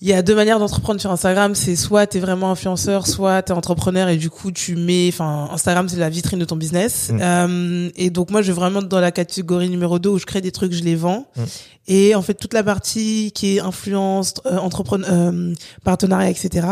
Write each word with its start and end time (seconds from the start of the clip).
il 0.00 0.08
y 0.08 0.12
a 0.12 0.22
deux 0.22 0.34
manières 0.34 0.58
d'entreprendre 0.58 1.00
sur 1.00 1.10
Instagram. 1.10 1.54
C'est 1.54 1.76
soit 1.76 2.06
tu 2.06 2.16
es 2.16 2.20
vraiment 2.20 2.50
influenceur, 2.50 3.06
soit 3.06 3.42
tu 3.42 3.52
es 3.52 3.54
entrepreneur 3.54 4.08
et 4.08 4.16
du 4.16 4.30
coup 4.30 4.50
tu 4.50 4.76
mets, 4.76 5.08
enfin 5.08 5.48
Instagram 5.52 5.88
c'est 5.88 5.96
la 5.96 6.10
vitrine 6.10 6.38
de 6.38 6.44
ton 6.44 6.56
business. 6.56 7.10
Mm. 7.10 7.18
Euh, 7.20 7.90
et 7.96 8.10
donc 8.10 8.30
moi 8.30 8.42
je 8.42 8.48
vais 8.48 8.56
vraiment 8.56 8.82
dans 8.82 9.00
la 9.00 9.12
catégorie 9.12 9.68
numéro 9.68 9.98
2 9.98 10.08
où 10.08 10.18
je 10.18 10.26
crée 10.26 10.40
des 10.40 10.52
trucs, 10.52 10.72
je 10.72 10.82
les 10.82 10.96
vends. 10.96 11.26
Mm. 11.36 11.42
Et 11.88 12.14
en 12.14 12.22
fait 12.22 12.34
toute 12.34 12.54
la 12.54 12.64
partie 12.64 13.32
qui 13.32 13.56
est 13.56 13.60
influence, 13.60 14.34
euh, 14.46 14.58
entrepreneur, 14.58 15.08
euh, 15.10 15.54
partenariat, 15.84 16.30
etc. 16.30 16.66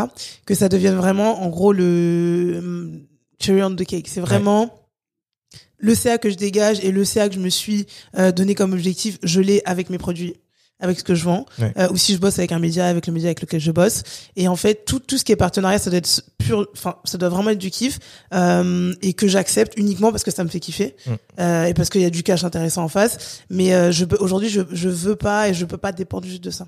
Que 0.45 0.53
ça 0.53 0.67
devienne 0.67 0.95
vraiment 0.95 1.41
en 1.43 1.49
gros 1.49 1.71
le 1.71 2.61
euh, 2.61 2.89
cherry 3.39 3.63
on 3.63 3.75
the 3.75 3.85
cake. 3.85 4.07
C'est 4.09 4.21
vraiment 4.21 4.71
le 5.81 5.95
CA 5.95 6.17
que 6.17 6.29
je 6.29 6.35
dégage 6.35 6.79
et 6.83 6.91
le 6.91 7.03
CA 7.03 7.27
que 7.27 7.35
je 7.35 7.39
me 7.39 7.49
suis 7.49 7.87
euh, 8.17 8.31
donné 8.31 8.55
comme 8.55 8.73
objectif, 8.73 9.17
je 9.23 9.41
l'ai 9.41 9.61
avec 9.65 9.89
mes 9.89 9.97
produits 9.97 10.35
avec 10.81 10.99
ce 10.99 11.03
que 11.03 11.15
je 11.15 11.23
vends 11.23 11.45
Ouais. 11.59 11.73
euh, 11.77 11.89
ou 11.91 11.97
si 11.97 12.13
je 12.13 12.19
bosse 12.19 12.37
avec 12.39 12.51
un 12.51 12.59
média 12.59 12.85
avec 12.87 13.07
le 13.07 13.13
média 13.13 13.27
avec 13.29 13.41
lequel 13.41 13.59
je 13.59 13.71
bosse 13.71 14.03
et 14.35 14.47
en 14.47 14.55
fait 14.55 14.83
tout 14.85 14.99
tout 14.99 15.17
ce 15.17 15.23
qui 15.23 15.31
est 15.31 15.35
partenariat 15.37 15.79
ça 15.79 15.89
doit 15.89 15.99
être 15.99 16.23
pur 16.37 16.67
enfin 16.73 16.95
ça 17.05 17.17
doit 17.17 17.29
vraiment 17.29 17.51
être 17.51 17.57
du 17.59 17.71
kiff 17.71 17.99
euh, 18.33 18.93
et 19.01 19.13
que 19.13 19.27
j'accepte 19.27 19.73
uniquement 19.77 20.11
parce 20.11 20.23
que 20.23 20.31
ça 20.31 20.43
me 20.43 20.49
fait 20.49 20.59
kiffer 20.59 20.95
Mm. 21.05 21.11
euh, 21.39 21.65
et 21.65 21.73
parce 21.73 21.89
qu'il 21.89 22.01
y 22.01 22.05
a 22.05 22.09
du 22.09 22.23
cash 22.23 22.43
intéressant 22.43 22.83
en 22.83 22.87
face 22.89 23.41
mais 23.49 23.73
euh, 23.73 23.91
je 23.91 24.05
aujourd'hui 24.19 24.49
je 24.49 24.61
je 24.71 24.89
veux 24.89 25.15
pas 25.15 25.49
et 25.49 25.53
je 25.53 25.65
peux 25.65 25.77
pas 25.77 25.91
dépendre 25.91 26.25
juste 26.27 26.43
de 26.43 26.51
ça 26.51 26.67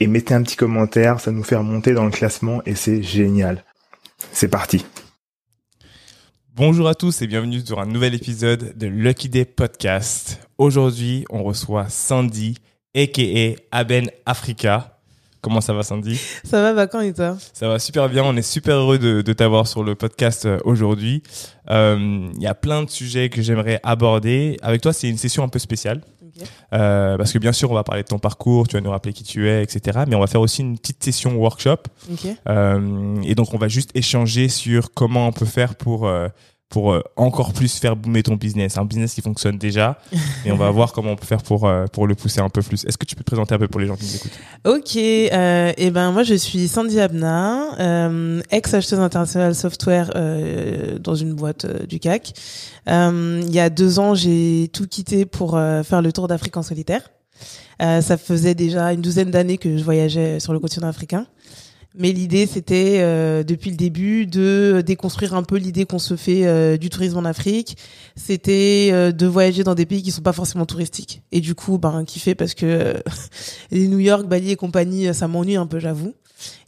et 0.00 0.06
mettez 0.06 0.34
un 0.34 0.42
petit 0.42 0.56
commentaire, 0.56 1.20
ça 1.20 1.30
nous 1.32 1.42
fait 1.42 1.56
remonter 1.56 1.92
dans 1.92 2.04
le 2.04 2.10
classement 2.10 2.62
et 2.66 2.74
c'est 2.74 3.02
génial. 3.02 3.64
C'est 4.32 4.48
parti. 4.48 4.84
Bonjour 6.54 6.88
à 6.88 6.94
tous 6.94 7.22
et 7.22 7.26
bienvenue 7.26 7.60
sur 7.64 7.80
un 7.80 7.86
nouvel 7.86 8.14
épisode 8.14 8.76
de 8.76 8.86
Lucky 8.86 9.28
Day 9.28 9.44
Podcast. 9.44 10.40
Aujourd'hui, 10.56 11.24
on 11.30 11.42
reçoit 11.42 11.88
Sandy, 11.88 12.56
aka 12.96 13.60
Aben 13.70 14.10
Africa. 14.26 14.94
Comment 15.40 15.60
ça 15.60 15.72
va 15.72 15.84
Sandy? 15.84 16.20
Ça 16.42 16.60
va 16.62 16.72
Vacan 16.72 17.00
et 17.00 17.12
toi? 17.12 17.36
Ça 17.52 17.68
va 17.68 17.78
super 17.78 18.08
bien, 18.08 18.24
on 18.24 18.36
est 18.36 18.42
super 18.42 18.74
heureux 18.76 18.98
de, 18.98 19.22
de 19.22 19.32
t'avoir 19.32 19.68
sur 19.68 19.84
le 19.84 19.94
podcast 19.94 20.46
euh, 20.46 20.58
aujourd'hui. 20.64 21.22
Euh, 21.70 22.28
Il 22.34 22.42
y 22.42 22.46
a 22.48 22.56
plein 22.56 22.82
de 22.82 22.90
sujets 22.90 23.28
que 23.30 23.40
j'aimerais 23.40 23.78
aborder. 23.84 24.56
Avec 24.62 24.80
toi, 24.80 24.92
c'est 24.92 25.08
une 25.08 25.16
session 25.16 25.44
un 25.44 25.48
peu 25.48 25.60
spéciale. 25.60 26.02
Euh, 26.72 27.16
parce 27.16 27.32
que 27.32 27.38
bien 27.38 27.52
sûr, 27.52 27.70
on 27.70 27.74
va 27.74 27.84
parler 27.84 28.02
de 28.02 28.08
ton 28.08 28.18
parcours, 28.18 28.68
tu 28.68 28.76
vas 28.76 28.80
nous 28.80 28.90
rappeler 28.90 29.12
qui 29.12 29.24
tu 29.24 29.48
es, 29.48 29.62
etc. 29.62 30.00
Mais 30.06 30.14
on 30.14 30.20
va 30.20 30.26
faire 30.26 30.40
aussi 30.40 30.62
une 30.62 30.78
petite 30.78 31.02
session 31.02 31.34
workshop. 31.36 31.78
ok 32.12 32.26
Euh, 32.48 33.22
et 33.24 33.34
donc, 33.34 33.54
on 33.54 33.58
va 33.58 33.68
juste 33.68 33.90
échanger 33.94 34.48
sur 34.48 34.92
comment 34.92 35.28
on 35.28 35.32
peut 35.32 35.46
faire 35.46 35.74
pour 35.74 36.06
euh, 36.06 36.28
pour 36.68 36.92
euh, 36.92 37.00
encore 37.16 37.52
plus 37.52 37.78
faire 37.78 37.96
boomer 37.96 38.22
ton 38.22 38.36
business. 38.36 38.76
Un 38.78 38.84
business 38.84 39.14
qui 39.14 39.22
fonctionne 39.22 39.58
déjà, 39.58 39.98
et 40.44 40.52
on 40.52 40.56
va 40.56 40.70
voir 40.70 40.92
comment 40.92 41.12
on 41.12 41.16
peut 41.16 41.26
faire 41.26 41.42
pour 41.42 41.66
euh, 41.66 41.86
pour 41.86 42.06
le 42.06 42.14
pousser 42.14 42.40
un 42.40 42.48
peu 42.48 42.62
plus. 42.62 42.84
Est-ce 42.84 42.98
que 42.98 43.06
tu 43.06 43.14
peux 43.16 43.24
te 43.24 43.30
présenter 43.30 43.54
un 43.54 43.58
peu 43.58 43.68
pour 43.68 43.80
les 43.80 43.86
gens 43.86 43.96
qui 43.96 44.04
nous 44.04 44.16
écoutent? 44.16 44.38
Ok, 44.66 44.96
euh, 44.96 45.72
et 45.76 45.90
ben 45.90 46.12
moi 46.12 46.22
je 46.22 46.34
suis 46.34 46.68
Sandy 46.68 47.00
Abna, 47.00 47.78
euh, 47.80 48.40
ex-acheteuse 48.50 49.00
internationale 49.00 49.54
software 49.54 50.10
euh, 50.14 50.98
dans 50.98 51.14
une 51.14 51.34
boîte 51.34 51.64
euh, 51.64 51.86
du 51.86 51.98
CAC. 51.98 52.34
Euh, 52.88 53.42
il 53.42 53.54
y 53.54 53.60
a 53.60 53.70
deux 53.70 53.98
ans, 53.98 54.14
j'ai 54.14 54.70
tout 54.72 54.86
quitté 54.86 55.26
pour 55.26 55.56
euh, 55.56 55.82
faire 55.82 56.02
le 56.02 56.12
tour 56.12 56.28
d'Afrique 56.28 56.56
en 56.56 56.62
solitaire. 56.62 57.02
Euh, 57.80 58.00
ça 58.00 58.16
faisait 58.16 58.54
déjà 58.54 58.92
une 58.92 59.00
douzaine 59.00 59.30
d'années 59.30 59.58
que 59.58 59.76
je 59.76 59.84
voyageais 59.84 60.40
sur 60.40 60.52
le 60.52 60.58
continent 60.58 60.88
africain. 60.88 61.26
Mais 62.00 62.12
l'idée, 62.12 62.46
c'était 62.46 62.98
euh, 63.00 63.42
depuis 63.42 63.70
le 63.70 63.76
début 63.76 64.24
de 64.24 64.84
déconstruire 64.86 65.34
un 65.34 65.42
peu 65.42 65.56
l'idée 65.56 65.84
qu'on 65.84 65.98
se 65.98 66.14
fait 66.14 66.46
euh, 66.46 66.76
du 66.76 66.90
tourisme 66.90 67.18
en 67.18 67.24
Afrique. 67.24 67.76
C'était 68.14 68.90
euh, 68.92 69.10
de 69.10 69.26
voyager 69.26 69.64
dans 69.64 69.74
des 69.74 69.84
pays 69.84 70.00
qui 70.00 70.12
sont 70.12 70.22
pas 70.22 70.32
forcément 70.32 70.64
touristiques. 70.64 71.22
Et 71.32 71.40
du 71.40 71.56
coup, 71.56 71.76
ben 71.76 72.04
kiffer 72.04 72.36
parce 72.36 72.54
que 72.54 72.66
euh, 72.66 72.94
les 73.72 73.88
New 73.88 73.98
York, 73.98 74.28
Bali 74.28 74.52
et 74.52 74.56
compagnie, 74.56 75.12
ça 75.12 75.26
m'ennuie 75.26 75.56
un 75.56 75.66
peu, 75.66 75.80
j'avoue. 75.80 76.14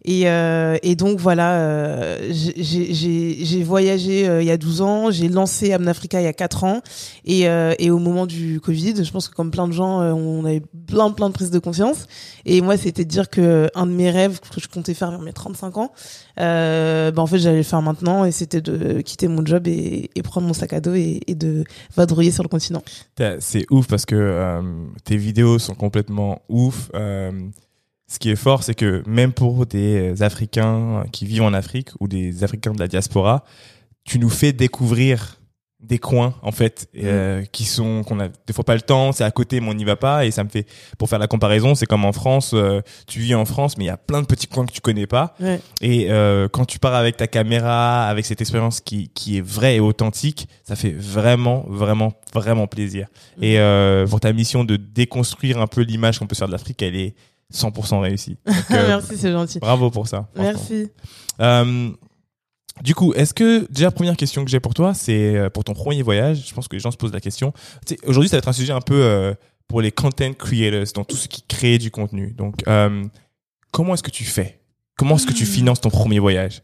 Et, 0.04 0.28
euh, 0.28 0.76
et 0.82 0.96
donc 0.96 1.18
voilà, 1.18 1.60
euh, 1.60 2.32
j'ai- 2.32 3.62
voyagé 3.62 4.26
euh, 4.26 4.42
il 4.42 4.46
y 4.46 4.50
a 4.50 4.56
12 4.56 4.80
ans, 4.80 5.10
j'ai 5.10 5.28
lancé 5.28 5.72
Amnafrica 5.72 6.20
il 6.20 6.24
y 6.24 6.26
a 6.26 6.32
4 6.32 6.64
ans, 6.64 6.80
et, 7.26 7.48
au 7.90 7.98
moment 7.98 8.26
du 8.26 8.60
Covid, 8.60 9.04
je 9.04 9.10
pense 9.10 9.28
que 9.28 9.34
comme 9.34 9.50
plein 9.50 9.68
de 9.68 9.72
gens, 9.72 10.00
on 10.00 10.44
avait 10.44 10.62
plein 10.86 11.10
plein 11.10 11.28
de 11.28 11.34
prises 11.34 11.50
de 11.50 11.58
conscience. 11.58 12.06
Et 12.46 12.60
moi, 12.60 12.76
c'était 12.76 13.04
de 13.04 13.10
dire 13.10 13.28
que 13.28 13.68
un 13.74 13.86
de 13.86 13.92
mes 13.92 14.10
rêves 14.10 14.40
que 14.40 14.60
je 14.60 14.68
comptais 14.68 14.94
faire 14.94 15.10
vers 15.10 15.20
mes 15.20 15.32
35 15.32 15.76
ans, 15.76 15.92
ben 16.36 17.12
en 17.16 17.26
fait, 17.26 17.38
j'allais 17.38 17.58
le 17.58 17.62
faire 17.62 17.82
maintenant, 17.82 18.24
et 18.24 18.32
c'était 18.32 18.60
de 18.60 19.00
quitter 19.02 19.28
mon 19.28 19.44
job 19.44 19.66
et, 19.68 20.08
prendre 20.24 20.46
mon 20.46 20.52
sac 20.52 20.72
à 20.72 20.80
dos 20.80 20.94
et, 20.94 21.20
de 21.28 21.64
vadrouiller 21.96 22.30
sur 22.30 22.42
le 22.42 22.48
continent. 22.48 22.82
C'est 23.40 23.66
ouf 23.70 23.86
parce 23.86 24.06
que 24.06 24.60
tes 25.04 25.16
vidéos 25.16 25.58
sont 25.58 25.74
complètement 25.74 26.42
ouf. 26.48 26.90
Ce 28.12 28.18
qui 28.18 28.28
est 28.30 28.36
fort, 28.36 28.64
c'est 28.64 28.74
que 28.74 29.02
même 29.06 29.32
pour 29.32 29.66
des 29.66 30.20
Africains 30.22 31.04
qui 31.12 31.26
vivent 31.26 31.42
en 31.44 31.54
Afrique 31.54 31.90
ou 32.00 32.08
des 32.08 32.42
Africains 32.42 32.72
de 32.72 32.80
la 32.80 32.88
diaspora, 32.88 33.44
tu 34.04 34.18
nous 34.18 34.30
fais 34.30 34.52
découvrir 34.52 35.36
des 35.82 35.98
coins 35.98 36.34
en 36.42 36.52
fait 36.52 36.90
euh, 37.02 37.42
qui 37.52 37.64
sont 37.64 38.02
qu'on 38.04 38.20
a 38.20 38.28
des 38.28 38.52
fois 38.52 38.64
pas 38.64 38.74
le 38.74 38.82
temps 38.82 39.12
c'est 39.12 39.24
à 39.24 39.30
côté 39.30 39.60
mais 39.62 39.68
on 39.70 39.72
n'y 39.72 39.84
va 39.84 39.96
pas 39.96 40.26
et 40.26 40.30
ça 40.30 40.44
me 40.44 40.50
fait 40.50 40.66
pour 40.98 41.08
faire 41.08 41.18
la 41.18 41.26
comparaison 41.26 41.74
c'est 41.74 41.86
comme 41.86 42.04
en 42.04 42.12
France 42.12 42.50
euh, 42.52 42.82
tu 43.06 43.20
vis 43.20 43.34
en 43.34 43.46
France 43.46 43.78
mais 43.78 43.84
il 43.84 43.86
y 43.86 43.90
a 43.90 43.96
plein 43.96 44.20
de 44.20 44.26
petits 44.26 44.46
coins 44.46 44.66
que 44.66 44.72
tu 44.72 44.82
connais 44.82 45.06
pas 45.06 45.34
Ouais. 45.40 45.58
et 45.80 46.10
euh, 46.10 46.48
quand 46.48 46.66
tu 46.66 46.78
pars 46.78 46.94
avec 46.94 47.16
ta 47.16 47.26
caméra, 47.26 48.06
avec 48.08 48.26
cette 48.26 48.42
expérience 48.42 48.80
qui, 48.82 49.08
qui 49.14 49.38
est 49.38 49.40
vraie 49.40 49.76
et 49.76 49.80
authentique, 49.80 50.48
ça 50.64 50.76
fait 50.76 50.92
vraiment, 50.92 51.64
vraiment, 51.66 52.12
vraiment 52.34 52.66
plaisir. 52.66 53.06
Et 53.40 53.58
euh, 53.58 54.06
pour 54.06 54.20
ta 54.20 54.34
mission 54.34 54.64
de 54.64 54.76
déconstruire 54.76 55.58
un 55.62 55.66
peu 55.66 55.80
l'image 55.80 56.18
qu'on 56.18 56.26
peut 56.26 56.36
faire 56.36 56.46
de 56.48 56.52
l'Afrique, 56.52 56.82
elle 56.82 56.96
est 56.96 57.14
100% 57.52 58.00
réussie. 58.00 58.38
Donc, 58.46 58.56
euh, 58.70 58.86
Merci, 58.88 59.16
c'est 59.16 59.32
gentil. 59.32 59.58
Bravo 59.58 59.90
pour 59.90 60.08
ça. 60.08 60.28
Merci. 60.36 60.88
Euh, 61.40 61.90
du 62.82 62.94
coup, 62.94 63.12
est-ce 63.14 63.34
que 63.34 63.70
déjà 63.70 63.90
première 63.90 64.16
question 64.16 64.44
que 64.44 64.50
j'ai 64.50 64.60
pour 64.60 64.74
toi, 64.74 64.94
c'est 64.94 65.36
euh, 65.36 65.50
pour 65.50 65.64
ton 65.64 65.74
premier 65.74 66.02
voyage. 66.02 66.46
Je 66.48 66.54
pense 66.54 66.68
que 66.68 66.76
les 66.76 66.80
gens 66.80 66.90
se 66.90 66.96
posent 66.96 67.12
la 67.12 67.20
question. 67.20 67.52
Tu 67.86 67.94
sais, 67.94 68.06
Aujourd'hui, 68.06 68.28
ça 68.28 68.36
va 68.36 68.38
être 68.38 68.48
un 68.48 68.52
sujet 68.52 68.72
un 68.72 68.80
peu 68.80 69.02
euh, 69.02 69.34
pour 69.68 69.80
les 69.80 69.92
content 69.92 70.32
creators, 70.32 70.92
donc 70.94 71.08
tous 71.08 71.16
ceux 71.16 71.28
qui 71.28 71.42
créent 71.42 71.78
du 71.78 71.90
contenu. 71.90 72.32
Donc, 72.32 72.66
euh, 72.68 73.04
comment 73.70 73.94
est-ce 73.94 74.02
que 74.02 74.10
tu 74.10 74.24
fais? 74.24 74.60
Comment 74.96 75.16
est-ce 75.16 75.26
que 75.26 75.32
tu 75.32 75.46
finances 75.46 75.80
ton 75.80 75.90
premier 75.90 76.18
voyage? 76.18 76.62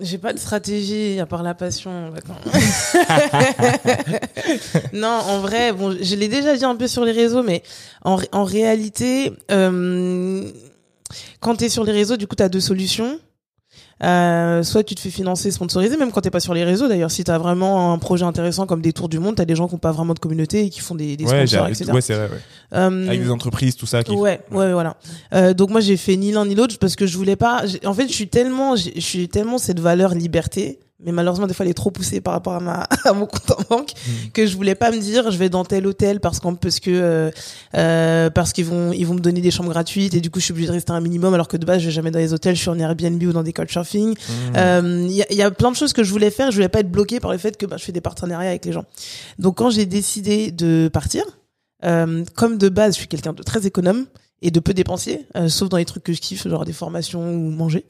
J'ai 0.00 0.18
pas 0.18 0.32
de 0.32 0.38
stratégie 0.38 1.18
à 1.20 1.26
part 1.26 1.42
la 1.42 1.54
passion. 1.54 2.12
non, 4.92 5.08
en 5.08 5.40
vrai, 5.40 5.72
bon, 5.72 5.96
je 6.00 6.14
l'ai 6.16 6.28
déjà 6.28 6.56
dit 6.56 6.64
un 6.64 6.76
peu 6.76 6.88
sur 6.88 7.04
les 7.04 7.12
réseaux, 7.12 7.42
mais 7.42 7.62
en, 8.04 8.18
en 8.32 8.44
réalité, 8.44 9.32
euh, 9.50 10.50
quand 11.40 11.56
t'es 11.56 11.68
sur 11.68 11.84
les 11.84 11.92
réseaux, 11.92 12.16
du 12.16 12.26
coup, 12.26 12.36
t'as 12.36 12.48
deux 12.48 12.60
solutions. 12.60 13.18
Euh, 14.04 14.62
soit 14.62 14.82
tu 14.84 14.94
te 14.94 15.00
fais 15.00 15.08
financer, 15.10 15.50
sponsoriser, 15.50 15.96
même 15.96 16.12
quand 16.12 16.20
t'es 16.20 16.30
pas 16.30 16.40
sur 16.40 16.52
les 16.52 16.62
réseaux. 16.64 16.88
D'ailleurs, 16.88 17.10
si 17.10 17.24
t'as 17.24 17.38
vraiment 17.38 17.92
un 17.92 17.98
projet 17.98 18.24
intéressant 18.24 18.66
comme 18.66 18.82
des 18.82 18.92
tours 18.92 19.08
du 19.08 19.18
monde, 19.18 19.36
t'as 19.36 19.44
des 19.46 19.54
gens 19.56 19.66
qui 19.66 19.74
ont 19.74 19.78
pas 19.78 19.92
vraiment 19.92 20.12
de 20.14 20.18
communauté 20.18 20.66
et 20.66 20.70
qui 20.70 20.80
font 20.80 20.94
des, 20.94 21.16
des 21.16 21.24
Ouais, 21.24 21.46
sponsors, 21.46 21.68
etc. 21.68 21.90
ouais, 21.92 22.00
c'est 22.00 22.14
vrai. 22.14 22.24
ouais. 22.28 22.38
Euh, 22.78 23.06
Avec 23.08 23.22
des 23.22 23.30
entreprises, 23.30 23.76
tout 23.76 23.86
ça. 23.86 24.02
Qui... 24.04 24.12
Ouais, 24.12 24.40
ouais, 24.50 24.72
voilà. 24.72 24.96
Euh, 25.32 25.54
donc 25.54 25.70
moi 25.70 25.80
j'ai 25.80 25.96
fait 25.96 26.16
ni 26.16 26.32
l'un 26.32 26.44
ni 26.44 26.54
l'autre 26.54 26.76
parce 26.78 26.96
que 26.96 27.06
je 27.06 27.16
voulais 27.16 27.36
pas. 27.36 27.64
j'ai- 27.66 27.86
En 27.86 27.94
fait, 27.94 28.08
je 28.08 28.12
suis 28.12 28.28
tellement, 28.28 28.76
je 28.76 29.00
suis 29.00 29.28
tellement 29.28 29.58
cette 29.58 29.80
valeur 29.80 30.14
liberté, 30.14 30.80
mais 31.02 31.12
malheureusement 31.12 31.46
des 31.46 31.54
fois 31.54 31.64
elle 31.64 31.70
est 31.70 31.74
trop 31.74 31.90
poussée 31.90 32.20
par 32.20 32.34
rapport 32.34 32.54
à 32.54 32.60
ma 32.60 32.86
à 33.04 33.12
mon 33.12 33.26
compte 33.26 33.50
en 33.50 33.62
banque 33.68 33.92
Mm. 34.06 34.30
que 34.32 34.46
je 34.46 34.56
voulais 34.56 34.74
pas 34.74 34.90
me 34.90 34.98
dire 34.98 35.30
je 35.30 35.38
vais 35.38 35.48
dans 35.48 35.64
tel 35.64 35.86
hôtel 35.86 36.20
parce 36.20 36.40
qu'en 36.40 36.54
parce 36.54 36.80
que 36.80 36.90
euh, 36.90 37.30
euh, 37.74 38.30
parce 38.30 38.52
qu'ils 38.52 38.64
vont 38.66 38.92
ils 38.92 39.06
vont 39.06 39.14
me 39.14 39.20
donner 39.20 39.40
des 39.40 39.50
chambres 39.50 39.70
gratuites 39.70 40.14
et 40.14 40.20
du 40.20 40.30
coup 40.30 40.40
je 40.40 40.46
suis 40.46 40.52
obligée 40.52 40.68
de 40.68 40.72
rester 40.72 40.92
un 40.92 41.00
minimum 41.00 41.32
alors 41.34 41.48
que 41.48 41.56
de 41.56 41.64
base 41.64 41.80
je 41.80 41.86
vais 41.86 41.92
jamais 41.92 42.10
dans 42.10 42.18
les 42.18 42.32
hôtels, 42.32 42.54
je 42.56 42.60
suis 42.60 42.70
en 42.70 42.78
Airbnb 42.78 43.22
ou 43.22 43.32
dans 43.32 43.42
des 43.42 43.52
couchsurfing. 43.52 44.10
Mmh. 44.10 44.32
Euh, 44.56 45.06
Il 45.08 45.12
y, 45.12 45.22
a, 45.22 45.32
y 45.32 45.42
a 45.42 45.50
plein 45.50 45.70
de 45.70 45.76
choses 45.76 45.92
que 45.92 46.02
je 46.04 46.10
voulais 46.10 46.30
faire. 46.30 46.50
Je 46.50 46.56
voulais 46.56 46.68
pas 46.68 46.80
être 46.80 46.90
bloquée 46.90 47.20
par 47.20 47.32
le 47.32 47.38
fait 47.38 47.56
que 47.56 47.66
bah, 47.66 47.76
je 47.78 47.84
fais 47.84 47.92
des 47.92 48.00
partenariats 48.00 48.50
avec 48.50 48.64
les 48.64 48.72
gens. 48.72 48.84
Donc 49.38 49.56
quand 49.56 49.70
j'ai 49.70 49.86
décidé 49.86 50.50
de 50.50 50.88
partir, 50.92 51.24
euh, 51.84 52.24
comme 52.34 52.58
de 52.58 52.68
base 52.68 52.94
je 52.94 52.98
suis 53.00 53.08
quelqu'un 53.08 53.32
de 53.32 53.42
très 53.42 53.66
économe 53.66 54.06
et 54.44 54.50
de 54.50 54.60
peu 54.60 54.74
dépensier, 54.74 55.24
euh, 55.36 55.48
sauf 55.48 55.70
dans 55.70 55.78
les 55.78 55.86
trucs 55.86 56.04
que 56.04 56.12
je 56.12 56.20
kiffe, 56.20 56.46
genre 56.46 56.66
des 56.66 56.74
formations 56.74 57.32
ou 57.32 57.50
manger. 57.50 57.86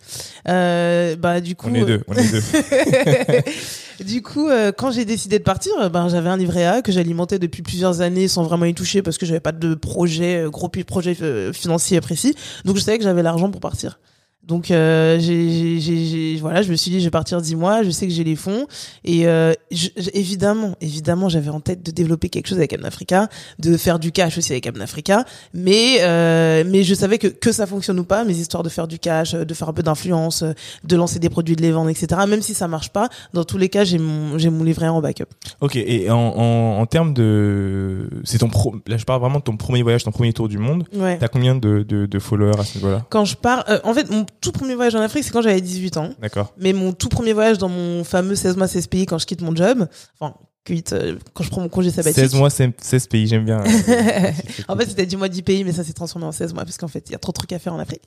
Euh, 0.49 1.17
bah 1.17 1.41
du 1.41 1.57
coup. 1.57 1.67
On 1.69 1.75
est 1.75 1.85
deux, 1.85 2.01
on 2.07 2.15
est 2.15 2.31
deux. 2.31 4.05
du 4.05 4.23
coup, 4.23 4.49
euh, 4.49 4.71
quand 4.71 4.93
j'ai 4.93 5.05
décidé 5.05 5.41
de 5.41 5.43
partir, 5.43 5.73
ben 5.91 6.09
j'avais 6.09 6.29
un 6.29 6.37
livret 6.37 6.65
A 6.65 6.81
que 6.81 6.93
j'alimentais 6.93 7.41
depuis 7.41 7.63
plusieurs 7.63 8.03
années 8.03 8.29
sans 8.29 8.45
vraiment 8.45 8.67
y 8.67 8.75
toucher 8.75 9.03
parce 9.03 9.19
que 9.19 9.27
j'avais 9.27 9.41
pas 9.41 9.51
de 9.51 9.75
projet, 9.75 10.45
gros 10.47 10.69
projet 10.69 11.17
financier 11.53 12.01
précis. 12.01 12.37
Donc 12.65 12.77
je 12.77 12.83
savais 12.83 12.99
que 12.99 13.05
j'avais 13.05 13.25
l'argent 13.25 13.51
pour 13.51 13.61
partir. 13.61 13.99
Donc 14.47 14.71
euh, 14.71 15.19
j'ai, 15.19 15.81
j'ai, 15.81 16.05
j'ai, 16.05 16.37
voilà, 16.37 16.63
je 16.63 16.71
me 16.71 16.77
suis 16.77 16.91
dit 16.91 17.01
je 17.01 17.05
vais 17.05 17.11
partir 17.11 17.41
dix 17.41 17.57
mois, 17.57 17.83
je 17.83 17.91
sais 17.91 18.07
que 18.07 18.13
j'ai 18.13 18.25
les 18.25 18.37
fonds 18.37 18.67
et 19.05 19.27
euh, 19.27 19.55
je, 19.71 19.89
évidemment, 20.13 20.77
évidemment, 20.81 21.29
j'avais 21.29 21.49
en 21.49 21.61
tête 21.61 21.83
de 21.83 21.91
développer 21.91 22.29
quelque 22.29 22.47
chose 22.49 22.59
avec 22.59 22.73
Amnafrica, 22.75 23.29
de 23.59 23.77
faire 23.77 23.99
du 23.99 24.13
cash 24.13 24.37
aussi 24.37 24.53
avec 24.53 24.67
Amnafrica, 24.67 25.25
mais 25.55 25.99
euh, 26.01 26.63
mais 26.67 26.83
je 26.83 26.95
savais 26.95 27.19
que 27.19 27.29
que 27.29 27.53
ça 27.53 27.67
fonctionne 27.67 27.99
ou 27.99 28.05
pas, 28.05 28.25
mes 28.25 28.35
histoires 28.37 28.63
de 28.63 28.69
faire 28.69 28.87
du 28.87 28.99
cash, 28.99 29.33
de 29.33 29.55
faire 29.55 29.69
un 29.69 29.73
peu 29.73 29.83
d'influence, 29.83 30.45
de 30.85 30.97
lancer 30.97 31.19
des 31.19 31.31
produits, 31.31 31.57
de 31.57 31.63
les 31.63 31.73
vendre, 31.73 31.89
etc. 31.89 32.21
Même 32.29 32.43
si 32.43 32.53
ça 32.53 32.69
marche 32.69 32.91
pas, 32.91 33.09
dans 33.33 33.45
tous 33.45 33.59
les 33.59 33.71
cas, 33.71 33.85
j'ai 33.85 33.99
mon 33.99 34.37
j'ai 34.37 34.51
mon 34.51 34.65
livret 34.65 34.89
en 34.89 35.01
backup. 35.01 35.25
Ok, 35.63 35.77
et 35.77 36.11
en 36.11 36.19
en, 36.19 36.81
en 36.81 36.87
termes 36.87 37.15
de, 37.15 38.11
c'est 38.25 38.39
ton 38.39 38.49
pro, 38.49 38.75
là 38.87 38.97
je 38.99 39.05
parle 39.05 39.21
vraiment 39.21 39.39
de 39.39 39.45
ton 39.45 39.57
premier 39.57 39.83
voyage, 39.83 40.05
ton 40.05 40.11
premier 40.11 40.33
tour 40.33 40.49
du 40.49 40.59
monde. 40.59 40.85
Ouais. 40.95 41.17
T'as 41.19 41.29
combien 41.29 41.55
de, 41.55 41.83
de 41.83 42.07
de 42.07 42.19
followers 42.19 42.59
à 42.61 42.65
ce 42.65 42.77
niveau-là? 42.79 43.07
Quand 43.09 43.25
je 43.25 43.37
pars, 43.37 43.65
euh, 43.69 43.79
en 43.85 43.95
fait, 43.95 44.11
mon 44.11 44.27
tout 44.45 44.53
premier 44.53 44.75
voyage 44.75 44.95
en 44.95 45.01
Afrique, 45.01 45.25
c'est 45.25 45.31
quand 45.33 45.43
j'avais 45.43 45.61
18 45.61 45.97
ans. 45.97 46.11
D'accord. 46.21 46.53
Mais 46.59 46.73
mon 46.73 46.93
tout 46.93 47.09
premier 47.09 47.33
voyage 47.33 47.59
dans 47.59 47.69
mon 47.69 48.05
fameux 48.05 48.35
16 48.35 48.57
mois 48.57 48.69
16 48.69 48.87
pays 48.89 49.07
quand 49.07 49.19
je 49.19 49.27
quitte 49.27 49.41
mon 49.43 49.55
job, 49.57 49.87
enfin 50.21 50.35
quitte 50.65 50.95
euh, 50.95 51.17
quand 51.35 51.45
je 51.45 51.51
prends 51.51 51.61
mon 51.61 51.69
congé 51.69 51.91
sabbatique. 51.91 52.17
16 52.21 52.35
mois 52.37 52.49
16 52.51 53.07
pays, 53.09 53.27
j'aime 53.27 53.45
bien. 53.45 53.59
en 54.69 54.77
fait, 54.77 54.87
c'était 54.87 55.05
10 55.07 55.17
mois 55.17 55.29
10 55.29 55.43
pays 55.43 55.65
mais 55.65 55.73
ça 55.73 55.85
s'est 55.85 55.93
transformé 55.93 56.27
en 56.27 56.33
16 56.33 56.55
mois 56.55 56.65
parce 56.65 56.79
qu'en 56.79 56.89
fait, 56.89 57.05
il 57.09 57.13
y 57.13 57.15
a 57.15 57.19
trop 57.19 57.33
de 57.33 57.37
trucs 57.37 57.53
à 57.53 57.59
faire 57.59 57.75
en 57.75 57.79
Afrique. 57.79 58.03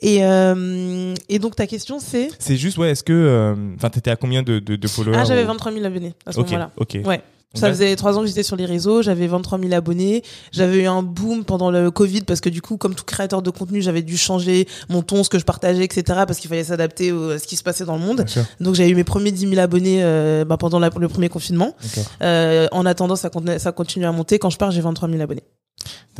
Et 0.00 0.24
euh, 0.24 1.14
et 1.28 1.38
donc 1.38 1.56
ta 1.56 1.66
question 1.66 1.98
c'est? 2.00 2.28
C'est 2.38 2.56
juste 2.56 2.76
ouais, 2.78 2.90
est-ce 2.90 3.02
que 3.04 3.12
euh, 3.12 3.54
enfin 3.76 3.88
t'étais 3.90 4.10
à 4.10 4.16
combien 4.16 4.42
de 4.42 4.58
de, 4.58 4.76
de 4.76 4.88
followers 4.88 5.16
Ah, 5.18 5.24
j'avais 5.24 5.44
ou- 5.44 5.48
23 5.48 5.72
000 5.72 5.84
abonnés 5.84 6.14
à 6.26 6.32
ce 6.32 6.40
Ok, 6.40 6.46
moment-là. 6.48 6.70
ok. 6.76 6.98
Ouais. 7.04 7.22
Ça 7.54 7.66
Ouais. 7.66 7.72
faisait 7.72 7.96
trois 7.96 8.16
ans 8.16 8.22
que 8.22 8.26
j'étais 8.28 8.42
sur 8.42 8.56
les 8.56 8.64
réseaux, 8.64 9.02
j'avais 9.02 9.26
23 9.26 9.58
000 9.58 9.72
abonnés, 9.74 10.22
j'avais 10.52 10.82
eu 10.84 10.86
un 10.86 11.02
boom 11.02 11.44
pendant 11.44 11.70
le 11.70 11.90
Covid 11.90 12.22
parce 12.22 12.40
que 12.40 12.48
du 12.48 12.62
coup, 12.62 12.78
comme 12.78 12.94
tout 12.94 13.04
créateur 13.04 13.42
de 13.42 13.50
contenu, 13.50 13.82
j'avais 13.82 14.02
dû 14.02 14.16
changer 14.16 14.66
mon 14.88 15.02
ton, 15.02 15.22
ce 15.22 15.28
que 15.28 15.38
je 15.38 15.44
partageais, 15.44 15.84
etc. 15.84 16.02
parce 16.26 16.38
qu'il 16.38 16.48
fallait 16.48 16.64
s'adapter 16.64 17.10
à 17.10 17.38
ce 17.38 17.46
qui 17.46 17.56
se 17.56 17.62
passait 17.62 17.84
dans 17.84 17.96
le 17.96 18.02
monde. 18.02 18.24
Donc 18.60 18.74
j'ai 18.74 18.88
eu 18.88 18.94
mes 18.94 19.04
premiers 19.04 19.32
10 19.32 19.48
000 19.50 19.60
abonnés 19.60 20.02
euh, 20.02 20.44
bah, 20.46 20.56
pendant 20.56 20.78
la- 20.78 20.90
le 20.98 21.08
premier 21.08 21.28
confinement. 21.28 21.76
Euh, 22.22 22.68
en 22.72 22.86
attendant, 22.86 23.16
ça, 23.16 23.28
continue- 23.28 23.58
ça 23.58 23.72
continue 23.72 24.06
à 24.06 24.12
monter. 24.12 24.38
Quand 24.38 24.50
je 24.50 24.56
pars, 24.56 24.70
j'ai 24.70 24.80
23 24.80 25.08
000 25.10 25.20
abonnés. 25.20 25.44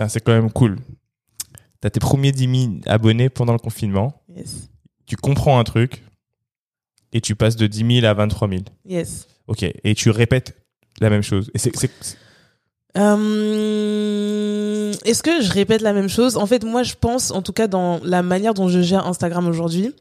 C'est 0.09 0.21
quand 0.23 0.33
même 0.33 0.51
cool. 0.51 0.79
T'as 1.81 1.91
tes 1.91 2.01
premiers 2.01 2.33
10 2.33 2.61
000 2.61 2.73
abonnés 2.87 3.29
pendant 3.31 3.53
le 3.55 3.59
confinement. 3.59 4.23
Yes. 4.37 4.69
Tu 5.07 5.17
comprends 5.17 5.59
un 5.59 5.65
truc 5.65 6.05
et 7.13 7.21
tu 7.21 7.35
passes 7.35 7.57
de 7.57 7.67
10 7.67 8.01
000 8.01 8.07
à 8.07 8.15
23 8.15 8.49
000. 8.49 8.61
Yes. 8.87 9.27
Ok. 9.49 9.65
Et 9.85 9.95
tu 9.95 10.11
répètes 10.11 10.55
la 11.01 11.11
même 11.11 11.23
chose. 11.23 11.51
Et 11.55 11.59
c'est, 11.59 11.73
Euh, 13.43 14.93
Est-ce 15.05 15.23
que 15.23 15.41
je 15.43 15.51
répète 15.53 15.81
la 15.81 15.93
même 15.93 16.09
chose? 16.09 16.37
En 16.37 16.47
fait, 16.47 16.65
moi, 16.65 16.83
je 16.83 16.95
pense, 17.01 17.31
en 17.31 17.43
tout 17.43 17.53
cas, 17.53 17.67
dans 17.67 18.01
la 18.05 18.23
manière 18.23 18.55
dont 18.55 18.69
je 18.69 18.81
gère 18.83 19.07
Instagram 19.07 19.47
aujourd'hui 19.49 19.95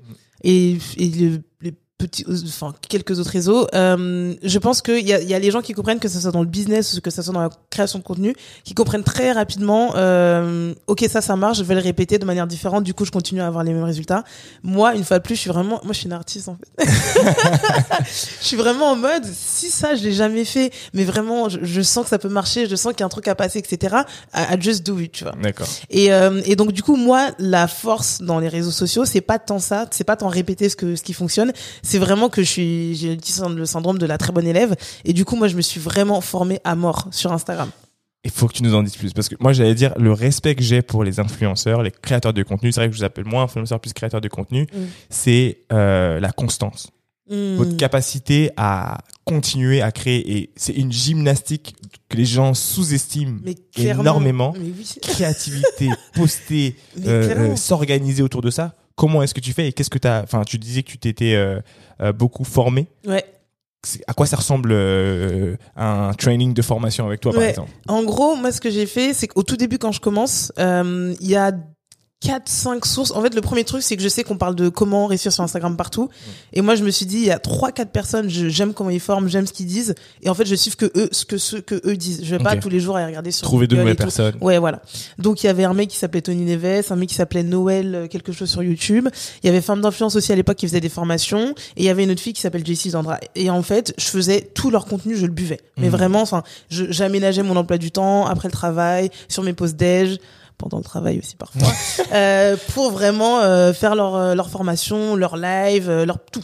et, 0.44 0.78
et 0.98 1.08
le- 1.10 1.42
les 1.62 1.74
petits, 2.01 2.25
enfin 2.45 2.74
quelques 2.88 3.19
autres 3.19 3.30
réseaux, 3.30 3.68
euh, 3.74 4.33
je 4.44 4.59
pense 4.59 4.81
qu'il 4.81 5.07
y 5.07 5.13
a, 5.13 5.21
y 5.21 5.33
a 5.33 5.39
les 5.39 5.51
gens 5.51 5.62
qui 5.62 5.74
comprennent 5.74 6.00
que 6.00 6.07
ce 6.07 6.19
soit 6.19 6.31
dans 6.31 6.42
le 6.42 6.48
business 6.48 6.98
ou 6.98 7.01
que 7.01 7.09
ce 7.09 7.21
soit 7.21 7.33
dans 7.33 7.42
la 7.42 7.50
création 7.69 8.00
de 8.00 8.03
contenu, 8.03 8.36
qui 8.63 8.74
comprennent 8.74 9.03
très 9.03 9.31
rapidement. 9.31 9.94
Euh, 9.95 10.74
ok, 10.88 11.06
ça, 11.09 11.21
ça 11.21 11.36
marche. 11.36 11.59
Je 11.59 11.63
vais 11.63 11.75
le 11.75 11.81
répéter 11.81 12.18
de 12.18 12.25
manière 12.25 12.48
différente. 12.48 12.83
Du 12.83 12.94
coup, 12.94 13.06
je 13.06 13.12
continue 13.12 13.42
à 13.42 13.48
avoir 13.48 13.63
les 13.63 13.74
mêmes 13.74 13.83
résultats. 13.83 14.24
Moi, 14.63 14.95
une 14.95 15.03
fois 15.03 15.19
de 15.19 15.24
plus, 15.24 15.36
je 15.36 15.42
suis 15.42 15.50
vraiment, 15.50 15.80
moi, 15.83 15.94
je 15.94 16.00
suis 16.00 16.06
une 16.07 16.13
artiste 16.13 16.50
en 16.50 16.57
fait. 16.57 16.86
je 18.39 18.45
suis 18.45 18.57
vraiment 18.57 18.92
en 18.92 18.95
mode, 18.95 19.25
si 19.25 19.69
ça, 19.69 19.95
je 19.95 20.03
l'ai 20.03 20.13
jamais 20.13 20.45
fait, 20.45 20.71
mais 20.94 21.03
vraiment, 21.03 21.50
je, 21.50 21.59
je 21.62 21.81
sens 21.81 22.03
que 22.03 22.09
ça 22.09 22.19
peut 22.19 22.30
marcher, 22.30 22.68
je 22.68 22.75
sens 22.75 22.94
qu'il 22.94 23.01
y 23.01 23.03
a 23.03 23.06
un 23.06 23.09
truc 23.09 23.27
à 23.27 23.36
passer, 23.36 23.59
etc. 23.59 23.98
I, 24.33 24.56
I 24.56 24.62
just 24.62 24.86
do 24.86 25.00
it, 25.00 25.12
tu 25.12 25.24
vois. 25.24 25.33
D'accord. 25.42 25.68
Et, 25.89 26.13
euh, 26.13 26.42
et 26.45 26.56
donc 26.56 26.71
du 26.71 26.83
coup, 26.83 26.95
moi, 26.95 27.30
la 27.39 27.68
force 27.68 28.21
dans 28.21 28.39
les 28.39 28.48
réseaux 28.48 28.71
sociaux, 28.71 29.06
c'est 29.06 29.21
pas 29.21 29.39
tant 29.39 29.59
ça, 29.59 29.88
c'est 29.92 30.03
pas 30.03 30.15
tant 30.15 30.27
répéter 30.27 30.69
ce 30.69 30.75
que 30.75 30.95
ce 30.95 31.03
qui 31.03 31.13
fonctionne, 31.13 31.51
c'est 31.92 32.00
vraiment 32.00 32.30
que 32.30 32.42
je 32.44 32.50
suis, 32.50 32.96
j'ai 32.96 33.16
le 33.16 33.66
syndrome- 33.66 33.98
de 33.98 34.06
la 34.06 34.18
très 34.18 34.32
bonne 34.32 34.48
élève. 34.48 34.76
Et 35.06 35.14
du 35.14 35.26
coup, 35.26 35.36
moi, 35.36 35.48
je 35.48 35.56
me 35.56 35.62
suis 35.62 35.80
vraiment 35.80 36.22
formée 36.22 36.60
à 36.64 36.76
mort 36.76 37.08
sur 37.12 37.32
Instagram. 37.32 37.70
Il 38.24 38.30
faut 38.32 38.48
que 38.48 38.54
tu 38.54 38.64
nous 38.64 38.76
en 38.76 38.84
dises 38.84 38.96
plus. 38.98 39.14
Parce 39.14 39.28
que 39.30 39.36
moi, 39.40 39.52
j'allais 39.52 39.74
dire, 39.76 39.94
le 39.98 40.14
respect 40.14 40.56
que 40.56 40.64
j'ai 40.64 40.82
pour 40.82 41.04
les 41.04 41.20
influenceurs, 41.20 41.82
les 41.84 41.92
créateurs 41.92 42.34
de 42.34 42.44
contenu, 42.44 42.72
c'est 42.72 42.80
vrai 42.82 42.88
que 42.90 42.94
je 42.94 43.00
vous 43.00 43.04
appelle 43.04 43.26
moins 43.26 43.44
influenceurs 43.44 43.80
plus 43.80 43.94
créateurs 43.94 44.22
de 44.22 44.28
contenu, 44.30 44.64
Mm. 44.72 44.78
c'est 45.10 45.58
euh, 45.74 46.20
la 46.20 46.32
constance. 46.32 46.90
Hmm. 47.30 47.56
Votre 47.56 47.78
capacité 47.78 48.52
à 48.58 48.98
continuer 49.26 49.82
à 49.82 49.92
créer. 49.92 50.38
Et 50.38 50.50
c'est 50.58 50.74
une 50.74 50.92
gymnastique 50.92 51.76
que 52.10 52.18
les 52.18 52.26
gens 52.26 52.54
sous-estiment 52.54 53.40
énormément. 53.78 54.54
Mais 54.60 54.72
oui. 54.78 54.96
Créativité, 55.02 55.90
poster, 56.14 56.76
euh, 57.06 57.52
euh, 57.52 57.56
s'organiser 57.56 58.22
autour 58.24 58.42
de 58.42 58.50
ça. 58.50 58.76
Comment 58.96 59.24
est-ce 59.24 59.34
que 59.34 59.40
tu 59.40 59.54
fais 59.54 59.68
et 59.68 59.74
qu'est-ce 59.74 59.90
que 59.90 59.98
tu 59.98 60.08
as... 60.08 60.22
Enfin, 60.24 60.44
tu 60.44 60.58
disais 60.58 60.84
que 60.84 60.90
tu 60.90 60.98
t'étais 60.98 61.36
euh, 61.36 61.60
euh, 62.02 62.14
beaucoup 62.14 62.44
formé. 62.44 62.88
Ouais. 63.06 63.26
À 64.06 64.14
quoi 64.14 64.28
ça 64.28 64.38
ressemble 64.38 64.72
euh, 64.72 65.56
un 65.76 66.14
training 66.14 66.54
de 66.54 66.62
formation 66.62 67.08
avec 67.08 67.20
toi, 67.20 67.34
par 67.34 67.42
exemple? 67.42 67.72
En 67.88 68.04
gros, 68.04 68.36
moi, 68.36 68.52
ce 68.52 68.62
que 68.62 68.70
j'ai 68.70 68.86
fait, 68.86 69.14
c'est 69.14 69.28
qu'au 69.28 69.42
tout 69.42 69.58
début, 69.58 69.80
quand 69.80 69.92
je 69.92 70.00
commence, 70.00 70.52
il 70.58 71.16
y 71.28 71.36
a 71.36 71.52
quatre, 72.22 72.48
cinq 72.48 72.86
sources. 72.86 73.12
En 73.12 73.22
fait, 73.22 73.34
le 73.34 73.42
premier 73.42 73.64
truc, 73.64 73.82
c'est 73.82 73.98
que 73.98 74.04
je 74.04 74.08
sais 74.08 74.24
qu'on 74.24 74.38
parle 74.38 74.56
de 74.56 74.70
comment 74.70 75.08
réussir 75.08 75.34
sur 75.34 75.44
Instagram 75.44 75.76
partout. 75.76 76.08
Et 76.54 76.62
moi, 76.62 76.76
je 76.76 76.84
me 76.84 76.92
suis 76.92 77.06
dit, 77.08 77.18
il 77.18 77.26
y 77.26 77.32
a 77.32 77.40
trois, 77.40 77.72
quatre 77.72 77.92
personnes, 77.92 78.30
j'aime 78.30 78.74
comment 78.74 78.92
ils 78.92 79.00
forment, 79.00 79.28
j'aime 79.28 79.48
ce 79.48 79.54
qu'ils 79.54 79.66
disent. 79.66 79.96
Et 80.22 80.30
en 80.30 80.36
fait, 80.36 80.46
je 80.46 80.54
suis 80.56 80.72
que 80.76 80.86
eux, 80.96 81.10
ce 81.12 81.26
que 81.26 81.38
ceux 81.38 81.62
que 81.62 81.82
eux 81.84 81.98
disent. 81.98 82.22
Je 82.24 82.36
vais 82.36 82.44
pas 82.44 82.56
tous 82.56 82.70
les 82.70 82.80
jours 82.80 82.96
aller 82.96 83.08
regarder 83.08 83.32
sur 83.32 83.48
Trouver 83.48 83.68
de 83.68 83.76
nouvelles 83.76 83.96
personnes. 83.96 84.36
Ouais, 84.40 84.60
voilà. 84.60 84.82
Donc 85.18 85.44
il 85.44 85.48
y 85.48 85.50
avait 85.50 85.64
un 85.64 85.74
mec 85.74 85.90
qui 85.90 85.98
s'appelait 85.98 86.22
Tony 86.22 86.46
Neves, 86.46 86.86
un 86.92 86.96
mec 86.96 87.10
qui 87.10 87.16
s'appelait 87.16 87.44
Noël 87.44 87.96
euh, 87.96 88.08
quelque 88.08 88.32
chose 88.32 88.50
sur 88.50 88.62
YouTube. 88.62 89.10
Il 89.44 89.48
y 89.48 89.50
avait 89.50 89.62
Femme 89.62 89.82
d'influence 89.82 90.16
aussi 90.16 90.32
à 90.32 90.36
l'époque 90.36 90.58
qui 90.58 90.68
faisait 90.68 90.80
des 90.80 90.90
formations 90.90 91.50
et 91.76 91.82
il 91.82 91.86
y 91.86 91.90
avait 91.90 92.04
une 92.04 92.12
autre 92.12 92.22
fille 92.22 92.34
qui 92.34 92.42
s'appelle 92.42 92.66
Jessie 92.66 92.92
Zandra. 92.92 93.20
Et 93.36 93.50
en 93.50 93.64
fait, 93.64 93.94
je 93.98 94.06
faisais 94.06 94.42
tout 94.54 94.70
leur 94.70 94.86
contenu, 94.86 95.16
je 95.16 95.26
le 95.26 95.32
buvais. 95.32 95.60
Mais 95.78 95.88
Mhm. 95.88 95.92
vraiment, 95.92 96.22
enfin, 96.22 96.44
j'aménageais 96.70 97.44
mon 97.44 97.56
emploi 97.56 97.78
du 97.80 97.92
temps 97.92 98.28
après 98.28 98.48
le 98.48 98.54
travail, 98.54 99.10
sur 99.28 99.42
mes 99.44 99.54
pauses 99.54 99.74
déj 99.76 100.20
pendant 100.62 100.78
le 100.78 100.84
travail 100.84 101.18
aussi 101.19 101.36
parfois, 101.36 101.74
euh, 102.13 102.56
pour 102.74 102.92
vraiment 102.92 103.40
euh, 103.42 103.74
faire 103.74 103.96
leur 103.96 104.16
euh, 104.16 104.36
leur 104.36 104.50
formation, 104.50 105.16
leur 105.16 105.36
live, 105.36 105.90
euh, 105.90 106.06
leur 106.06 106.19
tout. 106.31 106.44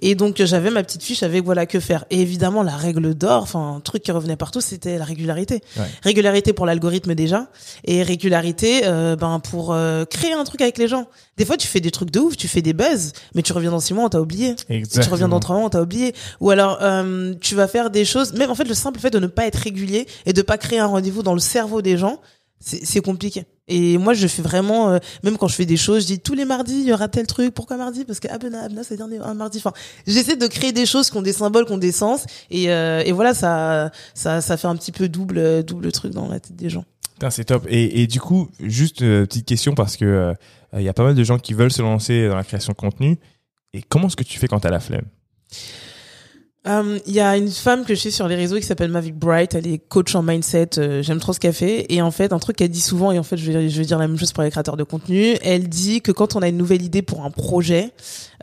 Et 0.00 0.14
donc 0.14 0.40
j'avais 0.42 0.70
ma 0.70 0.82
petite 0.82 1.02
fiche 1.02 1.22
avec 1.22 1.44
voilà 1.44 1.66
que 1.66 1.80
faire. 1.80 2.04
Et 2.10 2.20
évidemment 2.20 2.62
la 2.62 2.76
règle 2.76 3.14
d'or, 3.14 3.42
enfin 3.42 3.76
un 3.76 3.80
truc 3.80 4.02
qui 4.02 4.12
revenait 4.12 4.36
partout, 4.36 4.60
c'était 4.60 4.98
la 4.98 5.04
régularité. 5.04 5.60
Ouais. 5.76 5.84
Régularité 6.02 6.52
pour 6.52 6.66
l'algorithme 6.66 7.14
déjà, 7.14 7.48
et 7.84 8.02
régularité 8.02 8.82
euh, 8.84 9.16
ben 9.16 9.40
pour 9.40 9.72
euh, 9.72 10.04
créer 10.04 10.32
un 10.32 10.44
truc 10.44 10.60
avec 10.60 10.78
les 10.78 10.88
gens. 10.88 11.06
Des 11.36 11.44
fois 11.44 11.56
tu 11.56 11.66
fais 11.66 11.80
des 11.80 11.90
trucs 11.90 12.10
de 12.10 12.20
ouf, 12.20 12.36
tu 12.36 12.48
fais 12.48 12.62
des 12.62 12.72
buzz, 12.72 13.12
mais 13.34 13.42
tu 13.42 13.52
reviens 13.52 13.70
dans 13.70 13.80
six 13.80 13.94
mois 13.94 14.04
on 14.04 14.08
t'a 14.08 14.20
oublié. 14.20 14.54
Exactement. 14.68 15.04
Tu 15.04 15.10
reviens 15.10 15.28
dans 15.28 15.40
trois 15.40 15.56
mois, 15.56 15.66
on 15.66 15.70
t'a 15.70 15.82
oublié. 15.82 16.14
Ou 16.40 16.50
alors, 16.50 16.78
euh, 16.82 17.34
tu 17.40 17.54
vas 17.54 17.68
faire 17.68 17.90
des 17.90 18.04
choses. 18.04 18.32
Même 18.34 18.50
en 18.50 18.54
fait, 18.54 18.64
le 18.64 18.74
simple 18.74 19.00
fait 19.00 19.10
de 19.10 19.18
ne 19.18 19.26
pas 19.26 19.46
être 19.46 19.56
régulier 19.56 20.06
et 20.26 20.32
de 20.32 20.42
pas 20.42 20.58
créer 20.58 20.78
un 20.78 20.86
rendez-vous 20.86 21.22
dans 21.22 21.34
le 21.34 21.40
cerveau 21.40 21.82
des 21.82 21.96
gens, 21.96 22.20
c'est 22.60 23.00
compliqué. 23.00 23.46
Et 23.68 23.98
moi, 23.98 24.14
je 24.14 24.26
fais 24.26 24.42
vraiment, 24.42 24.90
euh, 24.90 24.98
même 25.22 25.36
quand 25.36 25.46
je 25.46 25.54
fais 25.54 25.66
des 25.66 25.76
choses, 25.76 26.02
je 26.02 26.06
dis 26.06 26.20
tous 26.20 26.32
les 26.34 26.46
mardis, 26.46 26.80
il 26.80 26.88
y 26.88 26.92
aura 26.92 27.06
tel 27.08 27.26
truc. 27.26 27.52
Pourquoi 27.52 27.76
mardi? 27.76 28.04
Parce 28.04 28.18
que 28.18 28.28
Abna, 28.28 28.62
Abna, 28.64 28.82
c'est 28.82 28.96
dernier 28.96 29.18
un 29.18 29.34
mardi. 29.34 29.58
Enfin, 29.58 29.72
j'essaie 30.06 30.36
de 30.36 30.46
créer 30.46 30.72
des 30.72 30.86
choses 30.86 31.10
qui 31.10 31.16
ont 31.18 31.22
des 31.22 31.34
symboles, 31.34 31.66
qui 31.66 31.72
ont 31.72 31.78
des 31.78 31.92
sens. 31.92 32.24
Et, 32.50 32.70
euh, 32.70 33.02
et 33.04 33.12
voilà, 33.12 33.34
ça, 33.34 33.92
ça, 34.14 34.40
ça 34.40 34.56
fait 34.56 34.68
un 34.68 34.76
petit 34.76 34.92
peu 34.92 35.08
double, 35.08 35.62
double 35.64 35.92
truc 35.92 36.12
dans 36.12 36.28
la 36.28 36.40
tête 36.40 36.56
des 36.56 36.70
gens. 36.70 36.84
C'est 37.30 37.44
top. 37.44 37.66
Et, 37.68 38.02
et 38.02 38.06
du 38.06 38.20
coup, 38.20 38.48
juste 38.60 39.02
euh, 39.02 39.26
petite 39.26 39.46
question 39.46 39.74
parce 39.74 39.96
que 39.96 40.34
il 40.74 40.82
y 40.82 40.88
a 40.88 40.92
pas 40.92 41.04
mal 41.04 41.14
de 41.14 41.24
gens 41.24 41.38
qui 41.38 41.54
veulent 41.54 41.72
se 41.72 41.82
lancer 41.82 42.28
dans 42.28 42.36
la 42.36 42.44
création 42.44 42.72
de 42.72 42.76
contenu. 42.76 43.18
Et 43.74 43.82
comment 43.82 44.06
est-ce 44.06 44.16
que 44.16 44.24
tu 44.24 44.38
fais 44.38 44.48
quand 44.48 44.60
t'as 44.60 44.70
la 44.70 44.80
flemme? 44.80 45.06
Euh, 46.68 46.98
Il 47.06 47.14
y 47.14 47.20
a 47.20 47.36
une 47.36 47.48
femme 47.50 47.84
que 47.84 47.94
je 47.94 48.00
sais 48.00 48.10
sur 48.10 48.28
les 48.28 48.34
réseaux 48.34 48.56
qui 48.56 48.62
s'appelle 48.62 48.90
Mavic 48.90 49.14
Bright. 49.16 49.54
Elle 49.54 49.66
est 49.66 49.78
coach 49.78 50.14
en 50.14 50.22
mindset. 50.22 50.78
euh, 50.78 51.02
J'aime 51.02 51.18
trop 51.18 51.32
ce 51.32 51.40
qu'elle 51.40 51.52
fait. 51.54 51.86
Et 51.88 52.02
en 52.02 52.10
fait, 52.10 52.32
un 52.32 52.38
truc 52.38 52.56
qu'elle 52.56 52.70
dit 52.70 52.80
souvent, 52.80 53.10
et 53.12 53.18
en 53.18 53.22
fait, 53.22 53.36
je 53.36 53.50
vais, 53.50 53.68
je 53.68 53.78
vais 53.78 53.84
dire 53.86 53.98
la 53.98 54.06
même 54.06 54.18
chose 54.18 54.32
pour 54.32 54.42
les 54.42 54.50
créateurs 54.50 54.76
de 54.76 54.84
contenu. 54.84 55.36
Elle 55.42 55.68
dit 55.68 56.02
que 56.02 56.12
quand 56.12 56.36
on 56.36 56.40
a 56.42 56.48
une 56.48 56.56
nouvelle 56.58 56.82
idée 56.82 57.02
pour 57.02 57.24
un 57.24 57.30
projet 57.30 57.90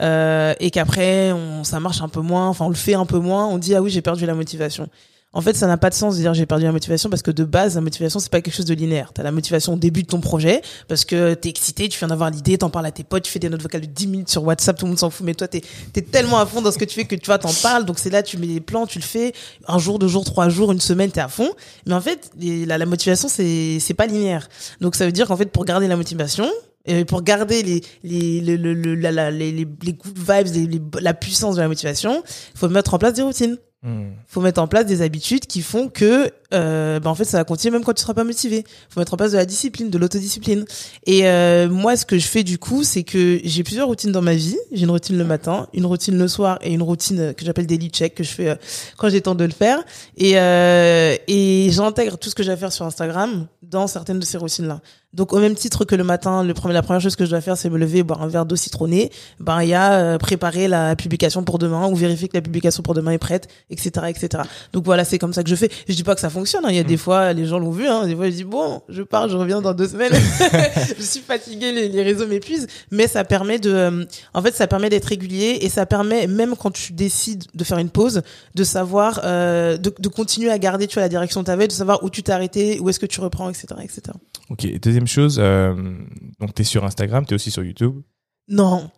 euh, 0.02 0.54
et 0.60 0.72
qu'après 0.72 1.32
ça 1.64 1.80
marche 1.80 2.02
un 2.02 2.10
peu 2.10 2.22
moins, 2.22 2.48
enfin 2.48 2.66
on 2.66 2.70
le 2.70 2.76
fait 2.76 2.96
un 2.96 3.06
peu 3.06 3.20
moins, 3.20 3.48
on 3.48 3.58
dit 3.58 3.76
ah 3.76 3.82
oui 3.82 3.90
j'ai 3.92 4.02
perdu 4.02 4.26
la 4.26 4.34
motivation. 4.34 4.88
En 5.36 5.42
fait, 5.42 5.56
ça 5.56 5.68
n'a 5.68 5.78
pas 5.78 5.90
de 5.92 5.94
sens 5.96 6.16
de 6.16 6.22
dire 6.22 6.34
j'ai 6.34 6.46
perdu 6.46 6.64
la 6.64 6.72
motivation 6.72 7.10
parce 7.10 7.22
que 7.22 7.30
de 7.30 7.44
base, 7.44 7.76
la 7.76 7.82
motivation, 7.82 8.20
c'est 8.20 8.32
pas 8.32 8.42
quelque 8.42 8.56
chose 8.56 8.66
de 8.66 8.74
linéaire. 8.74 9.12
T'as 9.14 9.22
la 9.22 9.32
motivation 9.32 9.74
au 9.74 9.78
début 9.78 10.02
de 10.02 10.08
ton 10.08 10.22
projet 10.22 10.62
parce 10.88 11.06
que 11.06 11.34
t'es 11.36 11.50
excité, 11.50 11.88
tu 11.90 12.00
viens 12.00 12.08
d'avoir 12.08 12.32
l'idée, 12.32 12.58
t'en 12.58 12.70
parles 12.70 12.86
à 12.88 12.92
tes 12.92 13.04
potes, 13.04 13.24
tu 13.24 13.32
fais 13.32 13.40
des 13.40 13.50
notes 13.50 13.62
vocales 13.62 13.82
de 13.82 13.86
10 13.86 14.08
minutes 14.08 14.30
sur 14.30 14.44
WhatsApp, 14.44 14.78
tout 14.80 14.86
le 14.86 14.90
monde 14.92 15.00
s'en 15.00 15.10
fout, 15.10 15.26
mais 15.26 15.34
toi, 15.36 15.48
t'es, 15.48 15.62
t'es 15.94 16.02
tellement 16.02 16.40
à 16.40 16.46
fond 16.46 16.62
dans 16.62 16.72
ce 16.72 16.78
que 16.78 16.86
tu 16.86 16.96
fais 16.96 17.06
que 17.06 17.16
tu 17.16 17.26
vois, 17.26 17.38
t'en 17.38 17.54
parles. 17.62 17.86
Donc 17.86 18.00
c'est 18.00 18.10
là, 18.10 18.24
tu 18.24 18.38
mets 18.38 18.48
les 18.48 18.62
plans, 18.62 18.88
tu 18.88 18.98
le 18.98 19.04
fais. 19.04 19.34
Un 19.68 19.78
jour, 19.78 20.00
deux 20.00 20.08
jours, 20.08 20.24
trois 20.24 20.48
jours, 20.50 20.72
une 20.72 20.80
semaine, 20.80 21.12
t'es 21.12 21.22
à 21.22 21.28
fond. 21.28 21.52
Mais 21.86 21.94
en 21.94 22.02
fait, 22.02 22.32
les- 22.40 22.66
la, 22.66 22.78
la 22.78 22.86
motivation, 22.86 23.28
c'est, 23.28 23.80
pas 23.98 24.06
linéaire. 24.08 24.48
Donc 24.82 24.96
ça 24.96 25.06
veut 25.06 25.12
dire 25.12 25.28
qu'en 25.28 25.38
fait, 25.38 25.48
pour 25.52 25.66
garder 25.66 25.88
la 25.88 25.98
motivation, 25.98 26.50
et 26.88 27.04
pour 27.04 27.24
garder 27.24 27.64
les 27.64 27.82
les 28.04 28.42
le, 28.42 28.56
le, 28.58 28.74
le- 28.76 28.94
la, 28.96 29.12
la- 29.12 29.32
les, 29.32 29.52
les, 29.52 29.68
les 29.84 29.94
good 29.94 30.18
vibes, 30.18 30.54
les- 30.54 30.68
les- 30.68 30.82
la 31.02 31.14
puissance 31.16 31.56
de 31.56 31.62
la 31.62 31.68
motivation, 31.68 32.24
il 32.54 32.58
faut 32.60 32.70
mettre 32.70 32.94
en 32.94 33.00
place 33.00 33.14
des 33.14 33.24
routines 33.24 33.58
Hmm. 33.86 34.14
faut 34.26 34.42
mettre 34.42 34.60
en 34.60 34.68
place 34.68 34.88
des 34.88 35.04
habitudes 35.04 35.46
qui 35.46 35.62
font 35.62 35.90
que 35.90 36.32
euh, 36.54 37.00
bah 37.00 37.10
en 37.10 37.16
fait 37.16 37.26
ça 37.26 37.38
va 37.38 37.44
continuer 37.44 37.72
même 37.72 37.84
quand 37.84 37.94
tu 37.94 38.02
seras 38.02 38.14
pas 38.14 38.24
motivé 38.24 38.64
faut 38.90 39.00
mettre 39.00 39.14
en 39.14 39.18
place 39.18 39.32
de 39.32 39.38
la 39.38 39.46
discipline 39.46 39.90
de 39.90 39.98
l'autodiscipline 39.98 40.66
et 41.06 41.28
euh, 41.28 41.70
moi 41.70 41.96
ce 41.98 42.06
que 42.06 42.18
je 42.18 42.28
fais 42.28 42.44
du 42.44 42.58
coup 42.58 42.84
c'est 42.84 43.04
que 43.04 43.40
j'ai 43.44 43.64
plusieurs 43.64 43.88
routines 43.88 44.12
dans 44.12 44.22
ma 44.22 44.36
vie 44.36 44.58
j'ai 44.72 44.84
une 44.84 44.92
routine 44.92 45.18
le 45.18 45.24
matin 45.24 45.68
une 45.74 45.86
routine 45.86 46.18
le 46.18 46.28
soir 46.28 46.60
et 46.62 46.72
une 46.72 46.84
routine 46.84 47.20
euh, 47.20 47.34
que 47.34 47.46
j'appelle 47.46 47.66
daily 47.66 47.90
check 47.90 48.16
que 48.16 48.24
je 48.24 48.30
fais 48.30 48.50
euh, 48.50 48.56
quand 48.98 49.10
j'ai 49.10 49.16
le 49.18 49.22
temps 49.22 49.36
de 49.36 49.44
le 49.44 49.52
faire 49.52 49.84
et 50.18 50.38
euh, 50.38 51.16
et 51.28 51.70
j'intègre 51.72 52.18
tout 52.18 52.30
ce 52.30 52.36
que 52.36 52.44
j'ai 52.44 52.52
à 52.52 52.58
faire 52.58 52.72
sur 52.72 52.86
Instagram 52.86 53.48
dans 53.64 53.88
certaines 53.88 54.20
de 54.20 54.26
ces 54.26 54.38
routines 54.38 54.68
là 54.68 54.82
donc 55.16 55.32
au 55.32 55.40
même 55.40 55.56
titre 55.56 55.86
que 55.86 55.96
le 55.96 56.04
matin, 56.04 56.44
le 56.44 56.54
premier, 56.54 56.74
la 56.74 56.82
première 56.82 57.00
chose 57.00 57.16
que 57.16 57.24
je 57.24 57.30
dois 57.30 57.40
faire, 57.40 57.58
c'est 57.58 57.70
me 57.70 57.78
lever, 57.78 58.04
boire 58.04 58.22
un 58.22 58.28
verre 58.28 58.46
d'eau 58.46 58.58
citronnée. 58.58 59.12
Ben 59.40 59.64
il 59.64 59.70
y 59.70 59.74
a 59.74 59.94
euh, 59.94 60.18
préparer 60.18 60.68
la 60.68 60.96
publication 60.98 61.42
pour 61.44 61.58
demain 61.58 61.88
ou 61.88 61.96
vérifier 61.96 62.28
que 62.28 62.36
la 62.36 62.42
publication 62.42 62.84
pour 62.84 62.94
demain 62.94 63.12
est 63.12 63.18
prête, 63.18 63.48
etc., 63.70 64.08
etc. 64.10 64.44
Donc 64.74 64.84
voilà, 64.84 65.06
c'est 65.06 65.18
comme 65.18 65.32
ça 65.32 65.42
que 65.42 65.50
je 65.50 65.56
fais. 65.56 65.72
Je 65.88 65.94
dis 65.96 66.04
pas 66.04 66.16
que 66.16 66.22
ça 66.22 66.30
fonctionne. 66.36 66.64
hein. 66.66 66.70
Il 66.70 66.76
y 66.76 66.80
a 66.80 66.84
des 66.84 66.98
fois, 66.98 67.34
les 67.34 67.46
gens 67.46 67.58
l'ont 67.58 67.72
vu. 67.72 67.88
Hein. 67.88 68.06
Des 68.06 68.16
fois, 68.16 68.26
je 68.30 68.36
dis 68.36 68.44
bon, 68.44 68.82
je 68.90 69.02
pars, 69.02 69.28
je 69.28 69.36
reviens 69.38 69.62
dans 69.62 69.74
deux 69.74 69.88
semaines. 69.88 70.14
je 70.98 71.02
suis 71.04 71.22
fatiguée, 71.22 71.72
les, 71.72 71.90
les 71.90 72.04
réseaux 72.04 72.28
m'épuisent. 72.28 72.68
Mais 72.92 73.08
ça 73.08 73.24
permet 73.24 73.58
de, 73.58 73.72
euh, 73.72 74.06
en 74.34 74.42
fait, 74.42 74.54
ça 74.54 74.68
permet 74.68 74.90
d'être 74.90 75.06
régulier 75.06 75.58
et 75.62 75.70
ça 75.70 75.86
permet 75.86 76.28
même 76.28 76.56
quand 76.56 76.72
tu 76.72 76.94
décides 76.94 77.46
de 77.54 77.64
faire 77.64 77.80
une 77.80 77.90
pause, 77.90 78.22
de 78.54 78.64
savoir, 78.64 79.22
euh, 79.24 79.78
de, 79.78 79.92
de 79.98 80.08
continuer 80.10 80.52
à 80.52 80.60
garder, 80.60 80.86
tu 80.88 80.94
vois, 80.96 81.04
la 81.04 81.10
direction 81.10 81.42
que 81.42 81.46
t'avais, 81.48 81.68
de 81.68 81.72
savoir 81.74 82.04
où 82.04 82.10
tu 82.10 82.22
t'es 82.22 82.32
arrêté, 82.32 82.80
où 82.80 82.90
est-ce 82.90 83.00
que 83.00 83.06
tu 83.08 83.20
reprends, 83.22 83.50
etc., 83.50 83.68
etc. 83.82 84.02
Ok. 84.50 84.68
Deuxième 84.80 85.08
chose, 85.08 85.38
euh, 85.40 85.74
donc 86.40 86.54
t'es 86.54 86.64
sur 86.64 86.84
Instagram, 86.86 87.26
t'es 87.26 87.34
aussi 87.36 87.50
sur 87.50 87.64
YouTube? 87.64 88.02
Non. 88.48 88.92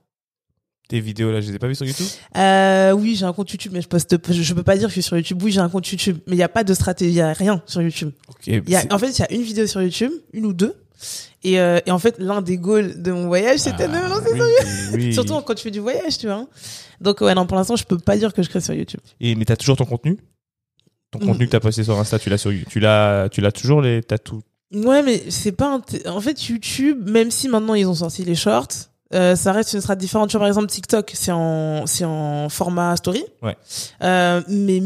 Tes 0.88 1.00
vidéos 1.02 1.32
là, 1.32 1.42
je 1.42 1.50
les 1.50 1.56
ai 1.56 1.60
pas 1.60 1.68
vues 1.68 1.76
sur 1.76 1.86
YouTube? 1.86 2.08
Euh, 2.38 2.92
oui, 2.94 3.16
j'ai 3.16 3.26
un 3.26 3.34
compte 3.34 3.52
YouTube, 3.52 3.72
mais 3.74 3.82
je 3.82 3.88
poste, 3.90 4.16
je, 4.32 4.42
je 4.42 4.54
peux 4.54 4.64
pas 4.64 4.78
dire 4.78 4.88
que 4.88 4.94
je 4.94 5.02
suis 5.02 5.04
sur 5.04 5.18
YouTube. 5.18 5.42
Oui, 5.44 5.52
j'ai 5.52 5.60
un 5.60 5.68
compte 5.68 5.88
YouTube, 5.88 6.18
mais 6.28 6.36
il 6.36 6.40
y 6.40 6.44
a 6.44 6.50
pas 6.50 6.64
de 6.64 6.74
stratégie, 6.74 7.12
il 7.12 7.18
y 7.18 7.22
a 7.22 7.34
rien 7.34 7.62
sur 7.66 7.82
YouTube. 7.82 8.12
Ok. 8.30 8.48
Il 8.48 8.70
y 8.70 8.76
a, 8.76 8.86
en 8.92 8.98
fait, 8.98 9.10
il 9.10 9.20
y 9.20 9.24
a 9.24 9.32
une 9.34 9.42
vidéo 9.42 9.68
sur 9.68 9.82
YouTube, 9.82 10.12
une 10.32 10.46
ou 10.46 10.54
deux. 10.54 10.74
Et, 11.44 11.60
euh, 11.60 11.80
et 11.86 11.92
en 11.92 12.00
fait, 12.00 12.16
l'un 12.20 12.42
des 12.42 12.58
goals 12.58 13.02
de 13.02 13.12
mon 13.12 13.28
voyage, 13.28 13.60
c'était 13.60 13.88
de 13.88 13.92
me 13.94 14.08
lancer 14.08 14.32
Ah, 14.34 14.44
oui, 14.94 15.06
oui. 15.06 15.14
Surtout 15.14 15.34
quand 15.42 15.54
tu 15.56 15.64
fais 15.64 15.72
du 15.72 15.80
voyage, 15.80 16.18
tu 16.18 16.28
vois. 16.28 16.48
Donc 17.02 17.22
ouais, 17.22 17.36
non, 17.36 17.46
pour 17.46 17.58
l'instant, 17.58 17.76
je 17.76 17.84
peux 17.84 17.98
pas 18.00 18.18
dire 18.18 18.34
que 18.34 18.42
je 18.42 18.50
crée 18.50 18.62
sur 18.62 18.74
YouTube. 18.74 19.02
Et 19.20 19.36
mais 19.36 19.46
t'as 19.46 19.56
toujours 19.58 19.76
ton 19.78 19.86
contenu? 19.86 20.18
Ton 21.12 21.20
contenu 21.20 21.46
que 21.46 21.52
t'as 21.52 21.60
posté 21.60 21.84
sur 21.84 21.98
Insta, 22.00 22.18
tu 22.18 22.30
l'as 22.30 22.38
sur, 22.38 22.52
tu 22.70 22.80
l'as, 22.80 23.30
tu 23.30 23.42
l'as 23.42 23.52
toujours 23.52 23.82
les, 23.82 24.02
t'as 24.02 24.18
tout? 24.18 24.42
Ouais, 24.74 25.04
mais 25.04 25.30
c'est 25.30 25.52
pas. 25.54 25.82
En 26.06 26.22
fait, 26.22 26.48
YouTube, 26.48 27.10
même 27.10 27.32
si 27.32 27.48
maintenant 27.48 27.76
ils 27.76 27.88
ont 27.88 27.96
sorti 27.96 28.24
les 28.26 28.36
shorts, 28.36 28.90
euh, 29.14 29.36
ça 29.36 29.52
reste 29.52 29.74
une 29.74 29.82
strat 29.82 29.96
différente. 29.96 30.30
Tu 30.30 30.34
vois, 30.34 30.42
par 30.42 30.48
exemple, 30.48 30.68
TikTok, 30.68 31.12
c'est 31.14 31.32
en, 31.32 31.86
c'est 31.86 32.06
en 32.06 32.50
format 32.50 32.96
story. 32.98 33.24
Ouais. 33.42 33.58
Euh, 34.04 34.42
mais 34.48 34.82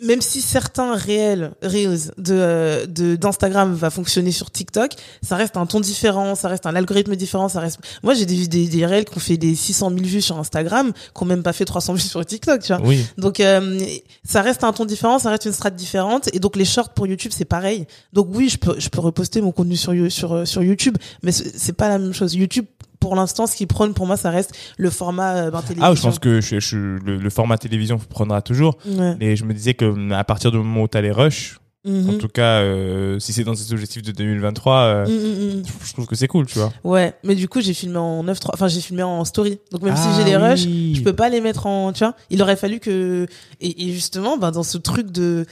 même 0.00 0.20
si 0.20 0.40
certains 0.40 0.94
réels, 0.94 1.52
reels 1.62 2.12
de, 2.18 2.34
euh, 2.34 2.86
de, 2.86 3.14
d'Instagram 3.14 3.72
va 3.74 3.90
fonctionner 3.90 4.32
sur 4.32 4.50
TikTok, 4.50 4.92
ça 5.22 5.36
reste 5.36 5.56
un 5.56 5.66
ton 5.66 5.78
différent, 5.78 6.34
ça 6.34 6.48
reste 6.48 6.66
un 6.66 6.74
algorithme 6.74 7.14
différent, 7.14 7.48
ça 7.48 7.60
reste. 7.60 7.78
Moi, 8.02 8.14
j'ai 8.14 8.26
des, 8.26 8.48
des, 8.48 8.68
des 8.68 8.86
réels 8.86 9.04
qui 9.04 9.16
ont 9.16 9.20
fait 9.20 9.36
des 9.36 9.54
600 9.54 9.90
000 9.90 10.02
vues 10.02 10.20
sur 10.20 10.38
Instagram, 10.38 10.92
qui 10.92 11.22
ont 11.22 11.26
même 11.26 11.42
pas 11.42 11.52
fait 11.52 11.64
300 11.64 11.94
vues 11.94 12.00
sur 12.00 12.24
TikTok, 12.26 12.62
tu 12.62 12.74
vois. 12.74 12.84
Oui. 12.84 13.06
Donc 13.18 13.38
euh, 13.40 13.80
ça 14.24 14.42
reste 14.42 14.64
un 14.64 14.72
ton 14.72 14.84
différent, 14.84 15.18
ça 15.18 15.30
reste 15.30 15.44
une 15.46 15.52
strate 15.52 15.76
différente 15.76 16.28
et 16.32 16.40
donc 16.40 16.56
les 16.56 16.64
shorts 16.64 16.90
pour 16.90 17.06
YouTube 17.06 17.32
c'est 17.34 17.44
pareil. 17.44 17.86
Donc 18.12 18.28
oui, 18.32 18.48
je 18.48 18.58
peux 18.58 18.74
je 18.78 18.88
peux 18.88 19.00
reposter 19.00 19.40
mon 19.40 19.52
contenu 19.52 19.76
sur 19.76 19.94
sur 20.10 20.46
sur 20.46 20.62
YouTube, 20.62 20.96
mais 21.22 21.32
c'est 21.32 21.72
pas 21.72 21.88
la 21.88 21.98
même 21.98 22.12
chose. 22.12 22.34
YouTube 22.34 22.66
pour 23.04 23.14
l'instant 23.16 23.46
ce 23.46 23.54
qui 23.56 23.66
prône 23.66 23.92
pour 23.94 24.06
moi 24.06 24.16
ça 24.16 24.30
reste 24.30 24.52
le 24.78 24.90
format 24.90 25.34
euh, 25.36 25.50
ben, 25.50 25.60
télévision. 25.62 25.86
Ah, 25.90 25.94
je 25.94 26.00
pense 26.02 26.18
que 26.18 26.40
je, 26.40 26.58
je- 26.58 26.76
le, 27.04 27.16
le 27.18 27.30
format 27.30 27.58
télévision 27.58 27.98
prendra 27.98 28.40
toujours. 28.42 28.78
Ouais. 28.86 29.16
Et 29.20 29.36
je 29.36 29.44
me 29.44 29.52
disais 29.52 29.74
que 29.74 29.84
hum, 29.84 30.12
à 30.12 30.24
partir 30.24 30.50
du 30.50 30.56
moment 30.58 30.82
où 30.82 30.88
t'as 30.88 31.00
les 31.02 31.12
rushs, 31.12 31.58
Mhm. 31.86 32.08
en 32.08 32.18
tout 32.18 32.28
cas, 32.28 32.60
euh, 32.62 33.18
si 33.18 33.34
c'est 33.34 33.44
dans 33.44 33.54
ces 33.54 33.70
objectifs 33.74 34.00
de 34.00 34.10
2023, 34.10 34.76
euh, 34.78 35.04
Mhm, 35.06 35.56
mhm, 35.58 35.62
je 35.84 35.92
trouve 35.92 36.06
que 36.06 36.16
c'est 36.16 36.28
cool, 36.28 36.46
tu 36.46 36.58
vois. 36.58 36.72
Ouais, 36.82 37.12
mais 37.24 37.34
du 37.34 37.46
coup 37.46 37.60
j'ai 37.60 37.74
filmé 37.74 37.98
en 37.98 38.24
9.3, 38.24 38.52
enfin 38.54 38.68
j'ai 38.68 38.80
filmé 38.80 39.02
en 39.02 39.22
story. 39.26 39.58
Donc 39.70 39.82
même 39.82 39.94
si 39.94 40.08
j'ai 40.16 40.24
les 40.24 40.32
Ah 40.32 40.48
rushs, 40.48 40.64
oui. 40.64 40.94
je 40.96 41.02
peux 41.02 41.12
pas 41.12 41.28
les 41.28 41.42
mettre 41.42 41.66
en 41.66 41.92
tu 41.92 41.98
vois 42.02 42.14
il 42.30 42.40
aurait 42.40 42.56
fallu 42.56 42.80
que 42.80 43.26
et, 43.60 43.84
et 43.86 43.92
justement 43.92 44.38
ben 44.38 44.50
dans 44.50 44.62
ce 44.62 44.78
truc 44.78 45.10
de 45.10 45.44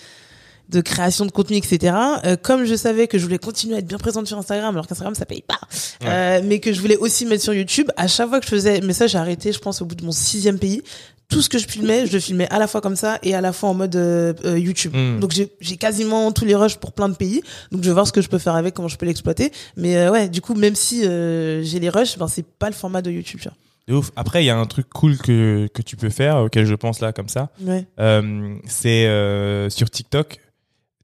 de 0.72 0.80
création 0.80 1.26
de 1.26 1.30
contenu 1.30 1.56
etc 1.56 1.94
euh, 2.24 2.36
comme 2.40 2.64
je 2.64 2.74
savais 2.74 3.06
que 3.06 3.18
je 3.18 3.24
voulais 3.24 3.38
continuer 3.38 3.76
à 3.76 3.78
être 3.78 3.86
bien 3.86 3.98
présente 3.98 4.26
sur 4.26 4.38
Instagram 4.38 4.74
alors 4.74 4.86
qu'Instagram 4.86 5.14
ça 5.14 5.26
paye 5.26 5.42
pas 5.42 5.60
euh, 6.04 6.40
mais 6.44 6.58
que 6.60 6.72
je 6.72 6.80
voulais 6.80 6.96
aussi 6.96 7.26
mettre 7.26 7.42
sur 7.42 7.54
YouTube 7.54 7.88
à 7.96 8.08
chaque 8.08 8.28
fois 8.28 8.40
que 8.40 8.46
je 8.46 8.50
faisais 8.50 8.80
mais 8.82 8.92
ça 8.92 9.06
j'ai 9.06 9.18
arrêté 9.18 9.52
je 9.52 9.58
pense 9.58 9.82
au 9.82 9.84
bout 9.84 9.94
de 9.94 10.04
mon 10.04 10.12
sixième 10.12 10.58
pays 10.58 10.82
tout 11.28 11.40
ce 11.40 11.48
que 11.48 11.58
je 11.58 11.66
filmais 11.66 12.06
je 12.06 12.12
le 12.12 12.20
filmais 12.20 12.48
à 12.50 12.58
la 12.58 12.66
fois 12.66 12.80
comme 12.80 12.96
ça 12.96 13.18
et 13.22 13.34
à 13.34 13.40
la 13.40 13.52
fois 13.52 13.68
en 13.70 13.74
mode 13.74 13.96
euh, 13.96 14.34
YouTube 14.58 14.92
Mm. 14.94 15.20
donc 15.20 15.32
j'ai 15.32 15.76
quasiment 15.76 16.32
tous 16.32 16.44
les 16.44 16.54
rushs 16.54 16.76
pour 16.76 16.92
plein 16.92 17.08
de 17.08 17.14
pays 17.14 17.42
donc 17.70 17.82
je 17.82 17.88
vais 17.88 17.94
voir 17.94 18.06
ce 18.06 18.12
que 18.12 18.20
je 18.20 18.28
peux 18.28 18.38
faire 18.38 18.54
avec 18.56 18.74
comment 18.74 18.88
je 18.88 18.96
peux 18.96 19.06
l'exploiter 19.06 19.52
mais 19.76 20.08
ouais 20.08 20.28
du 20.28 20.40
coup 20.40 20.54
même 20.54 20.74
si 20.74 21.02
j'ai 21.02 21.78
les 21.80 21.88
rushs 21.90 22.18
ben 22.18 22.28
c'est 22.28 22.44
pas 22.46 22.68
le 22.68 22.74
format 22.74 23.02
de 23.02 23.10
YouTube 23.10 23.40
tu 23.40 23.48
vois. 23.48 23.56
De 23.88 23.94
ouf. 23.94 24.12
Après, 24.14 24.44
il 24.44 24.46
y 24.46 24.50
a 24.50 24.56
un 24.56 24.64
truc 24.66 24.88
cool 24.90 25.18
que, 25.18 25.66
que 25.74 25.82
tu 25.82 25.96
peux 25.96 26.08
faire, 26.08 26.36
auquel 26.36 26.66
je 26.66 26.74
pense 26.76 27.00
là, 27.00 27.12
comme 27.12 27.28
ça. 27.28 27.50
ouais 27.62 27.84
Euh, 27.98 28.54
c'est 28.66 29.06
euh, 29.06 29.68
sur 29.70 29.90
TikTok, 29.90 30.38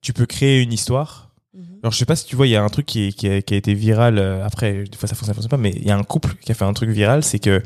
tu 0.00 0.12
peux 0.12 0.26
créer 0.26 0.60
une 0.62 0.72
histoire. 0.72 1.30
Mhm. 1.54 1.64
Alors, 1.82 1.92
je 1.92 1.98
sais 1.98 2.04
pas 2.04 2.16
si 2.16 2.24
tu 2.26 2.36
vois, 2.36 2.46
il 2.46 2.50
y 2.50 2.56
a 2.56 2.62
un 2.62 2.68
truc 2.68 2.86
qui, 2.86 3.08
a, 3.08 3.42
qui 3.42 3.54
a 3.54 3.56
été 3.56 3.74
viral. 3.74 4.18
euh, 4.18 4.44
après, 4.44 4.84
des 4.84 4.96
fois, 4.96 5.08
ça 5.08 5.14
fonctionne, 5.14 5.28
ça 5.28 5.34
fonctionne 5.34 5.50
pas, 5.50 5.56
mais 5.56 5.70
il 5.76 5.86
y 5.86 5.90
a 5.90 5.96
un 5.96 6.02
couple 6.04 6.34
qui 6.40 6.52
a 6.52 6.54
fait 6.54 6.64
un 6.64 6.72
truc 6.72 6.90
viral, 6.90 7.22
c'est 7.24 7.38
que 7.38 7.62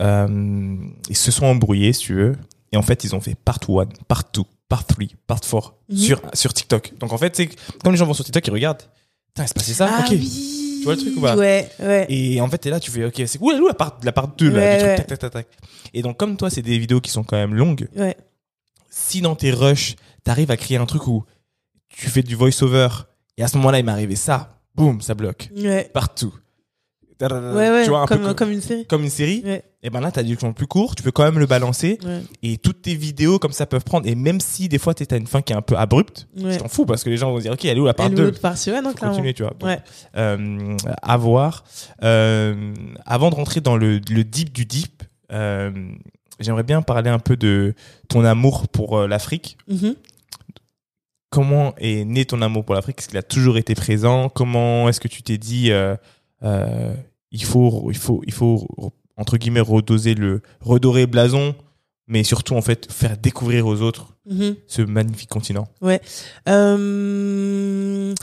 euh, 0.00 0.76
ils 1.08 1.16
se 1.16 1.30
sont 1.30 1.46
embrouillés, 1.46 1.92
si 1.92 2.00
tu 2.00 2.14
veux, 2.14 2.36
et 2.72 2.76
en 2.76 2.82
fait, 2.82 3.04
ils 3.04 3.14
ont 3.14 3.20
fait 3.20 3.34
part 3.34 3.58
one, 3.68 3.88
part 4.08 4.30
two, 4.30 4.44
part 4.68 4.84
three, 4.86 5.14
part 5.26 5.40
four 5.44 5.74
Mhm. 5.88 5.96
sur 5.96 6.20
sur 6.32 6.52
TikTok. 6.52 6.92
Donc 6.98 7.12
en 7.12 7.18
fait, 7.18 7.36
c'est 7.36 7.48
comme 7.82 7.92
les 7.92 7.98
gens 7.98 8.06
vont 8.06 8.14
sur 8.14 8.24
TikTok, 8.24 8.46
ils 8.46 8.50
regardent. 8.52 8.82
Putain, 9.28 9.44
il 9.44 9.48
se 9.48 9.54
passait 9.54 9.74
ça. 9.74 9.88
Ah 9.90 10.00
ok. 10.04 10.08
oui. 10.12 10.50
Tu 10.78 10.84
vois 10.84 10.94
le 10.96 11.00
truc 11.00 11.16
ou 11.16 11.20
pas? 11.20 11.34
Ouais, 11.36 11.68
ouais. 11.80 12.06
Et 12.10 12.40
en 12.42 12.48
fait, 12.48 12.58
t'es 12.58 12.70
là, 12.70 12.78
tu 12.78 12.90
fais, 12.90 13.04
ok, 13.06 13.22
c'est 13.26 13.38
cool, 13.38 13.64
la 13.66 13.72
part, 13.74 13.98
la 14.02 14.12
part 14.12 14.28
2, 14.28 14.50
là, 14.50 14.56
Ouais, 14.58 14.70
du 14.72 14.76
truc, 14.78 14.88
ouais. 14.90 14.96
tac, 14.96 15.06
tac, 15.06 15.18
tac, 15.18 15.32
tac. 15.32 15.46
Et 15.94 16.02
donc, 16.02 16.16
comme 16.18 16.36
toi, 16.36 16.50
c'est 16.50 16.60
des 16.62 16.78
vidéos 16.78 17.00
qui 17.00 17.10
sont 17.10 17.22
quand 17.24 17.36
même 17.36 17.54
longues, 17.54 17.88
Ouais. 17.96 18.16
si 18.90 19.20
dans 19.22 19.34
tes 19.34 19.50
rushs, 19.50 19.96
t'arrives 20.24 20.50
à 20.50 20.56
créer 20.56 20.76
un 20.76 20.84
truc 20.86 21.06
où 21.06 21.24
tu 21.96 22.08
fais 22.08 22.22
du 22.22 22.34
voice-over, 22.34 22.88
et 23.38 23.42
à 23.42 23.48
ce 23.48 23.56
moment-là, 23.58 23.78
il 23.78 23.84
m'est 23.84 23.92
arrivé 23.92 24.16
ça, 24.16 24.60
boum, 24.74 25.00
ça 25.00 25.14
bloque. 25.14 25.48
Ouais. 25.56 25.90
Partout. 25.92 26.34
Ouais, 27.20 27.30
ouais. 27.30 27.84
Tu 27.84 27.90
vois, 27.90 28.00
un 28.00 28.06
comme, 28.06 28.18
peu 28.18 28.24
comme, 28.26 28.34
comme 28.34 28.50
une 28.52 28.60
série. 28.60 28.86
comme 28.86 29.02
une 29.04 29.08
série. 29.08 29.40
Ouais. 29.44 29.62
Et 29.82 29.88
ben 29.88 30.00
là, 30.00 30.10
t'as 30.10 30.22
du 30.22 30.36
temps 30.36 30.52
plus 30.52 30.66
court, 30.66 30.94
tu 30.94 31.02
peux 31.02 31.12
quand 31.12 31.22
même 31.24 31.38
le 31.38 31.46
balancer, 31.46 31.98
et 32.42 32.58
toutes 32.58 32.82
tes 32.82 32.94
vidéos 32.96 33.38
comme 33.38 33.52
ça 33.52 33.66
peuvent 33.66 33.84
prendre, 33.84 34.06
et 34.06 34.14
même 34.14 34.40
si 34.40 34.68
des 34.68 34.78
fois 34.78 34.94
t'as 34.94 35.16
une 35.16 35.26
fin 35.26 35.40
qui 35.40 35.52
est 35.52 35.56
un 35.56 35.62
peu 35.62 35.76
abrupte, 35.76 36.26
tu 36.36 36.56
t'en 36.58 36.68
fous 36.68 36.84
parce 36.86 37.04
que 37.04 37.10
les 37.10 37.16
gens 37.16 37.30
vont 37.30 37.38
dire, 37.38 37.52
ok, 37.52 37.64
elle 37.64 37.76
est 37.78 37.80
où 37.80 37.86
la 37.86 37.94
part 37.94 38.06
Et 38.06 38.10
2? 38.10 38.24
l'autre 38.24 38.40
partie, 38.40 38.70
ouais, 38.72 38.82
non, 38.82 38.90
Faut 38.90 38.96
clairement. 38.96 39.14
continuer, 39.14 39.32
tu 39.34 39.42
vois. 39.42 39.52
Donc, 39.58 39.78
euh, 40.16 40.76
à 41.02 41.16
voir. 41.16 41.64
Euh, 42.02 42.74
avant 43.06 43.30
de 43.30 43.36
rentrer 43.36 43.60
dans 43.60 43.76
le, 43.76 44.00
le 44.10 44.24
deep 44.24 44.52
du 44.52 44.64
deep, 44.66 45.02
euh, 45.32 45.70
j'aimerais 46.40 46.62
bien 46.64 46.82
parler 46.82 47.10
un 47.10 47.18
peu 47.20 47.36
de 47.36 47.74
ton 48.08 48.24
amour 48.24 48.68
pour 48.68 48.98
euh, 48.98 49.06
l'Afrique. 49.06 49.56
Mhm. 49.68 49.94
Comment 51.34 51.74
est 51.78 52.04
né 52.04 52.24
ton 52.24 52.40
amour 52.42 52.64
pour 52.64 52.76
l'Afrique? 52.76 53.00
Est-ce 53.00 53.08
qu'il 53.08 53.18
a 53.18 53.22
toujours 53.24 53.56
été 53.58 53.74
présent? 53.74 54.28
Comment 54.28 54.88
est-ce 54.88 55.00
que 55.00 55.08
tu 55.08 55.22
t'es 55.24 55.36
dit 55.36 55.72
euh, 55.72 55.96
euh, 56.44 56.94
il 57.32 57.44
faut 57.44 57.88
il 57.90 57.96
faut 57.96 58.22
il 58.24 58.32
faut 58.32 58.68
entre 59.16 59.36
guillemets 59.36 59.58
redoser 59.60 60.14
le 60.14 60.42
redorer 60.60 61.00
le 61.02 61.06
blason, 61.08 61.56
mais 62.06 62.22
surtout 62.22 62.54
en 62.54 62.62
fait 62.62 62.90
faire 62.92 63.16
découvrir 63.18 63.66
aux 63.66 63.80
autres 63.82 64.14
Mhm. 64.26 64.54
ce 64.68 64.80
magnifique 64.82 65.28
continent? 65.28 65.66
Euh, 66.48 68.14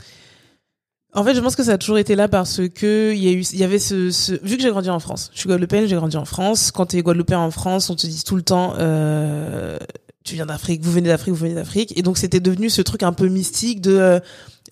En 1.14 1.24
fait, 1.24 1.34
je 1.34 1.40
pense 1.40 1.54
que 1.56 1.62
ça 1.62 1.72
a 1.74 1.78
toujours 1.78 1.98
été 1.98 2.14
là 2.16 2.26
parce 2.26 2.62
que 2.74 3.12
il 3.14 3.22
y 3.22 3.28
a 3.28 3.32
eu, 3.32 3.42
il 3.52 3.58
y 3.58 3.64
avait 3.64 3.78
ce, 3.78 4.10
ce... 4.10 4.32
vu 4.42 4.56
que 4.56 4.62
j'ai 4.62 4.70
grandi 4.70 4.88
en 4.88 4.98
France, 4.98 5.30
je 5.34 5.40
suis 5.40 5.46
guadeloupéenne, 5.48 5.86
j'ai 5.86 5.94
grandi 5.96 6.16
en 6.16 6.24
France. 6.24 6.70
Quand 6.70 6.86
t'es 6.86 7.02
guadeloupéen 7.02 7.38
en 7.38 7.50
France, 7.50 7.90
on 7.90 7.94
te 7.96 8.06
dit 8.06 8.24
tout 8.24 8.34
le 8.34 8.40
temps, 8.42 8.72
euh, 8.78 9.78
tu 10.24 10.34
viens 10.34 10.46
d'Afrique, 10.46 10.82
vous 10.82 10.92
venez 10.92 11.08
d'Afrique, 11.08 11.34
vous 11.34 11.40
venez 11.40 11.54
d'Afrique, 11.54 11.92
et 11.96 12.02
donc 12.02 12.18
c'était 12.18 12.40
devenu 12.40 12.70
ce 12.70 12.82
truc 12.82 13.02
un 13.02 13.12
peu 13.12 13.28
mystique 13.28 13.80
de, 13.80 13.96
euh, 13.96 14.20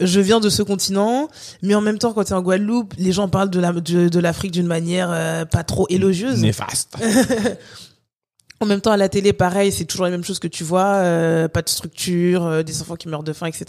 je 0.01 0.21
viens 0.21 0.41
de 0.41 0.49
ce 0.49 0.63
continent, 0.63 1.29
mais 1.63 1.75
en 1.75 1.81
même 1.81 1.99
temps, 1.99 2.13
quand 2.13 2.25
t'es 2.25 2.33
en 2.33 2.43
Guadeloupe, 2.43 2.95
les 2.99 3.13
gens 3.13 3.29
parlent 3.29 3.51
de 3.51 3.61
la 3.61 3.73
de, 3.73 4.09
de 4.09 4.19
l'Afrique 4.19 4.53
d'une 4.53 4.67
manière 4.67 5.11
euh, 5.11 5.45
pas 5.45 5.65
trop 5.65 5.87
élogieuse. 5.89 6.41
Néfaste. 6.41 6.97
En 8.63 8.67
même 8.67 8.83
temps, 8.83 8.91
à 8.93 8.99
la 8.99 9.09
télé, 9.09 9.33
pareil, 9.33 9.73
c'est 9.73 9.87
toujours 9.87 10.05
les 10.05 10.11
mêmes 10.13 10.23
choses 10.23 10.39
que 10.39 10.47
tu 10.47 10.65
vois, 10.65 10.97
euh, 10.97 11.49
pas 11.49 11.63
de 11.63 11.69
structure, 11.71 12.45
euh, 12.45 12.63
des 12.63 12.83
enfants 12.83 12.95
qui 12.97 13.09
meurent 13.09 13.23
de 13.23 13.33
faim, 13.33 13.47
etc. 13.47 13.65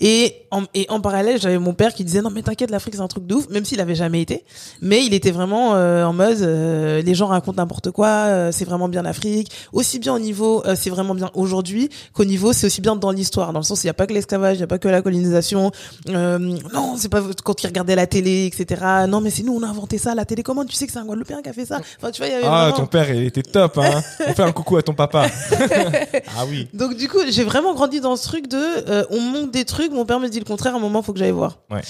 Et 0.00 0.36
en, 0.50 0.62
et 0.72 0.86
en 0.88 0.98
parallèle, 1.02 1.38
j'avais 1.38 1.58
mon 1.58 1.74
père 1.74 1.92
qui 1.92 2.04
disait 2.04 2.22
non 2.22 2.30
mais 2.30 2.40
t'inquiète, 2.40 2.70
l'Afrique 2.70 2.94
c'est 2.94 3.02
un 3.02 3.06
truc 3.06 3.26
de 3.26 3.34
ouf, 3.34 3.50
même 3.50 3.66
s'il 3.66 3.82
avait 3.82 3.94
jamais 3.94 4.22
été, 4.22 4.42
mais 4.80 5.04
il 5.04 5.12
était 5.12 5.30
vraiment 5.30 5.74
euh, 5.74 6.04
en 6.06 6.14
mode 6.14 6.40
euh, 6.40 7.02
les 7.02 7.14
gens 7.14 7.26
racontent 7.26 7.60
n'importe 7.60 7.90
quoi, 7.90 8.06
euh, 8.08 8.50
c'est 8.50 8.64
vraiment 8.64 8.88
bien 8.88 9.02
l'Afrique, 9.02 9.52
aussi 9.74 9.98
bien 9.98 10.14
au 10.14 10.18
niveau 10.18 10.64
euh, 10.64 10.74
c'est 10.74 10.88
vraiment 10.88 11.14
bien 11.14 11.30
aujourd'hui 11.34 11.90
qu'au 12.14 12.24
niveau 12.24 12.54
c'est 12.54 12.66
aussi 12.68 12.80
bien 12.80 12.96
dans 12.96 13.10
l'histoire, 13.10 13.52
dans 13.52 13.58
le 13.60 13.64
sens 13.64 13.84
il 13.84 13.88
y 13.88 13.90
a 13.90 13.94
pas 13.94 14.06
que 14.06 14.14
l'esclavage, 14.14 14.56
il 14.56 14.60
y 14.60 14.64
a 14.64 14.66
pas 14.68 14.78
que 14.78 14.88
la 14.88 15.02
colonisation, 15.02 15.70
euh, 16.08 16.38
non 16.38 16.94
c'est 16.96 17.10
pas 17.10 17.20
quand 17.44 17.62
il 17.62 17.66
regardait 17.66 17.94
la 17.94 18.06
télé, 18.06 18.46
etc. 18.46 18.80
Non 19.06 19.20
mais 19.20 19.28
c'est 19.28 19.42
nous 19.42 19.54
on 19.54 19.62
a 19.62 19.68
inventé 19.68 19.98
ça, 19.98 20.14
la 20.14 20.24
télé. 20.24 20.42
Comment 20.42 20.64
tu 20.64 20.74
sais 20.76 20.86
que 20.86 20.92
c'est 20.94 20.98
un 20.98 21.04
Guadeloupéen 21.04 21.42
qui 21.42 21.50
a 21.50 21.52
fait 21.52 21.66
ça, 21.66 21.78
enfin 21.98 22.10
tu 22.10 22.22
vois 22.22 22.28
il 22.28 22.32
y 22.32 22.36
avait 22.36 22.46
Ah, 22.46 22.70
vraiment- 22.70 22.76
ton 22.78 22.86
père, 22.86 23.10
il 23.12 23.24
était 23.24 23.42
top, 23.42 23.76
hein. 23.76 24.02
On 24.26 24.34
fait 24.34 24.42
un 24.42 24.52
coucou 24.52 24.76
à 24.76 24.82
ton 24.82 24.94
papa. 24.94 25.26
ah 26.36 26.44
oui. 26.48 26.68
Donc 26.72 26.96
du 26.96 27.08
coup, 27.08 27.18
j'ai 27.28 27.44
vraiment 27.44 27.74
grandi 27.74 28.00
dans 28.00 28.16
ce 28.16 28.24
truc 28.24 28.48
de 28.48 28.56
euh, 28.56 29.04
on 29.10 29.20
monte 29.20 29.50
des 29.50 29.64
trucs, 29.64 29.92
mon 29.92 30.04
père 30.04 30.20
me 30.20 30.28
dit 30.28 30.38
le 30.38 30.44
contraire, 30.44 30.74
à 30.74 30.76
un 30.76 30.80
moment 30.80 31.02
faut 31.02 31.12
que 31.12 31.18
j'aille 31.18 31.30
voir. 31.30 31.58
Ouais. 31.70 31.80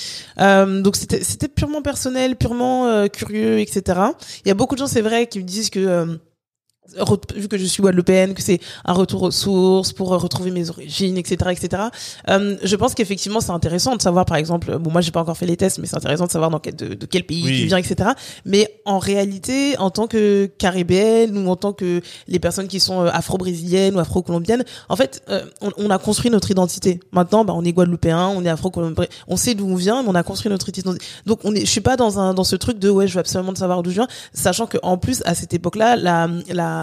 Euh, 0.40 0.80
donc 0.82 0.96
c'était 0.96 1.48
purement 1.48 1.82
personnel, 1.82 2.36
purement 2.36 2.86
euh, 2.86 3.06
curieux, 3.06 3.60
etc. 3.60 4.00
Il 4.44 4.48
y 4.48 4.50
a 4.50 4.54
beaucoup 4.54 4.74
de 4.74 4.80
gens, 4.80 4.86
c'est 4.86 5.02
vrai, 5.02 5.26
qui 5.26 5.38
me 5.38 5.44
disent 5.44 5.70
que 5.70 5.80
euh, 5.80 6.16
vu 7.34 7.48
que 7.48 7.58
je 7.58 7.64
suis 7.64 7.82
guadeloupéenne, 7.82 8.34
que 8.34 8.42
c'est 8.42 8.60
un 8.84 8.92
retour 8.92 9.22
aux 9.22 9.30
sources 9.30 9.92
pour 9.92 10.12
euh, 10.12 10.16
retrouver 10.16 10.50
mes 10.50 10.70
origines, 10.70 11.16
etc., 11.16 11.50
etc. 11.50 11.82
Euh, 12.28 12.56
je 12.62 12.76
pense 12.76 12.94
qu'effectivement 12.94 13.40
c'est 13.40 13.50
intéressant 13.52 13.96
de 13.96 14.02
savoir, 14.02 14.24
par 14.24 14.36
exemple, 14.36 14.78
bon 14.78 14.90
moi 14.90 15.00
j'ai 15.00 15.10
pas 15.10 15.20
encore 15.20 15.36
fait 15.36 15.46
les 15.46 15.56
tests, 15.56 15.78
mais 15.78 15.86
c'est 15.86 15.96
intéressant 15.96 16.26
de 16.26 16.30
savoir 16.30 16.50
dans 16.50 16.58
quel, 16.58 16.76
de, 16.76 16.94
de 16.94 17.06
quel 17.06 17.24
pays 17.24 17.42
Oui. 17.44 17.60
tu 17.62 17.66
viens, 17.66 17.78
etc. 17.78 18.10
Mais 18.44 18.80
en 18.84 18.98
réalité, 18.98 19.76
en 19.78 19.90
tant 19.90 20.06
que 20.06 20.46
caribéenne 20.58 21.36
ou 21.36 21.50
en 21.50 21.56
tant 21.56 21.72
que 21.72 22.00
les 22.28 22.38
personnes 22.38 22.68
qui 22.68 22.80
sont 22.80 23.02
euh, 23.02 23.10
afro-brésiliennes 23.12 23.96
ou 23.96 23.98
afro-colombiennes, 23.98 24.64
en 24.88 24.96
fait, 24.96 25.22
euh, 25.28 25.44
on, 25.60 25.70
on 25.78 25.90
a 25.90 25.98
construit 25.98 26.30
notre 26.30 26.50
identité. 26.50 27.00
Maintenant, 27.12 27.44
bah, 27.44 27.54
on 27.56 27.64
est 27.64 27.72
guadeloupéen, 27.72 28.28
on 28.28 28.44
est 28.44 28.48
afro-colombien, 28.48 29.06
on 29.28 29.36
sait 29.36 29.54
d'où 29.54 29.66
on 29.66 29.76
vient, 29.76 30.02
mais 30.02 30.08
on 30.10 30.14
a 30.14 30.22
construit 30.22 30.50
notre 30.50 30.68
identité. 30.68 31.04
Donc, 31.26 31.40
on 31.44 31.54
est, 31.54 31.60
je 31.60 31.70
suis 31.70 31.80
pas 31.80 31.96
dans 31.96 32.18
un 32.18 32.34
dans 32.34 32.44
ce 32.44 32.56
truc 32.56 32.78
de 32.78 32.90
ouais, 32.90 33.06
je 33.08 33.14
veux 33.14 33.20
absolument 33.20 33.54
savoir 33.54 33.82
d'où 33.82 33.90
je 33.90 33.96
viens, 33.96 34.08
sachant 34.32 34.66
que 34.66 34.78
en 34.82 34.98
plus 34.98 35.22
à 35.24 35.34
cette 35.34 35.54
époque-là, 35.54 35.96
la 35.96 36.28
la 36.48 36.73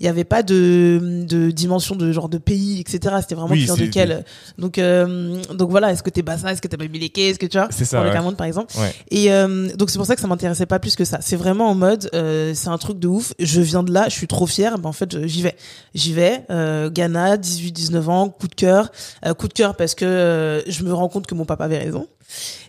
il 0.00 0.06
y 0.06 0.08
avait 0.08 0.24
pas 0.24 0.42
de 0.42 1.24
de 1.26 1.50
dimension 1.50 1.96
de 1.96 2.12
genre 2.12 2.28
de 2.28 2.38
pays, 2.38 2.80
etc. 2.80 3.16
C'était 3.20 3.34
vraiment 3.34 3.52
Oui, 3.54 3.66
de 3.66 3.86
quel. 3.86 4.24
Donc 4.58 4.78
euh, 4.78 5.40
donc 5.54 5.70
voilà, 5.70 5.92
est-ce 5.92 6.02
que 6.02 6.10
t'es 6.10 6.22
bassin, 6.22 6.48
est-ce 6.48 6.62
que 6.62 6.68
t'es 6.68 6.76
Bamileke, 6.76 7.18
est-ce 7.18 7.38
que 7.38 7.46
tu 7.46 7.58
vois? 7.58 7.68
C'est 7.70 7.84
ça, 7.84 7.98
pour 7.98 8.04
le 8.04 8.10
ouais. 8.10 8.16
Cameroun 8.16 8.36
par 8.36 8.46
exemple. 8.46 8.74
Ouais. 8.78 8.94
Et 9.10 9.32
euh, 9.32 9.68
donc 9.76 9.90
c'est 9.90 9.98
pour 9.98 10.06
ça 10.06 10.14
que 10.14 10.20
ça 10.20 10.26
m'intéressait 10.28 10.66
pas 10.66 10.78
plus 10.78 10.96
que 10.96 11.04
ça. 11.04 11.18
C'est 11.20 11.36
vraiment 11.36 11.68
en 11.68 11.74
mode, 11.74 12.08
euh, 12.14 12.52
c'est 12.54 12.68
un 12.68 12.78
truc 12.78 12.98
de 12.98 13.08
ouf. 13.08 13.32
Je 13.38 13.60
viens 13.60 13.82
de 13.82 13.92
là, 13.92 14.06
je 14.08 14.14
suis 14.14 14.26
trop 14.26 14.46
fière. 14.46 14.78
Ben 14.78 14.88
en 14.88 14.92
fait, 14.92 15.26
j'y 15.26 15.42
vais, 15.42 15.56
j'y 15.94 16.12
vais. 16.12 16.44
Euh, 16.50 16.90
Ghana, 16.90 17.36
18-19 17.36 18.08
ans, 18.08 18.28
coup 18.28 18.48
de 18.48 18.54
cœur, 18.54 18.90
Euh, 19.24 19.34
coup 19.34 19.48
de 19.48 19.52
cœur 19.52 19.74
parce 19.76 19.94
que 19.94 20.04
euh, 20.04 20.62
je 20.70 20.82
me 20.84 20.92
rends 20.92 21.08
compte 21.08 21.26
que 21.26 21.34
mon 21.34 21.44
papa 21.44 21.64
avait 21.64 21.78
raison. 21.78 22.06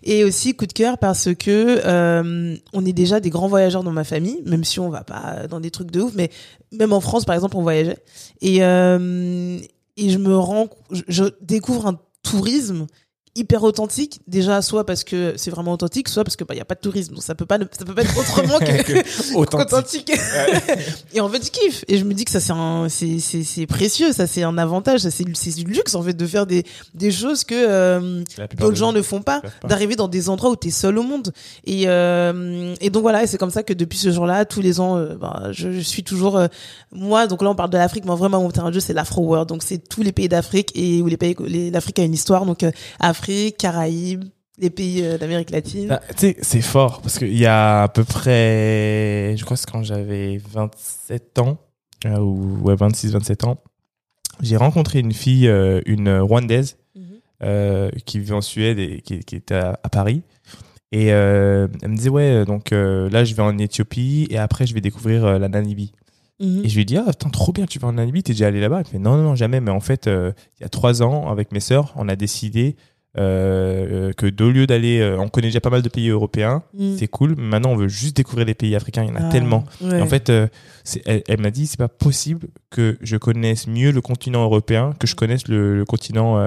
Et 0.04 0.24
aussi 0.24 0.56
coup 0.56 0.66
de 0.66 0.74
cœur 0.74 0.98
parce 0.98 1.34
que 1.34 1.82
euh, 1.86 2.56
on 2.74 2.86
est 2.86 2.94
déjà 2.94 3.20
des 3.20 3.30
grands 3.30 3.48
voyageurs 3.48 3.84
dans 3.84 3.92
ma 3.92 4.04
famille, 4.04 4.42
même 4.46 4.64
si 4.64 4.80
on 4.80 4.90
va 4.90 5.04
pas 5.04 5.48
dans 5.50 5.60
des 5.60 5.72
trucs 5.72 5.92
de 5.92 6.02
ouf, 6.02 6.14
mais 6.16 6.30
même 6.72 6.94
en 6.94 7.02
France 7.02 7.26
par 7.26 7.36
exemple 7.36 7.58
on 7.58 7.62
voyageait. 7.62 7.98
Et 8.42 8.64
euh, 8.64 9.60
et 9.98 10.10
je 10.10 10.18
me 10.18 10.38
rends, 10.38 10.68
je, 10.92 11.02
je 11.08 11.24
découvre 11.42 11.88
un 11.88 12.00
tourisme 12.22 12.88
hyper 13.38 13.64
authentique 13.64 14.20
déjà 14.28 14.62
soit 14.62 14.86
parce 14.86 15.04
que 15.04 15.34
c'est 15.38 15.52
vraiment 15.52 15.74
authentique 15.74 16.10
soit 16.10 16.24
parce 16.24 16.36
que 16.36 16.44
bah 16.44 16.56
y 16.56 16.60
a 16.60 16.66
pas 16.66 16.76
de 16.76 16.80
tourisme. 16.80 17.14
Donc 17.14 17.24
ça 17.24 17.36
peut 17.36 17.46
pas 17.46 17.58
ne- 17.58 17.66
ça 17.78 17.86
peut 17.86 17.94
pas 17.96 18.02
être 18.02 18.18
autrement 18.18 18.58
que 18.60 19.36
Authentique. 19.36 20.12
et 21.14 21.22
en 21.22 21.30
fait 21.30 21.46
je 21.46 21.52
kiffe. 21.52 21.86
Et 21.88 21.98
je 21.98 22.04
me 22.04 22.14
dis 22.14 22.26
que 22.26 22.32
ça 22.32 22.40
c'est 22.40 22.52
un 22.54 22.90
c'est 22.90 23.20
c'est 23.20 23.44
c'est 23.44 23.66
précieux. 23.68 24.12
Ça 24.14 24.28
c'est 24.28 24.44
un 24.44 24.58
avantage. 24.58 25.02
Ça 25.02 25.12
c'est 25.12 25.26
c'est 25.36 25.56
du 25.56 25.64
luxe 25.72 25.96
en 25.96 26.02
fait 26.04 26.14
de 26.14 26.26
faire 26.26 26.46
des 26.48 26.66
des 26.94 27.12
choses 27.12 27.44
que 27.44 27.56
euh, 27.56 28.24
d'autres 28.60 28.76
gens 28.76 28.92
ne 28.94 29.02
font 29.02 29.22
pas, 29.22 29.42
d'arriver 29.68 29.96
dans 29.96 30.08
des 30.08 30.30
endroits 30.30 30.50
où 30.52 30.56
t'es 30.56 30.72
seul 30.72 30.98
au 30.98 31.04
monde. 31.04 31.32
Et 31.66 31.84
euh, 31.88 32.76
et 32.82 32.90
donc 32.90 33.02
voilà. 33.04 33.24
Et 33.24 33.28
c'est 33.28 33.38
comme 33.38 33.52
ça 33.52 33.64
que 33.64 33.74
depuis 33.74 33.98
ce 33.98 34.12
jour-là 34.12 34.46
tous 34.46 34.62
les 34.62 34.80
ans 34.80 34.98
euh, 34.98 35.16
bah, 35.16 35.50
je, 35.52 35.72
je 35.72 35.80
suis 35.80 36.04
toujours 36.04 36.38
euh, 36.38 36.48
moi 36.92 37.28
donc 37.28 37.42
là 37.42 37.50
on 37.50 37.56
parle 37.56 37.70
de 37.70 37.78
l'Afrique. 37.78 38.06
Mais 38.06 38.16
vraiment 38.16 38.42
mon 38.42 38.50
terrain 38.52 38.70
de 38.70 38.74
jeu 38.74 38.80
c'est 38.80 38.94
l'Afro 38.94 39.22
World 39.22 39.48
donc 39.50 39.64
c'est 39.64 39.78
tous 39.88 40.02
les 40.02 40.12
pays 40.12 40.30
d'Afrique 40.30 40.72
et 40.76 41.02
où 41.02 41.08
les 41.08 41.18
pays 41.18 41.36
l'Afrique 41.72 42.00
a 42.00 42.04
une 42.04 42.14
histoire. 42.14 42.46
Donc 42.46 42.64
euh, 42.64 42.72
Afrique 43.28 43.58
Caraïbes 43.58 44.24
les 44.58 44.70
pays 44.70 45.04
euh, 45.04 45.18
d'Amérique 45.18 45.50
latine 45.52 45.90
Ah, 45.92 46.02
tu 46.16 46.28
sais, 46.28 46.38
c'est 46.42 46.62
fort 46.62 47.02
parce 47.02 47.20
qu'il 47.20 47.38
y 47.38 47.46
a 47.46 47.84
à 47.84 47.88
peu 47.90 48.06
près, 48.06 49.36
je 49.38 49.44
crois 49.44 49.56
que 49.56 49.62
c'est 49.62 49.70
quand 49.70 49.84
j'avais 49.84 50.38
27 50.50 51.40
ans, 51.40 51.58
euh, 52.06 52.18
ou 52.20 52.60
ouais, 52.62 52.76
26, 52.76 53.12
27 53.12 53.44
ans, 53.44 53.58
j'ai 54.42 54.56
rencontré 54.56 55.00
une 55.00 55.12
fille, 55.12 55.48
euh, 55.50 55.82
une 55.86 56.10
Rwandaise, 56.10 56.78
Mhm. 56.96 57.04
euh, 57.44 57.90
qui 58.06 58.20
vivait 58.20 58.34
en 58.34 58.42
Suède 58.42 58.80
et 58.80 59.02
qui, 59.02 59.20
qui 59.20 59.36
était 59.36 59.56
à, 59.56 59.78
à 59.84 59.90
Paris. 59.90 60.24
Et 60.94 61.08
elle 61.08 61.68
me 61.84 61.96
disait, 61.98 62.10
ouais, 62.10 62.46
donc 62.46 62.72
là, 62.72 63.26
je 63.26 63.36
vais 63.36 63.44
en 63.44 63.58
Éthiopie 63.58 64.26
et 64.30 64.38
après, 64.38 64.66
je 64.66 64.74
vais 64.74 64.80
découvrir 64.80 65.38
la 65.38 65.50
Namibie. 65.50 65.92
Mhm. 66.40 66.62
Et 66.64 66.70
je 66.70 66.76
lui 66.76 66.84
ai 66.84 66.86
dit, 66.86 66.96
ah, 66.98 67.04
putain, 67.08 67.30
trop 67.30 67.52
bien, 67.52 67.66
tu 67.66 67.78
vas 67.78 67.90
en 67.90 67.94
Namibie, 67.94 68.24
t'es 68.24 68.32
déjà 68.32 68.48
allé 68.48 68.62
là-bas 68.62 68.82
Il 68.86 68.88
fait, 68.88 69.00
non, 69.00 69.18
non, 69.18 69.24
non, 69.24 69.36
jamais. 69.36 69.60
Mais 69.60 69.72
en 69.72 69.82
fait, 69.82 70.08
euh, 70.08 70.32
il 70.60 70.64
y 70.64 70.66
a 70.66 70.70
trois 70.70 71.02
ans, 71.04 71.30
avec 71.30 71.52
mes 71.52 71.60
sœurs, 71.60 71.94
on 71.98 72.08
a 72.08 72.16
décidé 72.16 72.76
euh, 73.18 74.14
que 74.14 74.28
au 74.44 74.50
lieu 74.52 74.68
d'aller, 74.68 75.00
euh, 75.00 75.18
on 75.20 75.28
connaît 75.30 75.48
déjà 75.48 75.60
pas 75.62 75.70
mal 75.70 75.82
de 75.82 75.90
pays 75.90 76.10
européens, 76.10 76.64
Mhm. 76.74 76.98
c'est 76.98 77.08
cool, 77.08 77.36
mais 77.38 77.44
maintenant, 77.48 77.72
on 77.72 77.76
veut 77.76 77.88
juste 77.88 78.16
découvrir 78.18 78.46
les 78.46 78.54
pays 78.54 78.76
africains, 78.76 79.04
il 79.04 79.10
y 79.10 79.12
en 79.12 79.16
a 79.16 79.28
Ah, 79.28 79.30
tellement. 79.32 79.66
ouais. 79.82 80.00
Et 80.00 80.02
en 80.02 80.08
fait, 80.08 80.30
euh, 80.30 80.48
elle, 81.06 81.24
elle 81.28 81.42
m'a 81.42 81.52
dit, 81.52 81.68
c'est 81.68 81.78
pas 81.78 81.88
possible 81.88 82.48
que 82.70 82.98
je 83.02 83.18
connaisse 83.18 83.68
mieux 83.68 83.92
le 83.92 84.02
continent 84.02 84.44
européen 84.44 84.94
que 85.00 85.08
je 85.08 85.16
connaisse 85.16 85.48
le, 85.48 85.76
le 85.78 85.86
continent 85.86 86.38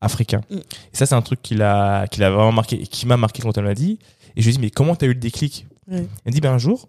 africain. 0.00 0.40
Mm. 0.50 0.56
Et 0.56 0.62
ça, 0.96 1.06
c'est 1.06 1.14
un 1.14 1.22
truc 1.22 1.40
qui 1.42 1.54
l'a, 1.54 2.06
qui 2.10 2.20
l'a 2.20 2.30
vraiment 2.30 2.52
marqué, 2.52 2.80
et 2.80 2.86
qui 2.86 3.06
m'a 3.06 3.16
marqué 3.16 3.42
quand 3.42 3.56
elle 3.58 3.64
m'a 3.64 3.74
dit. 3.74 3.98
Et 4.36 4.40
je 4.42 4.46
lui 4.46 4.50
ai 4.54 4.56
dit, 4.58 4.60
mais 4.62 4.70
comment 4.70 4.94
t'as 4.96 5.06
eu 5.06 5.10
le 5.10 5.14
déclic. 5.16 5.66
Elle 5.90 6.06
me 6.26 6.30
dit, 6.32 6.40
ben 6.40 6.52
un 6.52 6.58
jour, 6.58 6.88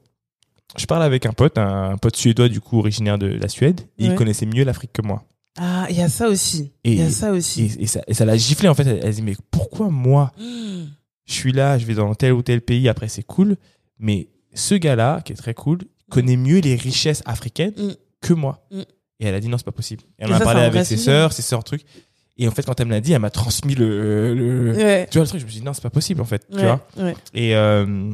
je 0.78 0.86
parle 0.86 1.04
avec 1.04 1.26
un 1.26 1.34
pote, 1.34 1.58
un, 1.58 1.98
pote 1.98 2.16
suédois 2.16 2.48
du 2.50 2.62
coup 2.62 2.80
originaire 2.80 3.18
de 3.18 3.28
la 3.28 3.48
Suède, 3.50 3.82
et 4.00 4.06
il 4.06 4.16
connaissait 4.16 4.46
mieux 4.46 4.64
l'Afrique 4.64 4.92
que 4.94 5.02
moi. 5.02 5.24
Ah 5.58 5.86
il 5.90 5.96
y 5.96 6.02
a 6.02 6.10
ça 6.10 6.28
aussi 6.30 6.72
il 6.84 6.96
y 6.96 7.02
a 7.02 7.10
ça 7.10 7.32
aussi 7.32 7.72
Et, 7.80 7.84
et 7.84 7.88
ça, 7.88 8.02
et 8.08 8.14
ça 8.14 8.26
l'a 8.26 8.38
giflé 8.38 8.68
en 8.70 8.74
fait. 8.76 8.88
Elle, 8.88 9.00
elle 9.04 9.14
dit, 9.14 9.22
mais 9.22 9.36
pourquoi 9.52 9.90
moi, 9.90 10.32
Mhm. 10.40 10.90
je 11.26 11.34
suis 11.34 11.52
là, 11.52 11.78
je 11.78 11.86
vais 11.86 11.94
dans 11.96 12.14
tel 12.16 12.34
ou 12.34 12.42
tel 12.42 12.62
pays, 12.62 12.90
après 12.90 13.08
c'est 13.08 13.24
cool, 13.24 13.56
mais 14.00 14.30
ce 14.54 14.76
gars-là, 14.76 15.22
qui 15.24 15.34
est 15.34 15.36
très 15.36 15.54
cool, 15.54 15.80
connaît 16.10 16.38
mieux 16.38 16.60
les 16.60 16.76
richesses 16.76 17.24
africaines 17.26 17.74
Mm. 17.78 17.92
que 18.22 18.34
moi. 18.34 18.68
Et 19.20 19.26
elle 19.26 19.36
a 19.36 19.40
dit 19.40 19.48
non, 19.48 19.58
c'est 19.58 19.66
pas 19.66 19.72
possible. 19.72 20.04
Et 20.20 20.26
on 20.26 20.30
Et 20.30 20.32
en 20.34 20.36
a 20.36 20.40
parlé 20.42 20.62
avec 20.62 20.86
ses 20.86 20.98
sœurs, 20.98 21.34
ses 21.34 21.42
sœurs, 21.42 21.64
trucs. 21.64 21.84
Et 22.38 22.48
en 22.48 22.52
fait, 22.52 22.64
quand 22.66 22.80
elle 22.80 22.88
me 22.88 22.92
l'a 22.92 23.00
dit, 23.02 23.14
elle 23.14 23.20
m'a 23.20 23.30
transmis 23.30 23.76
le, 23.76 24.34
le- 24.34 24.74
ouais 24.76 25.08
tu 25.10 25.18
vois 25.20 25.24
le 25.24 25.28
truc. 25.30 25.40
Je 25.40 25.46
me 25.46 25.52
suis 25.52 25.60
dit 25.60 25.66
non, 25.66 25.74
c'est 25.74 25.84
pas 25.84 25.90
possible 25.92 26.20
en 26.22 26.26
fait. 26.26 26.46
Tu 26.52 26.58
vois. 26.60 26.86
ouais. 26.98 27.16
Et 27.36 27.56
euh, 27.56 28.12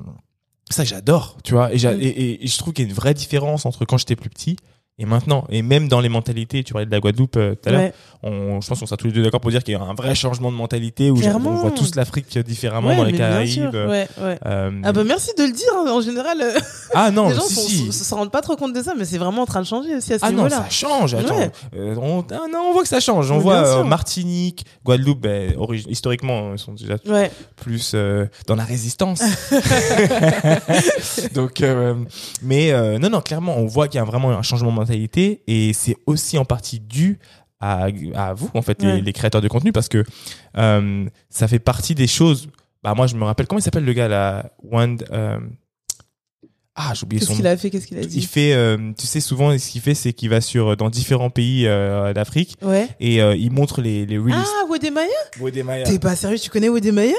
ça, 0.69 0.83
j'adore. 0.83 1.37
Tu 1.43 1.53
vois. 1.53 1.73
Et, 1.73 1.77
j'a- 1.77 1.93
et, 1.93 1.97
et- 2.05 2.43
et 2.43 2.47
je 2.47 2.57
trouve 2.57 2.73
qu'il 2.73 2.83
y 2.83 2.87
a 2.87 2.89
une 2.89 2.95
vraie 2.95 3.13
différence 3.13 3.65
entre 3.65 3.85
quand 3.85 3.97
j'étais 3.97 4.17
plus 4.17 4.29
petit. 4.29 4.57
Et 5.01 5.05
maintenant, 5.05 5.45
et 5.49 5.61
même 5.61 5.87
dans 5.87 6.01
les 6.01 6.09
mentalités, 6.09 6.61
tu 6.63 6.73
parlais 6.73 6.85
de 6.85 6.91
la 6.91 6.99
Guadeloupe 6.99 7.37
euh, 7.37 7.55
tout 7.55 7.69
à 7.69 7.71
l'heure, 7.71 7.81
Ouais. 7.81 7.93
on, 8.21 8.59
je 8.59 8.67
pense 8.67 8.81
qu'on 8.81 8.85
sera 8.85 8.97
tous 8.97 9.07
les 9.07 9.13
deux 9.13 9.23
d'accord 9.23 9.39
pour 9.39 9.49
dire 9.49 9.63
qu'il 9.63 9.73
y 9.73 9.77
a 9.77 9.81
un 9.81 9.93
vrai 9.93 10.13
changement 10.13 10.51
de 10.51 10.57
mentalité 10.57 11.09
où 11.09 11.15
genre, 11.21 11.37
on 11.37 11.53
voit 11.55 11.71
tous 11.71 11.95
l'Afrique 11.95 12.37
différemment 12.39 12.89
Ouais, 12.89 12.97
dans 12.97 13.05
les 13.05 13.13
Caraïbes. 13.13 13.73
ouais, 13.73 14.07
euh, 14.45 14.71
Ah 14.83 14.91
bah 14.91 15.03
merci 15.05 15.31
de 15.37 15.43
le 15.43 15.53
dire. 15.53 15.69
hein. 15.77 15.89
En 15.89 16.01
général, 16.01 16.41
euh, 16.41 16.51
ah 16.93 17.11
non, 17.11 17.29
les 17.29 17.35
gens 17.35 17.41
si, 17.43 17.53
sont- 17.85 17.91
si. 17.93 18.03
se 18.03 18.13
rendent 18.13 18.29
pas 18.31 18.41
trop 18.41 18.57
compte 18.57 18.73
de 18.73 18.83
ça, 18.83 18.93
mais 18.97 19.05
c'est 19.05 19.17
vraiment 19.17 19.43
en 19.43 19.45
train 19.45 19.61
de 19.61 19.65
changer 19.65 19.95
aussi 19.95 20.11
à 20.13 20.19
ce 20.19 20.25
Ah 20.25 20.31
non, 20.31 20.49
ça 20.49 20.65
change. 20.69 21.13
Attends. 21.13 21.39
Euh, 21.77 21.95
on, 22.01 22.25
ah 22.31 22.47
non, 22.51 22.59
on 22.69 22.73
voit 22.73 22.81
que 22.83 22.89
ça 22.89 22.99
change. 22.99 23.31
On 23.31 23.37
Mais 23.37 23.41
voit. 23.43 23.83
Martinique, 23.85 24.65
Guadeloupe, 24.83 25.21
ben, 25.21 25.53
historiquement, 25.87 26.51
ils 26.51 26.59
sont 26.59 26.73
déjà 26.73 26.97
plus 27.55 27.95
dans 28.47 28.55
la 28.57 28.65
résistance. 28.65 29.21
Donc, 31.33 31.63
mais 32.41 32.73
non, 32.99 33.09
non, 33.09 33.21
clairement, 33.21 33.55
on 33.57 33.65
voit 33.65 33.87
qu'il 33.87 33.97
y 33.97 34.01
a 34.01 34.05
vraiment 34.05 34.31
un 34.31 34.41
changement 34.41 34.71
de 34.71 34.75
mentalité 34.89 35.41
et 35.47 35.73
c'est 35.73 35.95
aussi 36.05 36.37
en 36.37 36.45
partie 36.45 36.79
dû 36.79 37.19
à, 37.59 37.87
à 38.15 38.33
vous, 38.33 38.49
en 38.53 38.61
fait, 38.61 38.81
les, 38.81 38.87
Ouais. 38.87 39.01
les 39.01 39.13
créateurs 39.13 39.41
de 39.41 39.47
contenu, 39.49 39.71
parce 39.73 39.89
que 39.89 40.03
euh, 40.57 41.05
ça 41.29 41.47
fait 41.47 41.59
partie 41.59 41.93
des 41.93 42.07
choses. 42.07 42.47
Bah 42.83 42.93
moi, 42.95 43.05
je 43.07 43.15
me 43.15 43.23
rappelle 43.25 43.47
comment 43.47 43.59
il 43.59 43.63
s'appelle 43.63 43.83
le 43.83 43.91
gars 43.93 44.07
là, 44.07 44.51
Wand. 44.63 44.95
euh, 45.11 45.37
ah, 46.75 46.93
j'ai 46.93 47.03
oublié 47.03 47.19
Qu'est-ce 47.19 47.31
son 47.31 47.35
qu'il 47.35 47.43
nom. 47.43 47.49
a 47.51 47.57
fait 47.57 47.69
Qu'est-ce 47.69 47.87
qu'il 47.87 47.97
a 47.97 48.01
Il 48.01 48.07
dit 48.07 48.21
fait, 48.21 48.53
euh, 48.53 48.93
tu 48.97 49.05
sais, 49.05 49.19
souvent, 49.19 49.57
ce 49.57 49.69
qu'il 49.69 49.81
fait, 49.81 49.93
c'est 49.95 50.13
qu'il 50.13 50.29
va 50.29 50.39
sur 50.39 50.77
dans 50.77 50.89
différents 50.89 51.29
pays 51.29 51.67
euh, 51.67 52.13
d'Afrique 52.13 52.55
Ouais. 52.61 52.87
et 53.01 53.21
euh, 53.21 53.35
il 53.35 53.51
montre 53.51 53.81
les 53.81 54.05
les 54.05 54.17
reels. 54.17 54.33
Ah, 54.37 54.65
Wodemaya 54.69 55.09
Wodemaya. 55.41 55.83
T'es 55.83 55.99
pas 55.99 56.15
sérieux 56.15 56.39
Tu 56.39 56.49
connais 56.49 56.69
Wodemaya? 56.69 57.17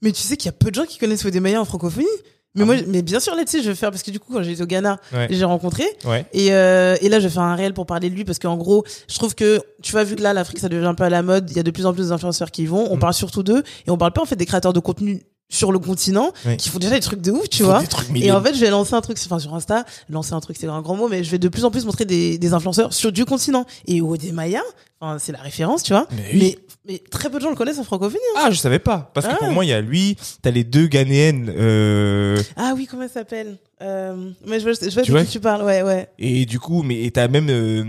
Mais 0.00 0.12
tu 0.12 0.22
sais 0.22 0.38
qu'il 0.38 0.46
y 0.46 0.48
a 0.48 0.52
peu 0.52 0.70
de 0.70 0.74
gens 0.76 0.86
qui 0.86 0.96
connaissent 0.98 1.24
Wodemaya 1.24 1.60
en 1.60 1.66
francophonie. 1.66 2.06
Mais 2.54 2.62
Ah 2.62 2.66
moi, 2.66 2.74
mais 2.86 3.00
bien 3.02 3.18
sûr, 3.18 3.34
là-dessus, 3.34 3.62
je 3.62 3.68
vais 3.70 3.74
faire 3.74 3.90
parce 3.90 4.02
que 4.02 4.10
du 4.10 4.20
coup, 4.20 4.32
quand 4.32 4.42
j'étais 4.42 4.60
au 4.62 4.66
Ghana, 4.66 4.98
Ouais. 5.12 5.26
j'ai 5.30 5.44
rencontré. 5.44 5.84
Ouais. 6.04 6.26
Et, 6.34 6.52
euh, 6.52 6.96
et 7.00 7.08
là, 7.08 7.18
je 7.18 7.24
vais 7.28 7.32
faire 7.32 7.42
un 7.42 7.54
réel 7.56 7.72
pour 7.72 7.86
parler 7.86 8.10
de 8.10 8.14
lui 8.14 8.24
parce 8.24 8.38
qu'en 8.38 8.56
gros, 8.58 8.84
je 9.08 9.14
trouve 9.14 9.34
que 9.34 9.60
tu 9.82 9.92
vois, 9.92 10.04
vu 10.04 10.16
que 10.16 10.22
là, 10.22 10.34
l'Afrique, 10.34 10.58
ça 10.58 10.68
devient 10.68 10.84
un 10.86 10.94
peu 10.94 11.04
à 11.04 11.10
la 11.10 11.22
mode, 11.22 11.50
il 11.50 11.56
y 11.56 11.60
a 11.60 11.62
de 11.62 11.70
plus 11.70 11.86
en 11.86 11.94
plus 11.94 12.08
d'influenceurs 12.10 12.50
qui 12.50 12.64
y 12.64 12.66
vont. 12.66 12.86
On 12.90 12.96
Mm. 12.96 13.00
parle 13.00 13.14
surtout 13.14 13.42
d'eux 13.42 13.62
et 13.86 13.90
on 13.90 13.96
parle 13.96 14.12
pas 14.12 14.20
en 14.22 14.26
fait 14.26 14.36
des 14.36 14.44
créateurs 14.46 14.72
de 14.74 14.80
contenu 14.80 15.22
sur 15.48 15.70
le 15.70 15.78
continent 15.78 16.32
qui 16.56 16.70
font 16.70 16.78
déjà 16.78 16.94
des 16.94 17.00
trucs 17.00 17.20
de 17.20 17.30
ouf, 17.30 17.46
tu 17.50 17.62
vois. 17.62 17.82
Et 18.14 18.32
en 18.32 18.42
fait, 18.42 18.54
je 18.54 18.60
vais 18.60 18.70
lancer 18.70 18.94
un 18.94 19.02
truc, 19.02 19.18
enfin 19.24 19.38
sur 19.38 19.54
Insta, 19.54 19.84
lancer 20.08 20.32
un 20.32 20.40
truc, 20.40 20.56
c'est 20.58 20.66
un 20.66 20.80
grand 20.80 20.96
mot, 20.96 21.08
mais 21.08 21.22
je 21.24 21.30
vais 21.30 21.38
de 21.38 21.48
plus 21.48 21.64
en 21.66 21.70
plus 21.70 21.84
montrer 21.84 22.06
des, 22.06 22.38
des 22.38 22.52
influenceurs 22.54 22.92
sur 22.94 23.12
du 23.12 23.26
continent. 23.26 23.66
Et 23.86 24.00
Odé 24.00 24.32
Maya, 24.32 24.62
enfin 25.02 25.18
c'est 25.18 25.32
la 25.32 25.40
référence, 25.40 25.82
tu 25.82 25.92
vois. 25.92 26.06
Mais 26.12 26.22
oui. 26.32 26.38
Mais, 26.40 26.58
mais 26.94 26.98
très 27.10 27.28
peu 27.30 27.38
de 27.38 27.42
gens 27.42 27.50
le 27.50 27.56
connaissent 27.56 27.78
en 27.78 27.84
francophonie. 27.84 28.20
hein. 28.36 28.42
Ah, 28.46 28.50
je 28.50 28.56
savais 28.58 28.78
pas. 28.78 29.10
Parce 29.14 29.26
que 29.26 29.32
Ah. 29.34 29.38
pour 29.38 29.48
moi, 29.52 29.64
il 29.64 29.68
y 29.68 29.72
a 29.72 29.80
lui, 29.80 30.16
t'as 30.42 30.50
les 30.50 30.64
deux 30.64 30.86
Ghanéennes, 30.86 31.52
euh, 31.56 32.40
Ah 32.56 32.72
oui, 32.76 32.86
comment 32.90 33.02
elle 33.02 33.08
s'appelle 33.10 33.58
euh, 33.82 34.30
Mais 34.46 34.58
je 34.60 34.64
vois, 34.64 34.72
je 34.74 34.90
vois 34.94 35.02
Tu 35.02 35.10
de 35.10 35.16
vois 35.16 35.24
qui 35.24 35.32
tu 35.32 35.40
parles, 35.40 35.62
ouais, 35.64 35.82
ouais. 35.82 36.08
et 36.18 36.46
du 36.46 36.58
coup, 36.60 36.82
mais 36.82 37.10
t'as 37.12 37.28
même, 37.28 37.48
euh, 37.50 37.84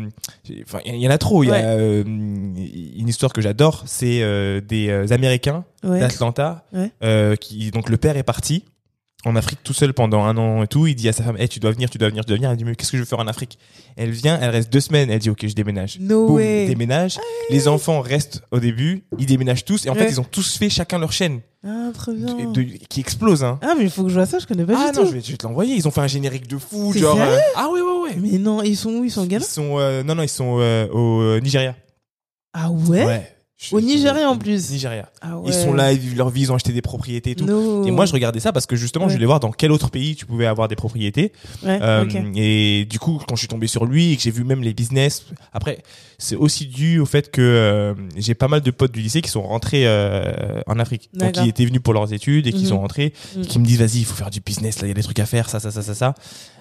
enfin, 0.63 0.79
il 0.85 0.95
y 0.97 1.07
en 1.07 1.11
a 1.11 1.17
trop. 1.19 1.43
Il 1.43 1.49
y 1.49 1.53
a 1.53 1.75
une 1.77 3.07
histoire 3.07 3.31
que 3.33 3.41
j'adore, 3.41 3.83
c'est 3.85 4.61
des 4.61 5.05
Américains 5.11 5.65
ouais. 5.83 5.99
d'Atlanta, 5.99 6.65
Ouais. 6.73 7.37
qui 7.39 7.71
donc 7.71 7.89
le 7.89 7.97
père 7.97 8.17
est 8.17 8.23
parti 8.23 8.65
en 9.25 9.35
Afrique 9.35 9.59
tout 9.63 9.73
seul 9.73 9.93
pendant 9.93 10.23
un 10.23 10.35
an 10.37 10.63
et 10.63 10.67
tout. 10.67 10.85
Il 10.87 10.95
dit 10.95 11.07
à 11.09 11.13
sa 11.13 11.23
femme, 11.23 11.37
hey, 11.37 11.47
tu 11.47 11.59
dois 11.59 11.71
venir, 11.71 11.89
tu 11.89 11.97
dois 11.97 12.09
venir, 12.09 12.23
tu 12.25 12.27
dois 12.29 12.37
venir. 12.37 12.51
Elle 12.51 12.57
dit, 12.57 12.65
mais 12.65 12.75
qu'est-ce 12.75 12.91
que 12.91 12.97
je 12.97 13.03
veux 13.03 13.07
faire 13.07 13.19
en 13.19 13.27
Afrique? 13.27 13.57
Elle 13.95 14.11
vient, 14.11 14.37
elle 14.41 14.49
reste 14.49 14.71
deux 14.71 14.79
semaines. 14.79 15.09
Elle 15.09 15.19
dit, 15.19 15.29
ok, 15.29 15.45
je 15.47 15.53
déménage. 15.53 15.97
No 15.99 16.27
Boum, 16.27 16.35
way. 16.35 16.67
déménage. 16.67 17.19
Les 17.49 17.67
enfants 17.67 18.01
restent 18.01 18.41
au 18.51 18.59
début, 18.59 19.03
ils 19.17 19.25
déménagent 19.25 19.65
tous 19.65 19.85
et 19.85 19.89
en 19.89 19.95
fait 19.95 20.01
Ouais. 20.05 20.09
ils 20.11 20.19
ont 20.21 20.25
tous 20.25 20.57
fait 20.57 20.69
chacun 20.69 20.97
leur 20.99 21.11
chaîne 21.11 21.41
Ah, 21.65 21.89
très 21.93 22.13
bien. 22.13 22.33
de- 22.35 22.51
de- 22.53 22.63
qui 22.89 22.99
explose. 23.01 23.43
Hein. 23.43 23.59
Ah, 23.61 23.73
mais 23.77 23.83
il 23.83 23.89
faut 23.89 24.03
que 24.03 24.09
je 24.09 24.15
vois 24.15 24.25
ça, 24.25 24.39
je 24.39 24.45
connais 24.47 24.65
pas 24.65 24.73
Ah 24.77 24.91
du 24.91 24.97
non, 24.97 25.03
tout. 25.03 25.09
je 25.09 25.15
vais, 25.15 25.21
je 25.21 25.31
vais 25.31 25.37
te 25.37 25.45
l'envoyer. 25.45 25.75
Ils 25.75 25.87
ont 25.87 25.91
fait 25.91 26.01
un 26.01 26.07
générique 26.07 26.47
de 26.47 26.57
fou, 26.57 26.93
genre. 26.93 27.19
euh, 27.19 27.37
Ah 27.55 27.69
ouais 27.69 27.81
ouais 27.81 28.01
ouais. 28.03 28.15
Mais 28.17 28.37
non, 28.37 28.61
ils 28.63 28.75
sont 28.77 28.91
où? 28.91 29.03
Ils 29.03 29.11
sont 29.11 29.21
au 29.21 29.25
Ils 29.25 29.29
Ghana? 29.29 29.45
sont 29.45 29.79
euh, 29.79 30.03
non 30.03 30.15
non 30.15 30.23
ils 30.23 30.29
sont 30.29 30.57
euh, 30.59 30.87
au 30.89 31.39
Nigeria. 31.41 31.75
Ah 32.53 32.69
ouais, 32.71 32.99
Je- 33.01 33.42
Au 33.71 33.79
Nigeria, 33.79 34.29
en 34.29 34.37
plus. 34.37 34.71
Nigeria. 34.71 35.09
Ah 35.21 35.37
ouais. 35.37 35.45
Ils 35.47 35.53
sont 35.53 35.73
là, 35.73 35.93
ils 35.93 35.99
vivent 35.99 36.17
leur 36.17 36.29
vie, 36.29 36.41
ils 36.41 36.51
ont 36.51 36.55
acheté 36.55 36.73
des 36.73 36.81
propriétés 36.81 37.31
et 37.31 37.35
tout. 37.35 37.45
No. 37.45 37.85
Et 37.85 37.91
moi, 37.91 38.05
je 38.05 38.11
regardais 38.11 38.41
ça 38.41 38.51
parce 38.51 38.65
que 38.65 38.75
justement, 38.75 39.07
je 39.07 39.13
voulais 39.13 39.25
voir 39.25 39.39
dans 39.39 39.51
quel 39.51 39.71
autre 39.71 39.89
pays 39.89 40.15
tu 40.17 40.25
pouvais 40.25 40.45
avoir 40.47 40.67
des 40.67 40.75
propriétés. 40.75 41.31
Ouais, 41.63 41.79
Euh. 41.81 42.03
Et 42.35 42.85
du 42.89 42.99
coup, 42.99 43.21
quand 43.25 43.35
je 43.35 43.39
suis 43.39 43.47
tombé 43.47 43.67
sur 43.67 43.85
lui 43.85 44.11
et 44.11 44.17
que 44.17 44.21
j'ai 44.21 44.31
vu 44.31 44.43
même 44.43 44.63
les 44.63 44.73
business, 44.73 45.25
après, 45.53 45.77
c'est 46.17 46.35
aussi 46.35 46.65
dû 46.65 46.99
au 46.99 47.05
fait 47.05 47.31
que 47.31 47.41
euh, 47.41 47.93
j'ai 48.17 48.33
pas 48.33 48.49
mal 48.49 48.59
de 48.61 48.71
potes 48.71 48.91
du 48.91 48.99
lycée 49.01 49.21
qui 49.21 49.29
sont 49.29 49.43
rentrés 49.43 49.83
euh, 49.87 50.59
en 50.67 50.77
Afrique. 50.79 51.09
Donc, 51.13 51.31
qui 51.33 51.47
étaient 51.47 51.65
venus 51.65 51.81
pour 51.81 51.93
leurs 51.93 52.11
études 52.11 52.47
et 52.47 52.51
qui 52.51 52.63
Mhm. 52.63 52.69
sont 52.69 52.79
rentrés, 52.79 53.13
Mhm. 53.37 53.45
qui 53.45 53.59
me 53.59 53.65
disent, 53.65 53.79
vas-y, 53.79 53.99
il 53.99 54.05
faut 54.05 54.15
faire 54.15 54.31
du 54.31 54.41
business, 54.41 54.81
là, 54.81 54.87
il 54.87 54.89
y 54.89 54.91
a 54.91 54.95
des 54.95 55.03
trucs 55.03 55.19
à 55.19 55.25
faire, 55.25 55.49
ça, 55.49 55.59
ça, 55.61 55.71
ça, 55.71 55.81
ça, 55.81 55.93
ça. 55.95 56.15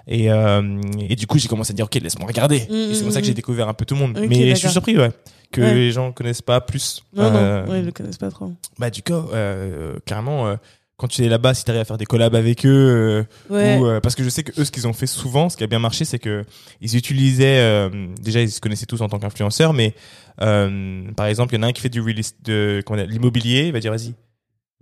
Et, 0.06 0.30
euh, 0.30 0.80
et 1.08 1.16
du 1.16 1.26
coup, 1.26 1.38
j'ai 1.38 1.48
commencé 1.48 1.72
à 1.72 1.74
dire, 1.74 1.86
ok, 1.86 1.94
laisse-moi 1.96 2.28
regarder. 2.28 2.66
Mhm, 2.70 2.76
Et 2.90 2.94
c'est 2.94 3.02
comme 3.02 3.12
ça 3.12 3.20
que 3.20 3.26
j'ai 3.26 3.34
découvert 3.34 3.68
un 3.68 3.74
peu 3.74 3.84
tout 3.84 3.94
le 3.94 4.00
monde. 4.00 4.18
Mais 4.28 4.50
je 4.50 4.54
suis 4.56 4.68
surpris, 4.68 4.96
ouais, 4.96 5.10
que 5.52 5.60
Ouais. 5.60 5.74
les 5.74 5.92
gens 5.92 6.10
connaissent 6.12 6.42
pas 6.42 6.60
plus. 6.60 7.04
Non, 7.14 7.22
Euh, 7.24 7.64
non, 7.64 7.70
ouais, 7.70 7.78
ils 7.80 7.84
le 7.86 7.92
connaissent 7.92 8.18
pas 8.18 8.30
trop. 8.30 8.52
Bah, 8.78 8.90
du 8.90 9.02
coup, 9.02 9.12
euh, 9.12 9.94
carrément, 10.06 10.48
euh, 10.48 10.56
quand 10.96 11.08
tu 11.08 11.22
es 11.24 11.28
là-bas, 11.28 11.54
si 11.54 11.64
tu 11.64 11.70
arrives 11.70 11.82
à 11.82 11.84
faire 11.84 11.98
des 11.98 12.04
collabs 12.06 12.34
avec 12.34 12.64
eux, 12.66 13.26
euh, 13.50 13.52
Ouais. 13.54 13.76
ou, 13.78 13.86
euh, 13.86 14.00
parce 14.00 14.14
que 14.14 14.22
je 14.24 14.28
sais 14.28 14.42
que 14.44 14.58
eux, 14.60 14.64
ce 14.64 14.70
qu'ils 14.70 14.86
ont 14.88 14.92
fait 14.92 15.06
souvent, 15.06 15.48
ce 15.48 15.56
qui 15.56 15.64
a 15.64 15.66
bien 15.66 15.78
marché, 15.80 16.04
c'est 16.04 16.18
que 16.18 16.44
ils 16.80 16.96
utilisaient, 16.96 17.58
euh, 17.60 17.88
déjà, 18.20 18.40
ils 18.40 18.50
se 18.50 18.60
connaissaient 18.60 18.86
tous 18.86 19.00
en 19.02 19.08
tant 19.08 19.18
qu'influenceurs, 19.18 19.72
mais 19.72 19.94
euh, 20.40 21.02
par 21.16 21.26
exemple, 21.26 21.54
il 21.54 21.58
y 21.58 21.60
en 21.60 21.64
a 21.64 21.66
un 21.68 21.72
qui 21.72 21.80
fait 21.82 21.88
du 21.88 22.00
real 22.00 22.16
de 22.44 22.82
l'immobilier, 23.08 23.66
il 23.66 23.72
va 23.72 23.80
dire, 23.80 23.90
vas-y, 23.92 24.14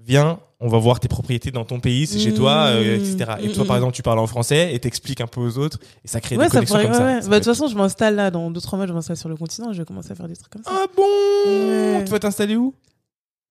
viens, 0.06 0.40
on 0.60 0.68
va 0.68 0.78
voir 0.78 1.00
tes 1.00 1.08
propriétés 1.08 1.50
dans 1.50 1.64
ton 1.64 1.80
pays, 1.80 2.06
c'est 2.06 2.18
chez 2.18 2.34
toi, 2.34 2.66
euh, 2.68 2.98
Mmh. 2.98 3.00
etc. 3.00 3.32
Et 3.42 3.48
Mmh, 3.48 3.52
toi, 3.52 3.64
par 3.64 3.76
mmh. 3.76 3.78
exemple, 3.78 3.94
tu 3.94 4.02
parles 4.02 4.18
en 4.18 4.26
français 4.26 4.74
et 4.74 4.78
t'expliques 4.78 5.20
un 5.20 5.26
peu 5.26 5.40
aux 5.40 5.58
autres, 5.58 5.78
et 6.04 6.08
ça 6.08 6.20
crée 6.20 6.36
Ouais, 6.36 6.44
des 6.44 6.48
ça 6.50 6.54
connexions 6.56 6.76
pourrait. 6.76 6.84
comme 6.88 6.92
ouais, 6.92 6.98
ça. 7.10 7.16
ouais. 7.16 7.22
Ça 7.22 7.28
Bah, 7.28 7.38
de 7.40 7.44
toute 7.44 7.52
façon, 7.54 7.68
je 7.68 7.76
m'installe 7.76 8.14
là, 8.16 8.30
dans 8.30 8.50
2-3 8.50 8.76
mois, 8.76 8.86
je 8.86 8.92
m'installe 8.92 9.16
sur 9.16 9.28
le 9.28 9.36
continent, 9.36 9.72
je 9.72 9.78
vais 9.78 9.84
commencer 9.86 10.12
à 10.12 10.14
faire 10.14 10.28
des 10.28 10.36
trucs 10.36 10.52
comme 10.52 10.62
ça. 10.62 10.70
Ah 10.72 10.86
bon. 10.96 12.04
Tu 12.04 12.10
vas 12.10 12.18
t'installer 12.18 12.56
où? 12.56 12.74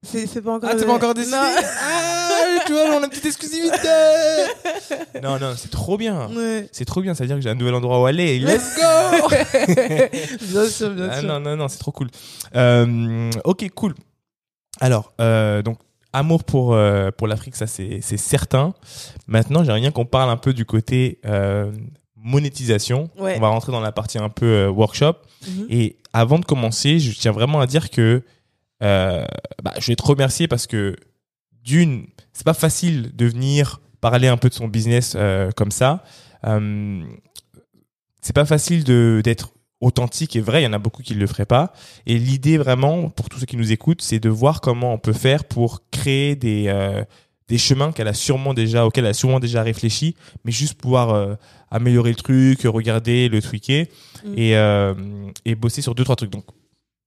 C'est 0.02 0.42
pas 0.42 0.54
encore. 0.54 0.70
Ah, 0.72 0.76
t'es 0.78 0.86
pas 0.86 0.94
encore 0.94 1.14
décidé? 1.14 1.36
Ah, 1.36 2.60
tu 2.66 2.72
vois, 2.72 2.84
on 2.86 3.02
a 3.02 3.04
une 3.04 3.10
petite 3.10 3.26
exclusivité 3.26 3.76
Non, 5.22 5.38
non, 5.40 5.54
c'est 5.58 5.70
trop 5.72 5.98
bien 5.98 6.30
Ouais. 6.34 6.70
C'est 6.72 6.86
trop 6.86 7.02
bien, 7.02 7.14
ça 7.16 7.24
veut 7.26 7.28
dire 7.28 7.36
que 7.36 7.42
j'ai 7.42 7.50
un 7.50 7.56
nouvel 7.56 7.74
endroit 7.74 8.02
où 8.02 8.06
aller. 8.06 8.40
Let's 8.40 8.78
go 8.78 9.28
bien 10.52 10.70
sûr, 10.70 10.92
bien 10.92 11.10
ah, 11.12 11.20
sûr. 11.20 11.28
Non, 11.28 11.40
non, 11.42 11.58
non, 11.58 11.68
c'est 11.68 11.80
trop 11.80 11.92
cool. 11.92 12.08
Euh, 12.56 13.30
ok, 13.44 13.70
cool. 13.76 13.94
Alors, 14.80 15.12
euh, 15.20 15.62
donc, 15.62 15.78
amour 16.14 16.44
pour, 16.44 16.74
euh, 16.74 17.12
pour 17.12 17.28
l'Afrique, 17.28 17.56
ça 17.56 17.68
c'est 17.68 18.02
certain. 18.02 18.74
Maintenant, 19.28 19.64
j'aimerais 19.64 19.82
bien 19.82 19.92
qu'on 19.92 20.06
parle 20.06 20.30
un 20.30 20.38
peu 20.38 20.54
du 20.54 20.66
côté 20.66 21.20
euh, 21.26 21.72
monétisation. 22.16 23.10
Ouais. 23.18 23.36
On 23.38 23.42
va 23.42 23.50
rentrer 23.50 23.72
dans 23.72 23.80
la 23.80 23.92
partie 23.92 24.18
un 24.18 24.30
peu 24.30 24.46
euh, 24.46 24.70
workshop. 24.70 25.16
Mhm. 25.48 25.68
Et 25.70 25.98
avant 26.14 26.40
de 26.40 26.46
commencer, 26.46 27.00
je 27.00 27.18
tiens 27.18 27.32
vraiment 27.32 27.60
à 27.62 27.68
dire 27.68 27.90
que 27.90 28.24
bah, 28.82 29.74
je 29.78 29.88
vais 29.88 29.96
te 29.96 30.04
remercier 30.04 30.48
parce 30.48 30.66
que 30.66 30.96
d'une, 31.64 32.08
c'est 32.32 32.46
pas 32.46 32.54
facile 32.54 33.16
de 33.16 33.26
venir 33.26 33.82
parler 34.00 34.30
un 34.30 34.38
peu 34.38 34.48
de 34.48 34.54
son 34.54 34.70
business 34.70 35.18
comme 35.56 35.72
ça. 35.72 36.04
C'est 38.22 38.34
pas 38.34 38.46
facile 38.46 38.84
de 38.86 39.22
d'être 39.24 39.52
authentique 39.82 40.36
et 40.36 40.42
vrai. 40.42 40.62
Il 40.62 40.66
y 40.66 40.68
en 40.68 40.74
a 40.74 40.80
beaucoup 40.80 41.04
qui 41.04 41.14
le 41.14 41.28
feraient 41.28 41.46
pas. 41.46 41.74
Et 42.06 42.18
l'idée 42.18 42.58
vraiment, 42.58 43.10
pour 43.10 43.30
tous 43.30 43.40
ceux 43.40 43.46
qui 43.46 43.58
nous 43.58 43.72
écoutent, 43.72 44.02
c'est 44.02 44.20
de 44.20 44.30
voir 44.30 44.62
comment 44.62 44.94
on 44.94 44.98
peut 44.98 45.14
faire 45.14 45.46
pour 45.46 45.82
créer 45.92 46.36
des 46.36 46.66
euh, 46.68 47.04
des 47.48 47.58
chemins 47.58 47.92
qu'elle 47.92 48.08
a 48.08 48.14
sûrement 48.14 48.54
déjà, 48.54 48.86
auxquels 48.86 49.06
elle 49.06 49.10
a 49.10 49.14
sûrement 49.16 49.40
déjà 49.40 49.64
réfléchi, 49.64 50.16
mais 50.46 50.52
juste 50.52 50.76
pouvoir 50.76 51.10
euh, 51.10 51.34
améliorer 51.72 52.12
le 52.12 52.16
truc, 52.16 52.62
regarder, 52.64 53.28
le 53.28 53.42
tweaker 53.42 53.88
Mm. 54.24 54.34
et, 54.38 54.58
euh, 54.58 54.94
et 55.46 55.56
bosser 55.56 55.82
sur 55.82 55.96
deux 55.96 56.04
trois 56.04 56.16
trucs. 56.16 56.30
Donc, 56.30 56.46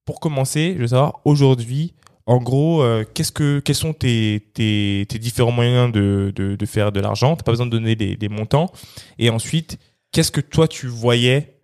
pour 0.05 0.19
commencer, 0.21 0.75
je 0.77 0.81
veux 0.81 0.87
savoir 0.89 1.21
aujourd'hui, 1.25 1.93
en 2.27 2.39
gros, 2.39 2.83
euh, 2.83 3.05
qu'est-ce 3.15 3.33
que 3.33 3.61
quels 3.61 3.77
sont 3.77 3.93
tes, 3.93 4.49
tes, 4.55 5.07
tes 5.09 5.19
différents 5.19 5.53
moyens 5.53 5.93
de, 5.93 6.33
de, 6.35 6.57
de 6.57 6.67
faire 6.67 6.93
de 6.93 7.01
l'argent? 7.01 7.37
T'as 7.37 7.43
pas 7.43 7.53
besoin 7.53 7.67
de 7.67 7.71
donner 7.71 7.97
des, 7.97 8.17
des 8.17 8.29
montants. 8.29 8.71
Et 9.19 9.31
ensuite, 9.31 9.79
qu'est-ce 10.13 10.31
que 10.31 10.41
toi 10.41 10.69
tu 10.69 10.87
voyais 10.87 11.55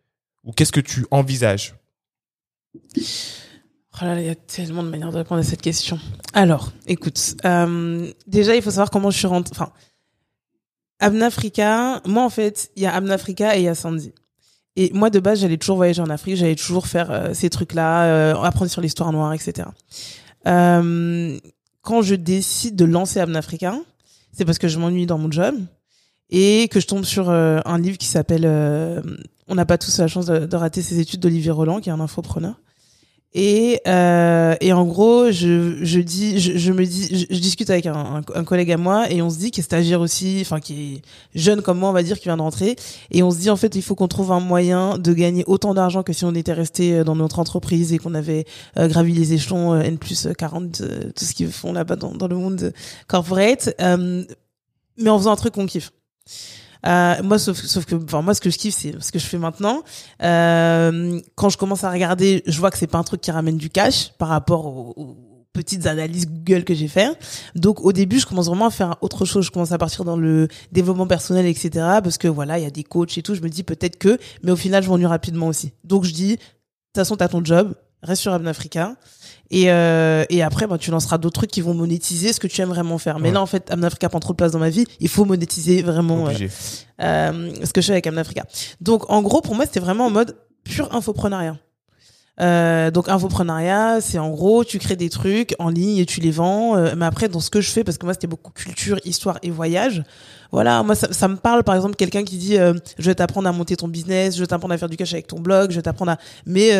ou 0.45 0.53
qu'est-ce 0.53 0.73
que 0.73 0.81
tu 0.81 1.07
envisages? 1.11 1.75
Oh 4.01 4.07
il 4.17 4.27
y 4.27 4.29
a 4.29 4.35
tellement 4.35 4.83
de 4.83 4.89
manières 4.89 5.11
de 5.11 5.17
répondre 5.17 5.41
à 5.41 5.45
cette 5.45 5.63
question. 5.63 5.99
Alors, 6.33 6.73
écoute, 6.87 7.37
euh, 7.45 8.11
déjà, 8.27 8.55
il 8.55 8.63
faut 8.63 8.71
savoir 8.71 8.91
comment 8.91 9.11
je 9.11 9.19
suis 9.19 9.27
rentrée. 9.27 9.51
Enfin, 9.53 9.73
Abnafrica, 11.01 12.01
moi, 12.07 12.25
en 12.25 12.31
fait, 12.31 12.71
il 12.77 12.85
y 12.85 12.87
a 12.87 12.95
Abnafrica 12.95 13.57
et 13.57 13.61
il 13.61 13.65
y 13.65 13.69
a 13.69 13.75
Sandy. 13.75 14.13
Et 14.77 14.93
moi, 14.93 15.11
de 15.11 15.19
base, 15.19 15.41
j'allais 15.41 15.57
toujours 15.57 15.77
voyager 15.77 16.01
en 16.01 16.11
Afrique, 16.11 16.37
j'allais 16.37 16.55
toujours 16.55 16.87
faire 16.87 17.11
euh, 17.11 17.35
ces 17.35 17.51
trucs-là, 17.51 18.05
euh, 18.05 18.41
apprendre 18.41 18.71
sur 18.71 18.81
l'histoire 18.81 19.11
noire, 19.11 19.33
etc. 19.33 19.69
Quand 20.45 22.03
je 22.03 22.15
décide 22.15 22.77
de 22.77 22.85
lancer 22.85 23.19
Abnafrica, 23.19 23.75
c'est 24.33 24.45
parce 24.45 24.59
que 24.59 24.69
je 24.69 24.79
m'ennuie 24.79 25.07
dans 25.07 25.19
mon 25.19 25.31
job 25.31 25.57
et 26.31 26.69
que 26.71 26.81
je 26.81 26.87
tombe 26.87 27.05
sur 27.05 27.31
un 27.31 27.79
livre 27.79 27.97
qui 27.97 28.07
s'appelle 28.07 28.45
On 29.49 29.55
n'a 29.55 29.67
pas 29.67 29.79
tous 29.79 29.99
la 29.99 30.09
chance 30.09 30.27
de, 30.27 30.47
de 30.47 30.57
rater 30.57 30.83
ses 30.83 31.01
études 31.01 31.21
d'Olivier 31.21 31.51
Roland, 31.51 31.81
qui 31.81 31.89
est 31.89 31.93
un 31.93 32.01
infopreneur. 32.01 32.55
Et, 33.35 33.83
euh, 33.87 34.57
et 34.63 34.73
en 34.73 34.87
gros, 34.87 35.31
je, 35.31 35.79
je 35.83 36.01
dis, 36.01 36.41
je, 36.41 36.57
je 36.57 36.73
me 36.73 36.87
dis, 36.87 37.09
je, 37.15 37.27
je 37.35 37.41
discute 37.41 37.69
avec 37.69 37.85
un, 37.85 38.23
un, 38.35 38.45
collègue 38.45 38.73
à 38.73 38.79
moi 38.79 39.11
et 39.11 39.21
on 39.21 39.29
se 39.29 39.37
dit 39.39 39.51
qui 39.51 39.61
est 39.61 39.63
stagiaire 39.63 40.01
aussi, 40.01 40.39
enfin 40.41 40.61
qui 40.61 40.95
est 40.95 41.03
jeune 41.39 41.61
comme 41.61 41.79
moi, 41.79 41.91
on 41.91 41.93
va 41.93 42.03
dire, 42.03 42.19
qui 42.19 42.25
vient 42.25 42.39
de 42.39 42.43
rentrer. 42.43 42.77
Et 43.11 43.23
on 43.23 43.31
se 43.31 43.39
dit 43.39 43.51
en 43.51 43.57
fait, 43.57 43.75
il 43.75 43.83
faut 43.83 43.95
qu'on 43.95 44.09
trouve 44.09 44.33
un 44.33 44.41
moyen 44.41 44.97
de 44.97 45.13
gagner 45.13 45.45
autant 45.47 45.75
d'argent 45.75 46.03
que 46.03 46.15
si 46.15 46.25
on 46.25 46.35
était 46.35 46.55
resté 46.55 46.95
euh, 46.95 47.05
dans 47.05 47.17
notre 47.17 47.39
entreprise 47.39 47.93
et 47.93 47.99
qu'on 47.99 48.15
avait 48.15 48.47
euh, 48.79 48.89
gravi 48.89 49.13
les 49.13 49.35
échelons 49.35 49.75
euh, 49.75 49.81
N 49.81 49.99
plus 49.99 50.27
40, 50.37 50.81
euh, 50.81 51.13
tout 51.15 51.27
ce 51.27 51.35
qu'ils 51.35 51.53
font 51.53 51.75
là-bas 51.75 51.97
dans, 51.97 52.15
dans 52.15 52.29
le 52.29 52.37
monde 52.37 52.73
corporate, 53.09 53.75
euh, 53.83 54.25
mais 54.97 55.11
en 55.11 55.19
faisant 55.19 55.33
un 55.33 55.37
truc 55.37 55.53
qu'on 55.53 55.67
kiffe. 55.67 55.93
Euh, 56.87 57.23
moi, 57.23 57.39
sauf, 57.39 57.59
sauf 57.59 57.85
que, 57.85 57.97
enfin, 57.97 58.23
moi, 58.23 58.35
ce 58.35 58.41
que 58.41 58.51
je 58.51 58.59
kiffe, 58.59 58.75
c'est 58.75 59.01
ce 59.01 59.13
que 59.13 59.19
je 59.19 59.27
fais 59.27 59.39
maintenant. 59.39 59.83
Euh, 60.23 61.21
quand 61.35 61.49
je 61.49 61.59
commence 61.59 61.85
à 61.85 61.91
regarder, 61.91 62.43
je 62.47 62.59
vois 62.59 62.71
que 62.71 62.79
c'est 62.79 62.87
pas 62.87 62.99
un 62.99 63.05
truc 63.05 63.21
qui 63.21 63.31
ramène 63.31 63.57
du 63.57 63.71
cash 63.71 64.13
par 64.19 64.29
rapport 64.29 64.67
aux, 64.67 64.95
aux 64.97 65.17
petites 65.53 65.87
analyses 65.87 66.27
Google 66.27 66.65
que 66.65 66.75
j'ai 66.75 66.89
fait. 66.89 67.19
Donc, 67.55 67.85
au 67.85 67.93
début, 67.93 68.21
je 68.21 68.27
commence 68.27 68.47
vraiment 68.47 68.67
à 68.67 68.71
faire 68.71 68.97
autre 69.01 69.25
chose. 69.25 69.45
Je 69.47 69.51
commence 69.51 69.73
à 69.73 69.79
partir 69.79 70.05
dans 70.05 70.17
le 70.17 70.49
développement 70.73 71.07
personnel, 71.07 71.47
etc. 71.47 71.71
Parce 72.03 72.19
que 72.19 72.29
voilà, 72.29 72.59
il 72.59 72.65
y 72.65 72.67
a 72.67 72.71
des 72.71 72.85
coachs 72.85 73.19
et 73.19 73.23
tout. 73.23 73.35
Je 73.35 73.41
me 73.41 73.49
dis 73.49 73.65
peut-être 73.65 73.99
que, 73.99 74.19
mais 74.43 74.53
au 74.53 74.57
final, 74.57 74.83
je 74.83 74.89
m'ennuie 74.89 75.07
rapidement 75.07 75.49
aussi. 75.49 75.73
Donc, 75.85 76.05
je 76.05 76.13
dis, 76.13 76.37
de 76.37 76.37
toute 76.37 76.97
façon, 76.97 77.17
t'as 77.17 77.29
ton 77.29 77.45
job, 77.45 77.75
reste 78.03 78.23
sur 78.23 78.33
Abnafrica. 78.33 78.95
Et, 79.51 79.71
euh, 79.73 80.25
et 80.29 80.43
après, 80.43 80.67
bah, 80.67 80.77
tu 80.79 80.91
lanceras 80.91 81.17
d'autres 81.19 81.41
trucs 81.41 81.51
qui 81.51 81.61
vont 81.63 81.73
monétiser 81.75 82.33
ce 82.33 82.41
que 82.41 82.47
tu 82.47 82.61
aimes 82.61 82.69
vraiment 82.69 82.99
faire. 82.99 83.19
Mais 83.19 83.29
Ouais. 83.29 83.35
là, 83.35 83.41
en 83.43 83.47
fait, 83.47 83.71
Abnafrica 83.71 84.09
prend 84.09 84.21
trop 84.21 84.33
de 84.35 84.37
place 84.37 84.53
dans 84.53 84.59
ma 84.59 84.69
vie. 84.71 84.85
Il 85.01 85.09
faut 85.09 85.25
monétiser 85.25 85.83
vraiment 85.83 86.29
euh, 86.29 86.33
euh, 87.01 87.51
ce 87.65 87.73
que 87.73 87.81
je 87.81 87.87
fais 87.87 87.93
avec 87.93 88.07
Amnafrica. 88.07 88.45
Donc, 88.81 89.11
en 89.11 89.23
gros, 89.23 89.41
pour 89.41 89.55
moi, 89.55 89.65
c'était 89.65 89.81
vraiment 89.81 90.07
en 90.07 90.11
mode 90.11 90.37
pur 90.65 90.95
infoprenariat. 90.95 91.57
Euh, 92.41 92.91
donc 92.93 93.09
infoprenariat, 93.09 94.01
c'est 94.01 94.19
en 94.19 94.31
gros 94.31 94.63
tu 94.65 94.79
crées 94.79 94.95
des 94.97 95.11
trucs 95.11 95.55
en 95.59 95.71
ligne 95.71 95.99
et 95.99 96.07
tu 96.07 96.21
les 96.21 96.31
vends. 96.31 96.77
Euh, 96.77 96.95
mais 96.97 97.05
après 97.07 97.29
dans 97.29 97.41
ce 97.41 97.51
que 97.51 97.61
je 97.61 97.71
fais, 97.71 97.83
parce 97.85 97.99
que 97.99 98.07
moi 98.07 98.15
c'était 98.15 98.27
beaucoup 98.29 98.53
culture, 98.53 98.99
histoire 99.05 99.39
et 99.43 99.51
voyage. 99.51 100.05
Voilà, 100.53 100.83
moi 100.83 100.95
ça, 100.95 101.13
ça 101.13 101.27
me 101.29 101.37
parle 101.37 101.65
par 101.65 101.75
exemple 101.75 101.97
quelqu'un 101.97 102.23
qui 102.25 102.37
dit 102.39 102.57
euh, 102.57 102.75
je 102.99 103.05
vais 103.11 103.15
t'apprendre 103.17 103.49
à 103.49 103.53
monter 103.53 103.77
ton 103.77 103.89
business, 103.89 104.35
je 104.37 104.41
vais 104.41 104.47
t'apprendre 104.47 104.73
à 104.75 104.79
faire 104.79 104.89
du 104.89 104.97
cash 104.97 105.13
avec 105.13 105.27
ton 105.27 105.41
blog, 105.41 105.71
je 105.73 105.77
vais 105.77 105.83
t'apprendre 105.83 106.13
à 106.13 106.19
mais 106.47 106.71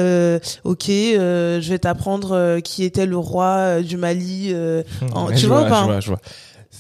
ok, 0.65 0.85
je 0.87 1.69
vais 1.69 1.79
t'apprendre 1.79 2.61
qui 2.61 2.85
était 2.85 3.07
le 3.07 3.17
roi 3.19 3.83
du 3.83 3.97
Mali. 3.97 4.55
en- 5.15 5.33
tu 5.33 5.47
vois 5.47 5.63
ou 5.63 5.67
vois, 5.67 5.69
pas 5.69 5.81
je 5.81 5.87
vois, 5.87 6.01
je 6.01 6.09
vois. 6.09 6.21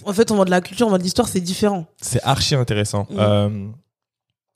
En 0.05 0.13
fait, 0.13 0.31
on 0.31 0.37
vend 0.37 0.45
de 0.45 0.51
la 0.51 0.61
culture, 0.61 0.87
on 0.87 0.91
vend 0.91 0.99
de 0.99 1.03
l'histoire, 1.03 1.27
c'est 1.29 1.41
différent. 1.41 1.85
C'est 2.01 2.23
archi 2.23 2.55
intéressant. 2.55 3.07
Mm. 3.11 3.73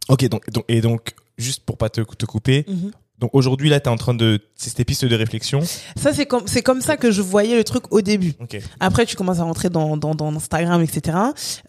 Ok, 0.09 0.29
donc, 0.29 0.49
donc, 0.51 0.65
et 0.69 0.81
donc, 0.81 1.15
juste 1.39 1.65
pour 1.65 1.77
pas 1.77 1.89
te, 1.89 2.01
te 2.01 2.27
couper, 2.27 2.65
Mhm. 2.69 2.93
Donc 3.23 3.31
aujourd'hui, 3.35 3.69
là, 3.69 3.79
tu 3.79 3.85
es 3.85 3.89
en 3.89 3.97
train 3.97 4.15
de. 4.15 4.41
C'est 4.57 4.77
cette 4.77 4.85
piste 4.85 5.05
de 5.05 5.15
réflexion. 5.15 5.61
Ça, 5.95 6.13
c'est 6.13 6.27
comme, 6.27 6.43
c'est 6.47 6.63
comme 6.63 6.81
ça 6.81 6.97
que 6.97 7.13
je 7.13 7.23
voyais 7.23 7.55
le 7.55 7.63
truc 7.63 7.85
au 7.93 8.01
début. 8.01 8.35
Ok. 8.41 8.59
Après, 8.81 9.07
tu 9.07 9.15
commences 9.15 9.39
à 9.39 9.45
rentrer 9.45 9.71
dans, 9.71 9.97
dans, 9.97 10.17
dans 10.17 10.35
Instagram, 10.35 10.83
etc. 10.83 11.19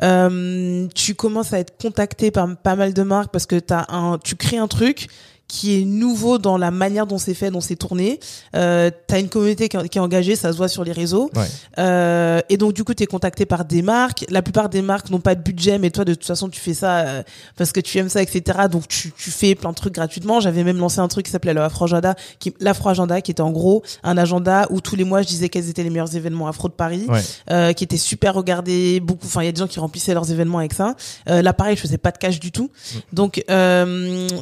Euh, 0.01 0.87
tu 0.95 1.13
commences 1.13 1.53
à 1.53 1.59
être 1.59 1.77
contacté 1.79 2.31
par 2.31 2.57
pas 2.57 2.75
mal 2.75 2.95
de 2.95 3.03
marques 3.03 3.31
parce 3.31 3.45
que 3.45 3.59
t'as 3.59 3.85
un, 3.89 4.17
tu 4.17 4.35
crées 4.35 4.57
un 4.57 4.67
truc 4.67 5.09
qui 5.53 5.79
est 5.79 5.85
nouveau 5.85 6.39
dans 6.39 6.57
la 6.57 6.71
manière 6.71 7.05
dont 7.05 7.19
c'est 7.19 7.35
fait, 7.35 7.51
dont 7.51 7.61
c'est 7.61 7.75
tourné. 7.75 8.19
Euh, 8.55 8.89
t'as 9.05 9.19
une 9.19 9.29
communauté 9.29 9.69
qui, 9.69 9.77
est- 9.77 9.87
qui 9.87 9.99
est 9.99 10.01
engagée, 10.01 10.35
ça 10.35 10.51
se 10.51 10.57
voit 10.57 10.67
sur 10.67 10.83
les 10.83 10.91
réseaux. 10.91 11.29
Ouais. 11.35 11.45
Euh, 11.77 12.41
et 12.49 12.57
donc 12.57 12.73
du 12.73 12.83
coup, 12.83 12.95
t'es 12.95 13.05
contacté 13.05 13.45
par 13.45 13.63
des 13.63 13.83
marques. 13.83 14.25
La 14.29 14.41
plupart 14.41 14.67
des 14.69 14.81
marques 14.81 15.11
n'ont 15.11 15.19
pas 15.19 15.35
de 15.35 15.41
budget, 15.43 15.77
mais 15.77 15.91
toi, 15.91 16.05
de 16.05 16.15
toute 16.15 16.25
façon, 16.25 16.49
tu 16.49 16.59
fais 16.59 16.73
ça 16.73 16.99
euh, 17.01 17.23
parce 17.55 17.71
que 17.71 17.79
tu 17.79 17.99
aimes 17.99 18.09
ça, 18.09 18.23
etc. 18.23 18.61
Donc 18.71 18.87
tu, 18.87 19.11
tu 19.15 19.29
fais 19.29 19.53
plein 19.53 19.69
de 19.69 19.75
trucs 19.75 19.93
gratuitement. 19.93 20.39
J'avais 20.39 20.63
même 20.63 20.79
lancé 20.79 20.99
un 21.01 21.07
truc 21.07 21.25
qui 21.27 21.31
s'appelait 21.31 21.53
l'Afro 21.53 21.85
Agenda, 21.85 22.15
qui 22.39 22.51
l'Afro 22.59 22.89
Agenda, 22.89 23.21
qui 23.21 23.29
était 23.29 23.41
en 23.41 23.51
gros 23.51 23.83
un 24.01 24.17
agenda 24.17 24.65
où 24.71 24.81
tous 24.81 24.95
les 24.95 25.03
mois, 25.03 25.21
je 25.21 25.27
disais 25.27 25.49
quels 25.49 25.69
étaient 25.69 25.83
les 25.83 25.91
meilleurs 25.91 26.15
événements 26.15 26.47
afro 26.47 26.67
de 26.67 26.73
Paris 26.73 27.05
Ouais. 27.09 27.21
euh, 27.51 27.73
qui 27.73 27.83
était 27.83 27.97
super 27.97 28.33
regardé 28.33 28.99
beaucoup 28.99 29.27
enfin 29.27 29.43
il 29.43 29.45
y 29.45 29.49
a 29.49 29.51
des 29.51 29.59
gens 29.59 29.67
qui 29.67 29.79
remplissaient 29.79 30.13
leurs 30.15 30.31
événements 30.31 30.57
avec 30.59 30.73
ça 30.73 30.95
là 31.27 31.53
pareil 31.53 31.75
je 31.75 31.81
faisais 31.81 31.97
pas 31.97 32.11
de 32.11 32.17
cash 32.17 32.39
du 32.39 32.51
tout 32.51 32.63
Mm. 32.95 32.97
donc 33.15 33.43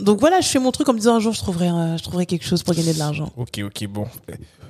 donc 0.02 0.20
voilà 0.20 0.42
je 0.42 0.48
fais 0.48 0.60
mon 0.60 0.72
truc 0.72 0.88
en 0.90 0.94
me 0.94 0.98
disant 1.02 1.16
un 1.16 1.20
jour 1.20 1.34
je 1.34 1.40
trouverai 1.40 1.68
je 1.98 2.04
trouverai 2.04 2.26
quelque 2.26 2.46
chose 2.46 2.64
pour 2.64 2.74
gagner 2.74 2.94
de 2.94 3.00
l'argent 3.00 3.32
Ok, 3.38 3.60
ok, 3.64 3.88
bon. 3.88 4.08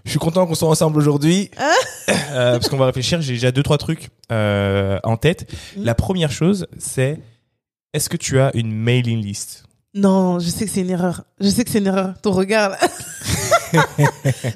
Je 0.03 0.09
suis 0.09 0.19
content 0.19 0.47
qu'on 0.47 0.55
soit 0.55 0.69
ensemble 0.69 0.97
aujourd'hui. 0.97 1.51
Ah. 2.07 2.13
Euh, 2.31 2.51
parce 2.53 2.67
qu'on 2.67 2.77
va 2.77 2.87
réfléchir. 2.87 3.21
J'ai 3.21 3.33
déjà 3.33 3.51
deux, 3.51 3.61
trois 3.63 3.77
trucs 3.77 4.09
euh, 4.31 4.99
en 5.03 5.17
tête. 5.17 5.49
Mhm. 5.77 5.85
La 5.85 5.95
première 5.95 6.31
chose, 6.31 6.65
c'est 6.77 7.21
est-ce 7.93 8.09
que 8.09 8.17
tu 8.17 8.39
as 8.39 8.51
une 8.55 8.71
mailing 8.71 9.21
list? 9.21 9.63
Non 9.93 10.39
je 10.39 10.49
sais 10.49 10.65
que 10.65 10.71
c'est 10.71 10.81
une 10.81 10.89
erreur 10.89 11.23
je 11.39 11.49
sais 11.49 11.65
que 11.65 11.69
c'est 11.69 11.79
une 11.79 11.87
erreur 11.87 12.13
ton 12.21 12.31
regard 12.31 12.69
là. 12.69 12.79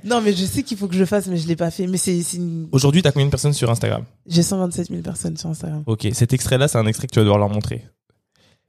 non 0.05 0.21
mais 0.21 0.33
je 0.33 0.45
sais 0.45 0.63
qu'il 0.63 0.77
faut 0.77 0.88
que 0.88 0.93
je 0.93 0.99
le 0.99 1.05
fasse 1.05 1.27
mais 1.27 1.38
je 1.38 1.47
l'ai 1.47 1.57
pas 1.57 1.71
fait 1.71 1.88
mais 1.88 1.97
c'est 1.97 2.19
une... 2.33 2.69
Aujourd'hui, 2.71 3.01
tu 3.01 3.07
as 3.07 3.11
combien 3.11 3.25
de 3.25 3.31
personnes 3.31 3.53
sur 3.53 3.69
Instagram? 3.69 4.05
J'ai 4.25 4.43
127 4.43 4.88
000 4.88 5.01
personnes 5.01 5.35
sur 5.38 5.49
Instagram 5.49 5.83
Ok, 5.85 6.07
cet 6.13 6.31
extrait-là, 6.33 6.67
c'est 6.69 6.77
un 6.77 6.88
extrait 6.88 7.07
que 7.07 7.13
tu 7.13 7.19
vas 7.19 7.25
devoir 7.25 7.39
leur 7.39 7.49
montrer. 7.49 7.85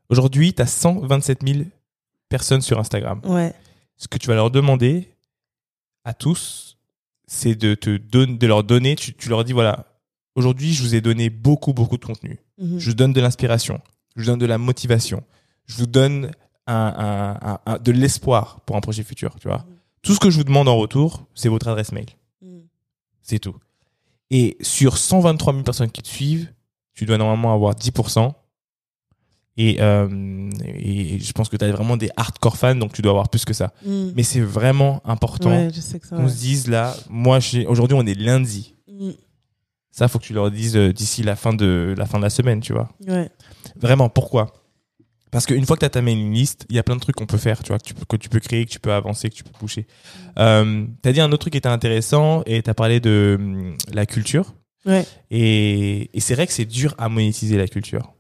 Aujourd'hui, 0.08 0.52
tu 0.54 0.62
as 0.62 0.66
127 0.66 1.40
000 1.46 1.60
personnes 2.28 2.62
sur 2.62 2.78
Instagram. 2.78 3.20
ouais 3.24 3.54
Ce 3.96 4.08
que 4.08 4.18
tu 4.18 4.26
vas 4.28 4.34
leur 4.34 4.50
demander 4.50 5.12
à 6.04 6.14
tous, 6.14 6.76
c'est 7.26 7.54
de 7.54 7.74
te 7.74 7.96
donner, 7.96 8.36
de 8.36 8.46
leur 8.46 8.62
donner, 8.64 8.94
tu, 8.96 9.14
tu 9.14 9.28
leur 9.28 9.44
dis 9.44 9.52
voilà, 9.52 9.86
aujourd'hui, 10.34 10.72
je 10.72 10.82
vous 10.82 10.94
ai 10.94 11.00
donné 11.00 11.30
beaucoup, 11.30 11.72
beaucoup 11.72 11.96
de 11.98 12.04
contenu. 12.04 12.38
Mhm. 12.58 12.78
Je 12.78 12.90
vous 12.90 12.94
donne 12.96 13.12
de 13.12 13.20
l'inspiration, 13.20 13.80
je 14.14 14.22
vous 14.22 14.26
donne 14.26 14.38
de 14.38 14.46
la 14.46 14.58
motivation, 14.58 15.22
je 15.66 15.76
vous 15.76 15.86
donne 15.86 16.30
un, 16.66 16.74
un- 16.74 17.48
un- 17.52 17.58
un- 17.66 17.78
de 17.78 17.92
l'espoir 17.92 18.60
pour 18.60 18.76
un 18.76 18.80
projet 18.80 19.02
futur, 19.02 19.34
tu 19.40 19.48
vois. 19.48 19.64
Tout 20.02 20.14
ce 20.14 20.20
que 20.20 20.30
je 20.30 20.36
vous 20.38 20.44
demande 20.44 20.68
en 20.68 20.76
retour, 20.76 21.26
c'est 21.34 21.48
votre 21.48 21.66
adresse 21.68 21.90
mail. 21.92 22.06
Mhm. 22.42 22.62
C'est 23.22 23.38
tout. 23.40 23.56
Et 24.30 24.56
sur 24.60 24.98
123 24.98 25.52
000 25.52 25.64
personnes 25.64 25.90
qui 25.90 26.02
te 26.02 26.08
suivent, 26.08 26.52
tu 26.94 27.04
dois 27.06 27.18
normalement 27.18 27.52
avoir 27.52 27.74
10%. 27.74 28.34
Et, 29.58 29.78
euh, 29.80 30.50
et 30.64 31.18
je 31.18 31.32
pense 31.32 31.48
que 31.48 31.56
tu 31.56 31.64
as 31.64 31.72
vraiment 31.72 31.96
des 31.96 32.10
hardcore 32.16 32.56
fans, 32.56 32.74
donc 32.74 32.92
tu 32.92 33.00
dois 33.00 33.12
avoir 33.12 33.28
plus 33.30 33.44
que 33.44 33.54
ça. 33.54 33.72
Mhm. 33.84 34.12
Mais 34.14 34.22
c'est 34.22 34.40
vraiment 34.40 35.00
important 35.04 35.50
ouais 35.50 35.70
qu'on 36.10 36.28
se 36.28 36.36
dise 36.36 36.68
là, 36.68 36.94
moi, 37.08 37.38
aujourd'hui, 37.66 37.96
on 37.98 38.06
est 38.06 38.18
lundi. 38.18 38.74
Mhm. 38.88 39.14
Ça, 39.90 40.08
faut 40.08 40.18
que 40.18 40.24
tu 40.24 40.34
leur 40.34 40.50
dises 40.50 40.76
euh, 40.76 40.92
d'ici 40.92 41.22
la 41.22 41.36
fin 41.36 41.54
de 41.54 41.94
la 41.96 42.04
fin 42.04 42.18
de 42.18 42.22
la 42.22 42.28
semaine, 42.30 42.60
tu 42.60 42.74
vois. 42.74 42.90
ouais 43.08 43.30
Vraiment, 43.76 44.10
pourquoi? 44.10 44.52
Parce 45.30 45.46
qu'une 45.46 45.64
fois 45.64 45.76
que 45.76 45.80
tu 45.80 45.86
as 45.86 45.90
ta 45.90 46.02
mailing 46.02 46.32
list, 46.32 46.66
il 46.68 46.76
y 46.76 46.78
a 46.78 46.82
plein 46.82 46.94
de 46.94 47.00
trucs 47.00 47.16
qu'on 47.16 47.26
peut 47.26 47.38
faire, 47.38 47.62
tu 47.62 47.68
vois, 47.68 47.78
que 47.78 47.84
tu 47.84 47.94
peux, 47.94 48.04
que 48.04 48.16
tu 48.16 48.28
peux 48.28 48.40
créer, 48.40 48.64
que 48.66 48.70
tu 48.70 48.78
peux 48.78 48.92
avancer, 48.92 49.28
que 49.30 49.34
tu 49.34 49.42
peux 49.44 49.50
pousser. 49.58 49.86
Euh, 50.38 50.86
tu 51.02 51.08
as 51.08 51.12
dit 51.12 51.20
un 51.20 51.28
autre 51.28 51.38
truc 51.38 51.52
qui 51.52 51.58
était 51.58 51.68
intéressant 51.68 52.42
et 52.46 52.62
tu 52.62 52.70
as 52.70 52.74
parlé 52.74 53.00
de 53.00 53.36
hum, 53.38 53.76
la 53.92 54.04
culture. 54.06 54.54
ouais 54.84 55.04
Et, 55.30 56.10
et 56.16 56.20
c'est 56.20 56.34
vrai 56.34 56.46
que 56.46 56.52
c'est 56.52 56.64
dur 56.66 56.94
à 56.98 57.08
monétiser 57.08 57.56
la 57.56 57.66
culture. 57.68 58.14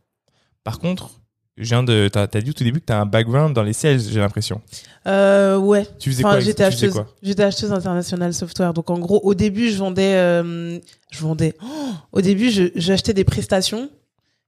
Par 0.64 0.78
contre, 0.78 1.10
viens 1.56 1.82
de, 1.82 2.08
t'as, 2.12 2.26
t'as 2.26 2.40
dit 2.40 2.50
au 2.50 2.52
tout 2.52 2.64
début 2.64 2.80
que 2.80 2.86
t'as 2.86 3.00
un 3.00 3.06
background 3.06 3.54
dans 3.54 3.62
les 3.62 3.72
sales, 3.72 4.00
j'ai 4.00 4.20
l'impression. 4.20 4.60
euh, 5.06 5.56
ouais 5.56 5.86
Tu 5.98 6.10
faisais 6.10 6.24
Enfin, 6.24 6.34
quoi 6.34 6.40
j'étais 6.40 6.64
acheteuse, 6.64 6.94
acheteuse 7.38 7.72
internationale 7.72 8.34
software. 8.34 8.72
Donc 8.74 8.90
en 8.90 8.98
gros, 8.98 9.20
au 9.22 9.34
début, 9.34 9.70
je 9.70 9.78
vendais, 9.78 10.14
euh, 10.16 10.78
je 11.10 11.20
vendais. 11.20 11.54
Oh 11.62 11.66
au 12.12 12.20
début, 12.20 12.50
je- 12.50 12.70
j'achetais 12.74 13.14
des 13.14 13.24
prestations, 13.24 13.88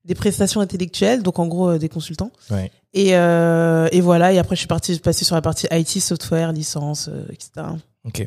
des 0.05 0.14
prestations 0.14 0.61
intellectuelles, 0.61 1.23
donc 1.23 1.38
en 1.38 1.47
gros 1.47 1.71
euh, 1.71 1.79
des 1.79 1.88
consultants. 1.88 2.31
Ouais. 2.51 2.71
Et, 2.94 3.16
euh, 3.16 3.88
et 3.92 4.01
voilà. 4.01 4.33
Et 4.33 4.38
après, 4.38 4.55
je 4.57 4.61
suis 4.61 4.68
partie, 4.68 4.99
passée 4.99 5.25
sur 5.25 5.35
la 5.35 5.42
partie 5.42 5.66
IT, 5.71 6.01
software, 6.01 6.53
licence, 6.53 7.11
etc. 7.31 7.66
Ok. 8.05 8.25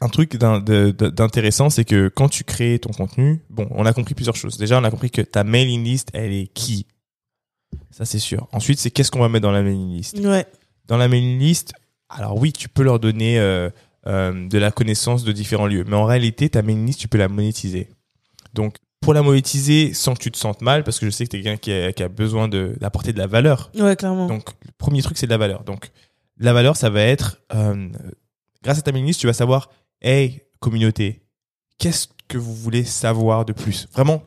Un 0.00 0.08
truc 0.08 0.36
d'intéressant, 0.36 1.70
c'est 1.70 1.84
que 1.84 2.08
quand 2.08 2.28
tu 2.28 2.42
crées 2.44 2.78
ton 2.80 2.90
contenu, 2.90 3.42
bon, 3.48 3.68
on 3.70 3.86
a 3.86 3.92
compris 3.92 4.14
plusieurs 4.14 4.34
choses. 4.36 4.58
Déjà, 4.58 4.78
on 4.80 4.84
a 4.84 4.90
compris 4.90 5.10
que 5.10 5.22
ta 5.22 5.44
mailing 5.44 5.84
list, 5.84 6.08
elle 6.12 6.32
est 6.32 6.48
qui? 6.52 6.86
Ça, 7.90 8.04
c'est 8.04 8.18
sûr. 8.18 8.48
Ensuite, 8.52 8.78
c'est 8.78 8.90
qu'est-ce 8.90 9.10
qu'on 9.10 9.20
va 9.20 9.28
mettre 9.28 9.42
dans 9.42 9.50
la 9.52 9.62
mailing 9.62 9.90
list 9.96 10.18
Ouais. 10.18 10.46
Dans 10.86 10.96
la 10.96 11.08
mailing 11.08 11.38
list, 11.38 11.72
alors 12.08 12.36
oui, 12.38 12.52
tu 12.52 12.68
peux 12.68 12.82
leur 12.82 12.98
donner 13.00 13.38
euh, 13.38 13.70
euh, 14.06 14.48
de 14.48 14.58
la 14.58 14.70
connaissance 14.70 15.24
de 15.24 15.32
différents 15.32 15.66
lieux, 15.66 15.84
mais 15.86 15.96
en 15.96 16.04
réalité, 16.04 16.48
ta 16.50 16.62
mailing 16.62 16.86
list, 16.86 17.00
tu 17.00 17.08
peux 17.08 17.18
la 17.18 17.28
monétiser. 17.28 17.88
Donc, 18.52 18.76
pour 19.00 19.14
la 19.14 19.22
monétiser 19.22 19.92
sans 19.94 20.14
que 20.14 20.20
tu 20.22 20.30
te 20.30 20.38
sentes 20.38 20.62
mal, 20.62 20.82
parce 20.84 20.98
que 20.98 21.06
je 21.06 21.10
sais 21.10 21.24
que 21.26 21.30
tu 21.30 21.36
es 21.38 21.42
quelqu'un 21.42 21.56
qui 21.58 21.72
a, 21.72 21.92
qui 21.92 22.02
a 22.02 22.08
besoin 22.08 22.48
de- 22.48 22.74
d'apporter 22.80 23.12
de 23.12 23.18
la 23.18 23.26
valeur, 23.26 23.70
Ouais, 23.74 23.96
clairement. 23.96 24.26
donc, 24.26 24.48
le 24.64 24.70
premier 24.78 25.02
truc, 25.02 25.18
c'est 25.18 25.26
de 25.26 25.30
la 25.32 25.38
valeur. 25.38 25.64
Donc, 25.64 25.90
la 26.38 26.52
valeur, 26.52 26.76
ça 26.76 26.90
va 26.90 27.02
être, 27.02 27.38
euh, 27.54 27.88
grâce 28.62 28.78
à 28.78 28.82
ta 28.82 28.92
mailing 28.92 29.08
list, 29.08 29.20
tu 29.20 29.26
vas 29.26 29.32
savoir, 29.34 29.70
hey, 30.00 30.42
communauté, 30.60 31.22
qu'est-ce 31.78 32.08
que 32.28 32.38
vous 32.38 32.54
voulez 32.54 32.84
savoir 32.84 33.44
de 33.44 33.52
plus? 33.52 33.86
Vraiment, 33.92 34.22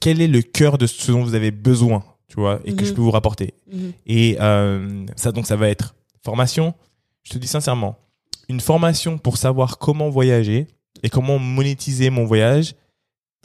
quel 0.00 0.20
est 0.20 0.28
le 0.28 0.42
cœur 0.42 0.76
de 0.78 0.86
ce 0.86 1.10
dont 1.10 1.22
vous 1.24 1.34
avez 1.34 1.50
besoin, 1.50 2.04
tu 2.28 2.36
vois, 2.36 2.60
et 2.64 2.74
que 2.74 2.82
Mhm. 2.82 2.86
je 2.86 2.92
peux 2.94 3.00
vous 3.00 3.10
rapporter 3.10 3.54
Mhm. 3.72 3.92
Et 4.06 4.36
euh, 4.40 5.06
ça, 5.16 5.32
donc, 5.32 5.46
ça 5.46 5.56
va 5.56 5.68
être 5.68 5.94
formation. 6.24 6.74
Je 7.24 7.32
te 7.32 7.38
dis 7.38 7.46
sincèrement, 7.48 7.98
une 8.48 8.60
formation 8.60 9.18
pour 9.18 9.36
savoir 9.36 9.78
comment 9.78 10.08
voyager 10.10 10.66
et 11.02 11.08
comment 11.10 11.38
monétiser 11.38 12.10
mon 12.10 12.24
voyage, 12.24 12.74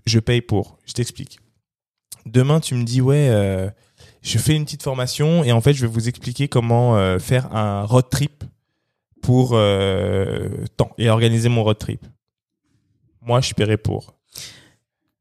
je 0.06 0.20
paye 0.20 0.42
pour. 0.42 0.78
Je 0.86 0.94
t'explique. 0.94 1.40
Demain, 2.26 2.60
tu 2.60 2.76
me 2.76 2.84
dis, 2.84 3.02
ouais, 3.02 3.28
euh, 3.30 3.70
je 4.22 4.38
fais 4.38 4.56
une 4.56 4.64
petite 4.66 4.84
formation 4.84 5.44
et 5.44 5.52
en 5.52 5.60
fait, 5.62 5.74
je 5.74 5.82
vais 5.86 5.92
vous 5.92 6.08
expliquer 6.08 6.48
comment 6.48 6.98
euh, 6.98 7.20
faire 7.20 7.54
un 7.56 7.84
road 7.84 8.06
trip 8.10 8.44
pour 9.22 9.52
euh, 9.54 10.50
temps 10.78 10.92
et 10.98 11.10
organiser 11.10 11.48
mon 11.50 11.64
road 11.64 11.78
trip. 11.78 12.06
Moi, 13.22 13.40
je 13.42 13.54
paierai 13.54 13.78
pour. 13.78 14.16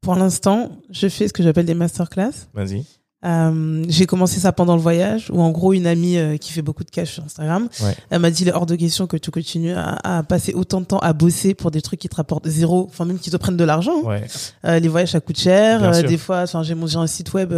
Pour 0.01 0.15
l'instant, 0.15 0.71
je 0.89 1.07
fais 1.07 1.27
ce 1.29 1.33
que 1.33 1.43
j'appelle 1.43 1.65
des 1.65 1.73
masterclass. 1.73 2.47
Vas-y. 2.53 2.85
Euh, 3.25 3.83
j'ai 3.87 4.05
commencé 4.05 4.39
ça 4.39 4.51
pendant 4.51 4.75
le 4.75 4.81
voyage, 4.81 5.29
où 5.31 5.41
en 5.41 5.51
gros 5.51 5.73
une 5.73 5.87
amie 5.87 6.17
euh, 6.17 6.37
qui 6.37 6.51
fait 6.51 6.61
beaucoup 6.61 6.83
de 6.83 6.89
cash 6.91 7.13
sur 7.13 7.23
Instagram, 7.23 7.69
Ouais. 7.81 7.95
elle 8.09 8.19
m'a 8.19 8.29
dit 8.31 8.43
il 8.43 8.49
est 8.49 8.53
hors 8.53 8.65
de 8.65 8.75
question 8.75 9.07
que 9.07 9.15
tu 9.17 9.31
continues 9.31 9.73
à, 9.73 9.97
à 10.03 10.23
passer 10.23 10.53
autant 10.53 10.81
de 10.81 10.85
temps 10.85 10.99
à 10.99 11.13
bosser 11.13 11.53
pour 11.53 11.71
des 11.71 11.81
trucs 11.81 11.99
qui 11.99 12.09
te 12.09 12.15
rapportent 12.15 12.47
zéro, 12.47 12.87
enfin 12.89 13.05
même 13.05 13.19
qui 13.19 13.31
te 13.31 13.37
prennent 13.37 13.57
de 13.57 13.63
l'argent. 13.63 14.01
Ouais. 14.03 14.23
Euh, 14.65 14.79
les 14.79 14.87
voyages 14.87 15.11
ça 15.11 15.19
coûte 15.21 15.39
cher, 15.39 16.03
des 16.03 16.17
fois, 16.17 16.41
enfin 16.43 16.63
j'ai 16.63 16.75
mon 16.75 16.93
un 16.97 17.07
site 17.07 17.33
web. 17.33 17.53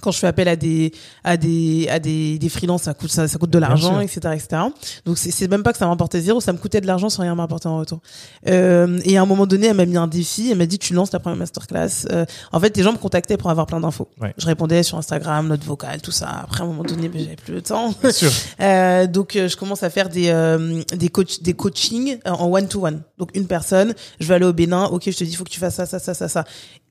Quand 0.00 0.10
je 0.10 0.18
fais 0.18 0.26
appel 0.26 0.48
à 0.48 0.56
des 0.56 0.92
à 1.24 1.36
des 1.36 1.88
à 1.90 1.98
des 1.98 2.38
des 2.38 2.48
freelances, 2.48 2.82
ça 2.82 2.94
coûte 2.94 3.10
ça, 3.10 3.28
ça 3.28 3.38
coûte 3.38 3.50
de 3.50 3.58
l'argent, 3.58 4.00
etc., 4.00 4.20
etc. 4.34 4.62
Donc 5.04 5.18
c'est 5.18 5.48
même 5.48 5.62
pas 5.62 5.72
que 5.72 5.78
ça 5.78 5.86
m'apportait 5.86 6.20
zéro, 6.20 6.40
ça 6.40 6.52
me 6.52 6.58
coûtait 6.58 6.80
de 6.80 6.86
l'argent 6.86 7.08
sans 7.08 7.22
rien 7.22 7.34
m'apporter 7.34 7.68
en 7.68 7.78
retour. 7.78 8.00
Euh, 8.48 8.98
et 9.04 9.18
à 9.18 9.22
un 9.22 9.26
moment 9.26 9.46
donné, 9.46 9.68
elle 9.68 9.76
m'a 9.76 9.86
mis 9.86 9.96
un 9.96 10.06
défi, 10.06 10.50
elle 10.50 10.58
m'a 10.58 10.66
dit 10.66 10.78
tu 10.78 10.94
lances 10.94 11.10
ta 11.10 11.18
première 11.18 11.38
masterclass. 11.38 12.06
Euh, 12.10 12.24
en 12.52 12.60
fait, 12.60 12.76
les 12.76 12.82
gens 12.82 12.92
me 12.92 12.98
contactaient 12.98 13.36
pour 13.36 13.50
avoir 13.50 13.66
plein 13.66 13.80
d'infos. 13.80 14.08
Ouais. 14.20 14.34
Je 14.38 14.46
répondais 14.46 14.82
sur 14.82 14.96
Instagram, 14.98 15.48
note 15.48 15.64
vocale, 15.64 16.00
tout 16.00 16.12
ça. 16.12 16.28
Après, 16.44 16.60
à 16.60 16.64
un 16.64 16.68
moment 16.68 16.84
donné, 16.84 17.10
j'avais 17.12 17.36
plus 17.36 17.54
le 17.54 17.62
temps. 17.62 17.94
Bien 18.00 18.12
sûr. 18.12 18.30
Euh, 18.60 19.06
donc, 19.06 19.36
euh, 19.36 19.48
je 19.48 19.56
commence 19.56 19.82
à 19.82 19.90
faire 19.90 20.08
des 20.08 20.28
euh, 20.28 20.82
des 20.94 21.08
coach 21.08 21.40
des 21.40 21.54
coachings 21.54 22.18
euh, 22.26 22.30
en 22.30 22.50
one 22.52 22.68
to 22.68 22.84
one. 22.86 23.02
Donc, 23.18 23.30
une 23.34 23.46
personne, 23.46 23.94
je 24.18 24.26
vais 24.26 24.34
aller 24.34 24.44
au 24.44 24.52
Bénin. 24.52 24.84
Ok, 24.86 25.04
je 25.06 25.16
te 25.16 25.24
dis, 25.24 25.34
faut 25.34 25.44
que 25.44 25.50
tu 25.50 25.60
fasses 25.60 25.76
ça, 25.76 25.86
ça, 25.86 25.98
ça, 25.98 26.14
ça, 26.14 26.28
ça. 26.28 26.44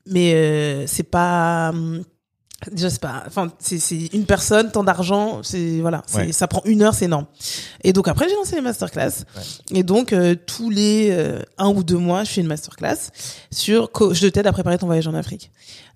Mais 0.06 0.34
euh, 0.34 0.86
c'est 0.86 1.04
pas 1.04 1.72
Déjà, 2.70 2.90
c'est 2.90 3.00
pas, 3.00 3.24
enfin, 3.26 3.50
c'est, 3.58 3.78
une 4.12 4.26
personne, 4.26 4.70
tant 4.70 4.84
d'argent, 4.84 5.40
c'est, 5.42 5.80
voilà, 5.80 6.02
Ouais. 6.14 6.30
ça 6.32 6.46
prend 6.46 6.60
une 6.66 6.82
heure, 6.82 6.92
c'est 6.92 7.06
énorme. 7.06 7.24
Et 7.84 7.92
donc 7.94 8.06
après, 8.06 8.28
j'ai 8.28 8.34
lancé 8.34 8.54
les 8.54 8.60
masterclass. 8.60 9.24
Et 9.72 9.82
donc, 9.82 10.12
euh, 10.12 10.34
tous 10.46 10.68
les 10.68 11.08
euh, 11.10 11.40
un 11.56 11.68
ou 11.68 11.82
deux 11.82 11.96
mois, 11.96 12.24
je 12.24 12.30
fais 12.32 12.40
une 12.42 12.46
masterclass 12.46 12.96
sur, 13.50 13.88
je 14.12 14.26
t'aide 14.28 14.46
à 14.46 14.52
préparer 14.52 14.76
ton 14.76 14.86
voyage 14.86 15.06
en 15.08 15.14
Afrique. 15.14 15.50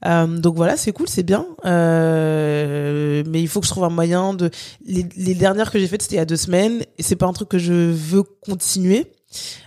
Euh, 0.07 0.27
donc 0.27 0.57
voilà, 0.57 0.77
c'est 0.77 0.93
cool, 0.93 1.09
c'est 1.09 1.23
bien. 1.23 1.47
Euh, 1.65 3.23
mais 3.27 3.43
il 3.43 3.49
faut 3.49 3.61
que 3.61 3.67
je 3.67 3.71
trouve 3.71 3.85
un 3.85 3.91
moyen 3.91 4.33
de, 4.35 4.51
les, 4.87 5.07
les 5.17 5.35
dernières 5.35 5.71
que 5.71 5.79
j'ai 5.79 5.87
faites, 5.89 6.03
c'était 6.03 6.17
il 6.17 6.19
y 6.19 6.23
a 6.23 6.27
deux 6.27 6.37
semaines, 6.37 6.83
et 6.99 7.03
c'est 7.03 7.17
pas 7.17 7.27
un 7.27 7.33
truc 7.33 7.49
que 7.51 7.59
je 7.59 7.73
veux 7.73 8.23
continuer. 8.23 9.11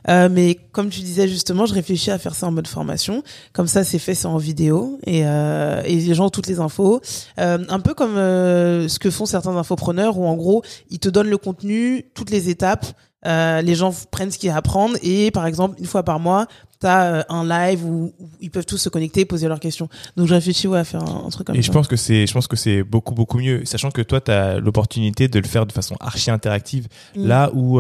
Euh, 0.10 0.30
mais 0.32 0.56
comme 0.72 0.90
tu 0.90 1.02
disais 1.02 1.28
justement, 1.28 1.66
je 1.66 1.74
réfléchis 1.74 2.12
à 2.12 2.18
faire 2.18 2.36
ça 2.36 2.48
en 2.48 2.52
mode 2.52 2.68
formation. 2.68 3.24
Comme 3.54 3.68
ça, 3.68 3.84
c'est 3.84 4.00
fait, 4.00 4.16
c'est 4.16 4.28
en 4.28 4.38
vidéo 4.38 5.00
et, 5.06 5.26
euh, 5.26 5.82
et 5.86 5.96
les 5.96 6.14
gens 6.14 6.26
ont 6.28 6.30
toutes 6.30 6.48
les 6.48 6.60
infos. 6.60 7.02
Euh, 7.40 7.58
un 7.70 7.80
peu 7.80 7.94
comme 7.94 8.16
ce 8.16 9.00
que 9.00 9.10
font 9.10 9.26
certains 9.26 9.56
infopreneurs 9.56 10.18
où 10.18 10.26
en 10.26 10.36
gros, 10.36 10.64
ils 10.90 11.00
te 11.00 11.10
donnent 11.10 11.30
le 11.30 11.38
contenu, 11.38 12.06
toutes 12.14 12.30
les 12.30 12.50
étapes. 12.50 12.86
Les 13.26 13.76
gens 13.76 13.94
prennent 14.12 14.32
ce 14.32 14.38
qu'il 14.38 14.48
y 14.48 14.52
a 14.52 14.56
à 14.56 14.60
apprendre 14.60 14.96
et 15.02 15.32
par 15.32 15.46
exemple 15.46 15.76
une 15.80 15.86
fois 15.86 16.04
par 16.04 16.20
mois 16.20 16.48
t'as 16.80 17.06
euh, 17.12 17.24
un 17.30 17.44
live 17.44 17.84
où, 17.84 18.14
où 18.20 18.30
ils 18.40 18.52
peuvent 18.52 18.66
tous 18.66 18.78
se 18.78 18.90
connecter 18.90 19.22
et 19.22 19.26
poser 19.26 19.48
leurs 19.48 19.60
questions 19.60 19.90
donc 20.16 20.28
je 20.28 20.34
réfléchis 20.36 20.68
ouais, 20.68 20.80
à 20.80 20.84
faire 20.84 21.02
un, 21.04 21.26
un 21.26 21.30
truc 21.30 21.48
comme 21.48 21.56
Et 21.56 21.62
ça 21.62 21.68
je 21.68 21.72
pense 21.72 21.88
que 21.88 21.96
c'est, 21.96 22.28
je 22.28 22.34
pense 22.34 22.48
que 22.48 22.56
c'est 22.56 22.84
beaucoup 22.84 23.16
beaucoup 23.16 23.40
mieux, 23.40 23.66
sachant 23.66 23.90
que 23.92 24.02
toi, 24.02 24.22
tu 24.22 24.32
as 24.32 24.60
l'opportunité 24.60 25.28
de 25.28 25.40
le 25.40 25.48
faire 25.48 25.66
de 25.66 25.72
façon 25.72 25.96
archi 26.00 26.30
interactive, 26.32 26.88
Mm. 27.16 27.28
là 27.28 27.52
où, 27.54 27.80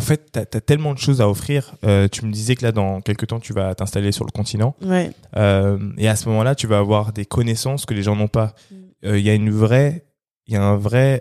en 0.00 0.02
fait, 0.02 0.32
t'as 0.32 0.40
as 0.40 0.60
tellement 0.62 0.94
de 0.94 0.98
choses 0.98 1.20
à 1.20 1.28
offrir. 1.28 1.74
Euh, 1.84 2.08
tu 2.08 2.24
me 2.24 2.32
disais 2.32 2.54
que 2.56 2.62
là, 2.62 2.72
dans 2.72 3.02
quelques 3.02 3.26
temps, 3.26 3.38
tu 3.38 3.52
vas 3.52 3.74
t'installer 3.74 4.12
sur 4.12 4.24
le 4.24 4.30
continent, 4.30 4.74
ouais 4.80 5.10
euh, 5.36 5.78
et 5.98 6.08
à 6.08 6.16
ce 6.16 6.26
moment-là, 6.30 6.54
tu 6.54 6.66
vas 6.66 6.78
avoir 6.78 7.12
des 7.12 7.26
connaissances 7.26 7.84
que 7.84 7.92
les 7.92 8.02
gens 8.02 8.16
n'ont 8.16 8.26
pas. 8.26 8.54
Mm. 8.70 8.74
Euh, 9.04 9.18
Il 9.18 9.26
y 9.26 9.28
a 9.28 9.34
une 9.34 9.50
vraie, 9.50 10.06
il 10.46 10.54
y 10.54 10.56
a 10.56 10.62
un 10.64 10.76
vrai, 10.76 11.20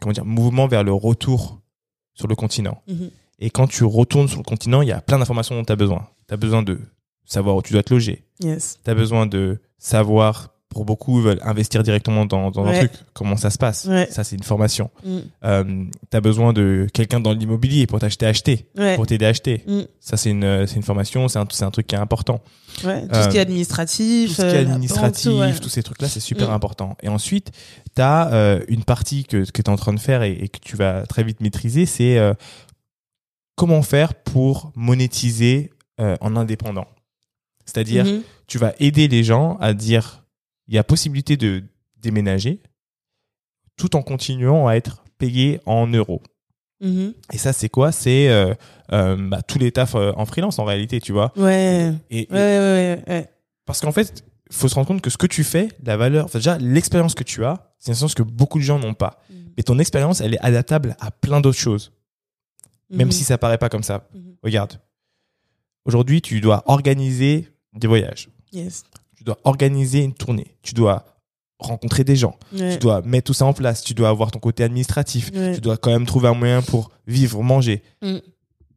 comment 0.00 0.12
dire, 0.12 0.24
mouvement 0.24 0.66
vers 0.66 0.82
le 0.82 0.92
retour 0.92 1.60
sur 2.14 2.26
le 2.26 2.34
continent. 2.34 2.82
Mhm. 2.88 3.10
Et 3.38 3.50
quand 3.50 3.68
tu 3.68 3.84
retournes 3.84 4.26
sur 4.26 4.38
le 4.38 4.44
continent, 4.44 4.82
il 4.82 4.88
y 4.88 4.92
a 4.92 5.00
plein 5.00 5.18
d'informations 5.18 5.54
dont 5.54 5.64
tu 5.64 5.72
as 5.72 5.76
besoin. 5.76 6.08
Tu 6.26 6.34
as 6.34 6.36
besoin 6.36 6.62
de 6.62 6.80
savoir 7.24 7.54
où 7.54 7.62
tu 7.62 7.72
dois 7.72 7.84
te 7.84 7.94
loger. 7.94 8.24
yes 8.40 8.80
Tu 8.84 8.90
as 8.90 8.94
besoin 8.94 9.26
de 9.26 9.60
savoir, 9.78 10.54
pour 10.70 10.84
beaucoup, 10.84 11.18
ils 11.18 11.24
veulent 11.24 11.40
investir 11.42 11.82
directement 11.82 12.24
dans, 12.26 12.50
dans 12.52 12.64
un 12.64 12.70
Ouais. 12.70 12.78
truc, 12.86 12.92
comment 13.12 13.36
ça 13.36 13.50
se 13.50 13.58
passe? 13.58 13.86
Ouais. 13.86 14.06
Ça, 14.10 14.22
c'est 14.24 14.36
une 14.36 14.44
formation. 14.44 14.88
Mm. 15.04 15.18
Euh, 15.44 15.84
tu 16.10 16.16
as 16.16 16.20
besoin 16.20 16.52
de 16.52 16.86
quelqu'un 16.94 17.18
dans 17.18 17.32
l'immobilier 17.32 17.86
pour 17.88 17.98
t'acheter 17.98 18.24
acheter, 18.26 18.66
ouais 18.78 18.94
pour 18.94 19.04
t'aider 19.06 19.26
à 19.26 19.30
acheter. 19.30 19.64
Mm. 19.66 19.80
Ça, 19.98 20.16
c'est 20.16 20.30
une, 20.30 20.66
c'est 20.68 20.76
une 20.76 20.84
formation, 20.84 21.26
c'est 21.26 21.40
un, 21.40 21.46
c'est 21.50 21.64
un 21.64 21.72
truc 21.72 21.88
qui 21.88 21.96
est 21.96 21.98
important. 21.98 22.40
tout 22.76 22.82
ce 22.82 23.28
qui 23.28 23.36
est 23.36 23.40
Euh, 23.40 23.42
administratif 23.42 24.28
Tout 24.28 24.34
ce 24.36 24.40
qui 24.42 24.46
est 24.46 24.50
euh, 24.60 24.62
banque, 24.62 24.70
administratif, 24.74 25.60
tous 25.60 25.68
ces 25.68 25.82
trucs-là, 25.82 26.08
c'est 26.08 26.20
super 26.20 26.48
Mm. 26.50 26.52
important. 26.52 26.96
Et 27.02 27.08
ensuite, 27.08 27.50
tu 27.96 28.00
as 28.02 28.60
une 28.68 28.84
partie 28.84 29.24
que, 29.24 29.38
que 29.50 29.60
tu 29.62 29.68
es 29.68 29.68
en 29.70 29.76
train 29.76 29.92
de 29.92 29.98
faire 30.00 30.22
et, 30.22 30.32
et 30.32 30.48
que 30.48 30.58
tu 30.60 30.76
vas 30.76 31.04
très 31.06 31.24
vite 31.24 31.40
maîtriser, 31.40 31.84
c'est 31.84 32.16
euh, 32.16 32.32
comment 33.56 33.82
faire 33.82 34.14
pour 34.14 34.70
monétiser 34.76 35.72
euh, 36.00 36.16
en 36.20 36.36
indépendant. 36.36 36.86
C'est-à-dire, 37.66 38.04
Mhm. 38.04 38.22
tu 38.46 38.58
vas 38.58 38.72
aider 38.80 39.06
les 39.08 39.22
gens 39.22 39.56
à 39.60 39.74
dire 39.74 40.19
il 40.70 40.76
y 40.76 40.78
a 40.78 40.84
possibilité 40.84 41.36
de 41.36 41.64
déménager 41.96 42.62
tout 43.76 43.96
en 43.96 44.02
continuant 44.02 44.68
à 44.68 44.74
être 44.74 45.02
payé 45.18 45.60
en 45.66 45.86
euros. 45.88 46.22
Mhm. 46.80 47.12
Et 47.32 47.38
ça, 47.38 47.52
c'est 47.52 47.68
quoi? 47.68 47.90
C'est 47.92 48.28
euh, 48.30 48.54
euh, 48.92 49.16
bah, 49.28 49.42
tous 49.42 49.58
les 49.58 49.72
tafs 49.72 49.96
euh, 49.96 50.12
en 50.16 50.24
freelance 50.26 50.58
en 50.60 50.64
réalité, 50.64 51.00
tu 51.00 51.12
vois. 51.12 51.32
ouais 51.36 51.92
Et, 52.08 52.28
ouais 52.30 52.38
ouais 52.38 52.58
ouais, 52.58 53.04
ouais. 53.08 53.30
parce 53.66 53.80
qu'en 53.80 53.90
fait, 53.92 54.24
faut 54.50 54.68
se 54.68 54.74
rendre 54.76 54.86
compte 54.86 55.02
que 55.02 55.10
ce 55.10 55.16
que 55.18 55.26
tu 55.26 55.42
fais, 55.44 55.68
la 55.84 55.96
valeur, 55.96 56.24
enfin, 56.26 56.38
déjà 56.38 56.56
l'expérience 56.58 57.14
que 57.14 57.24
tu 57.24 57.44
as, 57.44 57.74
c'est 57.78 57.88
une 57.88 57.92
expérience 57.92 58.14
que 58.14 58.22
beaucoup 58.22 58.58
de 58.58 58.64
gens 58.64 58.78
n'ont 58.78 58.94
pas. 58.94 59.20
Mhm. 59.28 59.36
Mais 59.56 59.62
ton 59.64 59.78
expérience, 59.80 60.20
elle 60.20 60.34
est 60.34 60.40
adaptable 60.40 60.96
à 61.00 61.10
plein 61.10 61.40
d'autres 61.40 61.58
choses, 61.58 61.92
même 62.90 63.08
Mhm. 63.08 63.12
si 63.12 63.24
ça 63.24 63.38
paraît 63.38 63.58
pas 63.58 63.68
comme 63.68 63.82
ça. 63.82 64.08
Regarde, 64.44 64.80
aujourd'hui, 65.84 66.22
tu 66.22 66.40
dois 66.40 66.62
organiser 66.66 67.48
des 67.74 67.88
voyages, 67.88 68.28
yes 68.52 68.84
tu 69.20 69.24
dois 69.24 69.38
organiser 69.44 69.98
une 70.02 70.14
tournée, 70.14 70.56
tu 70.62 70.72
dois 70.72 71.04
rencontrer 71.58 72.04
des 72.04 72.16
gens, 72.16 72.38
ouais. 72.54 72.72
tu 72.72 72.78
dois 72.78 73.02
mettre 73.02 73.26
tout 73.26 73.34
ça 73.34 73.44
en 73.44 73.52
place, 73.52 73.82
tu 73.84 73.92
dois 73.92 74.08
avoir 74.08 74.30
ton 74.30 74.38
côté 74.38 74.64
administratif, 74.64 75.30
Ouais. 75.34 75.54
tu 75.54 75.60
dois 75.60 75.76
quand 75.76 75.90
même 75.90 76.06
trouver 76.06 76.28
un 76.28 76.34
moyen 76.34 76.62
pour 76.62 76.90
vivre, 77.06 77.42
manger. 77.42 77.82
Mm. 78.00 78.16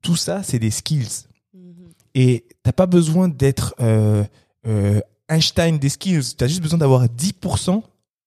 Tout 0.02 0.18
ça, 0.18 0.44
c'est 0.44 0.60
des 0.60 0.70
skills. 0.70 1.08
Mhm. 1.54 1.74
Et 2.14 2.44
t'as 2.62 2.74
pas 2.74 2.86
besoin 2.88 3.30
d'être 3.30 3.74
euh, 3.80 4.26
euh, 4.68 5.00
Einstein 5.30 5.78
des 5.80 5.88
skills. 5.88 6.36
T'as 6.36 6.48
juste 6.48 6.62
besoin 6.62 6.78
d'avoir 6.80 7.06
10% 7.08 7.82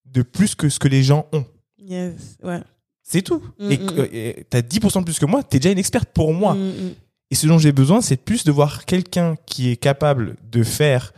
de 0.07 0.23
plus 0.23 0.55
que 0.55 0.71
ce 0.71 0.79
que 0.79 0.89
les 0.89 1.03
gens 1.03 1.27
ont. 1.35 1.45
yes 1.79 2.39
ouais 2.43 2.63
C'est 3.03 3.21
tout. 3.21 3.43
Mm, 3.61 3.71
Et 3.71 3.77
mm, 3.77 4.09
et 4.11 4.47
t'as 4.49 4.63
10% 4.63 5.01
de 5.01 5.05
plus 5.05 5.19
que 5.19 5.27
moi, 5.27 5.43
t'es 5.43 5.59
déjà 5.59 5.71
une 5.71 5.79
experte 5.79 6.09
pour 6.15 6.33
moi. 6.33 6.55
Mhm. 6.55 6.95
Et 7.31 7.35
ce 7.35 7.47
dont 7.47 7.59
j'ai 7.59 7.73
besoin, 7.73 8.01
c'est 8.01 8.17
plus 8.17 8.43
de 8.45 8.53
voir 8.53 8.87
quelqu'un 8.87 9.35
qui 9.45 9.69
est 9.71 9.77
capable 9.77 10.37
de 10.51 10.63
faire, 10.63 11.13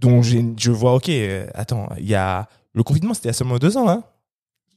dont 0.00 0.22
je 0.22 0.70
vois, 0.70 0.94
ok, 0.94 1.08
euh, 1.08 1.46
attends, 1.54 1.88
il 1.98 2.06
y 2.06 2.14
a 2.14 2.48
le 2.74 2.82
confinement, 2.82 3.14
c'était 3.14 3.28
il 3.28 3.30
y 3.32 3.34
a 3.34 3.34
seulement 3.34 3.58
deux 3.58 3.76
ans, 3.76 3.88
hein. 3.88 4.04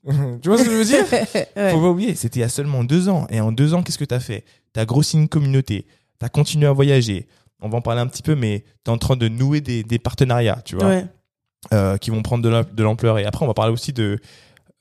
tu 0.41 0.49
vois 0.49 0.57
ce 0.57 0.63
que 0.65 0.71
je 0.71 0.75
veux 0.75 0.85
dire? 0.85 1.05
Ouais. 1.55 1.71
Faut 1.71 1.79
pas 1.81 1.89
oublier, 1.89 2.15
c'était 2.15 2.39
il 2.39 2.41
y 2.41 2.45
a 2.45 2.49
seulement 2.49 2.83
deux 2.83 3.07
ans. 3.09 3.25
Et 3.29 3.39
en 3.39 3.51
deux 3.51 3.73
ans, 3.73 3.83
qu'est-ce 3.83 3.97
que 3.97 4.03
t'as 4.05 4.19
fait? 4.19 4.43
T'as 4.73 4.85
grossi 4.85 5.17
une 5.17 5.29
communauté, 5.29 5.85
t'as 6.19 6.29
continué 6.29 6.67
à 6.67 6.71
voyager. 6.73 7.27
On 7.61 7.69
va 7.69 7.77
en 7.77 7.81
parler 7.81 8.01
un 8.01 8.07
petit 8.07 8.23
peu, 8.23 8.35
mais 8.35 8.65
t'es 8.83 8.91
en 8.91 8.97
train 8.97 9.15
de 9.15 9.27
nouer 9.29 9.61
des, 9.61 9.83
des 9.83 9.99
partenariats, 9.99 10.61
tu 10.65 10.75
vois, 10.75 10.87
ouais 10.89 11.05
euh, 11.73 11.95
qui 11.97 12.09
vont 12.09 12.21
prendre 12.21 12.43
de 12.43 12.49
la- 12.49 12.63
de 12.65 12.83
l'ampleur. 12.83 13.19
Et 13.19 13.25
après, 13.25 13.45
on 13.45 13.47
va 13.47 13.53
parler 13.53 13.71
aussi 13.71 13.93
de 13.93 14.19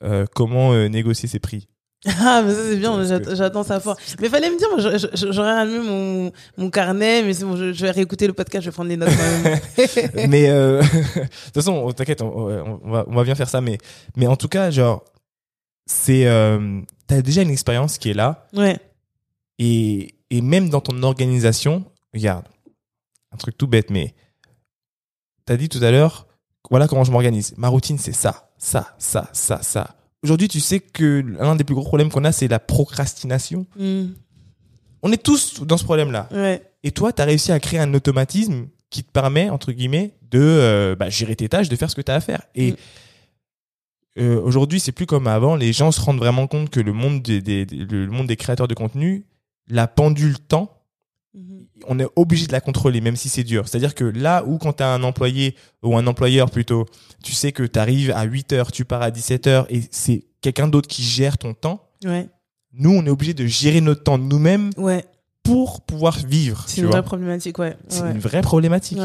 euh, 0.02 0.26
comment 0.34 0.72
euh, 0.72 0.88
négocier 0.88 1.28
ses 1.28 1.38
prix. 1.38 1.68
Ah, 2.04 2.42
mais 2.44 2.52
ça 2.52 2.60
c'est 2.68 2.76
bien, 2.76 3.04
j'attends 3.34 3.62
ça 3.62 3.78
fort. 3.78 3.96
Mais 4.20 4.28
fallait 4.28 4.50
me 4.50 4.58
dire, 4.58 5.32
j'aurais 5.32 5.50
allumé 5.52 5.78
mon, 5.78 6.32
mon 6.56 6.70
carnet, 6.70 7.22
mais 7.22 7.32
c'est 7.32 7.44
bon, 7.44 7.54
je, 7.56 7.72
je 7.72 7.82
vais 7.86 7.92
réécouter 7.92 8.26
le 8.26 8.32
podcast, 8.32 8.64
je 8.64 8.70
vais 8.70 8.74
prendre 8.74 8.88
les 8.88 8.96
notes 8.96 9.10
moi-même. 9.14 9.60
mais 10.28 10.50
euh, 10.50 10.82
de 10.82 10.86
toute 10.88 11.54
façon, 11.54 11.92
t'inquiète, 11.92 12.22
on 12.22 12.80
va, 12.84 13.04
on 13.06 13.14
va 13.14 13.24
bien 13.24 13.36
faire 13.36 13.48
ça. 13.48 13.60
Mais, 13.60 13.78
mais 14.16 14.26
en 14.26 14.34
tout 14.36 14.48
cas, 14.48 14.70
genre, 14.72 15.04
c'est, 15.86 16.26
euh, 16.26 16.80
t'as 17.06 17.22
déjà 17.22 17.42
une 17.42 17.50
expérience 17.50 17.98
qui 17.98 18.10
est 18.10 18.14
là. 18.14 18.46
ouais. 18.52 18.78
Et, 19.58 20.16
et 20.30 20.40
même 20.40 20.70
dans 20.70 20.80
ton 20.80 21.00
organisation, 21.04 21.84
regarde, 22.12 22.46
un 23.32 23.36
truc 23.36 23.56
tout 23.56 23.68
bête, 23.68 23.90
mais 23.90 24.14
t'as 25.44 25.56
dit 25.56 25.68
tout 25.68 25.82
à 25.84 25.92
l'heure, 25.92 26.26
voilà 26.70 26.88
comment 26.88 27.04
je 27.04 27.12
m'organise. 27.12 27.54
Ma 27.58 27.68
routine, 27.68 27.98
c'est 27.98 28.14
ça, 28.14 28.50
ça, 28.58 28.94
ça, 28.98 29.28
ça, 29.32 29.62
ça. 29.62 29.94
Aujourd'hui, 30.22 30.48
tu 30.48 30.60
sais 30.60 30.78
que 30.80 31.24
l'un 31.38 31.56
des 31.56 31.64
plus 31.64 31.74
gros 31.74 31.84
problèmes 31.84 32.10
qu'on 32.10 32.24
a, 32.24 32.32
c'est 32.32 32.48
la 32.48 32.58
procrastination. 32.60 33.66
Mm. 33.78 34.04
On 35.02 35.10
est 35.12 35.22
tous 35.22 35.62
dans 35.64 35.76
ce 35.76 35.84
problème-là. 35.84 36.28
Ouais. 36.30 36.62
Et 36.84 36.92
toi, 36.92 37.12
tu 37.12 37.20
as 37.20 37.24
réussi 37.24 37.50
à 37.50 37.58
créer 37.58 37.80
un 37.80 37.92
automatisme 37.94 38.68
qui 38.90 39.02
te 39.02 39.10
permet, 39.10 39.50
entre 39.50 39.72
guillemets, 39.72 40.14
de 40.30 40.38
euh, 40.40 40.94
bah, 40.96 41.08
gérer 41.10 41.34
tes 41.34 41.48
tâches, 41.48 41.68
de 41.68 41.76
faire 41.76 41.90
ce 41.90 41.96
que 41.96 42.02
tu 42.02 42.12
as 42.12 42.14
à 42.14 42.20
faire. 42.20 42.42
Et 42.54 42.72
Mm. 42.72 42.76
euh, 44.20 44.40
aujourd'hui, 44.42 44.78
c'est 44.78 44.92
plus 44.92 45.06
comme 45.06 45.26
avant. 45.26 45.56
Les 45.56 45.72
gens 45.72 45.90
se 45.90 46.00
rendent 46.00 46.18
vraiment 46.18 46.46
compte 46.46 46.70
que 46.70 46.80
le 46.80 46.92
monde 46.92 47.20
des, 47.22 47.40
des- 47.42 47.66
des- 47.66 47.84
le 47.84 48.06
monde 48.08 48.26
des 48.28 48.36
créateurs 48.36 48.68
de 48.68 48.74
contenu, 48.74 49.24
la 49.68 49.86
pendule 49.88 50.38
temps. 50.38 50.81
On 51.88 51.98
est 51.98 52.06
obligé 52.16 52.46
de 52.46 52.52
la 52.52 52.60
contrôler, 52.60 53.00
même 53.00 53.16
si 53.16 53.28
c'est 53.28 53.44
dur. 53.44 53.66
C'est-à-dire 53.68 53.94
que 53.94 54.04
là 54.04 54.44
où 54.46 54.58
quand 54.58 54.74
tu 54.74 54.82
as 54.82 54.92
un 54.92 55.02
employé, 55.02 55.54
ou 55.82 55.96
un 55.96 56.06
employeur 56.06 56.50
plutôt, 56.50 56.86
tu 57.24 57.32
sais 57.32 57.52
que 57.52 57.62
tu 57.62 57.78
arrives 57.78 58.10
à 58.10 58.24
8 58.24 58.52
heures, 58.52 58.72
tu 58.72 58.84
pars 58.84 59.02
à 59.02 59.10
17 59.10 59.46
heures, 59.46 59.66
et 59.70 59.80
c'est 59.90 60.24
quelqu'un 60.42 60.68
d'autre 60.68 60.88
qui 60.88 61.02
gère 61.02 61.38
ton 61.38 61.54
temps, 61.54 61.88
Ouais. 62.04 62.28
nous, 62.74 62.90
on 62.90 63.06
est 63.06 63.10
obligé 63.10 63.32
de 63.34 63.46
gérer 63.46 63.80
notre 63.80 64.02
temps 64.02 64.18
nous-mêmes 64.18 64.70
Ouais. 64.76 65.04
pour 65.42 65.80
pouvoir 65.82 66.18
vivre. 66.18 66.64
C'est 66.66 66.80
une 66.82 66.88
vraie 66.88 67.02
problématique, 67.02 67.58
ouais. 67.58 67.76
C'est 67.88 68.00
une 68.00 68.18
vraie 68.18 68.42
problématique. 68.42 68.98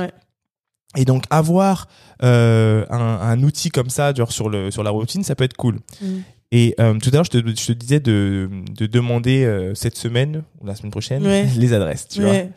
Et 0.95 1.05
donc 1.05 1.25
avoir 1.29 1.87
euh, 2.23 2.85
un, 2.89 2.97
un 2.99 3.43
outil 3.43 3.69
comme 3.69 3.89
ça, 3.89 4.13
genre 4.13 4.31
sur 4.31 4.49
le 4.49 4.71
sur 4.71 4.83
la 4.83 4.89
routine, 4.89 5.21
ça 5.23 5.35
peut 5.35 5.43
être 5.43 5.55
cool. 5.57 5.79
Mm. 6.01 6.05
Et 6.51 6.75
euh, 6.79 6.97
tout 6.97 7.09
à 7.09 7.13
l'heure, 7.13 7.25
je 7.25 7.29
te, 7.31 7.37
je 7.37 7.67
te 7.67 7.71
disais 7.73 7.99
de, 7.99 8.49
de 8.71 8.85
demander 8.85 9.43
euh, 9.43 9.75
cette 9.75 9.97
semaine 9.97 10.43
ou 10.61 10.65
la 10.65 10.75
semaine 10.75 10.91
prochaine 10.91 11.25
Ouais. 11.25 11.45
les 11.57 11.73
adresses. 11.73 12.07
Tu 12.07 12.21
vois. 12.21 12.31
Ouais. 12.31 12.51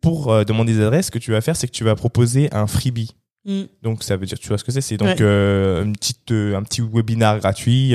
Pour 0.00 0.32
euh, 0.32 0.44
demander 0.44 0.74
des 0.74 0.80
adresses, 0.82 1.06
ce 1.06 1.10
que 1.10 1.18
tu 1.18 1.32
vas 1.32 1.40
faire, 1.40 1.56
c'est 1.56 1.66
que 1.66 1.72
tu 1.72 1.82
vas 1.84 1.96
proposer 1.96 2.48
un 2.54 2.66
freebie. 2.68 3.16
Mm. 3.44 3.62
Donc 3.82 4.04
ça 4.04 4.16
veut 4.16 4.26
dire, 4.26 4.38
tu 4.38 4.48
vois 4.48 4.58
ce 4.58 4.64
que 4.64 4.70
c'est 4.72 4.80
C'est 4.80 4.96
donc 4.96 5.18
Ouais. 5.18 5.82
une 5.82 5.92
petite, 5.94 6.30
un 6.30 6.62
petit 6.62 6.80
webinar 6.82 7.38
gratuit, 7.40 7.94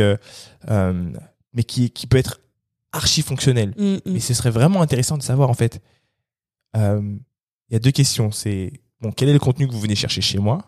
mais 0.67 1.63
qui 1.65 1.89
qui 1.91 2.07
peut 2.07 2.17
être 2.17 2.41
archi 2.91 3.21
fonctionnel. 3.21 3.73
Mm, 3.77 3.83
mm. 3.93 3.99
Mais 4.07 4.19
ce 4.19 4.33
serait 4.33 4.51
vraiment 4.51 4.81
intéressant 4.81 5.17
de 5.17 5.23
savoir 5.23 5.49
en 5.49 5.53
fait. 5.53 5.81
Il 6.75 7.19
y 7.69 7.75
a 7.75 7.79
deux 7.79 7.91
questions. 7.91 8.31
C'est 8.31 8.73
bon, 8.99 9.11
quel 9.13 9.29
est 9.29 9.33
le 9.33 9.39
contenu 9.39 9.65
que 9.67 9.71
vous 9.71 9.79
venez 9.79 9.95
chercher 9.95 10.19
chez 10.21 10.39
moi? 10.39 10.65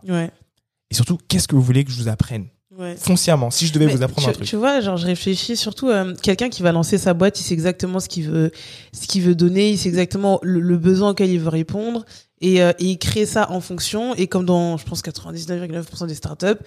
Et 0.89 0.93
surtout, 0.95 1.17
qu'est-ce 1.27 1.47
que 1.49 1.55
vous 1.55 1.61
voulez 1.61 1.83
que 1.83 1.91
je 1.91 1.97
vous 1.97 2.07
apprenne? 2.07 2.47
Ouais. 2.77 2.95
Foncièrement, 2.97 3.51
si 3.51 3.67
je 3.67 3.73
devais 3.73 3.85
Mais 3.85 3.93
vous 3.95 4.01
apprendre 4.03 4.27
tu, 4.27 4.29
un 4.29 4.33
truc. 4.33 4.47
tu 4.47 4.55
vois, 4.55 4.81
genre 4.81 4.97
je 4.97 5.05
réfléchis 5.05 5.55
surtout 5.55 5.89
euh, 5.89 6.15
quelqu'un 6.21 6.49
qui 6.49 6.63
va 6.63 6.71
lancer 6.71 6.97
sa 6.97 7.13
boîte, 7.13 7.39
il 7.39 7.43
sait 7.43 7.53
exactement 7.53 7.99
ce 7.99 8.09
qu'il 8.09 8.23
veut, 8.29 8.51
ce 8.93 9.05
qu'il 9.07 9.21
veut 9.21 9.35
donner, 9.35 9.69
il 9.71 9.77
sait 9.77 9.89
exactement 9.89 10.39
le, 10.41 10.59
le 10.59 10.77
besoin 10.77 11.11
auquel 11.11 11.29
il 11.29 11.39
veut 11.39 11.49
répondre 11.49 12.03
et, 12.41 12.63
euh, 12.63 12.71
et 12.79 12.85
il 12.85 12.97
crée 12.97 13.25
ça 13.27 13.51
en 13.51 13.61
fonction. 13.61 14.15
Et 14.15 14.27
comme 14.27 14.45
dans, 14.45 14.77
je 14.77 14.85
pense 14.85 15.03
99,9% 15.03 16.07
des 16.07 16.15
startups, 16.15 16.59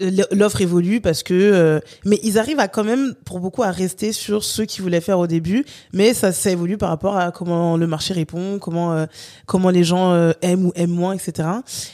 l'offre 0.00 0.60
évolue 0.60 1.00
parce 1.00 1.22
que 1.22 1.34
euh, 1.34 1.78
mais 2.04 2.18
ils 2.24 2.36
arrivent 2.36 2.58
à 2.58 2.66
quand 2.66 2.82
même 2.82 3.14
pour 3.24 3.38
beaucoup 3.38 3.62
à 3.62 3.70
rester 3.70 4.12
sur 4.12 4.42
ce 4.42 4.62
qu'ils 4.62 4.82
voulaient 4.82 5.00
faire 5.00 5.20
au 5.20 5.28
début 5.28 5.64
mais 5.92 6.14
ça 6.14 6.32
ça 6.32 6.50
évolue 6.50 6.76
par 6.76 6.88
rapport 6.88 7.16
à 7.16 7.30
comment 7.30 7.76
le 7.76 7.86
marché 7.86 8.12
répond 8.12 8.58
comment 8.58 8.92
euh, 8.92 9.06
comment 9.46 9.70
les 9.70 9.84
gens 9.84 10.12
euh, 10.12 10.32
aiment 10.42 10.66
ou 10.66 10.72
aiment 10.74 10.90
moins 10.90 11.12
etc 11.12 11.48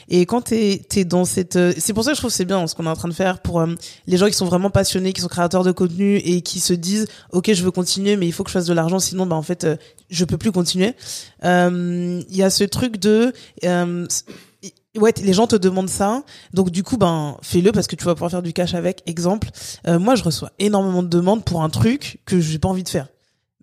et 0.09 0.25
quand 0.25 0.41
t'es 0.41 0.81
t'es 0.89 1.05
dans 1.05 1.25
cette 1.25 1.57
euh, 1.57 1.73
c'est 1.77 1.93
pour 1.93 2.03
ça 2.03 2.11
que 2.11 2.15
je 2.15 2.21
trouve 2.21 2.31
c'est 2.31 2.45
bien 2.45 2.65
ce 2.65 2.73
qu'on 2.73 2.87
est 2.87 2.89
en 2.89 2.95
train 2.95 3.07
de 3.07 3.13
faire 3.13 3.37
pour 3.39 3.59
euh, 3.61 3.67
les 4.07 4.17
gens 4.17 4.25
qui 4.25 4.33
sont 4.33 4.47
vraiment 4.47 4.71
passionnés 4.71 5.13
qui 5.13 5.21
sont 5.21 5.27
créateurs 5.27 5.63
de 5.63 5.71
contenu 5.71 6.15
et 6.15 6.41
qui 6.41 6.59
se 6.59 6.73
disent 6.73 7.05
ok 7.33 7.53
je 7.53 7.63
veux 7.63 7.71
continuer 7.71 8.17
mais 8.17 8.25
il 8.25 8.31
faut 8.31 8.43
que 8.43 8.49
je 8.49 8.53
fasse 8.53 8.65
de 8.65 8.73
l'argent 8.73 8.97
sinon 8.97 9.27
bah 9.27 9.35
en 9.35 9.43
fait 9.43 9.63
euh, 9.63 9.75
je 10.09 10.25
peux 10.25 10.37
plus 10.37 10.51
continuer 10.51 10.95
Euh, 11.43 12.21
il 12.29 12.35
y 12.35 12.43
a 12.43 12.49
ce 12.49 12.63
truc 12.63 12.97
de 12.97 13.33
euh, 13.65 14.05
ouais 14.97 15.13
les 15.23 15.33
gens 15.33 15.47
te 15.47 15.55
demandent 15.55 15.89
ça. 15.89 16.23
Donc 16.53 16.69
du 16.69 16.83
coup 16.83 16.97
ben 16.97 17.37
fais-le 17.41 17.71
parce 17.71 17.87
que 17.87 17.95
tu 17.95 18.05
vas 18.05 18.15
pouvoir 18.15 18.31
faire 18.31 18.41
du 18.41 18.53
cash 18.53 18.73
avec. 18.73 19.03
Exemple 19.05 19.49
euh, 19.87 19.99
moi 19.99 20.15
je 20.15 20.23
reçois 20.23 20.51
énormément 20.59 21.03
de 21.03 21.09
demandes 21.09 21.43
pour 21.43 21.63
un 21.63 21.69
truc 21.69 22.19
que 22.25 22.39
j'ai 22.39 22.59
pas 22.59 22.69
envie 22.69 22.83
de 22.83 22.89
faire. 22.89 23.07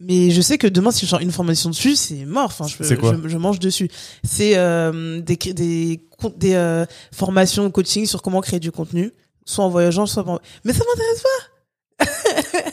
Mais 0.00 0.30
je 0.30 0.40
sais 0.40 0.58
que 0.58 0.68
demain 0.68 0.92
si 0.92 1.06
je 1.06 1.10
sors 1.10 1.20
une 1.20 1.32
formation 1.32 1.70
dessus 1.70 1.96
c'est 1.96 2.24
mort. 2.24 2.46
Enfin 2.46 2.66
je, 2.66 2.94
quoi 2.94 3.16
je, 3.22 3.28
je 3.28 3.36
mange 3.36 3.58
dessus. 3.58 3.90
C'est 4.22 4.56
euh, 4.56 5.20
des 5.20 5.36
des 5.36 6.00
des 6.36 6.54
euh, 6.54 6.86
formations 7.12 7.70
coaching 7.70 8.06
sur 8.06 8.22
comment 8.22 8.40
créer 8.40 8.60
du 8.60 8.72
contenu 8.72 9.12
soit 9.48 9.64
en 9.64 9.70
voyageant 9.70 10.06
soit 10.06 10.28
en... 10.28 10.38
mais 10.64 10.72
ça 10.72 10.84
m'intéresse 10.84 11.22
pas. 11.22 11.48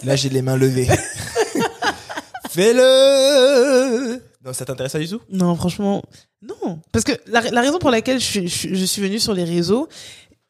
Là, 0.04 0.16
j'ai 0.16 0.30
les 0.30 0.42
mains 0.42 0.58
levées. 0.58 0.88
Fais-le 2.50 4.22
Non, 4.46 4.54
ça 4.54 4.64
t'intéresse 4.64 4.94
pas 4.94 5.00
du 5.00 5.10
tout? 5.10 5.22
Non, 5.30 5.56
franchement, 5.56 6.04
non. 6.44 6.80
Parce 6.92 7.04
que 7.04 7.14
la, 7.26 7.42
raison 7.42 7.80
pour 7.80 7.90
laquelle 7.90 8.20
je 8.20 8.46
suis 8.48 9.02
venue 9.02 9.20
sur 9.20 9.34
les 9.34 9.44
réseaux, 9.44 9.90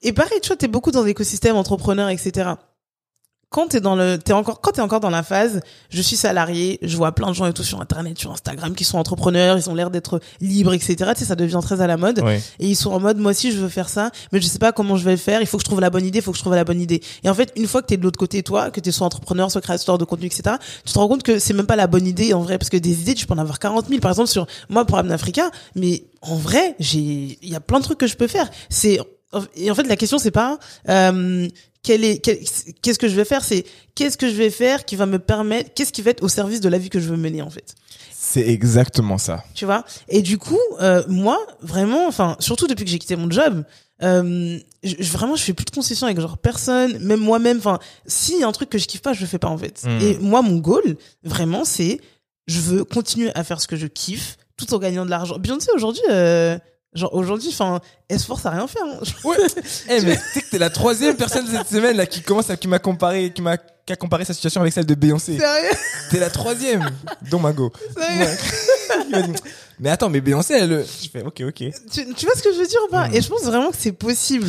et 0.01 0.11
pareil, 0.11 0.39
tu 0.41 0.47
vois, 0.47 0.57
t'es 0.57 0.67
beaucoup 0.67 0.91
dans 0.91 1.03
l'écosystème 1.03 1.55
entrepreneur, 1.55 2.09
etc. 2.09 2.51
Quand 3.55 3.67
t'es 3.67 3.79
dans 3.79 3.95
le, 3.95 4.17
t'es 4.17 4.33
encore, 4.33 4.59
quand 4.59 4.73
t'es 4.73 4.81
encore 4.81 4.99
dans 4.99 5.09
la 5.09 5.23
phase, 5.23 5.61
je 5.89 6.01
suis 6.01 6.17
salarié, 6.17 6.77
je 6.81 6.97
vois 6.97 7.13
plein 7.13 7.29
de 7.29 7.33
gens 7.33 7.45
et 7.45 7.53
tout 7.53 7.63
sur 7.63 7.79
Internet, 7.79 8.19
sur 8.19 8.33
Instagram, 8.33 8.75
qui 8.75 8.83
sont 8.83 8.97
entrepreneurs, 8.97 9.57
ils 9.57 9.69
ont 9.69 9.75
l'air 9.75 9.91
d'être 9.91 10.19
libres, 10.41 10.73
etc. 10.73 11.13
Tu 11.13 11.21
sais, 11.21 11.25
ça 11.25 11.37
devient 11.37 11.61
très 11.61 11.79
à 11.79 11.87
la 11.87 11.95
mode. 11.95 12.19
Ouais. 12.19 12.43
Et 12.59 12.67
ils 12.67 12.75
sont 12.75 12.91
en 12.91 12.99
mode, 12.99 13.17
moi 13.17 13.31
aussi, 13.31 13.53
je 13.53 13.57
veux 13.59 13.69
faire 13.69 13.87
ça, 13.87 14.11
mais 14.33 14.41
je 14.41 14.45
sais 14.47 14.59
pas 14.59 14.73
comment 14.73 14.97
je 14.97 15.05
vais 15.05 15.11
le 15.11 15.17
faire. 15.17 15.39
Il 15.39 15.47
faut 15.47 15.55
que 15.55 15.63
je 15.63 15.69
trouve 15.69 15.79
la 15.79 15.89
bonne 15.89 16.05
idée, 16.05 16.19
il 16.19 16.21
faut 16.21 16.33
que 16.33 16.37
je 16.37 16.43
trouve 16.43 16.53
la 16.53 16.65
bonne 16.65 16.81
idée. 16.81 17.01
Et 17.23 17.29
en 17.29 17.33
fait, 17.33 17.53
une 17.55 17.65
fois 17.65 17.81
que 17.81 17.87
t'es 17.87 17.95
de 17.95 18.03
l'autre 18.03 18.19
côté, 18.19 18.43
toi, 18.43 18.71
que 18.71 18.81
t'es 18.81 18.91
soit 18.91 19.07
entrepreneur, 19.07 19.49
soit 19.49 19.61
créateur 19.61 19.97
de 19.97 20.03
contenu, 20.03 20.25
etc., 20.25 20.57
tu 20.85 20.91
te 20.91 20.99
rends 20.99 21.07
compte 21.07 21.23
que 21.23 21.39
c'est 21.39 21.53
même 21.53 21.65
pas 21.65 21.77
la 21.77 21.87
bonne 21.87 22.07
idée, 22.07 22.33
en 22.33 22.41
vrai, 22.41 22.57
parce 22.57 22.69
que 22.69 22.75
des 22.75 23.03
idées, 23.03 23.13
tu 23.13 23.25
peux 23.25 23.35
en 23.35 23.37
avoir 23.37 23.59
40 23.59 23.87
000, 23.87 24.01
par 24.01 24.11
exemple, 24.11 24.27
sur 24.27 24.47
moi, 24.67 24.83
pour 24.83 24.97
Africa, 24.97 25.49
mais 25.75 26.03
en 26.21 26.35
vrai, 26.35 26.75
j'ai, 26.81 27.39
il 27.41 27.49
y 27.49 27.55
a 27.55 27.61
plein 27.61 27.79
de 27.79 27.85
trucs 27.85 27.99
que 27.99 28.07
je 28.07 28.17
peux 28.17 28.27
faire. 28.27 28.49
C'est, 28.67 28.99
et 29.55 29.71
en 29.71 29.75
fait, 29.75 29.87
la 29.87 29.95
question, 29.95 30.17
c'est 30.17 30.31
pas, 30.31 30.59
euh, 30.89 31.47
qu'est-ce 31.85 32.99
que 32.99 33.07
je 33.07 33.15
vais 33.15 33.25
faire, 33.25 33.43
c'est 33.43 33.65
qu'est-ce 33.95 34.17
que 34.17 34.29
je 34.29 34.35
vais 34.35 34.49
faire 34.49 34.85
qui 34.85 34.95
va 34.95 35.05
me 35.05 35.19
permettre, 35.19 35.71
qu'est-ce 35.73 35.93
qui 35.93 36.01
va 36.01 36.11
être 36.11 36.23
au 36.23 36.27
service 36.27 36.61
de 36.61 36.69
la 36.69 36.77
vie 36.77 36.89
que 36.89 36.99
je 36.99 37.09
veux 37.09 37.17
mener, 37.17 37.41
en 37.41 37.49
fait? 37.49 37.75
C'est 38.11 38.47
exactement 38.47 39.17
ça. 39.17 39.43
tu 39.53 39.65
vois? 39.65 39.85
Et 40.09 40.21
du 40.21 40.37
coup 40.39 40.59
euh, 40.81 41.03
moi 41.07 41.37
vraiment 41.61 42.07
enfin 42.07 42.35
surtout 42.39 42.65
depuis 42.67 42.83
que 42.83 42.89
j'ai 42.89 42.97
quitté 42.97 43.15
mon 43.15 43.29
job 43.29 43.63
euh, 44.01 44.57
je, 44.83 45.11
vraiment 45.11 45.35
je 45.35 45.43
fais 45.43 45.53
plus 45.53 45.65
de 45.65 45.69
concessions 45.69 46.07
avec 46.07 46.19
genre 46.19 46.37
personne 46.39 46.97
même 46.99 47.19
moi-même 47.19 47.57
enfin 47.59 47.77
s'il 48.07 48.39
y 48.39 48.43
a 48.43 48.47
un 48.47 48.51
truc 48.51 48.69
que 48.69 48.77
je 48.79 48.87
kiffe 48.87 49.01
pas 49.01 49.13
je 49.13 49.21
le 49.21 49.27
fais 49.27 49.37
pas 49.37 49.47
en 49.47 49.57
fait. 49.57 49.83
Mm. 49.85 50.01
et 50.01 50.17
moi 50.17 50.41
mon 50.41 50.57
goal 50.57 50.97
vraiment 51.23 51.65
c'est 51.65 52.01
je 52.47 52.59
veux 52.59 52.83
continuer 52.83 53.31
à 53.35 53.43
faire 53.43 53.61
ce 53.61 53.67
que 53.67 53.75
je 53.75 53.87
kiffe 53.87 54.37
tout 54.57 54.73
en 54.73 54.79
gagnant 54.79 55.05
de 55.05 55.09
l'argent. 55.11 55.37
Beyoncé 55.37 55.69
aujourd'hui 55.75 56.01
euh, 56.09 56.57
genre 56.95 57.13
aujourd'hui 57.13 57.49
enfin 57.51 57.79
elle 58.09 58.19
se 58.19 58.25
force 58.25 58.45
à 58.45 58.51
rien 58.51 58.67
faire 58.67 58.83
hein. 58.85 58.99
Ouais. 59.23 59.37
Eh, 59.89 60.01
mais 60.01 60.15
tu 60.15 60.21
sais 60.33 60.41
que 60.41 60.49
t'es 60.49 60.57
la 60.57 60.69
troisième 60.69 61.15
personne 61.15 61.45
cette 61.47 61.67
semaine 61.67 61.97
là 61.97 62.05
qui 62.05 62.21
commence 62.21 62.49
à 62.49 62.57
qui 62.57 62.67
m'a 62.67 62.79
comparé, 62.79 63.31
qui 63.31 63.41
m'a 63.41 63.57
qui 63.57 63.93
a 63.93 63.95
comparé 63.95 64.25
sa 64.25 64.33
situation 64.33 64.61
avec 64.61 64.73
celle 64.73 64.85
de 64.85 64.95
Beyoncé. 64.95 65.37
sérieux 65.37 65.69
T'es 66.09 66.19
la 66.19 66.31
troisième, 66.31 66.89
dont 67.29 67.39
Mago. 67.39 67.71
sérieux 67.95 68.35
Ouais. 69.13 69.25
Mais 69.79 69.89
attends, 69.89 70.09
mais 70.09 70.21
Beyoncé, 70.21 70.53
elle. 70.53 70.85
Je 71.03 71.09
fais, 71.09 71.21
ok, 71.21 71.43
ok. 71.47 71.63
tu, 71.91 72.13
tu 72.13 72.25
vois 72.25 72.35
ce 72.35 72.41
que 72.41 72.53
je 72.53 72.59
veux 72.59 72.67
dire 72.67 72.79
ou 72.87 72.91
pas? 72.91 73.09
Mm. 73.09 73.15
Et 73.15 73.21
je 73.21 73.27
pense 73.27 73.43
vraiment 73.43 73.71
que 73.71 73.77
c'est 73.77 73.91
possible. 73.91 74.47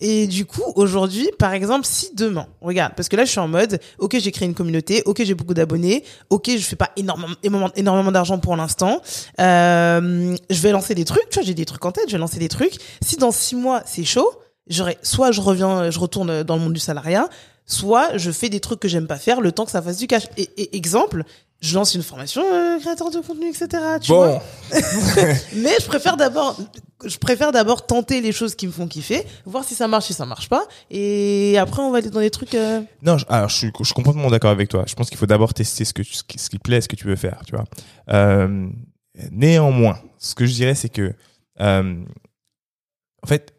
Et 0.00 0.28
du 0.28 0.46
coup, 0.46 0.62
aujourd'hui, 0.76 1.28
par 1.38 1.52
exemple, 1.52 1.84
si 1.84 2.14
demain, 2.14 2.46
regarde, 2.60 2.92
parce 2.96 3.08
que 3.08 3.16
là, 3.16 3.24
je 3.24 3.30
suis 3.30 3.40
en 3.40 3.48
mode, 3.48 3.80
ok, 3.98 4.16
j'ai 4.20 4.30
créé 4.30 4.46
une 4.46 4.54
communauté, 4.54 5.02
ok, 5.06 5.22
j'ai 5.24 5.34
beaucoup 5.34 5.54
d'abonnés, 5.54 6.04
ok, 6.30 6.50
je 6.56 6.64
fais 6.64 6.76
pas 6.76 6.90
énormément, 6.96 7.70
énormément, 7.74 8.12
d'argent 8.12 8.38
pour 8.38 8.54
l'instant, 8.56 9.00
euh, 9.40 10.36
je 10.48 10.60
vais 10.60 10.70
lancer 10.70 10.94
des 10.94 11.04
trucs, 11.04 11.28
tu 11.30 11.40
vois, 11.40 11.42
j'ai 11.42 11.54
des 11.54 11.64
trucs 11.64 11.84
en 11.84 11.90
tête, 11.90 12.04
je 12.06 12.12
vais 12.12 12.18
lancer 12.18 12.38
des 12.38 12.48
trucs. 12.48 12.74
Si 13.02 13.16
dans 13.16 13.32
six 13.32 13.56
mois, 13.56 13.82
c'est 13.86 14.04
chaud, 14.04 14.30
j'aurais, 14.68 14.98
soit 15.02 15.32
je 15.32 15.40
reviens, 15.40 15.90
je 15.90 15.98
retourne 15.98 16.44
dans 16.44 16.56
le 16.56 16.62
monde 16.62 16.74
du 16.74 16.80
salariat, 16.80 17.28
soit 17.66 18.16
je 18.16 18.30
fais 18.30 18.48
des 18.48 18.60
trucs 18.60 18.78
que 18.78 18.88
j'aime 18.88 19.08
pas 19.08 19.18
faire 19.18 19.40
le 19.40 19.50
temps 19.50 19.64
que 19.64 19.72
ça 19.72 19.82
fasse 19.82 19.98
du 19.98 20.06
cash. 20.06 20.24
Et, 20.36 20.48
et 20.56 20.76
exemple, 20.76 21.24
je 21.60 21.74
lance 21.74 21.94
une 21.94 22.02
formation 22.02 22.42
euh, 22.44 22.78
créateur 22.78 23.10
de 23.10 23.18
contenu, 23.20 23.48
etc. 23.48 23.68
Tu 24.00 24.12
vois 24.12 24.42
mais 25.56 25.72
je 25.80 25.86
préfère 25.86 26.16
d'abord, 26.16 26.56
je 27.04 27.16
préfère 27.18 27.50
d'abord 27.52 27.84
tenter 27.86 28.20
les 28.20 28.30
choses 28.32 28.54
qui 28.54 28.66
me 28.66 28.72
font 28.72 28.86
kiffer, 28.86 29.24
voir 29.44 29.64
si 29.64 29.74
ça 29.74 29.88
marche, 29.88 30.06
si 30.06 30.12
ça 30.14 30.24
marche 30.26 30.48
pas, 30.48 30.64
et 30.90 31.56
après 31.58 31.82
on 31.82 31.90
va 31.90 31.98
aller 31.98 32.10
dans 32.10 32.20
des 32.20 32.30
trucs. 32.30 32.54
euh, 32.54 32.80
non, 33.02 33.18
je, 33.18 33.24
alors, 33.28 33.48
je, 33.48 33.56
suis, 33.56 33.72
je 33.78 33.84
suis 33.84 33.94
complètement 33.94 34.30
d'accord 34.30 34.50
avec 34.50 34.68
toi. 34.68 34.84
Je 34.86 34.94
pense 34.94 35.08
qu'il 35.08 35.18
faut 35.18 35.26
d'abord 35.26 35.52
tester 35.54 35.84
ce, 35.84 35.92
que, 35.92 36.02
tu- 36.02 36.14
ce, 36.14 36.22
qui, 36.22 36.38
ce 36.38 36.48
qui 36.48 36.58
plaît, 36.58 36.80
ce 36.80 36.88
que 36.88 36.96
tu 36.96 37.06
veux 37.06 37.16
faire, 37.16 37.40
tu 37.46 37.54
vois. 37.56 37.64
Euh, 38.10 38.68
néanmoins, 39.32 39.98
ce 40.18 40.34
que 40.36 40.46
je 40.46 40.52
dirais, 40.54 40.74
c'est 40.76 40.88
que, 40.90 41.12
en 41.60 43.26
fait, 43.26 43.52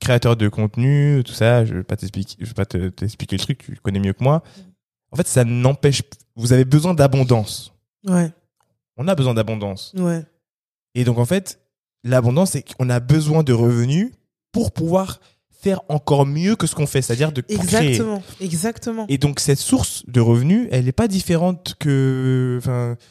créateur 0.00 0.36
de 0.36 0.48
contenu, 0.48 1.22
tout 1.24 1.32
ça, 1.32 1.64
je 1.64 1.74
vais 1.74 1.82
pas 1.82 1.96
t'expliquer, 1.96 2.36
je 2.40 2.46
vais 2.46 2.54
pas 2.54 2.66
te- 2.66 2.88
t'expliquer 2.88 3.36
le 3.36 3.42
truc, 3.42 3.58
tu 3.64 3.76
connais 3.82 4.00
mieux 4.00 4.12
que 4.12 4.22
moi. 4.22 4.42
En 5.10 5.16
fait, 5.16 5.26
ça 5.26 5.44
n'empêche, 5.44 6.02
vous 6.38 6.52
avez 6.52 6.64
besoin 6.64 6.94
d'abondance. 6.94 7.72
Ouais, 8.06 8.32
On 8.96 9.06
a 9.08 9.14
besoin 9.14 9.34
d'abondance. 9.34 9.92
ouais, 9.96 10.24
Et 10.94 11.04
donc, 11.04 11.18
en 11.18 11.24
fait, 11.24 11.60
l'abondance, 12.04 12.52
c'est 12.52 12.62
qu'on 12.74 12.88
a 12.90 13.00
besoin 13.00 13.42
de 13.42 13.52
revenus 13.52 14.12
pour 14.52 14.72
pouvoir 14.72 15.20
faire 15.60 15.80
encore 15.88 16.24
mieux 16.24 16.54
que 16.54 16.68
ce 16.68 16.74
qu'on 16.76 16.86
fait, 16.86 17.02
c'est-à-dire 17.02 17.32
de 17.32 17.40
pour 17.40 17.66
créer. 17.66 17.88
exactement, 17.88 18.22
exactement. 18.40 19.06
Et 19.08 19.18
donc 19.18 19.40
cette 19.40 19.58
source 19.58 20.04
de 20.06 20.20
revenus, 20.20 20.68
elle 20.70 20.84
n'est 20.84 20.92
pas 20.92 21.08
différente 21.08 21.74
que, 21.80 22.60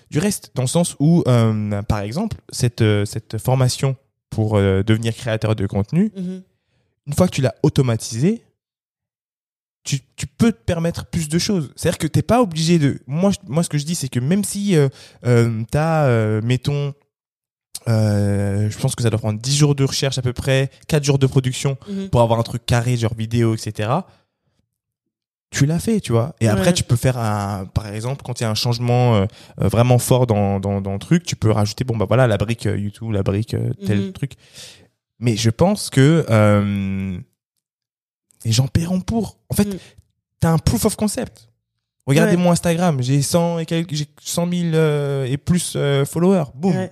du 0.09 0.19
reste, 0.19 0.51
dans 0.55 0.63
le 0.63 0.67
sens 0.69 0.95
où, 1.01 1.23
euh, 1.27 1.81
par 1.83 1.99
exemple, 1.99 2.37
cette 2.49 2.81
euh, 2.81 3.03
cette 3.03 3.37
formation 3.37 3.97
pour 4.29 4.55
euh, 4.55 4.81
devenir 4.81 5.13
créateur 5.13 5.55
de 5.57 5.67
contenu, 5.67 6.11
Mhm. 6.15 6.41
une 7.07 7.13
fois 7.13 7.27
que 7.27 7.33
tu 7.35 7.41
l'as 7.41 7.53
automatisé, 7.63 8.43
tu, 9.87 9.99
tu 10.17 10.27
peux 10.27 10.51
te 10.51 10.61
permettre 10.65 11.05
plus 11.05 11.29
de 11.29 11.39
choses. 11.39 11.71
C'est-à-dire 11.77 11.97
que 11.97 12.07
t'es 12.07 12.21
pas 12.21 12.41
obligé 12.41 12.77
de. 12.77 12.99
Moi, 13.07 13.31
moi, 13.47 13.63
ce 13.63 13.69
que 13.69 13.77
je 13.77 13.85
dis, 13.85 13.95
c'est 13.95 14.09
que 14.09 14.19
même 14.19 14.43
si 14.43 14.75
euh, 14.75 14.89
euh, 15.25 15.63
t'as, 15.71 16.05
euh, 16.07 16.41
mettons, 16.43 16.93
euh, 17.87 18.69
je 18.69 18.77
pense 18.77 18.95
que 18.95 19.03
ça 19.03 19.09
doit 19.09 19.19
prendre 19.19 19.39
10 19.39 19.55
jours 19.55 19.75
de 19.75 19.85
recherche 19.85 20.17
à 20.17 20.21
peu 20.21 20.33
près, 20.33 20.69
4 20.87 21.03
jours 21.05 21.19
de 21.19 21.25
production 21.27 21.77
Mhm. 21.87 22.09
pour 22.09 22.21
avoir 22.21 22.37
un 22.39 22.43
truc 22.43 22.65
carré, 22.65 22.97
genre 22.97 23.13
vidéo, 23.15 23.55
etc. 23.55 23.89
Tu 25.49 25.65
l'as 25.65 25.79
fait, 25.79 26.01
tu 26.01 26.11
vois. 26.11 26.35
Et 26.41 26.49
après, 26.49 26.73
tu 26.73 26.83
peux 26.83 26.97
faire 26.97 27.17
un, 27.17 27.65
par 27.65 27.87
exemple, 27.87 28.21
quand 28.25 28.41
il 28.41 28.43
y 28.43 28.45
a 28.45 28.49
un 28.49 28.55
changement 28.55 29.25
vraiment 29.57 29.97
fort 29.99 30.27
dans, 30.27 30.59
dans, 30.59 30.81
dans 30.81 30.91
le 30.91 30.99
truc, 30.99 31.23
tu 31.23 31.37
peux 31.37 31.49
rajouter, 31.51 31.85
bon, 31.85 31.95
bah 31.95 32.03
voilà, 32.05 32.27
la 32.27 32.35
brique 32.35 32.65
YouTube, 32.65 33.11
la 33.11 33.23
brique 33.23 33.55
tel 33.85 33.99
Mhm. 34.01 34.11
truc. 34.11 34.33
Mais 35.19 35.37
je 35.37 35.49
pense 35.49 35.89
que 35.89 36.25
les 38.45 38.51
gens 38.51 38.67
paieront 38.67 39.01
pour. 39.01 39.37
En 39.49 39.53
fait, 39.55 39.65
Mm. 39.65 39.77
t'as 40.39 40.51
un 40.51 40.57
proof 40.57 40.85
of 40.85 40.95
concept. 40.95 41.49
Regardez 42.05 42.37
mon 42.37 42.51
Instagram, 42.51 43.01
j'ai 43.03 43.21
100 43.21 43.59
et 43.59 43.65
quelques, 43.65 43.93
j'ai 43.93 44.07
100 44.21 44.49
000 44.49 44.75
euh, 44.75 45.25
et 45.25 45.35
plus 45.37 45.73
euh, 45.75 46.05
followers. 46.05 46.45
Boum. 46.55 46.75
Ouais. 46.75 46.91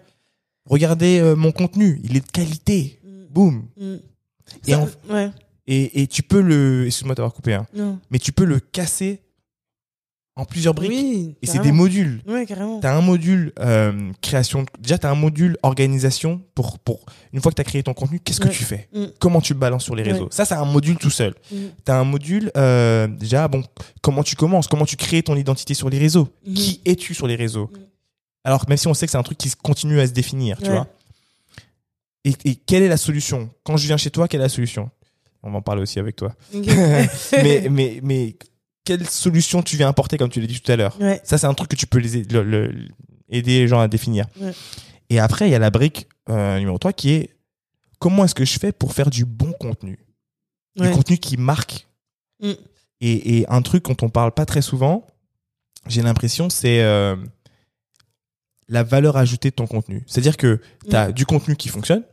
Regardez 0.69 1.19
euh, 1.19 1.35
mon 1.35 1.51
contenu, 1.53 2.01
il 2.03 2.17
est 2.17 2.25
de 2.25 2.31
qualité. 2.31 2.99
Mhm. 3.03 3.25
Boum. 3.29 3.65
Mhm. 3.79 3.99
Et 4.67 4.71
Ça- 4.71 4.79
en- 4.79 5.13
ouais, 5.13 5.31
Et, 5.67 6.01
et 6.01 6.07
tu 6.07 6.21
peux 6.21 6.41
le, 6.41 6.85
excuse-moi 6.87 7.15
d'avoir 7.15 7.33
coupé, 7.33 7.53
hein, 7.53 7.65
mais 8.11 8.19
tu 8.19 8.31
peux 8.31 8.43
le 8.45 8.59
casser 8.59 9.21
en 10.37 10.43
plusieurs 10.43 10.73
briques. 10.73 10.89
Oui, 10.89 11.35
et 11.41 11.47
c'est 11.47 11.59
des 11.59 11.71
modules. 11.71 12.21
Ouais, 12.27 12.45
carrément. 12.45 12.79
T'as 12.81 12.93
un 12.93 13.01
module 13.01 13.53
euh, 13.59 14.11
création. 14.21 14.65
Déjà, 14.79 14.97
t'as 14.97 15.09
un 15.09 15.15
module 15.15 15.57
organisation 15.63 16.41
pour 16.55 16.77
pour 16.79 17.05
une 17.31 17.41
fois 17.41 17.51
que 17.51 17.55
t'as 17.55 17.63
créé 17.63 17.83
ton 17.83 17.93
contenu, 17.93 18.19
qu'est-ce 18.19 18.41
que 18.41 18.49
tu 18.49 18.65
fais? 18.65 18.89
Mm. 18.93 19.05
Comment 19.19 19.39
tu 19.39 19.53
le 19.53 19.59
balances 19.59 19.85
sur 19.85 19.95
les 19.95 20.03
réseaux? 20.03 20.27
Ça, 20.31 20.43
c'est 20.43 20.55
un 20.55 20.65
module 20.65 20.97
tout 20.97 21.09
seul. 21.09 21.35
Mhm. 21.51 21.71
T'as 21.85 21.97
un 21.99 22.03
module 22.03 22.51
euh, 22.57 23.07
déjà. 23.07 23.47
Bon, 23.47 23.63
comment 24.01 24.23
tu 24.23 24.35
commences? 24.35 24.67
Comment 24.67 24.85
tu 24.85 24.97
crées 24.97 25.23
ton 25.23 25.35
identité 25.35 25.73
sur 25.73 25.89
les 25.89 25.99
réseaux? 25.99 26.27
Mhm. 26.45 26.53
Qui 26.53 26.81
es-tu 26.85 27.13
sur 27.13 27.27
les 27.27 27.35
réseaux? 27.35 27.69
Alors, 28.43 28.65
même 28.67 28.77
si 28.77 28.87
on 28.87 28.93
sait 28.93 29.05
que 29.05 29.11
c'est 29.11 29.17
un 29.17 29.23
truc 29.23 29.37
qui 29.37 29.49
continue 29.63 29.99
à 29.99 30.07
se 30.07 30.11
définir, 30.11 30.57
tu 30.61 30.69
vois. 30.69 30.87
Et, 32.25 32.33
et 32.43 32.55
quelle 32.55 32.83
est 32.83 32.89
la 32.89 32.97
solution? 32.97 33.49
Quand 33.63 33.77
je 33.77 33.87
viens 33.87 33.97
chez 33.97 34.09
toi, 34.09 34.27
quelle 34.27 34.41
est 34.41 34.43
la 34.43 34.49
solution? 34.49 34.89
On 35.43 35.51
va 35.51 35.59
en 35.59 35.61
parler 35.61 35.81
aussi 35.81 35.99
avec 35.99 36.15
toi. 36.15 36.33
Mais, 37.31 37.69
mais 38.03 38.35
quelle 38.85 39.05
solution 39.07 39.61
tu 39.61 39.75
viens 39.77 39.89
apporter, 39.89 40.17
comme 40.17 40.29
tu 40.29 40.39
l'as 40.39 40.47
dit 40.47 40.61
tout 40.61 40.71
à 40.71 40.75
l'heure 40.77 40.97
Ouais. 41.01 41.19
Ça, 41.23 41.37
c'est 41.37 41.47
un 41.47 41.53
truc 41.53 41.69
que 41.69 41.75
tu 41.75 41.87
peux 41.87 41.97
les, 41.99 42.23
le- 42.23 42.43
le- 42.43 42.87
aider 43.29 43.59
les 43.59 43.67
gens 43.67 43.79
à 43.81 43.87
définir. 43.87 44.27
Ouais. 44.39 44.53
Et 45.09 45.19
après, 45.19 45.47
il 45.47 45.51
y 45.51 45.55
a 45.55 45.59
la 45.59 45.69
brique 45.71 46.07
euh, 46.29 46.57
numéro 46.59 46.77
3 46.77 46.93
qui 46.93 47.11
est 47.11 47.35
comment 47.99 48.23
est-ce 48.25 48.35
que 48.35 48.45
je 48.45 48.57
fais 48.59 48.71
pour 48.71 48.93
faire 48.93 49.09
du 49.09 49.25
bon 49.25 49.51
contenu? 49.59 49.99
Ouais. 50.79 50.87
Du 50.89 50.93
contenu 50.95 51.17
qui 51.17 51.35
marque 51.37 51.87
Mm. 52.41 52.51
Et, 53.01 53.37
et 53.39 53.45
un 53.49 53.61
truc 53.61 53.85
dont 53.85 53.95
on 54.01 54.09
parle 54.09 54.33
pas 54.33 54.45
très 54.45 54.61
souvent, 54.61 55.07
j'ai 55.87 56.01
l'impression, 56.01 56.49
c'est 56.49 56.81
euh, 56.83 57.15
la 58.67 58.83
valeur 58.83 59.15
ajoutée 59.17 59.51
de 59.51 59.55
ton 59.55 59.67
contenu. 59.67 60.03
C'est-à-dire 60.07 60.35
que 60.37 60.59
tu 60.89 60.95
as 60.95 61.11
du 61.13 61.25
contenu 61.25 61.55
qui 61.55 61.69
fonctionne, 61.69 62.03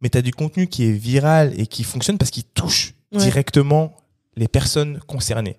mais 0.00 0.08
tu 0.08 0.16
as 0.18 0.22
du 0.22 0.32
contenu 0.32 0.66
qui 0.68 0.84
est 0.84 0.92
viral 0.92 1.52
et 1.60 1.66
qui 1.66 1.84
fonctionne 1.84 2.16
parce 2.16 2.30
qu'il 2.30 2.44
touche 2.44 2.94
directement 3.12 3.96
les 4.36 4.48
personnes 4.48 4.98
concernées. 5.00 5.56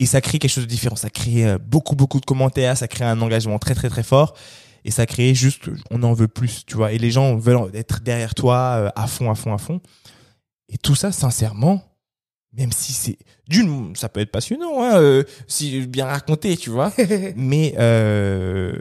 Et 0.00 0.06
ça 0.06 0.20
crée 0.20 0.38
quelque 0.38 0.50
chose 0.50 0.64
de 0.64 0.68
différent. 0.68 0.96
Ça 0.96 1.10
crée 1.10 1.46
euh, 1.46 1.58
beaucoup, 1.58 1.94
beaucoup 1.96 2.20
de 2.20 2.26
commentaires, 2.26 2.76
ça 2.76 2.88
crée 2.88 3.04
un 3.04 3.20
engagement 3.20 3.58
très, 3.58 3.74
très, 3.74 3.88
très 3.88 4.02
fort. 4.02 4.34
Et 4.84 4.90
ça 4.90 5.06
crée 5.06 5.34
juste, 5.34 5.70
on 5.90 6.02
en 6.02 6.12
veut 6.12 6.28
plus, 6.28 6.64
tu 6.66 6.74
vois. 6.76 6.92
Et 6.92 6.98
les 6.98 7.10
gens 7.10 7.36
veulent 7.36 7.70
être 7.74 8.00
derrière 8.02 8.34
toi 8.34 8.56
euh, 8.76 8.90
à 8.96 9.06
fond, 9.06 9.30
à 9.30 9.34
fond, 9.34 9.54
à 9.54 9.58
fond. 9.58 9.80
Et 10.68 10.76
tout 10.78 10.94
ça, 10.94 11.10
sincèrement, 11.12 11.82
même 12.52 12.72
si 12.72 12.92
c'est 12.92 13.18
d'une, 13.48 13.94
ça 13.96 14.08
peut 14.08 14.20
être 14.20 14.30
passionnant, 14.32 14.82
hein, 14.82 14.96
euh, 15.00 15.22
si 15.46 15.86
bien 15.86 16.06
raconté, 16.06 16.56
tu 16.56 16.70
vois. 16.70 16.92
mais 17.36 17.74
euh, 17.78 18.76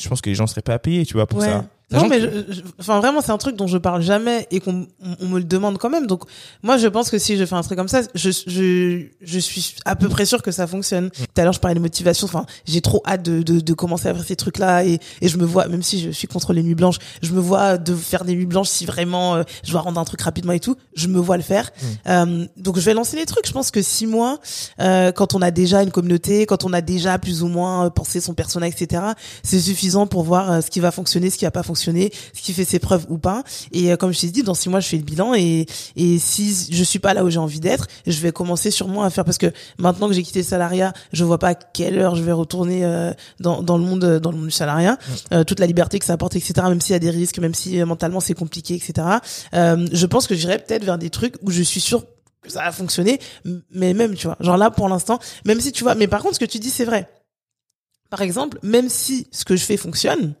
je 0.00 0.08
pense 0.08 0.20
que 0.20 0.30
les 0.30 0.34
gens 0.36 0.46
seraient 0.46 0.62
pas 0.62 0.74
à 0.74 0.78
payer, 0.78 1.04
tu 1.04 1.14
vois, 1.14 1.26
pour 1.26 1.40
Ouais. 1.40 1.46
ça. 1.46 1.66
Non, 1.92 2.08
mais 2.08 2.18
que- 2.20 2.44
je- 2.48 2.52
je- 2.54 2.60
enfin 2.80 2.98
vraiment, 2.98 3.20
c'est 3.20 3.30
un 3.30 3.38
truc 3.38 3.54
dont 3.54 3.68
je 3.68 3.78
parle 3.78 4.02
jamais 4.02 4.48
et 4.50 4.58
qu'on 4.58 4.88
on, 5.20 5.26
me 5.28 5.38
le 5.38 5.44
demande 5.44 5.78
quand 5.78 5.88
même. 5.88 6.08
Donc 6.08 6.24
moi, 6.64 6.78
je 6.78 6.88
pense 6.88 7.10
que 7.10 7.18
si 7.18 7.36
je 7.36 7.44
fais 7.44 7.54
un 7.54 7.62
truc 7.62 7.78
comme 7.78 7.86
ça, 7.86 8.00
je 8.14 8.30
je 8.46 9.06
je 9.20 9.38
suis 9.38 9.76
à 9.84 9.94
peu 9.94 10.08
près 10.08 10.26
sûr 10.26 10.42
que 10.42 10.50
ça 10.50 10.66
fonctionne. 10.66 11.06
Mm. 11.06 11.10
Tout 11.10 11.40
à 11.40 11.44
l'heure, 11.44 11.52
je 11.52 11.60
parlais 11.60 11.76
de 11.76 11.80
motivation. 11.80 12.24
Enfin, 12.26 12.44
j'ai 12.66 12.80
trop 12.80 13.02
hâte 13.06 13.22
de, 13.22 13.40
de 13.42 13.60
de 13.60 13.72
commencer 13.72 14.08
à 14.08 14.14
faire 14.14 14.24
ces 14.24 14.34
trucs-là 14.34 14.84
et 14.84 14.98
et 15.20 15.28
je 15.28 15.36
me 15.38 15.44
vois, 15.44 15.68
même 15.68 15.84
si 15.84 16.00
je 16.00 16.10
suis 16.10 16.26
contre 16.26 16.52
les 16.52 16.64
nuits 16.64 16.74
blanches, 16.74 16.98
je 17.22 17.32
me 17.32 17.40
vois 17.40 17.78
de 17.78 17.94
faire 17.94 18.24
des 18.24 18.34
nuits 18.34 18.46
blanches 18.46 18.68
si 18.68 18.84
vraiment 18.84 19.36
euh, 19.36 19.42
je 19.62 19.70
dois 19.70 19.80
rendre 19.82 20.00
un 20.00 20.04
truc 20.04 20.20
rapidement 20.22 20.54
et 20.54 20.60
tout. 20.60 20.74
Je 20.96 21.06
me 21.06 21.20
vois 21.20 21.36
le 21.36 21.44
faire. 21.44 21.70
Mm. 21.70 21.86
Euh, 22.08 22.46
donc 22.56 22.78
je 22.80 22.84
vais 22.84 22.94
lancer 22.94 23.16
les 23.16 23.26
trucs. 23.26 23.46
Je 23.46 23.52
pense 23.52 23.70
que 23.70 23.80
six 23.80 24.08
mois, 24.08 24.40
euh, 24.80 25.12
quand 25.12 25.34
on 25.34 25.40
a 25.42 25.52
déjà 25.52 25.84
une 25.84 25.92
communauté, 25.92 26.46
quand 26.46 26.64
on 26.64 26.72
a 26.72 26.80
déjà 26.80 27.16
plus 27.20 27.44
ou 27.44 27.48
moins 27.48 27.90
pensé 27.90 28.20
son 28.20 28.34
personnage, 28.34 28.72
etc. 28.76 29.02
C'est 29.44 29.60
suffisant 29.60 30.08
pour 30.08 30.24
voir 30.24 30.50
euh, 30.50 30.60
ce 30.62 30.70
qui 30.70 30.80
va 30.80 30.90
fonctionner, 30.90 31.30
ce 31.30 31.36
qui 31.38 31.44
va 31.44 31.52
pas 31.52 31.62
fonctionner, 31.62 31.75
ce 31.76 32.42
qui 32.42 32.52
fait 32.52 32.64
ses 32.64 32.78
preuves 32.78 33.06
ou 33.08 33.18
pas. 33.18 33.44
Et 33.72 33.92
euh, 33.92 33.96
comme 33.96 34.12
je 34.12 34.20
t'ai 34.20 34.28
dit, 34.28 34.42
dans 34.42 34.54
six 34.54 34.68
mois, 34.68 34.80
je 34.80 34.88
fais 34.88 34.96
le 34.96 35.04
bilan 35.04 35.34
et 35.34 35.66
et 35.96 36.18
si 36.18 36.68
je 36.70 36.84
suis 36.84 36.98
pas 36.98 37.14
là 37.14 37.24
où 37.24 37.30
j'ai 37.30 37.38
envie 37.38 37.60
d'être, 37.60 37.86
je 38.06 38.18
vais 38.20 38.32
commencer 38.32 38.70
sûrement 38.70 39.02
à 39.02 39.10
faire 39.10 39.24
parce 39.24 39.38
que 39.38 39.52
maintenant 39.78 40.08
que 40.08 40.14
j'ai 40.14 40.22
quitté 40.22 40.40
le 40.40 40.44
salariat, 40.44 40.92
je 41.12 41.24
vois 41.24 41.38
pas 41.38 41.50
à 41.50 41.54
quelle 41.54 41.98
heure 41.98 42.16
je 42.16 42.22
vais 42.22 42.32
retourner 42.32 42.84
euh, 42.84 43.12
dans 43.40 43.62
dans 43.62 43.78
le 43.78 43.84
monde 43.84 44.04
euh, 44.04 44.20
dans 44.20 44.30
le 44.30 44.36
monde 44.36 44.46
du 44.46 44.52
salariat. 44.52 44.98
Euh, 45.32 45.44
toute 45.44 45.60
la 45.60 45.66
liberté 45.66 45.98
que 45.98 46.04
ça 46.04 46.14
apporte, 46.14 46.36
etc. 46.36 46.54
Même 46.68 46.80
s'il 46.80 46.92
y 46.92 46.96
a 46.96 47.00
des 47.00 47.10
risques, 47.10 47.38
même 47.38 47.54
si 47.54 47.80
euh, 47.80 47.86
mentalement 47.86 48.20
c'est 48.20 48.34
compliqué, 48.34 48.74
etc. 48.74 49.06
Euh, 49.54 49.86
je 49.92 50.06
pense 50.06 50.26
que 50.26 50.34
j'irai 50.34 50.58
peut-être 50.58 50.84
vers 50.84 50.98
des 50.98 51.10
trucs 51.10 51.34
où 51.42 51.50
je 51.50 51.62
suis 51.62 51.80
sûr 51.80 52.04
que 52.42 52.50
ça 52.50 52.62
va 52.62 52.72
fonctionner, 52.72 53.18
mais 53.72 53.92
même 53.92 54.14
tu 54.14 54.26
vois, 54.26 54.36
genre 54.40 54.56
là 54.56 54.70
pour 54.70 54.88
l'instant, 54.88 55.18
même 55.44 55.60
si 55.60 55.72
tu 55.72 55.82
vois, 55.82 55.94
mais 55.94 56.06
par 56.06 56.22
contre 56.22 56.34
ce 56.34 56.40
que 56.40 56.44
tu 56.44 56.58
dis 56.58 56.70
c'est 56.70 56.84
vrai. 56.84 57.10
Par 58.08 58.22
exemple, 58.22 58.58
même 58.62 58.88
si 58.88 59.26
ce 59.32 59.44
que 59.44 59.56
je 59.56 59.64
fais 59.64 59.76
fonctionne, 59.76 60.34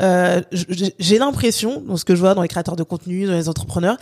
euh, 0.00 0.40
j'ai 0.50 1.18
l'impression, 1.18 1.80
dans 1.80 1.96
ce 1.96 2.04
que 2.04 2.14
je 2.14 2.20
vois 2.20 2.34
dans 2.34 2.42
les 2.42 2.48
créateurs 2.48 2.76
de 2.76 2.82
contenu, 2.82 3.26
dans 3.26 3.34
les 3.34 3.48
entrepreneurs, 3.48 3.98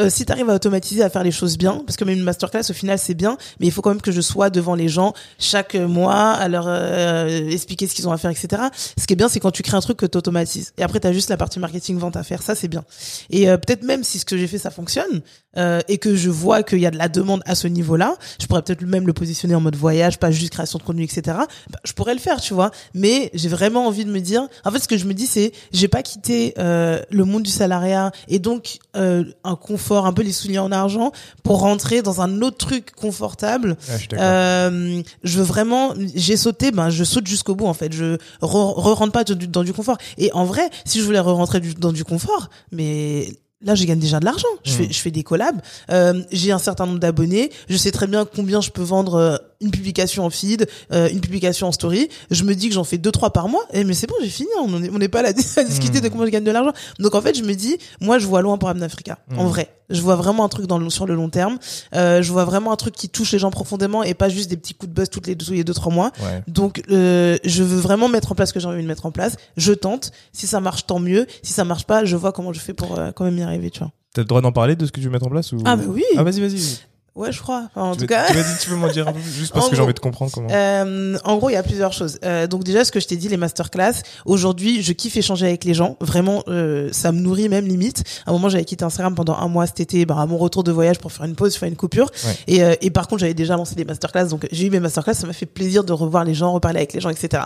euh, 0.00 0.10
si 0.10 0.26
tu 0.26 0.32
arrives 0.32 0.50
à 0.50 0.54
automatiser, 0.54 1.02
à 1.02 1.10
faire 1.10 1.22
les 1.22 1.30
choses 1.30 1.56
bien, 1.56 1.82
parce 1.86 1.96
que 1.96 2.04
même 2.04 2.18
une 2.18 2.24
masterclass 2.24 2.70
au 2.70 2.72
final 2.72 2.98
c'est 2.98 3.14
bien, 3.14 3.36
mais 3.60 3.66
il 3.66 3.72
faut 3.72 3.82
quand 3.82 3.90
même 3.90 4.02
que 4.02 4.12
je 4.12 4.20
sois 4.20 4.50
devant 4.50 4.74
les 4.74 4.88
gens 4.88 5.12
chaque 5.38 5.74
mois 5.74 6.32
à 6.32 6.48
leur 6.48 6.64
euh, 6.66 7.48
expliquer 7.48 7.86
ce 7.86 7.94
qu'ils 7.94 8.08
ont 8.08 8.12
à 8.12 8.18
faire, 8.18 8.30
etc. 8.30 8.62
Ce 8.98 9.06
qui 9.06 9.12
est 9.12 9.16
bien, 9.16 9.28
c'est 9.28 9.40
quand 9.40 9.50
tu 9.50 9.62
crées 9.62 9.76
un 9.76 9.80
truc 9.80 9.96
que 9.96 10.06
tu 10.06 10.18
automatises. 10.18 10.72
Et 10.78 10.82
après, 10.82 11.00
tu 11.00 11.06
as 11.06 11.12
juste 11.12 11.30
la 11.30 11.36
partie 11.36 11.58
marketing 11.58 11.98
vente 11.98 12.16
à 12.16 12.22
faire, 12.22 12.42
ça 12.42 12.54
c'est 12.54 12.68
bien. 12.68 12.84
Et 13.30 13.48
euh, 13.48 13.56
peut-être 13.56 13.84
même 13.84 14.04
si 14.04 14.18
ce 14.18 14.24
que 14.24 14.36
j'ai 14.36 14.46
fait 14.46 14.58
ça 14.58 14.70
fonctionne 14.70 15.22
euh, 15.56 15.80
et 15.88 15.98
que 15.98 16.16
je 16.16 16.30
vois 16.30 16.62
qu'il 16.62 16.80
y 16.80 16.86
a 16.86 16.90
de 16.90 16.98
la 16.98 17.08
demande 17.08 17.42
à 17.46 17.54
ce 17.54 17.68
niveau-là, 17.68 18.16
je 18.40 18.46
pourrais 18.46 18.62
peut-être 18.62 18.82
même 18.82 19.06
le 19.06 19.12
positionner 19.12 19.54
en 19.54 19.60
mode 19.60 19.76
voyage, 19.76 20.18
pas 20.18 20.30
juste 20.30 20.52
création 20.52 20.78
de 20.78 20.82
contenu, 20.82 21.04
etc. 21.04 21.22
Bah, 21.70 21.78
je 21.84 21.92
pourrais 21.92 22.14
le 22.14 22.20
faire, 22.20 22.40
tu 22.40 22.54
vois. 22.54 22.70
Mais 22.92 23.30
j'ai 23.34 23.48
vraiment 23.48 23.86
envie 23.86 24.04
de 24.04 24.10
me 24.10 24.20
dire, 24.20 24.48
en 24.64 24.70
fait, 24.70 24.80
ce 24.80 24.88
que 24.88 24.96
je 24.96 25.06
me 25.06 25.14
dis, 25.14 25.26
c'est, 25.26 25.52
j'ai 25.72 25.88
pas 25.88 26.02
quitté 26.02 26.54
euh, 26.58 27.00
le 27.10 27.24
monde 27.24 27.44
du 27.44 27.50
salariat 27.50 28.10
et 28.28 28.38
donc 28.38 28.78
euh, 28.96 29.24
un 29.44 29.56
confort, 29.56 29.83
un 29.92 30.12
peu 30.12 30.22
les 30.22 30.32
souliers 30.32 30.58
en 30.58 30.72
argent 30.72 31.12
pour 31.42 31.60
rentrer 31.60 32.02
dans 32.02 32.20
un 32.20 32.40
autre 32.42 32.56
truc 32.58 32.92
confortable 32.92 33.76
Ouais, 33.88 33.98
je 34.10 34.16
euh, 34.18 35.02
je 35.22 35.38
veux 35.38 35.44
vraiment, 35.44 35.94
j'ai 36.14 36.36
sauté, 36.36 36.70
ben 36.70 36.90
je 36.90 37.04
saute 37.04 37.26
jusqu'au 37.26 37.54
bout 37.54 37.66
en 37.66 37.74
fait. 37.74 37.92
Je 37.92 38.16
re, 38.40 38.74
re 38.76 38.94
rentre 38.96 39.12
pas 39.12 39.24
dans 39.24 39.34
du, 39.34 39.46
dans 39.48 39.62
du 39.64 39.72
confort. 39.72 39.98
Et 40.18 40.32
en 40.32 40.44
vrai, 40.44 40.68
si 40.84 41.00
je 41.00 41.04
voulais 41.04 41.20
re 41.20 41.34
rentrer 41.34 41.60
du- 41.60 41.74
dans 41.74 41.92
du 41.92 42.04
confort, 42.04 42.48
mais 42.72 43.28
là 43.62 43.74
je 43.74 43.84
gagne 43.84 43.98
déjà 43.98 44.20
de 44.20 44.24
l'argent. 44.24 44.48
Je 44.64 44.72
Mm. 44.72 44.76
fais, 44.76 44.88
je 44.90 44.98
fais 45.00 45.10
des 45.10 45.22
collabs. 45.22 45.60
Euh, 45.90 46.22
j'ai 46.32 46.52
un 46.52 46.58
certain 46.58 46.86
nombre 46.86 46.98
d'abonnés. 46.98 47.50
Je 47.68 47.76
sais 47.76 47.90
très 47.92 48.06
bien 48.06 48.24
combien 48.26 48.60
je 48.60 48.70
peux 48.70 48.82
vendre 48.82 49.14
euh, 49.14 49.36
une 49.60 49.70
publication 49.70 50.24
en 50.24 50.30
feed, 50.30 50.66
euh, 50.92 51.08
une 51.10 51.20
publication 51.20 51.66
en 51.68 51.72
story. 51.72 52.08
Je 52.30 52.44
me 52.44 52.54
dis 52.54 52.68
que 52.68 52.74
j'en 52.74 52.84
fais 52.84 52.98
deux 52.98 53.12
trois 53.12 53.32
par 53.32 53.48
mois. 53.48 53.64
Et 53.72 53.84
mais 53.84 53.94
c'est 53.94 54.06
bon, 54.06 54.14
j'ai 54.22 54.28
fini. 54.28 54.48
On 54.62 54.68
n'est 54.78 54.90
on 54.90 54.98
n'est 54.98 55.08
pas 55.08 55.22
là 55.22 55.28
à 55.56 55.64
discuter 55.64 56.00
de 56.00 56.08
comment 56.08 56.24
je 56.26 56.30
gagne 56.30 56.44
de 56.44 56.50
l'argent. 56.50 56.72
Donc 56.98 57.14
en 57.14 57.20
fait, 57.20 57.36
je 57.36 57.42
me 57.42 57.54
dis, 57.54 57.76
moi 58.00 58.18
je 58.18 58.26
vois 58.26 58.42
loin 58.42 58.58
pour 58.58 58.68
Africa. 58.68 59.18
En 59.36 59.44
Mm. 59.44 59.48
vrai, 59.48 59.68
je 59.90 60.00
vois 60.00 60.16
vraiment 60.16 60.44
un 60.44 60.48
truc 60.48 60.66
dans 60.66 60.78
le, 60.78 60.88
sur 60.90 61.06
le 61.06 61.14
long 61.14 61.28
terme. 61.28 61.58
Euh, 61.94 62.22
je 62.22 62.32
vois 62.32 62.44
vraiment 62.44 62.72
un 62.72 62.76
truc 62.76 62.94
qui 62.94 63.08
touche 63.08 63.32
les 63.32 63.38
gens 63.38 63.50
profondément 63.50 64.02
et 64.02 64.14
pas 64.14 64.28
juste 64.28 64.48
des 64.50 64.56
petits 64.56 64.74
coups 64.74 64.90
de 64.90 64.94
buzz 64.94 65.08
toutes 65.10 65.26
les 65.26 65.34
deux, 65.34 65.44
tous 65.46 65.52
les 65.52 65.64
deux 65.64 65.74
trois 65.74 65.92
mois. 65.92 66.10
Ouais. 66.22 66.42
Donc, 66.48 66.82
euh, 66.90 67.36
je 67.44 67.62
veux 67.62 67.78
vraiment 67.80 68.08
mettre 68.08 68.32
en 68.32 68.34
place 68.34 68.48
ce 68.50 68.54
que 68.54 68.60
j'ai 68.60 68.66
envie 68.66 68.82
de 68.82 68.88
mettre 68.88 69.06
en 69.06 69.10
place. 69.12 69.36
Je 69.56 69.72
tente. 69.72 70.12
Si 70.32 70.46
ça 70.46 70.60
marche, 70.60 70.86
tant 70.86 70.98
mieux. 70.98 71.26
Si 71.42 71.52
ça 71.52 71.64
marche 71.64 71.84
pas, 71.84 72.04
je 72.04 72.16
vois 72.16 72.32
comment 72.32 72.52
je 72.52 72.60
fais 72.60 72.72
pour 72.74 72.98
euh, 72.98 73.12
quand 73.12 73.24
même 73.24 73.38
y 73.38 73.42
arriver, 73.42 73.70
tu 73.70 73.80
vois. 73.80 73.92
T'as 74.14 74.22
le 74.22 74.26
droit 74.26 74.40
d'en 74.40 74.52
parler 74.52 74.76
de 74.76 74.86
ce 74.86 74.92
que 74.92 75.00
tu 75.00 75.06
veux 75.06 75.12
mettre 75.12 75.26
en 75.26 75.30
place 75.30 75.52
ou... 75.52 75.58
Ah, 75.64 75.76
bah 75.76 75.84
oui. 75.88 76.04
Ah, 76.16 76.22
vas-y, 76.22 76.40
vas-y. 76.40 76.78
Ouais, 77.16 77.30
je 77.30 77.40
crois. 77.40 77.68
Enfin, 77.74 77.90
en 77.90 77.92
Tu 77.94 78.00
tout 78.00 78.06
cas. 78.06 78.26
tu, 78.26 78.34
vas-y, 78.34 78.58
tu 78.58 78.68
peux 78.68 78.74
m'en 78.74 78.88
dire 78.88 79.06
un 79.06 79.12
peu 79.12 79.20
plus, 79.20 79.30
juste 79.30 79.52
parce 79.52 79.66
En 79.66 79.70
que 79.70 79.76
j'ai 79.76 79.82
envie 79.82 79.94
de 79.94 80.00
comprendre 80.00 80.32
comment. 80.32 80.48
Euh, 80.50 81.16
en 81.22 81.36
gros, 81.36 81.48
il 81.48 81.52
y 81.52 81.56
a 81.56 81.62
plusieurs 81.62 81.92
choses. 81.92 82.18
Euh, 82.24 82.48
donc 82.48 82.64
déjà, 82.64 82.84
ce 82.84 82.90
que 82.90 82.98
je 82.98 83.06
t'ai 83.06 83.16
dit, 83.16 83.28
les 83.28 83.36
masterclass. 83.36 84.02
Aujourd'hui, 84.26 84.82
je 84.82 84.92
kiffe 84.92 85.16
échanger 85.16 85.46
avec 85.46 85.62
les 85.64 85.74
gens. 85.74 85.96
Vraiment, 86.00 86.42
euh, 86.48 86.88
ça 86.92 87.12
me 87.12 87.20
nourrit 87.20 87.48
même 87.48 87.66
limite. 87.68 88.02
À 88.26 88.30
un 88.30 88.32
moment, 88.32 88.48
j'avais 88.48 88.64
quitté 88.64 88.84
Instagram 88.84 89.14
pendant 89.14 89.36
un 89.36 89.46
mois 89.46 89.66
cet 89.68 89.78
été, 89.78 90.04
bah, 90.06 90.16
à 90.18 90.26
mon 90.26 90.36
retour 90.38 90.64
de 90.64 90.72
voyage 90.72 90.98
pour 90.98 91.12
faire 91.12 91.24
une 91.24 91.36
pause, 91.36 91.54
faire 91.54 91.68
une 91.68 91.76
coupure. 91.76 92.10
Ouais. 92.24 92.36
Et, 92.48 92.64
euh, 92.64 92.74
et 92.80 92.90
par 92.90 93.06
contre, 93.06 93.20
j'avais 93.20 93.34
déjà 93.34 93.54
lancé 93.56 93.76
des 93.76 93.84
masterclass. 93.84 94.26
Donc 94.26 94.48
j'ai 94.50 94.66
eu 94.66 94.70
mes 94.70 94.80
masterclass. 94.80 95.14
Ça 95.14 95.28
m'a 95.28 95.32
fait 95.32 95.46
plaisir 95.46 95.84
de 95.84 95.92
revoir 95.92 96.24
les 96.24 96.34
gens, 96.34 96.52
reparler 96.52 96.78
avec 96.78 96.94
les 96.94 97.00
gens, 97.00 97.10
etc. 97.10 97.44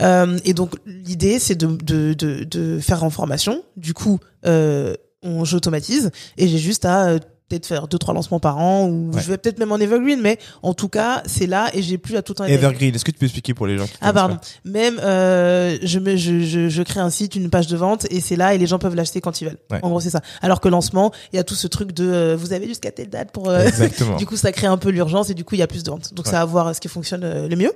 Euh, 0.00 0.38
et 0.46 0.54
donc 0.54 0.76
l'idée, 0.86 1.38
c'est 1.38 1.56
de, 1.56 1.66
de, 1.66 2.14
de, 2.14 2.44
de 2.44 2.78
faire 2.80 3.04
en 3.04 3.10
formation. 3.10 3.62
Du 3.76 3.92
coup, 3.92 4.18
euh, 4.46 4.94
on 5.22 5.44
j'automatise 5.44 6.10
et 6.38 6.48
j'ai 6.48 6.56
juste 6.56 6.86
à 6.86 7.08
euh, 7.08 7.18
peut-être 7.50 7.66
faire 7.66 7.86
deux 7.88 7.98
trois 7.98 8.14
lancements 8.14 8.40
par 8.40 8.56
an 8.58 8.86
ou 8.88 9.10
Ouais. 9.12 9.20
je 9.20 9.28
vais 9.28 9.36
peut-être 9.36 9.58
même 9.58 9.72
en 9.72 9.76
evergreen 9.76 10.20
mais 10.22 10.38
en 10.62 10.72
tout 10.72 10.88
cas 10.88 11.22
c'est 11.26 11.46
là 11.46 11.68
et 11.74 11.82
j'ai 11.82 11.98
plus 11.98 12.16
à 12.16 12.22
tout 12.22 12.32
être 12.32 12.48
Evergreen, 12.48 12.94
est-ce 12.94 13.04
que 13.04 13.10
tu 13.10 13.18
peux 13.18 13.26
expliquer 13.26 13.52
pour 13.54 13.66
les 13.66 13.76
gens 13.76 13.86
qui 13.86 13.92
ah 14.00 14.12
pardon. 14.12 14.36
pas 14.36 14.40
Même 14.64 14.98
euh, 15.02 15.76
je, 15.82 15.98
me, 15.98 16.16
je, 16.16 16.40
je, 16.40 16.68
je 16.68 16.82
crée 16.82 17.00
un 17.00 17.10
site, 17.10 17.34
une 17.34 17.50
page 17.50 17.66
de 17.66 17.76
vente 17.76 18.06
et 18.10 18.20
c'est 18.20 18.36
là 18.36 18.54
et 18.54 18.58
les 18.58 18.66
gens 18.66 18.78
peuvent 18.78 18.94
l'acheter 18.94 19.20
quand 19.20 19.40
ils 19.40 19.46
veulent. 19.46 19.58
Ouais. 19.70 19.80
En 19.82 19.88
gros 19.90 20.00
c'est 20.00 20.10
ça. 20.10 20.20
Alors 20.40 20.60
que 20.60 20.68
lancement, 20.68 21.12
il 21.32 21.36
y 21.36 21.38
a 21.40 21.44
tout 21.44 21.54
ce 21.56 21.66
truc 21.66 21.92
de 21.92 22.04
euh, 22.08 22.36
vous 22.38 22.52
avez 22.52 22.66
jusqu'à 22.68 22.90
telle 22.92 23.08
date 23.10 23.32
pour. 23.32 23.50
euh, 23.50 23.64
Exactement. 23.66 24.16
du 24.18 24.26
coup 24.26 24.36
ça 24.36 24.52
crée 24.52 24.66
un 24.68 24.78
peu 24.78 24.90
l'urgence 24.90 25.28
et 25.30 25.34
du 25.34 25.44
coup 25.44 25.56
il 25.56 25.58
y 25.58 25.62
a 25.62 25.66
plus 25.66 25.82
de 25.82 25.90
ventes. 25.90 26.14
Donc 26.14 26.26
Ouais. 26.26 26.32
ça 26.32 26.38
va 26.38 26.44
voir 26.44 26.74
ce 26.74 26.80
qui 26.80 26.88
fonctionne 26.88 27.24
euh, 27.24 27.48
le 27.48 27.56
mieux. 27.56 27.72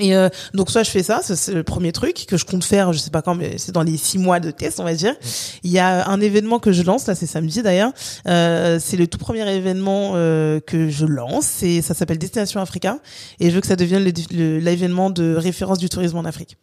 Et 0.00 0.16
euh, 0.16 0.28
donc 0.54 0.70
soit 0.70 0.82
je 0.82 0.90
fais 0.90 1.02
ça, 1.02 1.20
c'est 1.22 1.52
le 1.52 1.62
premier 1.62 1.92
truc 1.92 2.24
que 2.26 2.36
je 2.36 2.44
compte 2.44 2.64
faire, 2.64 2.92
je 2.92 2.98
sais 2.98 3.10
pas 3.10 3.22
quand, 3.22 3.34
mais 3.34 3.58
c'est 3.58 3.72
dans 3.72 3.82
les 3.82 3.96
six 3.96 4.18
mois 4.18 4.40
de 4.40 4.50
test, 4.50 4.80
on 4.80 4.84
va 4.84 4.94
dire. 4.94 5.14
Il 5.62 5.70
y 5.70 5.78
a 5.78 6.08
un 6.08 6.20
événement 6.20 6.58
que 6.58 6.72
je 6.72 6.82
lance, 6.82 7.06
là 7.06 7.14
c'est 7.14 7.26
samedi 7.26 7.62
d'ailleurs. 7.62 7.92
Euh, 8.26 8.78
c'est 8.80 8.96
le 8.96 9.06
tout 9.06 9.18
premier 9.18 9.48
événement 9.54 10.12
euh, 10.14 10.58
que 10.60 10.88
je 10.88 11.04
lance, 11.04 11.44
c'est 11.44 11.82
ça 11.82 11.94
s'appelle 11.94 12.18
Destination 12.18 12.60
Africa 12.60 12.98
et 13.40 13.50
je 13.50 13.54
veux 13.54 13.60
que 13.60 13.66
ça 13.66 13.76
devienne 13.76 14.02
l'événement 14.02 15.10
de 15.10 15.34
référence 15.34 15.78
du 15.78 15.88
tourisme 15.88 16.16
en 16.16 16.24
Afrique. 16.24 16.56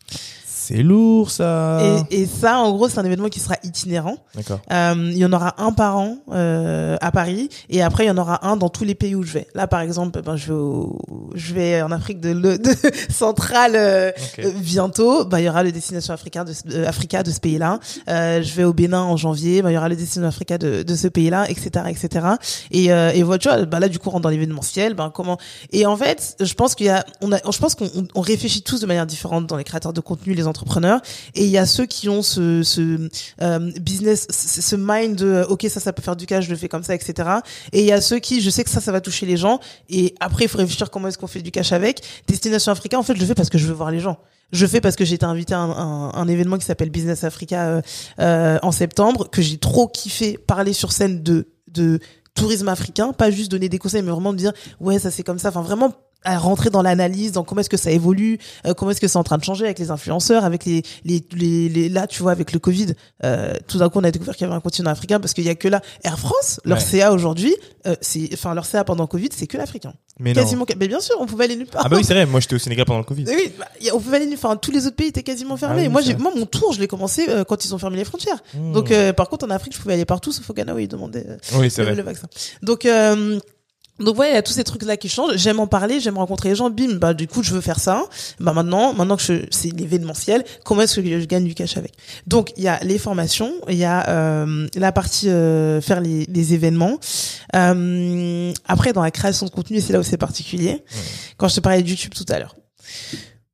C'est 0.67 0.83
lourd, 0.83 1.31
ça. 1.31 1.79
Et, 2.11 2.23
et 2.23 2.25
ça, 2.25 2.59
en 2.59 2.71
gros, 2.73 2.89
c'est 2.89 2.99
un 2.99 3.05
événement 3.05 3.29
qui 3.29 3.39
sera 3.39 3.55
itinérant. 3.63 4.17
D'accord. 4.35 4.59
Euh, 4.71 4.93
il 5.11 5.17
y 5.17 5.25
en 5.25 5.31
aura 5.31 5.55
un 5.61 5.71
par 5.71 5.97
an 5.97 6.17
euh, 6.31 6.97
à 6.99 7.11
Paris, 7.11 7.49
et 7.69 7.81
après 7.81 8.03
il 8.05 8.07
y 8.07 8.11
en 8.11 8.17
aura 8.17 8.45
un 8.47 8.57
dans 8.57 8.69
tous 8.69 8.83
les 8.83 8.95
pays 8.95 9.15
où 9.15 9.23
je 9.23 9.33
vais. 9.33 9.47
Là, 9.55 9.67
par 9.67 9.79
exemple, 9.81 10.21
ben, 10.21 10.35
je 10.35 10.47
vais, 10.47 10.59
au- 10.59 10.99
je 11.35 11.53
vais 11.53 11.81
en 11.81 11.91
Afrique 11.91 12.19
de, 12.19 12.29
le- 12.31 12.57
de 12.57 12.71
centrale 13.09 13.73
euh, 13.75 14.11
euh, 14.39 14.51
bientôt. 14.59 15.25
Ben, 15.25 15.39
il 15.39 15.45
y 15.45 15.49
aura 15.49 15.63
le 15.63 15.71
destination 15.71 16.13
africain 16.13 16.43
de, 16.43 16.53
ce- 16.53 16.61
euh, 16.71 16.87
Africa 16.87 17.23
de 17.23 17.31
ce 17.31 17.39
pays-là. 17.39 17.79
Euh, 18.09 18.41
je 18.43 18.53
vais 18.55 18.63
au 18.63 18.73
Bénin 18.73 19.01
en 19.01 19.17
janvier. 19.17 19.61
Ben, 19.61 19.69
il 19.69 19.73
y 19.73 19.77
aura 19.77 19.89
le 19.89 19.95
destination 19.95 20.27
Africa 20.27 20.57
de, 20.57 20.83
de 20.83 20.95
ce 20.95 21.07
pays-là, 21.07 21.49
etc., 21.49 21.85
etc. 21.89 22.25
Et, 22.71 22.91
euh, 22.91 23.11
et 23.13 23.23
voilà, 23.23 23.39
tu 23.39 23.47
vois, 23.49 23.65
ben, 23.65 23.79
là 23.79 23.87
du 23.89 23.99
coup, 23.99 24.09
on 24.09 24.13
rentre 24.13 24.23
dans 24.23 24.29
l'événementiel. 24.29 24.93
Ben 24.95 25.11
comment 25.13 25.37
Et 25.71 25.85
en 25.85 25.95
fait, 25.95 26.35
je 26.39 26.53
pense 26.53 26.75
qu'il 26.75 26.87
y 26.87 26.89
a, 26.89 27.05
on 27.21 27.31
a, 27.31 27.37
je 27.49 27.57
pense 27.57 27.75
qu'on 27.75 27.87
on- 28.15 28.21
réfléchit 28.21 28.61
tous 28.61 28.81
de 28.81 28.85
manière 28.85 29.05
différente 29.05 29.47
dans 29.47 29.55
les 29.57 29.63
créateurs 29.63 29.93
de 29.93 30.01
contenu, 30.01 30.33
les 30.33 30.47
entrepreneurs. 30.57 31.01
Et 31.35 31.45
il 31.45 31.49
y 31.49 31.57
a 31.57 31.65
ceux 31.65 31.85
qui 31.85 32.09
ont 32.09 32.21
ce, 32.21 33.09
euh, 33.41 33.71
business, 33.79 34.27
ce 34.29 34.75
mind 34.75 35.15
de 35.15 35.25
euh, 35.25 35.47
ok 35.47 35.65
ça 35.69 35.79
ça 35.79 35.93
peut 35.93 36.01
faire 36.01 36.15
du 36.15 36.25
cash, 36.25 36.45
je 36.45 36.49
le 36.49 36.57
fais 36.57 36.67
comme 36.67 36.83
ça, 36.83 36.95
etc. 36.95 37.29
Et 37.71 37.81
il 37.81 37.85
y 37.85 37.91
a 37.91 38.01
ceux 38.01 38.19
qui, 38.19 38.41
je 38.41 38.49
sais 38.49 38.63
que 38.63 38.69
ça 38.69 38.81
ça 38.81 38.91
va 38.91 39.01
toucher 39.01 39.25
les 39.25 39.37
gens. 39.37 39.59
Et 39.89 40.15
après 40.19 40.45
il 40.45 40.47
faut 40.47 40.57
réfléchir 40.57 40.89
comment 40.89 41.07
est-ce 41.07 41.17
qu'on 41.17 41.27
fait 41.27 41.41
du 41.41 41.51
cash 41.51 41.71
avec. 41.71 42.01
Destination 42.27 42.71
Africa, 42.71 42.97
en 42.97 43.03
fait 43.03 43.15
je 43.15 43.19
le 43.19 43.25
fais 43.25 43.35
parce 43.35 43.49
que 43.49 43.57
je 43.57 43.67
veux 43.67 43.73
voir 43.73 43.91
les 43.91 43.99
gens. 43.99 44.17
Je 44.51 44.65
fais 44.65 44.79
parce 44.79 44.95
que 44.95 45.03
j'ai 45.03 45.15
été 45.15 45.25
invité 45.25 45.53
à 45.53 45.59
un, 45.59 46.27
événement 46.27 46.57
qui 46.57 46.65
s'appelle 46.65 46.89
Business 46.89 47.25
Africa 47.25 47.81
euh, 48.19 48.57
en 48.61 48.71
septembre, 48.71 49.29
que 49.29 49.41
j'ai 49.41 49.57
trop 49.57 49.87
kiffé 49.89 50.37
parler 50.37 50.73
sur 50.73 50.91
scène 50.91 51.21
de 51.21 51.49
de 51.67 51.99
tourisme 52.33 52.69
africain, 52.69 53.11
pas 53.11 53.29
juste 53.29 53.51
donner 53.51 53.67
des 53.67 53.79
conseils, 53.79 54.01
mais 54.03 54.11
vraiment 54.11 54.33
dire 54.33 54.53
ouais 54.79 54.99
ça 54.99 55.11
c'est 55.11 55.23
comme 55.23 55.39
ça. 55.39 55.49
Enfin 55.49 55.61
vraiment 55.61 55.93
à 56.23 56.37
rentrer 56.37 56.69
dans 56.69 56.81
l'analyse, 56.81 57.31
dans 57.31 57.43
comment 57.43 57.61
est-ce 57.61 57.69
que 57.69 57.77
ça 57.77 57.91
évolue, 57.91 58.37
euh, 58.65 58.73
comment 58.73 58.91
est-ce 58.91 58.99
que 59.01 59.07
c'est 59.07 59.17
en 59.17 59.23
train 59.23 59.37
de 59.37 59.43
changer 59.43 59.65
avec 59.65 59.79
les 59.79 59.91
influenceurs, 59.91 60.43
avec 60.43 60.65
les 60.65 60.83
les 61.05 61.23
les, 61.33 61.69
les 61.69 61.89
là 61.89 62.07
tu 62.07 62.21
vois 62.21 62.31
avec 62.31 62.51
le 62.53 62.59
Covid, 62.59 62.93
euh, 63.23 63.53
tout 63.67 63.77
d'un 63.77 63.89
coup 63.89 63.99
on 63.99 64.03
a 64.03 64.11
découvert 64.11 64.35
qu'il 64.35 64.45
y 64.45 64.47
avait 64.47 64.55
un 64.57 64.59
continent 64.61 64.89
africain 64.91 65.19
parce 65.19 65.33
qu'il 65.33 65.45
y 65.45 65.49
a 65.49 65.55
que 65.55 65.67
là 65.67 65.81
Air 66.03 66.19
France, 66.19 66.59
leur 66.65 66.77
Ouais. 66.79 66.83
CA 66.83 67.11
aujourd'hui, 67.13 67.55
euh, 67.85 67.95
c'est 68.01 68.29
enfin 68.33 68.53
leur 68.53 68.65
CA 68.65 68.83
pendant 68.83 69.07
Covid 69.07 69.29
c'est 69.35 69.47
que 69.47 69.57
l'africain. 69.57 69.93
Mais 70.19 70.33
non. 70.33 70.41
Quasiment, 70.41 70.65
mais 70.79 70.87
bien 70.87 70.99
sûr 70.99 71.15
on 71.19 71.27
pouvait 71.27 71.45
aller 71.45 71.55
nulle 71.55 71.67
part. 71.67 71.83
Ah 71.85 71.89
bah 71.89 71.97
oui, 71.97 72.03
c'est 72.03 72.13
vrai. 72.15 72.25
Moi, 72.25 72.39
j'étais 72.39 72.55
au 72.55 72.59
Sénégal 72.59 72.85
pendant 72.85 72.99
le 72.99 73.05
Covid. 73.05 73.25
Oui, 73.27 73.51
bah, 73.59 73.65
a- 73.65 73.95
on 73.95 73.99
pouvait 73.99 74.17
aller 74.17 74.25
nulle 74.25 74.37
Enfin, 74.37 74.55
tous 74.55 74.71
les 74.71 74.87
autres 74.87 74.95
pays 74.95 75.07
étaient 75.09 75.21
quasiment 75.23 75.57
fermés. 75.57 75.81
Ah 75.81 75.83
oui, 75.83 75.89
moi, 75.89 76.01
j'ai, 76.01 76.15
moi, 76.15 76.31
mon 76.35 76.45
tour, 76.47 76.73
je 76.73 76.79
l'ai 76.79 76.87
commencé 76.87 77.27
euh, 77.29 77.43
quand 77.43 77.63
ils 77.65 77.73
ont 77.75 77.77
fermé 77.77 77.97
les 77.97 78.03
frontières. 78.05 78.41
Mmh. 78.55 78.71
Donc, 78.73 78.91
euh, 78.91 79.13
par 79.13 79.29
contre, 79.29 79.45
en 79.45 79.49
Afrique, 79.51 79.75
je 79.75 79.79
pouvais 79.79 79.93
aller 79.93 80.05
partout, 80.05 80.31
sauf 80.31 80.49
au 80.49 80.53
Ghana 80.53 80.73
où 80.73 80.79
ils 80.79 80.87
demandaient 80.87 81.25
euh, 81.27 81.37
oui, 81.59 81.69
le, 81.77 81.83
vrai. 81.83 81.93
le 81.95 82.01
vaccin. 82.03 82.27
Donc, 82.63 82.85
donc 83.99 84.17
ouais, 84.19 84.31
il 84.31 84.33
y 84.33 84.37
a 84.37 84.41
tous 84.41 84.53
ces 84.53 84.63
trucs 84.63 84.83
là 84.83 84.97
qui 84.97 85.09
changent. 85.09 85.35
J'aime 85.37 85.59
en 85.59 85.67
parler, 85.67 85.99
j'aime 85.99 86.17
rencontrer 86.17 86.49
les 86.49 86.55
gens. 86.55 86.69
Bim, 86.69 86.95
bah 86.95 87.13
du 87.13 87.27
coup, 87.27 87.43
je 87.43 87.53
veux 87.53 87.61
faire 87.61 87.79
ça. 87.79 88.03
Bah 88.39 88.53
maintenant, 88.53 88.93
maintenant 88.93 89.17
que 89.17 89.23
je, 89.23 89.33
c'est 89.51 89.69
l'événementiel, 89.69 90.43
comment 90.63 90.81
est-ce 90.81 90.99
que 90.99 91.19
je 91.19 91.25
gagne 91.25 91.45
du 91.45 91.55
cash 91.55 91.77
avec? 91.77 91.93
Donc 92.27 92.53
il 92.57 92.63
y 92.63 92.67
a 92.67 92.79
les 92.83 92.99
formations, 92.99 93.53
il 93.69 93.77
y 93.77 93.85
a 93.85 94.07
euh, 94.09 94.67
la 94.75 94.91
partie 94.91 95.29
euh, 95.29 95.81
faire 95.81 96.01
les, 96.01 96.25
les 96.25 96.53
événements. 96.53 96.99
Euh, 97.55 98.53
après, 98.65 98.93
dans 98.93 99.01
la 99.01 99.11
création 99.11 99.45
de 99.45 99.51
contenu, 99.51 99.81
c'est 99.81 99.93
là 99.93 99.99
où 99.99 100.03
c'est 100.03 100.17
particulier. 100.17 100.83
Quand 101.37 101.47
je 101.47 101.55
te 101.55 101.59
parlais 101.59 101.81
de 101.81 101.89
YouTube 101.89 102.13
tout 102.15 102.25
à 102.29 102.39
l'heure. 102.39 102.55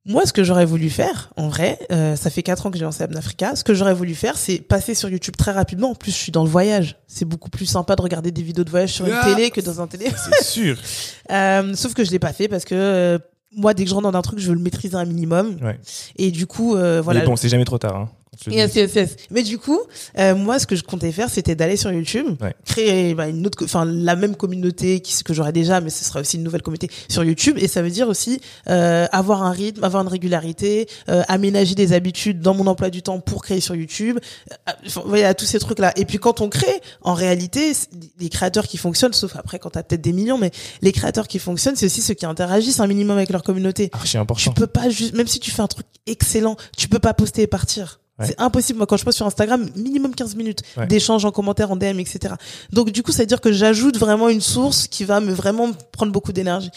Moi, 0.06 0.26
ce 0.26 0.34
que 0.34 0.44
j'aurais 0.44 0.66
voulu 0.66 0.90
faire, 0.90 1.30
en 1.36 1.48
vrai, 1.48 1.78
euh, 1.90 2.14
ça 2.14 2.28
fait 2.28 2.42
quatre 2.42 2.66
ans 2.66 2.70
que 2.70 2.76
j'ai 2.76 2.84
lancé 2.84 3.02
Abnafrica. 3.02 3.56
Ce 3.56 3.64
que 3.64 3.72
j'aurais 3.72 3.94
voulu 3.94 4.14
faire, 4.14 4.36
c'est 4.36 4.58
passer 4.58 4.94
sur 4.94 5.08
YouTube 5.08 5.34
très 5.36 5.50
rapidement. 5.52 5.92
En 5.92 5.94
plus, 5.94 6.12
je 6.12 6.16
suis 6.18 6.30
dans 6.32 6.44
le 6.44 6.50
voyage. 6.50 6.96
C'est 7.06 7.24
beaucoup 7.24 7.48
plus 7.48 7.64
sympa 7.64 7.96
de 7.96 8.02
regarder 8.02 8.30
des 8.30 8.42
vidéos 8.42 8.64
de 8.64 8.70
voyage 8.70 8.92
sur 8.92 9.06
une 9.06 9.14
Ah. 9.18 9.24
télé 9.34 9.50
que 9.50 9.62
dans 9.62 9.80
un 9.80 9.86
télé. 9.86 10.06
C'est 10.38 10.44
sûr. 10.44 10.76
Euh, 11.30 11.72
sauf 11.74 11.94
que 11.94 12.04
je 12.04 12.10
l'ai 12.10 12.18
pas 12.18 12.34
fait 12.34 12.48
parce 12.48 12.66
que 12.66 12.74
euh, 12.74 13.18
moi, 13.56 13.72
dès 13.72 13.84
que 13.84 13.88
je 13.88 13.94
rentre 13.94 14.10
dans 14.10 14.18
un 14.18 14.20
truc, 14.20 14.38
je 14.40 14.48
veux 14.48 14.54
le 14.54 14.60
maîtriser 14.60 14.94
un 14.94 15.06
minimum. 15.06 15.56
Ouais. 15.62 15.80
Et 16.16 16.30
du 16.30 16.46
coup, 16.46 16.76
euh, 16.76 17.00
voilà. 17.02 17.20
Mais 17.20 17.26
bon, 17.26 17.34
c'est 17.34 17.48
jamais 17.48 17.64
trop 17.64 17.78
tard. 17.78 17.96
Hein. 17.96 18.10
Yes, 18.48 18.74
yes, 18.74 18.94
yes. 18.94 19.16
Mais 19.30 19.42
du 19.42 19.58
coup, 19.58 19.80
euh, 20.18 20.34
moi, 20.34 20.58
ce 20.58 20.66
que 20.66 20.76
je 20.76 20.82
comptais 20.82 21.12
faire, 21.12 21.30
c'était 21.30 21.54
d'aller 21.54 21.76
sur 21.76 21.90
YouTube, 21.92 22.26
Ouais. 22.40 22.54
créer 22.64 23.14
bah, 23.14 23.28
une 23.28 23.46
autre, 23.46 23.64
enfin 23.64 23.84
la 23.84 24.16
même 24.16 24.36
communauté 24.36 25.00
qui 25.00 25.14
que 25.22 25.32
j'aurais 25.34 25.52
déjà, 25.52 25.80
mais 25.80 25.90
ce 25.90 26.04
sera 26.04 26.20
aussi 26.20 26.36
une 26.36 26.42
nouvelle 26.42 26.62
communauté 26.62 26.90
sur 27.08 27.24
YouTube. 27.24 27.56
Et 27.60 27.68
ça 27.68 27.82
veut 27.82 27.90
dire 27.90 28.08
aussi 28.08 28.40
euh, 28.68 29.06
avoir 29.12 29.42
un 29.42 29.50
rythme, 29.52 29.82
avoir 29.84 30.02
une 30.02 30.08
régularité, 30.08 30.86
euh, 31.08 31.22
aménager 31.28 31.74
des 31.74 31.92
habitudes 31.92 32.40
dans 32.40 32.54
mon 32.54 32.66
emploi 32.66 32.90
du 32.90 33.02
temps 33.02 33.20
pour 33.20 33.42
créer 33.42 33.60
sur 33.60 33.74
YouTube. 33.74 34.18
Euh, 34.50 34.72
Enfin, 34.86 35.00
vous 35.02 35.08
voyez, 35.08 35.24
à 35.24 35.34
tous 35.34 35.44
ces 35.46 35.58
trucs 35.58 35.78
là. 35.78 35.92
Et 35.96 36.04
puis 36.04 36.18
quand 36.18 36.40
on 36.40 36.48
crée, 36.48 36.80
en 37.02 37.14
réalité, 37.14 37.72
les 38.20 38.28
créateurs 38.28 38.66
qui 38.66 38.76
fonctionnent, 38.76 39.12
sauf 39.14 39.34
après 39.36 39.58
quand 39.58 39.70
t'as 39.70 39.82
peut-être 39.82 40.00
des 40.02 40.12
millions, 40.12 40.36
mais 40.38 40.50
les 40.82 40.92
créateurs 40.92 41.26
qui 41.26 41.38
fonctionnent, 41.38 41.76
c'est 41.76 41.86
aussi 41.86 42.02
ceux 42.02 42.14
qui 42.14 42.26
interagissent 42.26 42.80
un 42.80 42.86
minimum 42.86 43.16
avec 43.16 43.30
leur 43.30 43.42
communauté. 43.42 43.88
Archi 43.92 44.12
Tu 44.12 44.18
important. 44.18 44.52
peux 44.52 44.66
pas 44.66 44.88
juste, 44.90 45.14
même 45.14 45.26
si 45.26 45.40
tu 45.40 45.50
fais 45.50 45.62
un 45.62 45.66
truc 45.68 45.86
excellent, 46.06 46.56
tu 46.76 46.88
peux 46.88 46.98
pas 46.98 47.14
poster 47.14 47.42
et 47.42 47.46
partir. 47.46 48.00
Ouais. 48.18 48.26
C'est 48.28 48.40
impossible. 48.40 48.76
Moi, 48.78 48.86
quand 48.86 48.96
je 48.96 49.04
poste 49.04 49.16
sur 49.16 49.26
Instagram, 49.26 49.68
minimum 49.74 50.14
15 50.14 50.36
minutes 50.36 50.62
Ouais. 50.76 50.86
d'échange 50.86 51.24
en 51.24 51.32
commentaire, 51.32 51.70
en 51.72 51.76
DM, 51.76 51.98
etc. 51.98 52.34
Donc, 52.72 52.90
du 52.90 53.02
coup, 53.02 53.10
ça 53.10 53.22
veut 53.22 53.26
dire 53.26 53.40
que 53.40 53.50
j'ajoute 53.52 53.96
vraiment 53.98 54.28
une 54.28 54.40
source 54.40 54.86
qui 54.86 55.04
va 55.04 55.18
me 55.20 55.32
vraiment 55.32 55.72
prendre 55.90 56.12
beaucoup 56.12 56.32
d'énergie. 56.32 56.70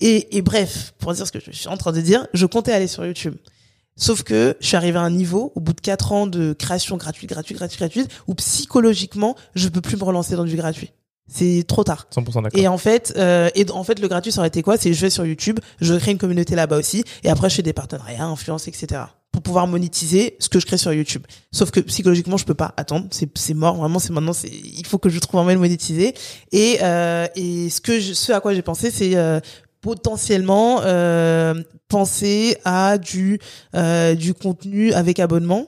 Et, 0.00 0.36
et 0.36 0.42
bref, 0.42 0.92
pour 0.98 1.14
dire 1.14 1.26
ce 1.26 1.32
que 1.32 1.40
je 1.40 1.50
suis 1.50 1.68
en 1.68 1.76
train 1.78 1.92
de 1.92 2.00
dire, 2.02 2.26
je 2.34 2.44
comptais 2.44 2.72
aller 2.72 2.88
sur 2.88 3.06
YouTube. 3.06 3.34
Sauf 3.96 4.22
que 4.22 4.56
je 4.60 4.66
suis 4.66 4.76
arrivé 4.76 4.98
à 4.98 5.02
un 5.02 5.10
niveau, 5.10 5.52
au 5.54 5.60
bout 5.60 5.72
de 5.74 5.80
quatre 5.80 6.12
ans 6.12 6.26
de 6.26 6.54
création 6.54 6.96
gratuite, 6.96 7.28
gratuite, 7.30 7.56
gratuite, 7.58 7.78
gratuite, 7.78 8.08
où 8.26 8.34
psychologiquement, 8.34 9.36
je 9.54 9.68
peux 9.68 9.80
plus 9.80 9.96
me 9.96 10.04
relancer 10.04 10.34
dans 10.36 10.44
du 10.44 10.56
gratuit. 10.56 10.90
C'est 11.28 11.64
trop 11.66 11.84
tard. 11.84 12.06
100% 12.14 12.42
d'accord. 12.42 12.60
Et 12.60 12.68
en 12.68 12.78
fait, 12.78 13.14
euh, 13.16 13.48
et 13.54 13.64
en 13.70 13.84
fait, 13.84 13.98
le 14.00 14.08
gratuit, 14.08 14.32
ça 14.32 14.40
aurait 14.40 14.48
été 14.48 14.62
quoi? 14.62 14.76
C'est 14.76 14.92
je 14.92 15.00
vais 15.00 15.10
sur 15.10 15.24
YouTube, 15.24 15.60
je 15.80 15.94
crée 15.94 16.10
une 16.12 16.18
communauté 16.18 16.54
là-bas 16.54 16.76
aussi, 16.76 17.04
et 17.24 17.30
après 17.30 17.48
je 17.48 17.54
fais 17.56 17.62
des 17.62 17.72
partenariats, 17.72 18.24
influence, 18.24 18.68
etc. 18.68 19.02
Pour 19.30 19.40
pouvoir 19.42 19.66
monétiser 19.66 20.36
ce 20.40 20.50
que 20.50 20.60
je 20.60 20.66
crée 20.66 20.76
sur 20.76 20.92
YouTube. 20.92 21.22
Sauf 21.52 21.70
que 21.70 21.80
psychologiquement, 21.80 22.36
je 22.36 22.44
peux 22.44 22.52
pas 22.54 22.74
attendre, 22.76 23.06
c'est 23.12 23.30
c'est 23.38 23.54
mort. 23.54 23.76
Vraiment, 23.76 23.98
c'est 23.98 24.12
maintenant, 24.12 24.34
c'est 24.34 24.50
il 24.50 24.84
faut 24.86 24.98
que 24.98 25.08
je 25.08 25.18
trouve 25.20 25.40
un 25.40 25.44
moyen 25.44 25.56
de 25.56 25.62
monétiser. 25.62 26.12
Et 26.50 26.78
euh, 26.82 27.26
et 27.34 27.70
ce 27.70 27.80
que 27.80 27.98
je, 27.98 28.12
ce 28.12 28.32
à 28.32 28.40
quoi 28.40 28.52
j'ai 28.52 28.60
pensé, 28.62 28.90
c'est 28.90 29.16
euh, 29.16 29.40
potentiellement 29.80 30.80
euh, 30.82 31.54
penser 31.88 32.56
à 32.64 32.98
du 32.98 33.38
euh, 33.74 34.14
du 34.14 34.34
contenu 34.34 34.92
avec 34.92 35.18
abonnement. 35.18 35.66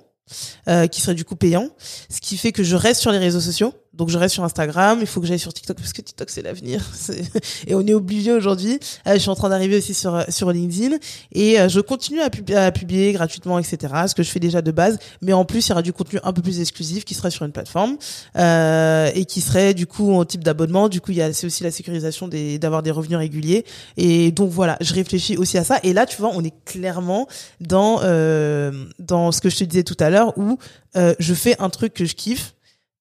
euh, 0.68 0.86
qui 0.86 1.00
serait 1.02 1.14
du 1.14 1.24
coup 1.26 1.36
payant, 1.36 1.68
ce 2.08 2.18
qui 2.20 2.38
fait 2.38 2.50
que 2.50 2.62
je 2.62 2.76
reste 2.76 3.00
sur 3.02 3.12
les 3.12 3.18
réseaux 3.18 3.40
sociaux. 3.42 3.74
Donc 3.96 4.08
je 4.08 4.18
reste 4.18 4.34
sur 4.34 4.44
Instagram, 4.44 4.98
il 5.00 5.06
faut 5.06 5.20
que 5.20 5.26
j'aille 5.26 5.38
sur 5.38 5.52
TikTok 5.52 5.76
parce 5.76 5.92
que 5.92 6.02
TikTok 6.02 6.30
c'est 6.30 6.42
l'avenir. 6.42 6.84
Et 7.66 7.74
on 7.74 7.86
est 7.86 7.94
obligé 7.94 8.32
aujourd'hui. 8.32 8.78
Euh, 9.06 9.14
je 9.14 9.18
suis 9.18 9.30
en 9.30 9.34
train 9.34 9.48
d'arriver 9.48 9.76
aussi 9.76 9.94
sur 9.94 10.24
sur 10.28 10.50
LinkedIn 10.50 10.96
et 11.32 11.60
euh, 11.60 11.68
je 11.68 11.80
continue 11.80 12.20
à, 12.20 12.30
pub- 12.30 12.50
à 12.52 12.72
publier 12.72 13.12
gratuitement, 13.12 13.58
etc. 13.58 13.94
Ce 14.08 14.14
que 14.14 14.22
je 14.22 14.30
fais 14.30 14.40
déjà 14.40 14.62
de 14.62 14.72
base, 14.72 14.98
mais 15.22 15.32
en 15.32 15.44
plus 15.44 15.66
il 15.66 15.70
y 15.70 15.72
aura 15.72 15.82
du 15.82 15.92
contenu 15.92 16.18
un 16.24 16.32
peu 16.32 16.42
plus 16.42 16.60
exclusif 16.60 17.04
qui 17.04 17.14
serait 17.14 17.30
sur 17.30 17.44
une 17.44 17.52
plateforme 17.52 17.96
euh, 18.36 19.10
et 19.14 19.24
qui 19.24 19.40
serait 19.40 19.74
du 19.74 19.86
coup 19.86 20.12
en 20.12 20.24
type 20.24 20.42
d'abonnement. 20.42 20.88
Du 20.88 21.00
coup 21.00 21.12
il 21.12 21.18
y 21.18 21.22
a 21.22 21.32
c'est 21.32 21.46
aussi 21.46 21.62
la 21.62 21.70
sécurisation 21.70 22.28
d'avoir 22.28 22.82
des 22.82 22.90
revenus 22.90 23.18
réguliers. 23.18 23.64
Et 23.96 24.32
donc 24.32 24.50
voilà, 24.50 24.76
je 24.80 24.92
réfléchis 24.94 25.36
aussi 25.36 25.56
à 25.58 25.64
ça. 25.64 25.78
Et 25.84 25.92
là 25.92 26.06
tu 26.06 26.16
vois, 26.20 26.30
on 26.34 26.42
est 26.42 26.54
clairement 26.64 27.28
dans 27.60 28.00
euh, 28.02 28.72
dans 28.98 29.30
ce 29.32 29.40
que 29.40 29.50
je 29.50 29.56
te 29.58 29.64
disais 29.64 29.84
tout 29.84 29.96
à 30.00 30.10
l'heure 30.10 30.36
où 30.36 30.58
euh, 30.96 31.14
je 31.18 31.34
fais 31.34 31.56
un 31.60 31.70
truc 31.70 31.94
que 31.94 32.04
je 32.04 32.14
kiffe 32.14 32.53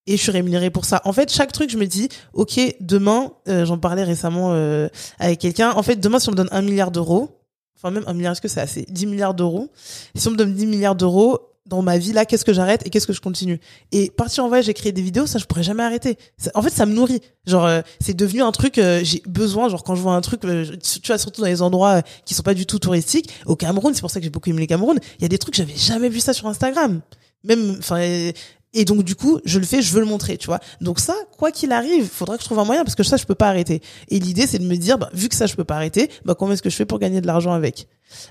et 0.08 0.18
je 0.18 0.22
suis 0.22 0.32
rémunérée 0.32 0.70
pour 0.70 0.86
ça. 0.86 1.02
En 1.06 1.14
fait, 1.14 1.32
chaque 1.32 1.52
truc, 1.52 1.70
je 1.70 1.78
me 1.78 1.86
dis, 1.86 2.10
ok, 2.34 2.60
demain, 2.82 3.32
euh, 3.48 3.66
j'en 3.66 3.78
parlais 3.78 4.04
récemment 4.04 4.52
euh, 4.52 4.88
avec 5.20 5.40
quelqu'un. 5.40 5.72
En 5.72 5.84
fait, 5.84 5.96
demain, 5.96 6.20
si 6.20 6.30
on 6.30 6.32
me 6.32 6.38
donne 6.38 6.50
un 6.52 6.62
milliard 6.62 6.92
d'euros, 6.92 7.40
enfin 7.78 7.92
même 7.92 8.04
un 8.08 8.14
milliard, 8.14 8.34
est-ce 8.34 8.42
que 8.42 8.48
c'est 8.48 8.62
assez? 8.62 8.86
10 8.90 9.06
milliards 9.06 9.34
d'euros. 9.34 9.70
Si 10.16 10.28
on 10.28 10.32
me 10.32 10.36
donne 10.36 10.54
10 10.54 10.66
milliards 10.66 10.96
d'euros 10.96 11.40
dans 11.66 11.82
ma 11.82 11.98
vie, 11.98 12.12
là, 12.12 12.26
qu'est-ce 12.26 12.44
que 12.44 12.52
j'arrête 12.52 12.86
et 12.86 12.90
qu'est-ce 12.90 13.08
que 13.08 13.14
je 13.14 13.22
continue? 13.22 13.62
Et 13.94 14.10
partir 14.12 14.44
en 14.44 14.50
voyage 14.50 14.68
et 14.68 14.74
créer 14.74 14.92
des 14.92 15.02
vidéos, 15.02 15.26
ça, 15.26 15.40
je 15.40 15.46
pourrais 15.46 15.64
jamais 15.64 15.84
arrêter. 15.84 16.18
En 16.54 16.62
fait, 16.62 16.70
ça 16.70 16.86
me 16.86 16.94
nourrit. 16.94 17.22
Genre, 17.46 17.66
euh, 17.66 17.82
c'est 18.02 18.14
devenu 18.14 18.42
un 18.42 18.52
truc, 18.52 18.76
j'ai 18.76 19.22
besoin, 19.26 19.70
genre 19.70 19.84
quand 19.86 19.96
je 19.96 20.02
vois 20.02 20.16
un 20.16 20.22
truc, 20.22 20.42
tu 20.42 21.08
vois, 21.08 21.18
surtout 21.18 21.40
dans 21.40 21.48
les 21.48 21.62
endroits 21.62 22.02
qui 22.26 22.34
sont 22.34 22.44
pas 22.44 22.54
du 22.54 22.66
tout 22.66 22.80
touristiques. 22.80 23.32
Au 23.46 23.56
Cameroun, 23.56 23.94
c'est 23.94 24.02
pour 24.02 24.12
ça 24.12 24.20
que 24.20 24.26
j'ai 24.26 24.30
beaucoup 24.30 24.50
aimé 24.50 24.60
le 24.60 24.68
Cameroun. 24.68 25.00
Il 25.20 25.22
y 25.22 25.26
a 25.26 25.30
des 25.30 25.38
trucs, 25.38 25.56
j'avais 25.56 25.78
jamais 25.78 26.10
vu 26.10 26.20
ça 26.20 26.34
sur 26.34 26.48
Instagram. 26.48 27.00
Même, 27.46 27.78
enfin, 27.80 28.32
et 28.74 28.86
donc 28.86 29.04
du 29.04 29.16
coup, 29.16 29.40
je 29.46 29.60
le 29.60 29.66
fais, 29.66 29.82
je 29.82 29.94
veux 29.94 30.00
le 30.00 30.06
montrer, 30.06 30.38
tu 30.38 30.48
vois. 30.48 30.60
Donc 30.82 31.00
ça, 31.00 31.16
quoi 31.38 31.52
qu'il 31.52 31.72
arrive, 31.72 32.08
faudra 32.08 32.38
que 32.38 32.42
je 32.42 32.48
trouve 32.48 32.60
un 32.60 32.66
moyen 32.66 32.84
parce 32.84 32.96
que 32.96 33.04
ça, 33.04 33.18
je 33.18 33.26
peux 33.26 33.36
pas 33.36 33.48
arrêter. 33.48 33.82
Et 34.10 34.20
l'idée, 34.20 34.48
c'est 34.48 34.60
de 34.60 34.66
me 34.66 34.76
dire, 34.76 34.98
bah, 34.98 35.10
vu 35.14 35.30
que 35.30 35.36
ça, 35.36 35.46
je 35.46 35.56
peux 35.56 35.64
pas 35.64 35.76
arrêter, 35.76 36.10
bah 36.26 36.36
comment 36.36 36.54
est-ce 36.54 36.62
que 36.62 36.70
je 36.70 36.76
fais 36.76 36.86
pour 36.86 37.00
gagner 37.00 37.22
de 37.22 37.28
l'argent 37.28 37.54
avec? 37.54 37.88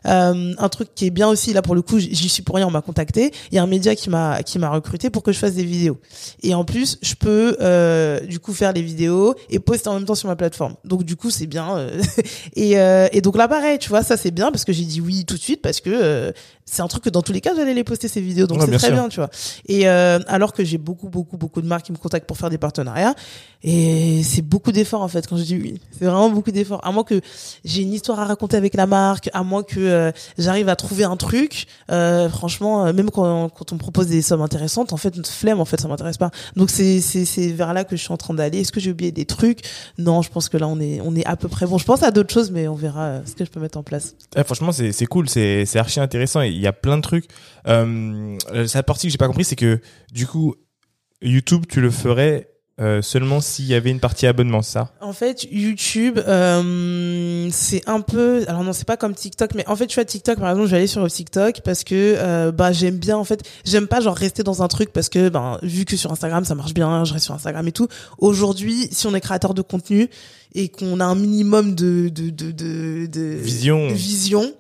Euh, 0.07 0.55
Un 0.59 0.69
truc 0.69 0.89
qui 0.95 1.07
est 1.07 1.11
bien 1.11 1.29
aussi, 1.29 1.53
là 1.53 1.63
pour 1.63 1.75
le 1.75 1.83
coup, 1.83 1.99
j'y 1.99 2.29
suis 2.29 2.43
pour 2.43 2.57
rien, 2.57 2.67
on 2.67 2.71
m'a 2.71 2.83
contacté. 2.83 3.33
Il 3.51 3.55
y 3.55 3.59
a 3.59 3.63
un 3.63 3.67
média 3.67 3.95
qui 3.95 4.11
m'a 4.11 4.43
qui 4.43 4.59
m'a 4.59 4.71
recruté 4.71 5.11
pour 5.11 5.23
que 5.23 5.33
je 5.33 5.39
fasse 5.39 5.55
des 5.55 5.65
vidéos. 5.65 5.99
Et 6.43 6.55
en 6.55 6.65
plus, 6.65 6.99
je 7.03 7.15
peux 7.15 7.57
euh, 7.61 8.21
du 8.21 8.39
coup 8.39 8.53
faire 8.53 8.73
les 8.73 8.83
vidéos 8.83 9.35
et 9.51 9.59
poster 9.59 9.89
en 9.91 9.95
même 9.95 10.05
temps 10.05 10.15
sur 10.15 10.29
ma 10.29 10.37
plateforme. 10.37 10.75
Donc 10.85 11.05
du 11.05 11.17
coup, 11.17 11.31
c'est 11.31 11.47
bien. 11.47 11.77
euh, 11.77 12.01
et, 12.57 12.79
euh, 12.79 13.09
et 13.13 13.21
donc 13.21 13.37
là, 13.37 13.49
pareil, 13.49 13.79
tu 13.79 13.89
vois, 13.89 14.03
ça 14.03 14.17
c'est 14.17 14.31
bien 14.31 14.51
parce 14.51 14.65
que 14.65 14.73
j'ai 14.73 14.85
dit 14.85 15.01
oui 15.01 15.25
tout 15.25 15.35
de 15.37 15.41
suite 15.41 15.63
parce 15.63 15.81
que 15.81 15.91
euh, 15.91 16.33
c'est 16.65 16.81
un 16.83 16.89
truc 16.89 17.05
que 17.05 17.11
dans 17.11 17.23
tous 17.23 17.33
les 17.33 17.41
cas, 17.41 17.55
j'allais 17.57 17.75
les 17.75 17.85
poster 17.85 18.09
ces 18.09 18.21
vidéos. 18.21 18.47
Donc 18.47 18.59
Ouais, 18.61 18.67
c'est 18.71 18.79
très 18.79 18.87
sûr. 18.89 18.97
bien, 18.97 19.09
tu 19.09 19.17
vois. 19.17 19.29
Et 19.67 19.89
euh, 19.89 20.21
alors 20.29 20.53
que 20.53 20.65
j'ai 20.65 20.79
beaucoup, 20.79 21.09
beaucoup, 21.09 21.37
beaucoup 21.37 21.61
de 21.61 21.67
marques 21.67 21.87
qui 21.87 21.93
me 21.93 21.99
contactent 21.99 22.27
pour 22.27 22.37
faire 22.39 22.51
des 22.51 22.59
partenariats. 22.59 23.15
Et 23.65 24.23
c'est 24.25 24.43
beaucoup 24.43 24.73
d'efforts, 24.73 25.03
en 25.03 25.09
fait, 25.09 25.27
quand 25.29 25.37
je 25.37 25.43
dis 25.43 25.57
oui. 25.57 25.81
C'est 25.99 26.05
vraiment 26.05 26.31
beaucoup 26.31 26.51
d'efforts. 26.51 26.81
À 26.85 26.91
moins 26.93 27.05
que 27.05 27.21
j'ai 27.65 27.83
une 27.83 27.93
histoire 27.93 28.19
à 28.21 28.25
raconter 28.25 28.57
avec 28.57 28.75
la 28.75 28.87
marque, 28.87 29.29
à 29.33 29.43
moins 29.43 29.63
que 29.63 29.72
euh, 29.81 30.13
j'arrive 30.39 30.69
à 30.69 30.77
trouver 30.77 31.05
un 31.05 31.17
truc. 31.17 31.67
Euh, 31.91 32.29
franchement, 32.29 32.87
euh, 32.87 32.93
même 32.93 33.11
quand, 33.11 33.51
on 33.73 33.75
me 33.75 33.79
propose 33.79 34.09
des 34.09 34.23
sommes 34.23 34.43
intéressantes, 34.43 34.93
en 34.93 34.97
fait, 34.97 35.17
une 35.17 35.25
flemme, 35.25 35.61
en 35.61 35.65
fait, 35.65 35.81
ça 35.81 35.89
m'intéresse 35.89 36.19
pas. 36.19 36.31
Donc 36.57 36.71
c'est 36.71 37.01
vers 37.53 37.75
là 37.75 37.85
que 37.85 37.97
je 37.97 38.03
suis 38.03 38.13
en 38.13 38.17
train 38.17 38.35
d'aller. 38.35 38.61
Est-ce 38.61 38.73
que 38.73 38.81
j'ai 38.81 38.91
oublié 38.91 39.13
des 39.13 39.25
trucs? 39.25 39.61
Non, 39.99 40.23
je 40.23 40.31
pense 40.31 40.49
que 40.49 40.57
là 40.57 40.69
on 40.69 40.81
est 40.81 41.01
on 41.05 41.15
est 41.15 41.25
à 41.27 41.37
peu 41.37 41.49
près 41.49 41.67
bon. 41.67 41.79
Je 41.79 41.85
pense 41.85 42.03
à 42.03 42.11
d'autres 42.11 42.33
choses, 42.33 42.51
mais 42.51 42.69
on 42.69 42.75
verra 42.75 43.21
ce 43.27 43.35
que 43.35 43.45
je 43.45 43.51
peux 43.51 43.61
mettre 43.61 43.79
en 43.79 43.83
place. 43.83 44.15
Eh, 44.37 44.45
franchement, 44.45 44.73
c'est 44.73 45.07
cool, 45.07 45.29
c'est 45.29 45.65
c'est 45.67 45.79
archi 45.79 46.01
intéressant. 46.01 46.41
Il 46.43 46.59
y 46.59 46.67
a 46.67 46.73
plein 46.73 46.97
de 46.97 47.03
trucs. 47.03 47.29
Euh, 47.69 48.37
la 48.53 48.83
partie 48.83 49.07
que 49.07 49.13
j'ai 49.13 49.19
pas 49.19 49.27
compris, 49.27 49.45
c'est 49.45 49.57
que 49.57 49.81
du 50.13 50.27
coup, 50.27 50.55
YouTube, 51.21 51.65
tu 51.69 51.81
le 51.81 51.91
ferais 51.91 52.52
euh, 52.81 53.03
seulement 53.03 53.41
s'il 53.41 53.67
y 53.67 53.75
avait 53.75 53.91
une 53.91 54.01
partie 54.01 54.27
abonnement, 54.27 54.63
ça? 54.63 54.91
En 55.01 55.13
fait, 55.13 55.47
YouTube, 55.51 56.19
euh, 56.27 57.49
c'est 57.51 57.87
un 57.87 58.01
peu, 58.01 58.45
alors 58.49 58.65
non, 58.65 58.73
c'est 58.73 58.87
pas 58.87 58.97
comme 58.97 59.15
TikTok, 59.15 59.55
mais 59.55 59.69
en 59.69 59.77
fait, 59.77 59.87
tu 59.87 59.97
vois, 59.97 60.07
TikTok, 60.07 60.39
par 60.41 60.51
exemple, 60.51 60.67
je 60.67 60.71
vais 60.71 60.79
aller 60.79 60.87
sur 60.87 61.07
TikTok 61.07 61.61
parce 61.63 61.85
que 61.85 62.15
euh, 62.19 62.51
bah 62.51 62.73
j'aime 62.73 62.97
bien, 62.97 63.19
en 63.19 63.25
fait, 63.25 63.43
j'aime 63.65 63.87
pas 63.89 64.01
genre 64.01 64.17
rester 64.17 64.43
dans 64.43 64.63
un 64.63 64.69
truc 64.69 64.91
parce 64.93 65.11
que 65.11 65.29
ben 65.29 65.59
vu 65.63 65.85
que 65.85 65.97
sur 65.97 66.11
Instagram 66.13 66.45
ça 66.47 66.55
marche 66.55 66.73
bien, 66.73 67.05
je 67.05 67.13
reste 67.13 67.27
sur 67.27 67.35
Instagram 67.35 67.69
et 67.69 67.73
tout. 67.73 67.89
Aujourd'hui, 68.19 68.89
si 68.91 69.07
on 69.07 69.15
est 69.15 69.21
créateur 69.21 69.53
de 69.53 69.63
contenu 69.63 70.09
et 70.55 70.69
qu'on 70.69 70.99
a 71.01 71.05
un 71.05 71.15
minimum 71.15 71.75
de 71.75 72.09
de 72.09 72.31
de 72.31 72.53
de, 72.53 73.07
de 73.07 73.21
Vision. 73.37 73.89
vision, 73.89 74.53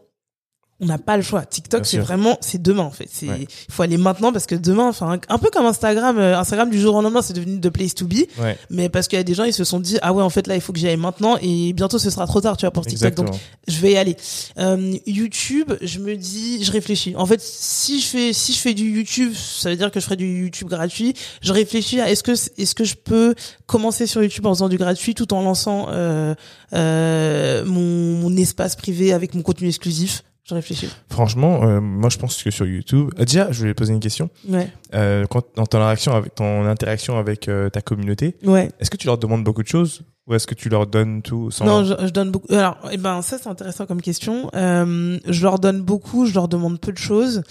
on 0.82 0.86
n'a 0.86 0.98
pas 0.98 1.16
le 1.16 1.22
choix. 1.22 1.44
TikTok, 1.46 1.86
c'est 1.86 1.98
vraiment, 1.98 2.36
c'est 2.40 2.60
demain 2.60 2.82
en 2.82 2.90
fait. 2.90 3.08
C'est, 3.10 3.28
Ouais. 3.28 3.46
il 3.68 3.72
faut 3.72 3.82
aller 3.84 3.96
maintenant 3.98 4.32
parce 4.32 4.46
que 4.46 4.56
demain, 4.56 4.88
enfin, 4.88 5.18
un 5.28 5.38
peu 5.38 5.48
comme 5.50 5.64
Instagram, 5.64 6.18
euh, 6.18 6.36
Instagram 6.36 6.68
du 6.70 6.80
jour 6.80 6.96
au 6.96 7.02
lendemain, 7.02 7.22
c'est 7.22 7.32
devenu 7.34 7.60
the 7.60 7.70
place 7.70 7.94
to 7.94 8.06
be. 8.06 8.26
Ouais, 8.40 8.58
Mais 8.68 8.88
parce 8.88 9.06
qu'il 9.06 9.16
y 9.16 9.20
a 9.20 9.22
des 9.24 9.34
gens, 9.34 9.44
ils 9.44 9.52
se 9.52 9.62
sont 9.64 9.78
dit, 9.78 9.98
ah 10.02 10.12
ouais, 10.12 10.22
en 10.22 10.28
fait 10.30 10.46
là, 10.48 10.56
il 10.56 10.60
faut 10.60 10.72
que 10.72 10.78
j'y 10.80 10.88
aille 10.88 10.96
maintenant 10.96 11.36
et 11.40 11.72
bientôt 11.72 11.98
ce 12.00 12.10
sera 12.10 12.26
trop 12.26 12.40
tard, 12.40 12.56
tu 12.56 12.62
vois, 12.66 12.72
pour 12.72 12.84
TikTok. 12.84 13.06
exactement. 13.08 13.30
Donc 13.30 13.40
je 13.68 13.78
vais 13.80 13.92
y 13.92 13.96
aller. 13.96 14.16
Euh, 14.58 14.96
YouTube, 15.06 15.72
je 15.80 15.98
me 16.00 16.16
dis, 16.16 16.64
je 16.64 16.72
réfléchis. 16.72 17.14
En 17.16 17.26
fait, 17.26 17.40
si 17.40 18.00
je 18.00 18.06
fais, 18.08 18.32
si 18.32 18.52
je 18.52 18.58
fais 18.58 18.74
du 18.74 18.90
YouTube, 18.90 19.32
ça 19.34 19.70
veut 19.70 19.76
dire 19.76 19.90
que 19.92 20.00
je 20.00 20.04
ferai 20.04 20.16
du 20.16 20.26
YouTube 20.42 20.68
gratuit. 20.68 21.14
Je 21.42 21.52
réfléchis 21.52 22.00
à 22.00 22.10
est-ce 22.10 22.24
que, 22.24 22.32
est-ce 22.32 22.74
que 22.74 22.84
je 22.84 22.96
peux 22.96 23.34
commencer 23.66 24.06
sur 24.08 24.20
YouTube 24.22 24.46
en 24.46 24.52
faisant 24.54 24.68
du 24.68 24.78
gratuit 24.78 25.14
tout 25.14 25.32
en 25.32 25.42
lançant 25.42 25.86
euh, 25.90 26.34
euh, 26.72 27.64
mon, 27.64 28.18
mon 28.18 28.36
espace 28.36 28.74
privé 28.76 29.12
avec 29.12 29.34
mon 29.34 29.42
contenu 29.42 29.68
exclusif. 29.68 30.24
Je 30.52 30.56
réfléchis. 30.56 30.88
Franchement, 31.08 31.64
euh, 31.64 31.80
moi 31.80 32.10
je 32.10 32.18
pense 32.18 32.42
que 32.42 32.50
sur 32.50 32.66
YouTube, 32.66 33.10
euh, 33.18 33.24
déjà, 33.24 33.50
je 33.52 33.66
vais 33.66 33.72
poser 33.74 33.94
une 33.94 34.00
question. 34.00 34.28
Ouais, 34.48 34.68
Euh, 34.94 35.24
quand 35.30 35.42
dans 35.56 35.64
ton 35.64 35.78
interaction 35.78 36.14
avec 36.14 36.34
ton 36.34 36.66
interaction 36.66 37.16
avec 37.18 37.48
euh, 37.48 37.70
ta 37.70 37.80
communauté, 37.80 38.36
ouais. 38.44 38.70
est-ce 38.78 38.90
que 38.90 38.98
tu 38.98 39.06
leur 39.06 39.16
demandes 39.16 39.44
beaucoup 39.44 39.62
de 39.62 39.68
choses 39.68 40.02
ou 40.26 40.34
est-ce 40.34 40.46
que 40.46 40.54
tu 40.54 40.68
leur 40.68 40.86
donnes 40.86 41.22
tout 41.22 41.50
sans 41.50 41.64
Non, 41.64 41.84
je, 41.84 41.94
je 42.06 42.10
donne 42.10 42.30
beaucoup. 42.30 42.52
Alors, 42.54 42.76
eh 42.92 42.96
ben, 42.98 43.22
ça 43.22 43.38
c'est 43.42 43.48
intéressant 43.48 43.86
comme 43.86 44.02
question. 44.02 44.50
Je 44.54 45.42
leur 45.42 45.58
donne 45.58 45.80
beaucoup, 45.80 46.26
je 46.26 46.34
leur 46.34 46.48
demande 46.48 46.78
peu 46.78 46.92
de 46.92 46.98
choses. 46.98 47.42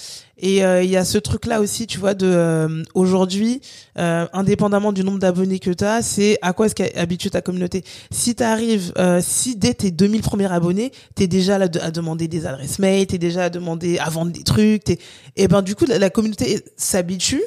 Et 0.42 0.66
euh, 0.66 0.84
il 0.84 0.90
y 0.90 0.98
a 0.98 1.06
ce 1.06 1.18
truc-là 1.18 1.62
aussi, 1.62 1.88
tu 1.88 2.00
vois, 2.00 2.14
de 2.14 2.26
euh, 2.26 2.84
aujourd'hui, 2.96 3.62
euh, 3.98 4.26
indépendamment 4.34 4.92
du 4.92 5.04
nombre 5.04 5.20
d'abonnés 5.20 5.60
que 5.60 5.70
tu 5.70 5.84
as, 5.84 6.02
c'est 6.02 6.38
à 6.42 6.54
quoi 6.54 6.66
est-ce 6.66 6.76
qu'habitue 6.76 7.30
ta 7.30 7.42
communauté. 7.42 7.84
Si 8.10 8.36
tu 8.36 8.44
arrives, 8.44 8.94
si 9.22 9.56
dès 9.56 9.74
tes 9.74 9.92
2000 9.92 10.22
premiers 10.22 10.52
abonnés, 10.52 10.92
t'es 11.16 11.28
déjà 11.28 11.58
là 11.58 11.68
à 11.82 11.92
demander 11.92 12.28
des 12.28 12.46
adresses 12.46 12.80
mail, 12.80 13.06
t'es 13.06 13.20
déjà 13.20 13.46
à 13.46 13.50
demander 13.50 14.00
à 14.00 14.10
vendre 14.10 14.32
des 14.32 14.44
trucs, 14.44 14.84
t'es, 14.84 14.98
et 15.36 15.48
ben 15.48 15.62
du 15.62 15.76
coup 15.76 15.86
la, 15.86 16.00
la 16.00 16.10
communauté 16.10 16.64
s'habitue. 16.76 17.42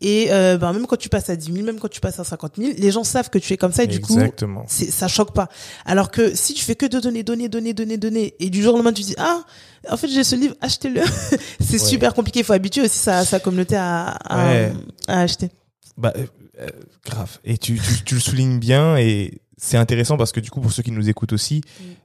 Et 0.00 0.28
euh, 0.30 0.56
ben 0.56 0.72
même 0.72 0.86
quand 0.86 0.96
tu 0.96 1.08
passes 1.08 1.30
à 1.30 1.36
10 1.36 1.52
000, 1.52 1.64
même 1.64 1.78
quand 1.78 1.88
tu 1.88 2.00
passes 2.00 2.18
à 2.18 2.24
50 2.24 2.52
000, 2.56 2.72
les 2.78 2.90
gens 2.90 3.04
savent 3.04 3.30
que 3.30 3.38
tu 3.38 3.52
es 3.52 3.56
comme 3.56 3.72
ça. 3.72 3.84
Et 3.84 3.86
du 3.86 4.00
coup, 4.00 4.18
c'est 4.66 4.90
ça 4.90 5.08
choque 5.08 5.32
pas. 5.32 5.48
Alors 5.84 6.10
que 6.10 6.34
si 6.34 6.54
tu 6.54 6.64
fais 6.64 6.74
que 6.74 6.86
de 6.86 6.98
donner, 6.98 7.22
donner, 7.22 7.48
donner, 7.48 7.74
donner, 7.74 7.96
donner, 7.96 8.34
et 8.40 8.50
du 8.50 8.62
jour 8.62 8.74
au 8.74 8.76
lendemain 8.76 8.92
tu 8.92 9.02
dis 9.02 9.14
ah 9.18 9.44
en 9.90 9.96
fait 9.96 10.08
j'ai 10.08 10.24
ce 10.24 10.36
livre, 10.36 10.54
achetez-le. 10.60 11.00
c'est 11.60 11.72
Ouais. 11.72 11.78
super 11.78 12.14
compliqué. 12.14 12.40
Il 12.40 12.44
faut 12.44 12.52
habituer 12.52 12.82
aussi 12.82 12.98
sa, 12.98 13.24
sa 13.24 13.40
communauté 13.40 13.76
à, 13.76 14.08
à, 14.08 14.46
Ouais. 14.48 14.72
à 15.06 15.20
acheter. 15.20 15.50
Bah, 15.96 16.12
euh, 16.16 16.26
euh, 16.60 16.66
grave. 17.04 17.38
Et 17.44 17.58
tu, 17.58 17.78
tu, 17.78 18.04
tu 18.04 18.14
le 18.14 18.20
soulignes 18.20 18.58
bien 18.58 18.96
et 18.96 19.40
c'est 19.56 19.76
intéressant 19.76 20.16
parce 20.16 20.32
que 20.32 20.40
du 20.40 20.50
coup, 20.50 20.60
pour 20.60 20.72
ceux 20.72 20.82
qui 20.82 20.92
nous 20.92 21.08
écoutent 21.08 21.32
aussi, 21.32 21.62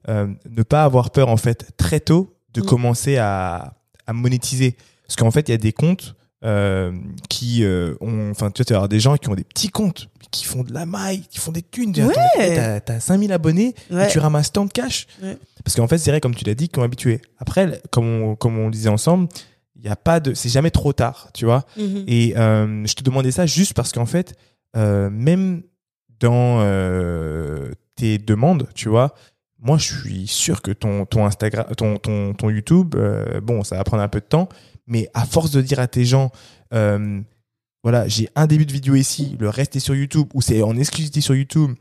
euh, 0.09 0.27
ne 0.49 0.63
pas 0.63 0.83
avoir 0.83 1.11
peur 1.11 1.29
en 1.29 1.37
fait 1.37 1.71
très 1.77 1.99
tôt 1.99 2.35
de 2.53 2.61
Mm. 2.61 2.65
commencer 2.65 3.17
à, 3.17 3.75
à 4.07 4.13
monétiser. 4.13 4.75
Parce 5.07 5.15
qu'en 5.15 5.31
fait, 5.31 5.47
il 5.49 5.51
y 5.51 5.55
a 5.55 5.57
des 5.57 5.73
comptes 5.73 6.15
euh, 6.43 6.91
qui 7.29 7.63
ont, 8.01 8.29
enfin, 8.31 8.51
tu 8.51 8.59
vois, 8.59 8.65
tu 8.65 8.73
vas 8.73 8.77
avoir 8.77 8.89
des 8.89 8.99
gens 8.99 9.15
qui 9.17 9.29
ont 9.29 9.35
des 9.35 9.43
petits 9.43 9.69
comptes, 9.69 10.07
qui 10.33 10.45
font 10.45 10.63
de 10.63 10.73
la 10.73 10.85
maille, 10.85 11.21
qui 11.29 11.39
font 11.39 11.51
des 11.51 11.61
thunes. 11.61 11.93
Ouais. 11.97 12.55
T'as, 12.55 12.79
t'as 12.81 12.99
5000 12.99 13.31
abonnés 13.31 13.75
Ouais. 13.91 14.07
et 14.07 14.11
tu 14.11 14.19
ramasses 14.19 14.51
tant 14.51 14.65
de 14.65 14.71
cash. 14.71 15.07
Ouais. 15.21 15.37
Parce 15.63 15.75
qu'en 15.77 15.87
fait, 15.87 15.97
c'est 15.97 16.09
vrai, 16.11 16.19
comme 16.19 16.35
tu 16.35 16.43
l'as 16.43 16.55
dit, 16.55 16.67
qu'on 16.69 16.81
est 16.81 16.85
habitué. 16.85 17.21
Après, 17.37 17.81
comme 17.91 18.07
on, 18.07 18.35
comme 18.35 18.57
on 18.57 18.65
le 18.65 18.71
disait 18.71 18.89
ensemble, 18.89 19.29
il 19.75 19.83
y 19.85 19.89
a 19.89 19.95
pas 19.95 20.19
de, 20.19 20.33
c'est 20.33 20.49
jamais 20.49 20.71
trop 20.71 20.91
tard, 20.91 21.29
tu 21.33 21.45
vois. 21.45 21.65
Mhm. 21.77 22.03
Et 22.07 22.33
euh, 22.37 22.85
je 22.85 22.93
te 22.95 23.03
demandais 23.03 23.31
ça 23.31 23.45
juste 23.45 23.73
parce 23.73 23.91
qu'en 23.91 24.05
fait, 24.05 24.33
euh, 24.75 25.09
même 25.11 25.61
dans 26.19 26.59
euh, 26.61 27.71
tes 27.95 28.17
demandes, 28.17 28.67
tu 28.73 28.89
vois, 28.89 29.13
moi 29.59 29.77
je 29.77 29.93
suis 29.93 30.27
sûr 30.27 30.61
que 30.61 30.71
ton, 30.71 31.05
ton 31.05 31.25
Instagram, 31.25 31.65
ton, 31.77 31.97
ton, 31.97 32.33
ton 32.33 32.49
YouTube, 32.49 32.95
bon, 33.43 33.63
ça 33.63 33.77
va 33.77 33.83
prendre 33.83 34.01
un 34.03 34.07
peu 34.07 34.19
de 34.19 34.25
temps, 34.25 34.49
mais 34.87 35.09
à 35.13 35.25
force 35.25 35.51
de 35.51 35.61
dire 35.61 35.79
à 35.79 35.87
tes 35.87 36.05
gens, 36.05 36.31
euh, 36.73 37.21
voilà, 37.83 38.07
j'ai 38.07 38.29
un 38.35 38.47
début 38.47 38.65
de 38.65 38.71
vidéo 38.71 38.95
ici, 38.95 39.35
le 39.39 39.49
reste 39.49 39.75
est 39.75 39.79
sur 39.81 39.93
YouTube, 39.95 40.27
ou 40.33 40.41
c'est 40.41 40.61
en 40.61 40.75
exclusivité 40.77 41.21
sur 41.21 41.35
YouTube, 41.35 41.71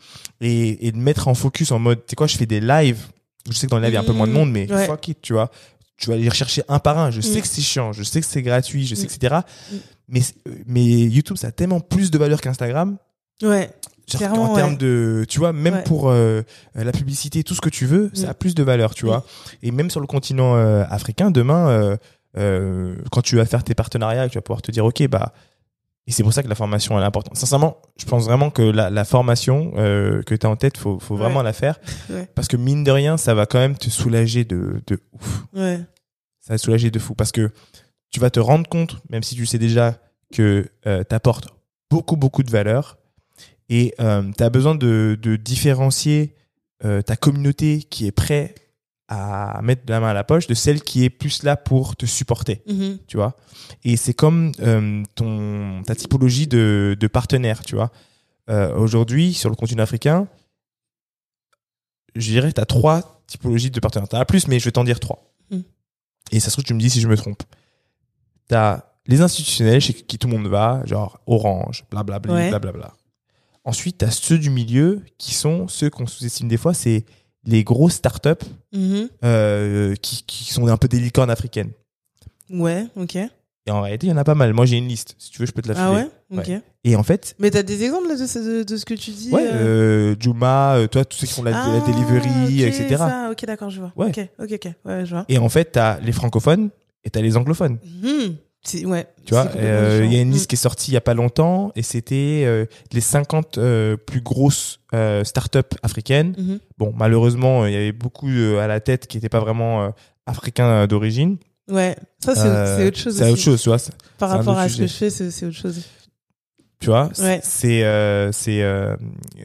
et, 0.40 0.86
et 0.86 0.92
de 0.92 0.96
mettre 0.98 1.28
en 1.28 1.34
focus 1.34 1.70
en 1.70 1.78
mode, 1.78 1.98
tu 2.00 2.10
sais 2.10 2.16
quoi, 2.16 2.26
je 2.26 2.36
fais 2.36 2.46
des 2.46 2.60
lives, 2.60 3.06
je 3.48 3.52
sais 3.54 3.66
que 3.66 3.70
dans 3.70 3.78
les 3.78 3.84
lives, 3.86 3.92
il 3.92 3.94
y 3.94 3.98
a 3.98 4.00
un 4.00 4.04
peu 4.04 4.12
moins 4.12 4.26
de 4.26 4.32
monde, 4.32 4.50
mais 4.50 4.70
Ouais. 4.72 4.86
fuck 4.86 5.08
it, 5.08 5.18
tu 5.22 5.32
vois. 5.32 5.50
Tu 5.96 6.08
vas 6.08 6.14
aller 6.14 6.28
rechercher 6.28 6.62
un 6.68 6.80
par 6.80 6.98
un. 6.98 7.10
Je 7.12 7.20
sais 7.20 7.38
Mm. 7.38 7.42
que 7.42 7.46
c'est 7.46 7.60
chiant, 7.60 7.92
je 7.92 8.02
sais 8.02 8.20
que 8.20 8.26
c'est 8.26 8.42
gratuit, 8.42 8.84
je 8.86 8.96
sais 8.96 9.02
Mm. 9.04 9.10
etc. 9.14 9.36
Mm. 9.70 9.76
Mais, 10.08 10.20
mais 10.66 10.84
YouTube, 10.84 11.36
ça 11.36 11.48
a 11.48 11.52
tellement 11.52 11.78
plus 11.80 12.10
de 12.10 12.18
valeur 12.18 12.40
qu'Instagram. 12.40 12.96
Ouais. 13.42 13.70
Genre, 14.10 14.38
en 14.40 14.54
termes 14.54 14.76
de, 14.76 15.24
tu 15.28 15.38
vois, 15.38 15.52
même 15.52 15.74
Ouais. 15.74 15.82
pour 15.84 16.08
euh, 16.10 16.42
euh, 16.76 16.84
la 16.84 16.90
publicité, 16.90 17.44
tout 17.44 17.54
ce 17.54 17.60
que 17.60 17.68
tu 17.68 17.86
veux, 17.86 18.10
ça 18.14 18.30
a 18.30 18.34
plus 18.34 18.54
de 18.56 18.62
valeur, 18.64 18.94
tu 18.94 19.06
vois. 19.06 19.24
Et 19.62 19.70
même 19.70 19.90
sur 19.90 20.00
le 20.00 20.06
continent 20.08 20.56
euh, 20.56 20.82
africain, 20.90 21.30
demain, 21.30 21.68
euh, 21.68 21.96
euh, 22.36 22.96
quand 23.12 23.22
tu 23.22 23.36
vas 23.36 23.44
faire 23.46 23.62
tes 23.62 23.74
partenariats, 23.74 24.28
tu 24.28 24.36
vas 24.38 24.42
pouvoir 24.42 24.60
te 24.62 24.72
dire, 24.72 24.84
ok, 24.84 25.06
bah, 25.06 25.32
et 26.06 26.12
c'est 26.12 26.22
pour 26.22 26.32
ça 26.32 26.42
que 26.42 26.48
la 26.48 26.54
formation 26.54 26.96
elle 26.98 27.04
est 27.04 27.06
importante. 27.06 27.36
Sincèrement, 27.36 27.76
je 27.98 28.04
pense 28.06 28.24
vraiment 28.24 28.50
que 28.50 28.62
la, 28.62 28.90
la 28.90 29.04
formation 29.04 29.72
euh, 29.76 30.22
que 30.22 30.34
tu 30.34 30.46
as 30.46 30.50
en 30.50 30.56
tête, 30.56 30.76
faut, 30.76 30.98
faut 30.98 31.16
vraiment 31.16 31.38
Ouais. 31.40 31.44
la 31.44 31.52
faire. 31.52 31.78
Ouais. 32.10 32.28
Parce 32.34 32.48
que 32.48 32.56
mine 32.56 32.82
de 32.84 32.90
rien, 32.90 33.16
ça 33.16 33.34
va 33.34 33.46
quand 33.46 33.58
même 33.58 33.76
te 33.76 33.88
soulager 33.88 34.44
de, 34.44 34.82
de 34.86 34.98
ouf. 35.12 35.44
Ouais. 35.54 35.78
Ça 36.40 36.54
va 36.54 36.58
te 36.58 36.62
soulager 36.62 36.90
de 36.90 36.98
fou. 36.98 37.14
Parce 37.14 37.30
que 37.32 37.50
tu 38.10 38.18
vas 38.20 38.30
te 38.30 38.40
rendre 38.40 38.68
compte, 38.68 38.96
même 39.10 39.22
si 39.22 39.34
tu 39.36 39.46
sais 39.46 39.58
déjà 39.58 39.98
que 40.34 40.68
euh, 40.86 41.04
tu 41.08 41.14
apportes 41.14 41.48
beaucoup, 41.90 42.16
beaucoup 42.16 42.42
de 42.42 42.50
valeur. 42.50 42.98
Et 43.68 43.94
tu 43.98 44.04
as 44.44 44.50
besoin 44.50 44.74
de, 44.74 45.16
de 45.22 45.36
différencier 45.36 46.34
euh, 46.84 47.00
ta 47.00 47.16
communauté 47.16 47.78
qui 47.84 48.06
est 48.06 48.12
prête 48.12 48.61
à 49.14 49.60
mettre 49.62 49.82
la 49.88 50.00
main 50.00 50.08
à 50.08 50.14
la 50.14 50.24
poche 50.24 50.46
de 50.46 50.54
celle 50.54 50.80
qui 50.82 51.04
est 51.04 51.10
plus 51.10 51.42
là 51.42 51.56
pour 51.56 51.96
te 51.96 52.06
supporter 52.06 52.62
Mhm. 52.66 52.98
tu 53.06 53.16
vois. 53.18 53.36
Et 53.84 53.96
c'est 53.96 54.14
comme 54.14 54.52
euh, 54.60 55.02
ton 55.14 55.82
ta 55.84 55.94
typologie 55.94 56.46
de, 56.46 56.96
de 56.98 57.06
partenaire, 57.08 57.62
tu 57.62 57.74
vois. 57.74 57.90
Euh, 58.50 58.74
Aujourd'hui, 58.76 59.34
sur 59.34 59.50
le 59.50 59.56
continent 59.56 59.82
africain, 59.82 60.28
je 62.14 62.30
dirais 62.30 62.52
tu 62.52 62.60
as 62.60 62.66
trois 62.66 63.22
typologies 63.26 63.70
de 63.70 63.80
partenaires. 63.80 64.08
Tu 64.08 64.16
as 64.16 64.24
plus, 64.24 64.48
mais 64.48 64.58
je 64.58 64.64
vais 64.66 64.72
t'en 64.72 64.84
dire 64.84 65.00
trois. 65.00 65.32
Mm. 65.50 65.60
Et 66.32 66.40
ça 66.40 66.46
se 66.48 66.52
trouve, 66.54 66.64
tu 66.64 66.74
me 66.74 66.80
dis 66.80 66.90
si 66.90 67.00
je 67.00 67.08
me 67.08 67.16
trompe. 67.16 67.42
Tu 68.48 68.54
as 68.54 68.84
les 69.06 69.20
institutionnels 69.20 69.80
chez 69.80 69.94
qui 69.94 70.18
tout 70.18 70.28
le 70.28 70.36
monde 70.36 70.46
va, 70.48 70.82
genre 70.84 71.20
Orange, 71.26 71.84
blablabla, 71.90 72.32
Ouais. 72.34 72.48
blablabla. 72.50 72.92
Ensuite, 73.64 73.98
tu 73.98 74.04
as 74.04 74.10
ceux 74.10 74.38
du 74.38 74.50
milieu 74.50 75.02
qui 75.18 75.34
sont 75.34 75.68
ceux 75.68 75.88
qu'on 75.90 76.06
sous-estime 76.06 76.48
des 76.48 76.56
fois, 76.56 76.74
c'est 76.74 77.04
les 77.44 77.64
grosses 77.64 77.94
startups 77.94 78.44
Mhm. 78.72 79.08
euh, 79.24 79.94
qui, 79.96 80.22
qui 80.26 80.52
sont 80.52 80.66
un 80.68 80.76
peu 80.76 80.88
des 80.88 80.98
licornes 81.00 81.30
africaines. 81.30 81.70
Ouais. 82.50 82.86
Ok. 82.96 83.16
Et 83.16 83.70
en 83.70 83.80
réalité, 83.80 84.08
il 84.08 84.10
y 84.10 84.12
en 84.12 84.16
a 84.16 84.24
pas 84.24 84.34
mal. 84.34 84.52
Moi, 84.54 84.66
j'ai 84.66 84.76
une 84.76 84.88
liste. 84.88 85.14
Si 85.18 85.30
tu 85.30 85.38
veux, 85.38 85.46
je 85.46 85.52
peux 85.52 85.62
te 85.62 85.68
la 85.68 85.74
filer. 85.74 85.86
Ah 85.86 85.92
ouais. 85.92 86.38
Ok. 86.38 86.48
Ouais. 86.48 86.62
Et 86.84 86.96
en 86.96 87.02
fait, 87.04 87.36
Mais 87.38 87.50
t'as 87.50 87.62
des 87.62 87.84
exemples 87.84 88.08
là, 88.08 88.16
de, 88.16 88.26
ce- 88.26 88.38
de, 88.40 88.62
de 88.64 88.76
ce 88.76 88.84
que 88.84 88.94
tu 88.94 89.12
dis 89.12 89.30
ouais, 89.30 89.46
euh 89.46 90.12
euh, 90.12 90.16
Juma, 90.18 90.74
euh, 90.76 90.88
toi, 90.88 91.04
tous 91.04 91.16
ceux 91.18 91.26
qui 91.28 91.32
font 91.34 91.44
la, 91.44 91.52
la 91.52 91.62
Ah, 91.62 91.80
delivery, 91.86 92.64
ok, 92.66 92.74
etc. 92.74 92.96
ça, 92.96 93.28
ok, 93.30 93.44
d'accord, 93.46 93.70
je 93.70 93.78
vois. 93.80 93.92
Ouais. 93.94 94.08
Ok, 94.08 94.18
ok, 94.40 94.52
ok. 94.52 94.72
Ouais, 94.84 95.06
je 95.06 95.10
vois. 95.14 95.24
Et 95.28 95.38
en 95.38 95.48
fait, 95.48 95.66
t'as 95.72 96.00
les 96.00 96.10
francophones 96.10 96.70
et 97.04 97.10
t'as 97.10 97.20
les 97.20 97.36
anglophones. 97.36 97.78
Mhm. 98.02 98.34
Ouais. 98.84 99.06
Tu 99.26 99.34
vois, 99.34 99.48
euh, 99.56 100.02
il 100.04 100.12
y 100.12 100.16
a 100.16 100.20
une 100.20 100.30
liste 100.30 100.48
qui 100.48 100.54
est 100.54 100.58
sortie 100.58 100.92
il 100.92 100.94
y 100.94 100.96
a 100.96 101.00
pas 101.00 101.14
longtemps 101.14 101.72
et 101.74 101.82
c'était 101.82 102.42
euh, 102.46 102.64
les 102.92 103.00
50 103.00 103.58
euh, 103.58 103.96
plus 103.96 104.20
grosses 104.20 104.78
startups 105.24 105.76
africaines. 105.82 106.34
Mhm. 106.38 106.60
Bon, 106.78 106.92
malheureusement, 106.96 107.66
il 107.66 107.72
y 107.72 107.76
avait 107.76 107.92
beaucoup 107.92 108.28
à 108.28 108.66
la 108.66 108.78
tête 108.80 109.06
qui 109.08 109.16
n'étaient 109.16 109.28
pas 109.28 109.40
vraiment 109.40 109.92
africains 110.26 110.86
d'origine. 110.86 111.38
Ouais, 111.68 111.96
ça 112.24 112.34
c'est 112.34 112.76
c'est 112.76 112.86
autre 112.88 112.98
chose. 112.98 113.16
C'est 113.16 113.30
autre 113.30 113.40
chose, 113.40 113.62
tu 113.62 113.68
vois. 113.68 113.78
Par 114.18 114.30
rapport 114.30 114.58
à 114.58 114.68
ce 114.68 114.78
que 114.78 114.86
je 114.86 114.92
fais, 114.92 115.10
c'est 115.10 115.30
c'est 115.30 115.46
autre 115.46 115.56
chose. 115.56 115.82
Tu 116.80 116.86
vois, 116.88 117.10
c'est- 117.14 117.22
Ouais. 117.22 117.40
c'est 117.42 118.32
c'est 118.32 118.64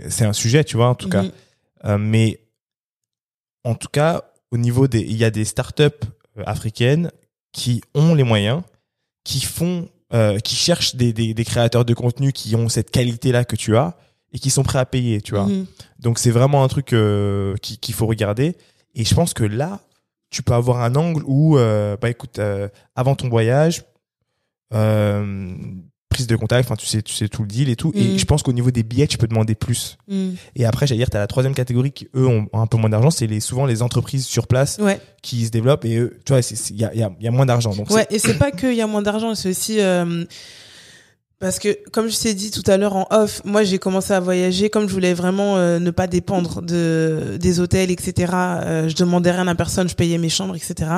c'est 0.09 0.25
un 0.25 0.33
sujet, 0.33 0.63
tu 0.63 0.77
vois, 0.77 0.89
en 0.89 0.95
tout 0.95 1.09
cas. 1.09 1.23
Mhm. 1.23 1.97
Mais 1.99 2.39
en 3.63 3.75
tout 3.75 3.89
cas, 3.89 4.23
au 4.51 4.57
niveau 4.57 4.87
des, 4.87 4.99
il 5.01 5.15
y 5.17 5.23
a 5.23 5.29
des 5.31 5.45
startups 5.45 6.05
africaines 6.45 7.11
qui 7.51 7.81
ont 7.95 8.13
les 8.15 8.23
moyens, 8.23 8.61
qui 9.27 9.41
font, 9.41 9.89
euh, 10.13 10.39
qui 10.39 10.55
cherchent 10.55 10.95
des, 10.95 11.11
des, 11.11 11.33
des 11.33 11.45
créateurs 11.45 11.83
de 11.83 11.93
contenu 11.93 12.31
qui 12.31 12.55
ont 12.55 12.69
cette 12.69 12.91
qualité-là 12.91 13.43
que 13.43 13.57
tu 13.57 13.75
as 13.75 13.97
et 14.31 14.39
qui 14.39 14.49
sont 14.49 14.63
prêts 14.63 14.79
à 14.79 14.85
payer, 14.85 15.21
tu 15.21 15.33
vois. 15.35 15.47
Mhm. 15.47 15.65
Donc 15.99 16.17
c'est 16.17 16.31
vraiment 16.31 16.63
un 16.63 16.67
truc 16.69 16.93
euh, 16.93 17.55
qui- 17.61 17.77
qu'il 17.77 17.93
faut 17.93 18.07
regarder. 18.07 18.55
Et 18.95 19.03
je 19.03 19.13
pense 19.13 19.33
que 19.33 19.43
là, 19.43 19.81
tu 20.29 20.43
peux 20.43 20.53
avoir 20.53 20.81
un 20.81 20.95
angle 20.95 21.23
où, 21.25 21.57
euh, 21.57 21.97
bah 22.01 22.09
écoute, 22.09 22.39
euh, 22.39 22.69
avant 22.95 23.15
ton 23.15 23.27
voyage, 23.29 23.83
euh, 24.73 25.55
prise 26.17 26.27
de 26.27 26.35
contact, 26.35 26.65
enfin 26.67 26.75
tu 26.75 26.85
sais, 26.87 27.01
tu 27.01 27.13
sais 27.13 27.27
tout 27.29 27.43
le 27.43 27.47
deal 27.47 27.69
et 27.69 27.75
tout. 27.75 27.91
Et 27.95 28.03
Mhm. 28.03 28.17
je 28.19 28.25
pense 28.25 28.41
qu'au 28.43 28.53
niveau 28.53 28.71
des 28.71 28.83
billets, 28.83 29.07
tu 29.07 29.17
peux 29.17 29.27
demander 29.27 29.53
plus. 29.55 29.97
Mhm. 30.07 30.35
Et 30.55 30.65
après, 30.65 30.87
j'allais 30.87 30.97
dire, 30.99 31.09
tu 31.09 31.17
as 31.17 31.19
la 31.19 31.27
troisième 31.27 31.53
catégorie 31.53 31.91
qui, 31.91 32.07
eux, 32.15 32.25
ont 32.27 32.47
un 32.53 32.65
peu 32.67 32.77
moins 32.77 32.89
d'argent. 32.89 33.11
C'est 33.11 33.27
les, 33.27 33.39
souvent 33.39 33.65
les 33.65 33.81
entreprises 33.81 34.25
sur 34.25 34.47
place 34.47 34.77
Ouais, 34.79 34.99
qui 35.21 35.45
se 35.45 35.51
développent 35.51 35.85
et 35.85 35.97
eux, 35.97 36.17
tu 36.25 36.33
vois, 36.33 36.41
il 36.41 36.75
y 36.77 36.83
a, 36.85 36.93
y, 36.95 37.03
a, 37.03 37.11
y 37.19 37.27
a 37.27 37.31
moins 37.31 37.45
d'argent. 37.45 37.75
Donc, 37.75 37.89
ouais, 37.91 38.07
et 38.09 38.17
c'est 38.19 38.37
pas 38.37 38.51
qu'il 38.51 38.73
y 38.73 38.81
a 38.81 38.87
moins 38.87 39.01
d'argent, 39.03 39.35
c'est 39.35 39.49
aussi. 39.49 39.79
euh, 39.79 40.25
Parce 41.39 41.59
que, 41.59 41.77
comme 41.91 42.09
je 42.09 42.17
t'ai 42.17 42.33
dit 42.33 42.49
tout 42.49 42.63
à 42.65 42.77
l'heure 42.77 42.95
en 42.95 43.05
off, 43.11 43.43
moi 43.45 43.63
j'ai 43.63 43.77
commencé 43.77 44.11
à 44.11 44.19
voyager 44.19 44.71
comme 44.71 44.87
je 44.87 44.93
voulais 44.93 45.13
vraiment 45.13 45.55
euh, 45.57 45.77
ne 45.77 45.91
pas 45.91 46.07
dépendre 46.07 46.63
de 46.63 47.37
des 47.39 47.59
hôtels, 47.59 47.91
etc. 47.91 48.33
Euh, 48.33 48.89
je 48.89 48.95
demandais 48.95 49.29
rien 49.29 49.47
à 49.47 49.53
personne, 49.53 49.87
je 49.87 49.93
payais 49.93 50.17
mes 50.17 50.29
chambres, 50.29 50.55
etc. 50.55 50.89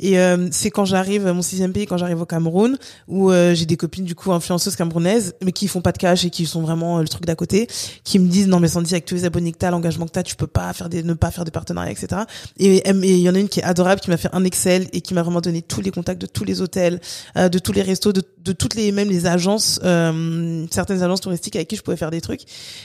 Et 0.00 0.18
euh, 0.18 0.48
c'est 0.50 0.70
quand 0.70 0.86
j'arrive, 0.86 1.26
mon 1.26 1.42
sixième 1.42 1.74
pays, 1.74 1.84
quand 1.84 1.98
j'arrive 1.98 2.22
au 2.22 2.24
Cameroun, 2.24 2.78
où 3.06 3.30
j'ai 3.52 3.66
des 3.66 3.76
copines 3.76 4.06
du 4.06 4.14
coup 4.14 4.32
influenceuses 4.32 4.76
camerounaises, 4.76 5.34
mais 5.44 5.52
qui 5.52 5.68
font 5.68 5.82
pas 5.82 5.92
de 5.92 5.98
cash 5.98 6.24
et 6.24 6.30
qui 6.30 6.46
sont 6.46 6.62
vraiment 6.62 7.00
le 7.00 7.08
truc 7.08 7.26
d'à 7.26 7.34
côté, 7.34 7.68
qui 8.02 8.18
me 8.18 8.28
disent 8.28 8.48
non 8.48 8.60
mais 8.60 8.68
Sandy 8.68 8.94
avec 8.94 9.04
tous 9.04 9.16
les 9.16 9.26
abonnés 9.26 9.52
que 9.52 9.58
t'as, 9.58 9.70
l'engagement 9.70 10.06
que 10.06 10.12
t'as, 10.12 10.22
tu 10.22 10.36
peux 10.36 10.46
pas 10.46 10.72
faire 10.72 10.88
des, 10.88 11.02
ne 11.02 11.12
pas 11.12 11.30
faire 11.30 11.44
de 11.44 11.50
partenariats, 11.50 11.92
etc. 11.92 12.22
Et 12.56 12.82
il 12.88 13.20
y 13.20 13.28
en 13.28 13.34
a 13.34 13.38
une 13.38 13.50
qui 13.50 13.60
est 13.60 13.64
adorable, 13.64 14.00
qui 14.00 14.08
m'a 14.08 14.16
fait 14.16 14.30
un 14.32 14.44
Excel 14.44 14.88
et 14.94 15.02
qui 15.02 15.12
m'a 15.12 15.22
vraiment 15.22 15.42
donné 15.42 15.60
tous 15.60 15.82
les 15.82 15.90
contacts 15.90 16.22
de 16.22 16.26
tous 16.26 16.44
les 16.44 16.62
hôtels, 16.62 16.98
de 17.36 17.58
tous 17.58 17.72
les 17.72 17.82
restos, 17.82 18.14
de, 18.14 18.22
de 18.42 18.52
toutes 18.52 18.74
les 18.74 18.90
même 18.90 19.10
les 19.10 19.26
agences 19.26 19.81
euh, 19.82 20.66
certaines 20.70 21.02
agences 21.02 21.20
touristiques 21.20 21.56
avec 21.56 21.68
qui 21.68 21.76
je 21.76 21.82
pouvais 21.82 21.96
faire 21.96 22.10
des 22.10 22.20
trucs. 22.20 22.42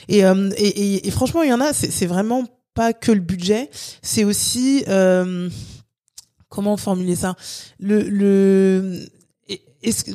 Et, 0.08 0.24
euh, 0.24 0.50
et, 0.56 0.68
et, 0.68 1.06
et, 1.06 1.10
franchement, 1.10 1.42
il 1.42 1.50
y 1.50 1.52
en 1.52 1.60
a, 1.60 1.72
c'est 1.72 2.06
vraiment 2.06 2.44
pas 2.74 2.92
que 2.92 3.12
le 3.12 3.20
budget, 3.20 3.70
c'est 4.02 4.24
aussi 4.24 4.84
euh, 4.88 5.48
comment 6.48 6.76
formuler 6.76 7.16
ça? 7.16 7.34
Le 7.78 8.02
le 8.02 9.08
est-ce 9.82 10.04
que 10.04 10.10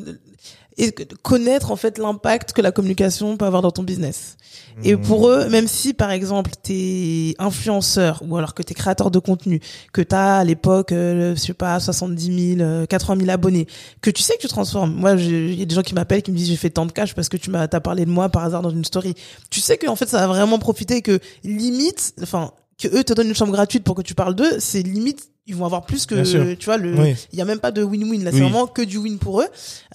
et 0.77 0.93
connaître 1.21 1.71
en 1.71 1.75
fait 1.75 1.97
l'impact 1.97 2.53
que 2.53 2.61
la 2.61 2.71
communication 2.71 3.37
peut 3.37 3.45
avoir 3.45 3.61
dans 3.61 3.71
ton 3.71 3.83
business. 3.83 4.37
Et 4.83 4.97
pour 4.97 5.29
eux, 5.29 5.47
même 5.49 5.67
si 5.67 5.93
par 5.93 6.11
exemple 6.11 6.51
t'es 6.61 7.35
influenceur 7.37 8.21
ou 8.27 8.37
alors 8.37 8.53
que 8.53 8.63
t'es 8.63 8.73
créateur 8.73 9.11
de 9.11 9.19
contenu, 9.19 9.61
que 9.91 10.01
t'as 10.01 10.37
à 10.39 10.43
l'époque, 10.43 10.91
euh, 10.91 11.35
je 11.35 11.39
sais 11.39 11.53
pas, 11.53 11.79
70 11.79 12.57
000, 12.57 12.85
80 12.87 13.19
000 13.19 13.31
abonnés, 13.31 13.67
que 14.01 14.09
tu 14.09 14.21
sais 14.21 14.35
que 14.35 14.41
tu 14.41 14.47
transformes. 14.47 14.93
Moi, 14.93 15.13
il 15.13 15.59
y 15.59 15.61
a 15.61 15.65
des 15.65 15.75
gens 15.75 15.81
qui 15.81 15.93
m'appellent 15.93 16.21
qui 16.21 16.31
me 16.31 16.37
disent 16.37 16.47
j'ai 16.47 16.55
fait 16.55 16.69
tant 16.69 16.85
de 16.85 16.91
cash 16.91 17.13
parce 17.13 17.29
que 17.29 17.37
tu 17.37 17.49
m'as 17.49 17.67
t'as 17.67 17.79
parlé 17.79 18.05
de 18.05 18.09
moi 18.09 18.29
par 18.29 18.43
hasard 18.43 18.61
dans 18.61 18.69
une 18.69 18.85
story. 18.85 19.13
Tu 19.49 19.59
sais 19.59 19.77
que 19.77 19.87
en 19.87 19.95
fait 19.95 20.07
ça 20.07 20.19
va 20.19 20.27
vraiment 20.27 20.59
profiter 20.59 21.01
que 21.01 21.19
limite, 21.43 22.13
enfin 22.21 22.51
que 22.79 22.87
eux 22.87 23.03
te 23.03 23.13
donnent 23.13 23.29
une 23.29 23.35
chambre 23.35 23.53
gratuite 23.53 23.83
pour 23.83 23.95
que 23.95 24.01
tu 24.01 24.15
parles 24.15 24.35
d'eux, 24.35 24.59
c'est 24.59 24.81
limite 24.81 25.29
ils 25.45 25.55
vont 25.55 25.65
avoir 25.65 25.85
plus 25.85 26.05
que 26.05 26.53
tu 26.55 26.65
vois 26.65 26.77
le 26.77 26.95
il 27.31 27.39
y 27.39 27.41
a 27.41 27.45
même 27.45 27.59
pas 27.59 27.71
de 27.71 27.83
win-win 27.83 28.23
là. 28.23 28.31
C'est 28.31 28.39
vraiment 28.39 28.67
que 28.67 28.81
du 28.81 28.97
win 28.97 29.17
pour 29.17 29.41
eux. 29.41 29.47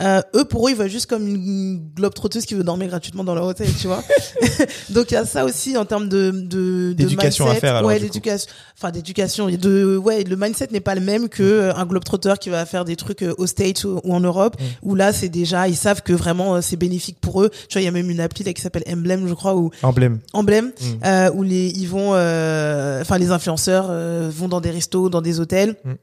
Euh, 0.02 0.20
eux 0.34 0.44
pour 0.44 0.68
eux 0.68 0.70
ils 0.70 0.76
voient 0.76 0.88
juste 0.88 1.06
comme 1.06 1.26
une 1.26 1.90
globe 1.94 2.12
trotteuse 2.12 2.44
qui 2.44 2.54
veut 2.54 2.64
dormir 2.64 2.88
gratuitement 2.88 3.24
dans 3.24 3.34
leur 3.34 3.44
hôtel 3.44 3.68
tu 3.80 3.86
vois. 3.86 4.02
Donc 4.90 5.10
il 5.10 5.14
y 5.14 5.16
a 5.16 5.24
ça 5.24 5.44
aussi 5.44 5.76
en 5.76 5.84
termes 5.84 6.08
de 6.08 6.30
de 6.30 6.92
d'éducation 6.92 7.46
à 7.48 7.54
faire 7.54 7.76
alors, 7.76 7.88
ouais 7.88 7.98
d'éducation 7.98 8.50
enfin 8.76 8.90
d'éducation 8.90 9.48
de 9.48 9.96
ouais 9.96 10.24
le 10.24 10.36
mindset 10.36 10.68
n'est 10.70 10.80
pas 10.80 10.94
le 10.94 11.00
même 11.00 11.28
que 11.28 11.42
euh, 11.42 11.74
un 11.74 11.86
globe 11.86 12.04
trotteur 12.04 12.38
qui 12.38 12.50
va 12.50 12.64
faire 12.66 12.84
des 12.84 12.96
trucs 12.96 13.22
euh, 13.22 13.34
aux 13.38 13.46
States 13.46 13.84
ou, 13.84 14.00
en 14.04 14.20
Europe 14.20 14.56
mm. 14.60 14.64
où 14.82 14.94
là 14.94 15.12
c'est 15.12 15.28
déjà 15.28 15.68
ils 15.68 15.76
savent 15.76 16.02
que 16.02 16.12
vraiment 16.12 16.56
euh, 16.56 16.60
c'est 16.60 16.76
bénéfique 16.76 17.18
pour 17.20 17.42
eux. 17.42 17.50
Tu 17.68 17.74
vois 17.74 17.82
il 17.82 17.84
y 17.84 17.88
a 17.88 17.92
même 17.92 18.10
une 18.10 18.20
appli 18.20 18.44
là 18.44 18.52
qui 18.52 18.62
s'appelle 18.62 18.84
Emblem 18.88 19.26
je 19.26 19.34
crois 19.34 19.56
ou 19.56 19.70
Emblem. 19.82 20.18
Emblem 20.32 20.66
mm. 20.66 20.84
euh, 21.04 21.30
où 21.32 21.42
les 21.42 21.68
ils 21.68 21.88
vont 21.88 22.10
enfin 22.10 23.18
les 23.18 23.30
influenceurs 23.30 23.90
vont 24.30 24.48
dans 24.48 24.60
des 24.60 24.70
restos 24.70 25.08
dans 25.08 25.22
des 25.22 25.37
hôtels. 25.38 25.76
Mm. 25.84 25.98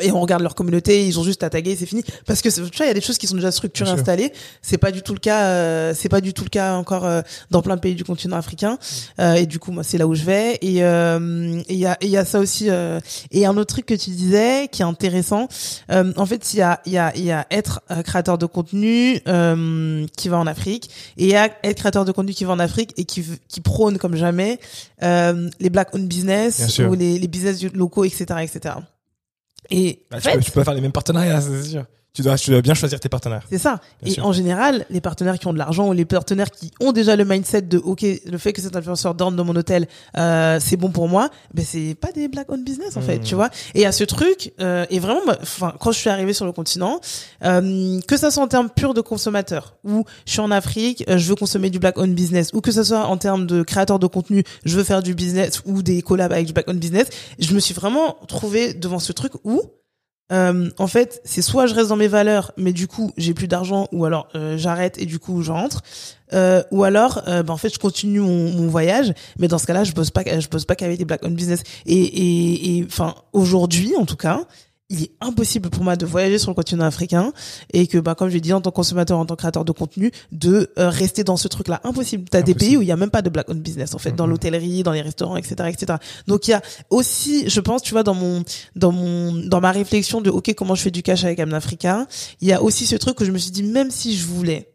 Et 0.00 0.10
on 0.12 0.20
regarde 0.20 0.42
leur 0.42 0.54
communauté, 0.54 1.06
ils 1.06 1.18
ont 1.18 1.24
juste 1.24 1.42
à 1.42 1.50
taguer, 1.50 1.76
c'est 1.76 1.86
fini. 1.86 2.02
Parce 2.26 2.40
que 2.40 2.48
tu 2.48 2.60
vois, 2.60 2.86
il 2.86 2.88
y 2.88 2.90
a 2.90 2.94
des 2.94 3.00
choses 3.00 3.18
qui 3.18 3.26
sont 3.26 3.36
déjà 3.36 3.50
structurées, 3.50 3.90
installées. 3.90 4.32
C'est 4.62 4.78
pas 4.78 4.90
du 4.90 5.02
tout 5.02 5.12
le 5.12 5.18
cas, 5.18 5.44
euh, 5.44 5.94
c'est 5.96 6.08
pas 6.08 6.20
du 6.20 6.32
tout 6.32 6.44
le 6.44 6.48
cas 6.48 6.74
encore 6.74 7.04
euh, 7.04 7.22
dans 7.50 7.62
plein 7.62 7.76
de 7.76 7.80
pays 7.80 7.94
du 7.94 8.04
continent 8.04 8.36
africain. 8.36 8.78
Euh, 9.20 9.34
et 9.34 9.46
du 9.46 9.58
coup, 9.58 9.72
moi, 9.72 9.82
c'est 9.82 9.98
là 9.98 10.06
où 10.06 10.14
je 10.14 10.24
vais. 10.24 10.54
Et 10.62 10.68
il 10.68 11.78
y 11.78 11.86
a, 11.86 11.98
il 12.00 12.08
y 12.08 12.16
a 12.16 12.24
ça 12.24 12.40
aussi. 12.40 12.68
et 13.30 13.46
un 13.46 13.56
autre 13.56 13.74
truc 13.74 13.86
que 13.86 13.94
tu 13.94 14.10
disais, 14.10 14.68
qui 14.70 14.82
est 14.82 14.86
intéressant. 14.86 15.48
en 15.88 16.26
fait, 16.26 16.54
il 16.54 16.58
y 16.58 16.62
a, 16.62 16.80
il 16.86 16.92
y 16.92 16.98
a, 16.98 17.12
il 17.16 17.24
y 17.24 17.32
a 17.32 17.46
être 17.50 17.80
créateur 18.04 18.38
de 18.38 18.46
contenu 18.46 19.20
qui 20.16 20.28
va 20.28 20.38
en 20.38 20.46
Afrique, 20.46 20.90
et 21.16 21.24
il 21.24 21.30
y 21.30 21.36
a 21.36 21.50
être 21.62 21.76
créateur 21.76 22.04
de 22.04 22.12
contenu 22.12 22.32
qui 22.32 22.44
va 22.44 22.52
en 22.52 22.58
Afrique 22.58 22.92
et 22.96 23.04
qui, 23.04 23.24
qui 23.48 23.60
prône 23.60 23.98
comme 23.98 24.16
jamais 24.16 24.58
les 25.00 25.70
black 25.70 25.94
owned 25.94 26.08
business 26.08 26.78
ou 26.80 26.94
les, 26.94 27.18
les 27.18 27.28
business 27.28 27.62
locaux, 27.74 28.04
etc., 28.04 28.24
etc. 28.42 28.74
Et 29.70 30.04
bah, 30.10 30.20
tu, 30.20 30.30
peux, 30.30 30.40
tu, 30.40 30.50
peux, 30.50 30.64
faire 30.64 30.74
les 30.74 30.80
mêmes 30.80 30.92
partenariats, 30.92 31.40
c'est 31.40 31.62
sûr 31.62 31.86
tu 32.14 32.20
dois, 32.20 32.36
tu 32.36 32.50
dois 32.50 32.60
bien 32.60 32.74
choisir 32.74 33.00
tes 33.00 33.08
partenaires. 33.08 33.44
C'est 33.48 33.58
ça. 33.58 33.80
et 34.04 34.20
en 34.20 34.32
général, 34.32 34.84
les 34.90 35.00
partenaires 35.00 35.38
qui 35.38 35.46
ont 35.46 35.52
de 35.54 35.58
l'argent 35.58 35.88
ou 35.88 35.92
les 35.92 36.04
partenaires 36.04 36.50
qui 36.50 36.70
ont 36.78 36.92
déjà 36.92 37.16
le 37.16 37.24
mindset 37.24 37.62
de 37.62 37.78
OK, 37.78 38.02
le 38.02 38.38
fait 38.38 38.52
que 38.52 38.60
cet 38.60 38.76
influenceur 38.76 39.14
dorme 39.14 39.34
dans 39.34 39.44
mon 39.44 39.56
hôtel, 39.56 39.88
euh, 40.18 40.58
c'est 40.60 40.76
bon 40.76 40.90
pour 40.90 41.08
moi, 41.08 41.30
ben 41.54 41.64
c'est 41.66 41.94
pas 41.98 42.12
des 42.12 42.28
black 42.28 42.52
owned 42.52 42.64
business 42.64 42.98
en 42.98 43.00
fait, 43.00 43.18
hmm. 43.18 43.24
tu 43.24 43.34
vois. 43.34 43.48
Et 43.74 43.86
à 43.86 43.92
ce 43.92 44.04
truc, 44.04 44.52
euh, 44.60 44.84
et 44.90 44.98
vraiment, 44.98 45.20
enfin, 45.40 45.74
quand 45.80 45.90
je 45.90 45.98
suis 45.98 46.10
arrivée 46.10 46.34
sur 46.34 46.44
le 46.44 46.52
continent, 46.52 47.00
euh, 47.44 48.00
que 48.06 48.18
ça 48.18 48.30
soit 48.30 48.42
en 48.42 48.48
termes 48.48 48.68
purs 48.68 48.92
de 48.92 49.00
consommateur, 49.00 49.76
ou 49.82 50.04
je 50.26 50.32
suis 50.32 50.40
en 50.40 50.50
Afrique, 50.50 51.04
euh, 51.08 51.16
je 51.16 51.26
veux 51.28 51.34
consommer 51.34 51.70
du 51.70 51.78
black 51.78 51.96
owned 51.96 52.14
business, 52.14 52.50
ou 52.52 52.60
que 52.60 52.72
ça 52.72 52.84
soit 52.84 53.06
en 53.06 53.16
termes 53.16 53.46
de 53.46 53.62
créateur 53.62 53.98
de 53.98 54.06
contenu, 54.06 54.44
je 54.66 54.76
veux 54.76 54.84
faire 54.84 55.02
du 55.02 55.14
business 55.14 55.62
ou 55.64 55.82
des 55.82 56.02
collabs 56.02 56.32
avec 56.32 56.46
du 56.46 56.52
black 56.52 56.68
owned 56.68 56.80
business, 56.80 57.08
je 57.38 57.54
me 57.54 57.60
suis 57.60 57.74
vraiment 57.74 58.18
trouvée 58.28 58.74
devant 58.74 58.98
ce 58.98 59.12
truc 59.12 59.32
où 59.44 59.62
euh, 60.32 60.70
en 60.78 60.86
fait, 60.86 61.20
c'est 61.24 61.42
soit 61.42 61.66
je 61.66 61.74
reste 61.74 61.88
dans 61.90 61.96
mes 61.96 62.08
valeurs, 62.08 62.52
mais 62.56 62.72
du 62.72 62.88
coup 62.88 63.12
j'ai 63.16 63.34
plus 63.34 63.48
d'argent, 63.48 63.88
ou 63.92 64.04
alors 64.04 64.28
euh, 64.34 64.56
j'arrête 64.56 64.98
et 64.98 65.06
du 65.06 65.18
coup 65.18 65.42
je 65.42 65.52
rentre, 65.52 65.82
euh, 66.32 66.62
ou 66.70 66.84
alors 66.84 67.22
euh, 67.28 67.42
ben, 67.42 67.52
en 67.52 67.56
fait 67.58 67.72
je 67.72 67.78
continue 67.78 68.20
mon, 68.20 68.50
mon, 68.52 68.68
voyage, 68.68 69.12
mais 69.38 69.48
dans 69.48 69.58
ce 69.58 69.66
cas-là 69.66 69.84
je 69.84 69.92
bosse 69.92 70.10
pas, 70.10 70.22
je 70.24 70.48
bosse 70.48 70.64
pas 70.64 70.74
qu'avec 70.74 70.98
des 70.98 71.04
black 71.04 71.22
owned 71.24 71.36
business. 71.36 71.62
Et 71.86 72.78
et 72.78 72.84
enfin 72.84 73.14
aujourd'hui 73.32 73.94
en 73.98 74.06
tout 74.06 74.16
cas, 74.16 74.40
il 74.92 75.04
est 75.04 75.10
impossible 75.20 75.70
pour 75.70 75.82
moi 75.82 75.96
de 75.96 76.06
voyager 76.06 76.38
sur 76.38 76.50
le 76.50 76.54
continent 76.54 76.84
africain 76.84 77.32
et 77.72 77.86
que 77.86 77.98
bah 77.98 78.14
comme 78.14 78.28
je 78.28 78.34
l'ai 78.34 78.40
dit 78.40 78.52
en 78.52 78.60
tant 78.60 78.70
que 78.70 78.76
consommateur 78.76 79.18
en 79.18 79.24
tant 79.24 79.34
que 79.34 79.40
créateur 79.40 79.64
de 79.64 79.72
contenu 79.72 80.12
de 80.30 80.70
euh, 80.78 80.90
rester 80.90 81.24
dans 81.24 81.36
ce 81.36 81.48
truc 81.48 81.68
là 81.68 81.80
impossible. 81.82 82.26
Tu 82.30 82.36
as 82.36 82.42
des 82.42 82.54
pays 82.54 82.76
où 82.76 82.82
il 82.82 82.88
y 82.88 82.92
a 82.92 82.96
même 82.96 83.10
pas 83.10 83.22
de 83.22 83.30
black 83.30 83.48
owned 83.48 83.62
business 83.62 83.94
en 83.94 83.98
fait 83.98 84.12
dans 84.12 84.26
l'hôtellerie 84.26 84.82
dans 84.82 84.92
les 84.92 85.00
restaurants 85.00 85.36
etc 85.36 85.54
etc 85.68 85.94
donc 86.26 86.46
il 86.46 86.50
y 86.50 86.54
a 86.54 86.62
aussi 86.90 87.48
je 87.48 87.60
pense 87.60 87.82
tu 87.82 87.92
vois 87.92 88.02
dans 88.02 88.14
mon 88.14 88.44
dans 88.76 88.92
mon 88.92 89.32
dans 89.32 89.60
ma 89.60 89.72
réflexion 89.72 90.20
de 90.20 90.30
ok 90.30 90.54
comment 90.54 90.74
je 90.74 90.82
fais 90.82 90.90
du 90.90 91.02
cash 91.02 91.24
avec 91.24 91.40
Amna 91.40 91.56
Africa 91.56 92.06
il 92.40 92.48
y 92.48 92.52
a 92.52 92.62
aussi 92.62 92.86
ce 92.86 92.96
truc 92.96 93.16
que 93.16 93.24
je 93.24 93.32
me 93.32 93.38
suis 93.38 93.50
dit 93.50 93.62
même 93.62 93.90
si 93.90 94.14
je 94.16 94.26
voulais 94.26 94.71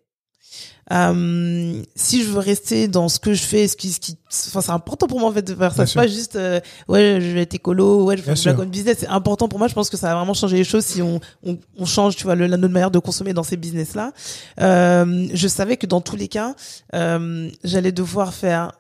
euh, 0.94 1.82
si 1.96 2.24
je 2.24 2.30
veux 2.30 2.40
rester 2.40 2.88
dans 2.88 3.10
ce 3.10 3.20
que 3.20 3.34
je 3.34 3.44
fais, 3.44 3.68
ce 3.68 3.76
qui, 3.76 3.92
ce 3.92 4.00
qui, 4.00 4.18
enfin, 4.48 4.62
c'est 4.62 4.72
important 4.72 5.08
pour 5.08 5.20
moi 5.20 5.30
en 5.30 5.34
fait 5.34 5.42
de 5.42 5.54
faire 5.54 5.74
ça. 5.74 5.86
C'est 5.86 5.96
pas 5.96 6.08
juste, 6.08 6.36
euh, 6.36 6.60
ouais, 6.88 7.20
je 7.20 7.32
vais 7.32 7.42
être 7.42 7.54
écolo, 7.56 8.06
ouais, 8.06 8.18
je 8.18 8.22
fais 8.22 8.34
de 8.34 8.58
la 8.58 8.66
business. 8.66 8.98
C'est 9.00 9.08
important 9.08 9.50
pour 9.50 9.60
moi. 9.60 9.68
Je 9.68 9.74
pense 9.74 9.90
que 9.90 9.98
ça 9.98 10.08
va 10.08 10.16
vraiment 10.16 10.34
changer 10.34 10.58
les 10.58 10.64
choses 10.64 10.86
si 10.86 11.02
on, 11.02 11.20
on, 11.44 11.58
on 11.78 11.86
change, 11.86 12.16
tu 12.16 12.24
vois, 12.24 12.36
le, 12.36 12.48
la 12.48 12.58
notre 12.58 12.74
manière 12.74 12.92
de 12.92 13.00
consommer 13.00 13.34
dans 13.34 13.44
ces 13.44 13.58
business 13.58 13.96
là. 13.96 14.14
Euh, 14.62 15.28
je 15.34 15.48
savais 15.48 15.78
que 15.78 15.88
dans 15.88 16.02
tous 16.02 16.16
les 16.16 16.28
cas, 16.28 16.56
euh, 16.96 17.50
j'allais 17.64 17.92
devoir 17.92 18.34
faire 18.34 18.72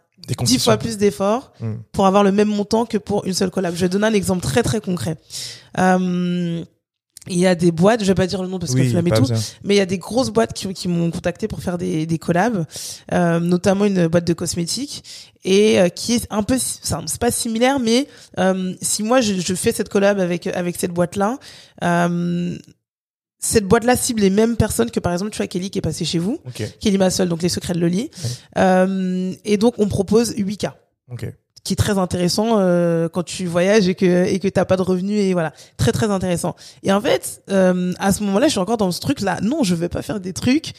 dix 0.43 0.59
fois 0.59 0.77
plus 0.77 0.97
d'efforts 0.97 1.51
hmm. 1.59 1.75
pour 1.91 2.05
avoir 2.05 2.23
le 2.23 2.31
même 2.31 2.49
montant 2.49 2.85
que 2.85 2.97
pour 2.97 3.25
une 3.25 3.33
seule 3.33 3.51
collab. 3.51 3.75
Je 3.75 3.81
vais 3.81 3.89
donner 3.89 4.07
un 4.07 4.13
exemple 4.13 4.41
très 4.41 4.63
très 4.63 4.79
concret. 4.79 5.17
Euh, 5.77 6.63
il 7.29 7.37
y 7.37 7.47
a 7.47 7.55
des 7.55 7.71
boîtes, 7.71 8.01
je 8.01 8.07
vais 8.07 8.15
pas 8.15 8.27
dire 8.27 8.41
le 8.41 8.47
nom 8.47 8.59
parce 8.59 8.73
que 8.73 8.83
je 8.83 8.97
et 8.97 9.11
tout, 9.11 9.27
mais 9.63 9.75
il 9.75 9.77
y 9.77 9.81
a 9.81 9.85
des 9.85 9.97
grosses 9.97 10.29
boîtes 10.29 10.53
qui, 10.53 10.73
qui 10.73 10.87
m'ont 10.87 11.11
contacté 11.11 11.47
pour 11.47 11.61
faire 11.61 11.77
des, 11.77 12.05
des 12.05 12.17
collabs, 12.17 12.65
euh, 13.13 13.39
notamment 13.39 13.85
une 13.85 14.07
boîte 14.07 14.25
de 14.25 14.33
cosmétiques 14.33 15.03
et 15.43 15.79
euh, 15.79 15.89
qui 15.89 16.13
est 16.13 16.27
un 16.29 16.43
peu, 16.43 16.57
c'est 16.59 17.19
pas 17.19 17.31
similaire, 17.31 17.79
mais 17.79 18.07
euh, 18.39 18.73
si 18.81 19.03
moi 19.03 19.21
je, 19.21 19.35
je, 19.35 19.53
fais 19.53 19.71
cette 19.71 19.89
collab 19.89 20.19
avec 20.19 20.47
avec 20.47 20.75
cette 20.77 20.91
boîte 20.91 21.15
là, 21.15 21.37
euh, 21.83 22.57
cette 23.39 23.65
boîte-là 23.65 23.95
cible 23.95 24.21
les 24.21 24.29
mêmes 24.29 24.57
personnes 24.57 24.91
que 24.91 24.99
par 24.99 25.13
exemple 25.13 25.31
tu 25.31 25.37
vois 25.37 25.47
Kelly 25.47 25.69
qui 25.69 25.77
est 25.77 25.81
passée 25.81 26.05
chez 26.05 26.19
vous, 26.19 26.39
Kelly 26.79 26.97
Massol, 26.97 27.29
donc 27.29 27.41
les 27.41 27.49
secrets 27.49 27.73
de 27.73 27.79
Loli, 27.79 28.09
euh, 28.57 29.33
et 29.45 29.57
donc 29.57 29.75
on 29.77 29.87
propose 29.87 30.33
8K. 30.33 30.71
Okay 31.11 31.33
qui 31.67 31.73
est 31.73 31.75
très 31.75 31.97
intéressant 31.97 32.59
euh, 32.59 33.09
quand 33.09 33.23
tu 33.23 33.45
voyages 33.45 33.89
et 33.89 33.95
que 33.95 34.25
et 34.25 34.39
que 34.39 34.47
t'as 34.47 34.63
pas 34.63 34.77
de 34.77 34.81
revenus 34.81 35.19
et 35.19 35.33
voilà. 35.33 35.51
Très 35.75 35.91
très 35.91 36.09
intéressant. 36.09 36.55
Et 36.83 36.93
en 36.93 37.01
fait 37.01 37.43
euh, 37.51 37.91
à 37.99 38.13
ce 38.13 38.23
moment-là 38.23 38.47
je 38.47 38.51
suis 38.51 38.59
encore 38.59 38.77
dans 38.77 38.91
ce 38.91 39.01
truc 39.01 39.19
là 39.19 39.39
non 39.41 39.63
je 39.63 39.75
vais 39.75 39.89
pas 39.89 40.01
faire 40.01 40.21
des 40.21 40.31
trucs 40.31 40.71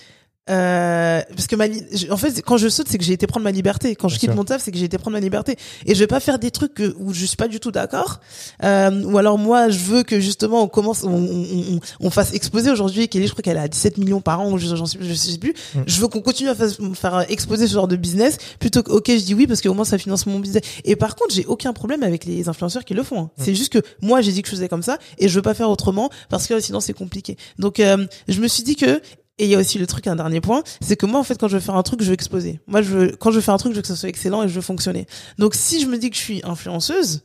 euh, 0.49 1.21
parce 1.31 1.47
que 1.47 1.57
ma 1.57 1.67
en 2.11 2.17
fait 2.17 2.43
quand 2.43 2.57
je 2.57 2.69
saute 2.69 2.89
c'est 2.89 2.99
que 2.99 3.05
j'ai 3.05 3.13
été 3.13 3.27
prendre 3.27 3.45
ma 3.45 3.51
liberté. 3.51 3.95
Quand 3.95 4.09
je 4.09 4.19
quitte 4.19 4.35
mon 4.35 4.45
taf 4.45 4.63
c'est 4.63 4.71
que 4.71 4.79
j'ai 4.79 4.85
été 4.85 4.99
prendre 4.99 5.17
ma 5.17 5.21
liberté. 5.21 5.57
Et 5.87 5.95
je 5.95 6.01
vais 6.01 6.07
pas 6.07 6.21
faire 6.21 6.39
des 6.39 6.51
trucs 6.51 6.75
que, 6.75 6.95
où 6.99 7.13
je 7.13 7.25
suis 7.27 7.37
pas 7.37 7.49
du 7.49 7.61
tout 7.61 7.71
d'accord. 7.71 8.21
Euh, 8.65 9.03
ou 9.05 9.19
alors 9.19 9.39
moi 9.39 9.69
je 9.69 9.79
veux 9.79 10.03
que 10.03 10.21
justement 10.21 10.63
on 10.63 10.69
commence 10.69 11.05
on, 11.05 11.11
on, 11.11 11.81
on 12.01 12.11
fasse 12.11 12.33
exposer. 12.35 12.71
Aujourd'hui 12.71 13.09
Kelly 13.09 13.27
je 13.27 13.33
crois 13.33 13.43
qu'elle 13.43 13.59
a 13.59 13.69
17 13.69 13.99
millions 13.99 14.21
par 14.21 14.41
an 14.41 14.57
j'en 14.57 14.87
sais 14.87 14.99
je 15.01 15.15
sais 15.15 15.39
plus. 15.39 15.55
Mm. 15.75 15.81
je 15.87 16.01
veux 16.01 16.09
qu'on 16.09 16.21
continue 16.21 16.49
à 16.49 16.55
faire, 16.55 16.71
faire 16.95 17.31
exposer 17.31 17.67
ce 17.67 17.75
genre 17.75 17.89
de 17.89 17.97
business 17.97 18.39
plutôt 18.59 18.83
que 18.83 18.91
ok 18.91 19.07
je 19.09 19.25
dis 19.25 19.35
oui 19.35 19.47
parce 19.47 19.61
qu'au 19.61 19.75
moins 19.75 19.85
ça 19.85 19.99
finance 19.99 20.27
mon 20.27 20.39
business. 20.41 20.63
Et 20.85 20.97
par 20.97 21.17
contre 21.17 21.35
j'ai 21.35 21.45
aucun 21.47 21.73
problème 21.73 22.03
avec 22.03 22.25
les 22.25 22.49
influenceurs 22.49 22.85
qui 22.85 22.95
le 22.95 23.03
font 23.03 23.21
hein. 23.21 23.31
mm. 23.39 23.45
c'est 23.45 23.55
juste 23.55 23.73
que 23.73 23.83
moi 24.03 24.21
j'ai 24.21 24.33
dit 24.33 24.43
que 24.43 24.49
je 24.49 24.55
faisais 24.55 24.69
comme 24.69 24.83
ça 24.83 24.99
et 25.19 25.29
je 25.29 25.35
veux 25.35 25.43
pas 25.43 25.55
faire 25.55 25.71
autrement 25.71 26.11
parce 26.29 26.47
que 26.47 26.59
sinon 26.61 26.81
c'est 26.81 26.95
compliqué. 26.95 27.37
Donc 27.59 27.81
euh, 27.81 28.07
je 28.29 28.41
me 28.41 28.49
suis 28.49 28.63
dit 28.63 28.77
que 28.77 29.01
et 29.39 29.45
il 29.45 29.51
y 29.51 29.55
a 29.55 29.59
aussi 29.59 29.79
le 29.79 29.87
truc, 29.87 30.07
un 30.07 30.17
dernier 30.17 30.41
point, 30.41 30.63
c'est 30.81 30.97
que 30.97 31.07
moi, 31.07 31.21
en 31.21 31.23
fait, 31.25 31.39
quand 31.39 31.49
je 31.49 31.55
veux 31.57 31.63
faire 31.63 31.77
un 31.77 31.83
truc, 31.83 32.03
je 32.03 32.09
veux 32.09 32.15
exposer. 32.15 32.61
Moi, 32.67 32.83
je 32.83 32.89
veux, 32.91 33.17
quand 33.19 33.31
je 33.31 33.37
veux 33.37 33.41
faire 33.43 33.55
un 33.55 33.59
truc, 33.59 33.73
je 33.73 33.77
veux 33.77 33.83
que 33.83 33.89
ça 33.89 33.97
soit 33.97 34.09
excellent 34.09 34.43
et 34.43 34.49
je 34.49 34.55
veux 34.55 34.61
fonctionner. 34.61 35.07
Donc, 35.39 35.55
si 35.55 35.81
je 35.81 35.87
me 35.87 35.97
dis 35.99 36.11
que 36.11 36.17
je 36.17 36.21
suis 36.23 36.41
influenceuse, 36.45 37.23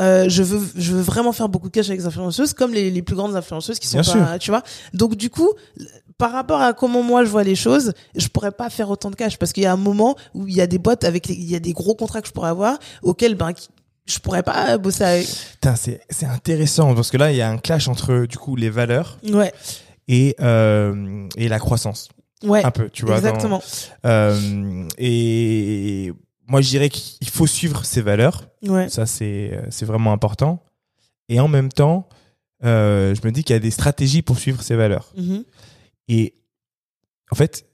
euh, 0.00 0.28
je 0.28 0.42
veux 0.42 0.60
je 0.76 0.92
veux 0.92 1.02
vraiment 1.02 1.30
faire 1.32 1.48
beaucoup 1.48 1.68
de 1.68 1.72
cash 1.72 1.86
avec 1.86 2.00
les 2.00 2.06
influenceuses 2.06 2.52
comme 2.52 2.72
les, 2.74 2.90
les 2.90 3.00
plus 3.02 3.14
grandes 3.14 3.36
influenceuses 3.36 3.78
qui 3.78 3.86
sont 3.86 3.98
pas 4.24 4.38
tu 4.40 4.50
vois 4.50 4.64
donc 4.92 5.14
du 5.14 5.30
coup 5.30 5.48
par 6.18 6.32
rapport 6.32 6.60
à 6.60 6.72
comment 6.72 7.00
moi 7.04 7.24
je 7.24 7.30
vois 7.30 7.44
les 7.44 7.54
choses, 7.54 7.92
je 8.16 8.26
pourrais 8.26 8.50
pas 8.50 8.70
faire 8.70 8.90
autant 8.90 9.08
de 9.10 9.14
cash 9.14 9.38
parce 9.38 9.52
qu'il 9.52 9.62
y 9.62 9.66
a 9.66 9.72
un 9.72 9.76
moment 9.76 10.16
où 10.34 10.48
il 10.48 10.54
y 10.56 10.60
a 10.60 10.66
des 10.66 10.78
boîtes 10.78 11.04
avec 11.04 11.28
les- 11.28 11.34
il 11.36 11.48
y 11.48 11.54
a 11.54 11.60
des 11.60 11.72
gros 11.72 11.94
contrats 11.94 12.20
que 12.22 12.26
je 12.26 12.32
pourrais 12.32 12.48
avoir 12.50 12.76
auxquels 13.04 13.36
ben 13.36 13.52
je 14.06 14.18
pourrais 14.18 14.42
pas 14.42 14.76
bosser 14.78 15.04
avec. 15.04 15.28
C'est 16.10 16.26
intéressant 16.26 16.92
parce 16.96 17.12
que 17.12 17.16
là 17.16 17.30
il 17.30 17.36
y 17.36 17.42
a 17.42 17.48
un 17.48 17.58
clash 17.58 17.86
entre 17.86 18.26
du 18.26 18.36
coup 18.36 18.56
les 18.56 18.70
valeurs 18.70 19.18
Ouais. 19.28 19.52
Et 20.08 20.34
euh, 20.40 21.28
et 21.36 21.48
la 21.48 21.58
croissance 21.58 22.08
Ouais. 22.42 22.62
un 22.64 22.70
peu 22.70 22.90
tu 22.90 23.06
vois 23.06 23.20
dans- 23.20 23.28
Exactement. 23.28 23.62
euh, 24.04 24.86
et 24.98 26.12
moi 26.46 26.60
je 26.60 26.68
dirais 26.68 26.90
qu'il 26.90 27.28
faut 27.30 27.46
suivre 27.46 27.84
ses 27.84 28.02
valeurs 28.02 28.44
Ouais. 28.66 28.88
ça 28.88 29.06
c'est 29.06 29.58
c'est 29.70 29.86
vraiment 29.86 30.12
important 30.12 30.62
et 31.28 31.40
en 31.40 31.48
même 31.48 31.70
temps 31.70 32.08
euh, 32.64 33.14
je 33.14 33.26
me 33.26 33.32
dis 33.32 33.44
qu'il 33.44 33.54
y 33.54 33.56
a 33.56 33.60
des 33.60 33.70
stratégies 33.70 34.22
pour 34.22 34.38
suivre 34.38 34.62
ses 34.62 34.74
valeurs 34.76 35.12
Mhm. 35.16 35.44
et 36.08 36.34
en 37.30 37.34
fait 37.36 37.66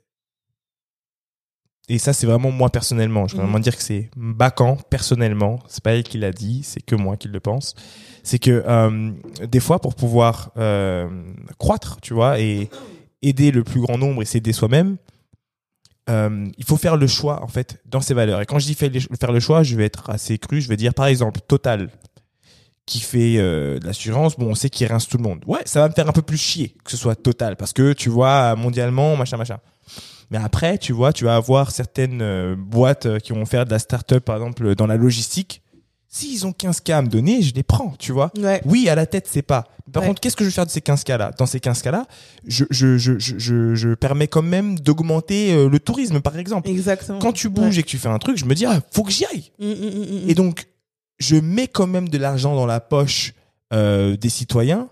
et 1.92 1.98
ça 1.98 2.12
c'est 2.12 2.26
vraiment 2.26 2.50
moi 2.50 2.70
personnellement 2.70 3.26
je 3.26 3.32
peux 3.34 3.38
Mhm. 3.40 3.44
vraiment 3.46 3.58
dire 3.58 3.76
que 3.76 3.82
c'est 3.82 4.10
Bacan 4.16 4.76
personnellement 4.88 5.58
c'est 5.68 5.82
pas 5.82 5.92
elle 5.94 6.02
qui 6.04 6.18
l'a 6.18 6.32
dit 6.32 6.62
c'est 6.62 6.80
que 6.80 6.94
moi 6.94 7.16
qui 7.16 7.28
le 7.28 7.40
pense 7.40 7.74
c'est 8.22 8.38
que 8.38 8.62
euh, 8.66 9.10
des 9.46 9.60
fois 9.60 9.78
pour 9.80 9.94
pouvoir 9.94 10.52
euh, 10.56 11.08
croître 11.58 11.98
tu 12.00 12.14
vois 12.14 12.38
et 12.40 12.70
aider 13.22 13.50
le 13.50 13.64
plus 13.64 13.80
grand 13.80 13.98
nombre 13.98 14.22
et 14.22 14.24
s'aider 14.24 14.52
soi-même 14.52 14.96
euh, 16.08 16.46
il 16.58 16.64
faut 16.64 16.76
faire 16.76 16.96
le 16.96 17.06
choix 17.06 17.42
en 17.42 17.48
fait 17.48 17.80
dans 17.86 18.00
ses 18.00 18.14
valeurs 18.14 18.40
et 18.40 18.46
quand 18.46 18.58
je 18.58 18.66
dis 18.66 18.74
faire 18.74 19.32
le 19.32 19.40
choix 19.40 19.62
je 19.62 19.76
vais 19.76 19.84
être 19.84 20.10
assez 20.10 20.38
cru 20.38 20.60
je 20.60 20.68
vais 20.68 20.76
dire 20.76 20.94
par 20.94 21.06
exemple 21.06 21.40
Total 21.46 21.90
qui 22.86 22.98
fait 23.00 23.36
euh, 23.36 23.78
de 23.78 23.86
l'assurance, 23.86 24.36
bon, 24.36 24.46
on 24.46 24.54
sait 24.56 24.68
qu'il 24.68 24.84
rince 24.88 25.06
tout 25.08 25.16
le 25.16 25.22
monde. 25.22 25.44
Ouais, 25.46 25.60
ça 25.64 25.78
va 25.80 25.88
me 25.88 25.92
faire 25.94 26.08
un 26.08 26.12
peu 26.12 26.22
plus 26.22 26.38
chier 26.38 26.74
que 26.82 26.90
ce 26.90 26.96
soit 26.96 27.14
total, 27.14 27.54
parce 27.54 27.72
que 27.72 27.92
tu 27.92 28.08
vois, 28.08 28.56
mondialement, 28.56 29.14
machin, 29.14 29.36
machin. 29.36 29.58
Mais 30.30 30.38
après, 30.38 30.78
tu 30.78 30.92
vois, 30.92 31.12
tu 31.12 31.24
vas 31.24 31.36
avoir 31.36 31.70
certaines 31.70 32.22
euh, 32.22 32.54
boîtes 32.56 33.06
euh, 33.06 33.18
qui 33.18 33.32
vont 33.32 33.44
faire 33.46 33.64
de 33.64 33.70
la 33.70 33.78
start-up, 33.78 34.24
par 34.24 34.36
exemple, 34.36 34.74
dans 34.74 34.86
la 34.86 34.96
logistique. 34.96 35.62
S'ils 36.12 36.44
ont 36.46 36.50
15K 36.50 36.92
à 36.92 37.02
me 37.02 37.08
donner, 37.08 37.40
je 37.42 37.54
les 37.54 37.62
prends, 37.62 37.94
tu 37.98 38.10
vois. 38.12 38.32
Ouais. 38.38 38.60
Oui, 38.64 38.88
à 38.88 38.94
la 38.96 39.06
tête, 39.06 39.28
c'est 39.30 39.42
pas. 39.42 39.68
Par 39.92 40.02
Ouais. 40.02 40.08
contre, 40.08 40.20
qu'est-ce 40.20 40.36
que 40.36 40.44
je 40.44 40.48
vais 40.50 40.54
faire 40.54 40.66
de 40.66 40.70
ces 40.70 40.80
15K 40.80 41.16
là 41.16 41.30
Dans 41.38 41.46
ces 41.46 41.58
15K 41.58 41.90
là, 41.90 42.06
je, 42.46 42.64
je, 42.70 42.96
je, 42.98 43.18
je, 43.18 43.74
je, 43.74 43.94
permets 43.94 44.26
quand 44.28 44.42
même 44.42 44.78
d'augmenter 44.78 45.52
euh, 45.52 45.68
le 45.68 45.78
tourisme, 45.80 46.20
par 46.20 46.36
exemple. 46.36 46.68
Exactement. 46.68 47.18
Quand 47.20 47.32
tu 47.32 47.48
bouges 47.48 47.78
et 47.78 47.82
que 47.82 47.88
tu 47.88 47.98
fais 47.98 48.08
un 48.08 48.18
truc, 48.18 48.36
je 48.38 48.44
me 48.44 48.54
dis, 48.54 48.66
ah, 48.66 48.80
faut 48.92 49.02
que 49.04 49.10
j'y 49.12 49.24
aille. 49.26 49.50
Mm, 49.60 49.66
mm, 49.66 50.24
mm. 50.26 50.30
Et 50.30 50.34
donc, 50.34 50.66
je 51.18 51.36
mets 51.36 51.68
quand 51.68 51.86
même 51.86 52.08
de 52.08 52.18
l'argent 52.18 52.54
dans 52.56 52.66
la 52.66 52.80
poche 52.80 53.34
euh, 53.72 54.16
des 54.16 54.30
citoyens 54.30 54.88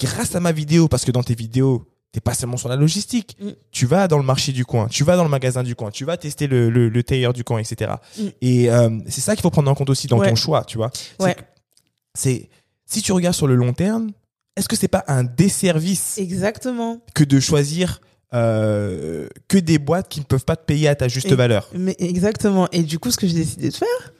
grâce 0.00 0.34
à 0.34 0.40
ma 0.40 0.52
vidéo, 0.52 0.88
parce 0.88 1.04
que 1.04 1.10
dans 1.12 1.22
tes 1.22 1.34
vidéos, 1.36 1.86
t'es 2.14 2.20
pas 2.20 2.32
seulement 2.32 2.56
sur 2.56 2.68
la 2.68 2.76
logistique. 2.76 3.36
Mm. 3.40 3.48
Tu 3.72 3.86
vas 3.86 4.06
dans 4.06 4.18
le 4.18 4.22
marché 4.24 4.52
du 4.52 4.64
coin, 4.64 4.86
tu 4.86 5.02
vas 5.02 5.16
dans 5.16 5.24
le 5.24 5.28
magasin 5.30 5.64
du 5.64 5.74
coin, 5.74 5.90
tu 5.90 6.04
vas 6.04 6.16
tester 6.16 6.46
le, 6.46 6.70
le, 6.70 6.88
le 6.88 7.02
tailleur 7.02 7.32
du 7.32 7.42
coin, 7.42 7.58
etc. 7.58 7.94
Mm. 8.16 8.22
Et 8.40 8.70
euh, 8.70 8.88
c'est 9.08 9.20
ça 9.20 9.34
qu'il 9.34 9.42
faut 9.42 9.50
prendre 9.50 9.68
en 9.68 9.74
compte 9.74 9.90
aussi 9.90 10.06
dans 10.06 10.18
Ouais. 10.18 10.28
ton 10.30 10.36
choix, 10.36 10.62
tu 10.64 10.78
vois. 10.78 10.90
Ouais. 11.18 11.36
C'est 12.16 12.48
si 12.86 13.02
tu 13.02 13.10
regardes 13.12 13.34
sur 13.34 13.48
le 13.48 13.56
long 13.56 13.72
terme, 13.72 14.12
est-ce 14.56 14.68
que 14.68 14.76
c'est 14.76 14.86
pas 14.86 15.02
un 15.08 15.24
desservice 15.24 16.16
Exactement. 16.18 17.00
que 17.16 17.24
de 17.24 17.40
choisir 17.40 18.00
euh, 18.34 19.28
que 19.48 19.58
des 19.58 19.78
boîtes 19.78 20.08
qui 20.08 20.20
ne 20.20 20.24
peuvent 20.24 20.44
pas 20.44 20.56
te 20.56 20.64
payer 20.64 20.88
à 20.88 20.94
ta 20.94 21.08
juste 21.08 21.30
Et- 21.30 21.34
valeur 21.34 21.68
Mais 21.74 21.94
exactement. 21.98 22.68
Et 22.72 22.82
du 22.82 22.98
coup, 22.98 23.10
ce 23.10 23.16
que 23.16 23.26
j'ai 23.26 23.34
décidé 23.34 23.68
de 23.68 23.74
faire, 23.74 24.12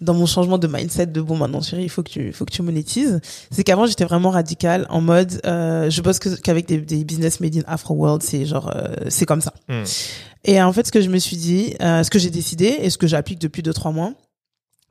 dans 0.00 0.14
mon 0.14 0.26
changement 0.26 0.58
de 0.58 0.66
mindset 0.66 1.06
de 1.06 1.20
bon, 1.20 1.36
maintenant, 1.36 1.62
chérie, 1.62 1.84
il 1.84 1.88
faut 1.88 2.02
que 2.02 2.10
tu, 2.10 2.26
il 2.26 2.32
faut 2.32 2.44
que 2.44 2.52
tu 2.52 2.62
monétises, 2.62 3.20
c'est 3.50 3.64
qu'avant, 3.64 3.86
j'étais 3.86 4.04
vraiment 4.04 4.30
radicale 4.30 4.86
en 4.90 5.00
mode, 5.00 5.40
euh, 5.46 5.88
je 5.90 6.02
bosse 6.02 6.18
que- 6.18 6.34
qu'avec 6.40 6.66
des, 6.66 6.78
des 6.78 7.04
business 7.04 7.40
made 7.40 7.56
in 7.56 7.62
Afro 7.66 7.94
World, 7.94 8.22
c'est 8.22 8.44
genre, 8.46 8.70
euh, 8.74 8.94
c'est 9.08 9.26
comme 9.26 9.40
ça. 9.40 9.54
Hmm. 9.68 9.84
Et 10.44 10.60
en 10.60 10.72
fait, 10.74 10.86
ce 10.86 10.92
que 10.92 11.00
je 11.00 11.08
me 11.08 11.18
suis 11.18 11.36
dit, 11.38 11.74
euh, 11.80 12.02
ce 12.02 12.10
que 12.10 12.18
j'ai 12.18 12.28
décidé 12.30 12.66
et 12.82 12.90
ce 12.90 12.98
que 12.98 13.06
j'applique 13.06 13.38
depuis 13.40 13.62
deux 13.62 13.72
trois 13.72 13.92
mois, 13.92 14.12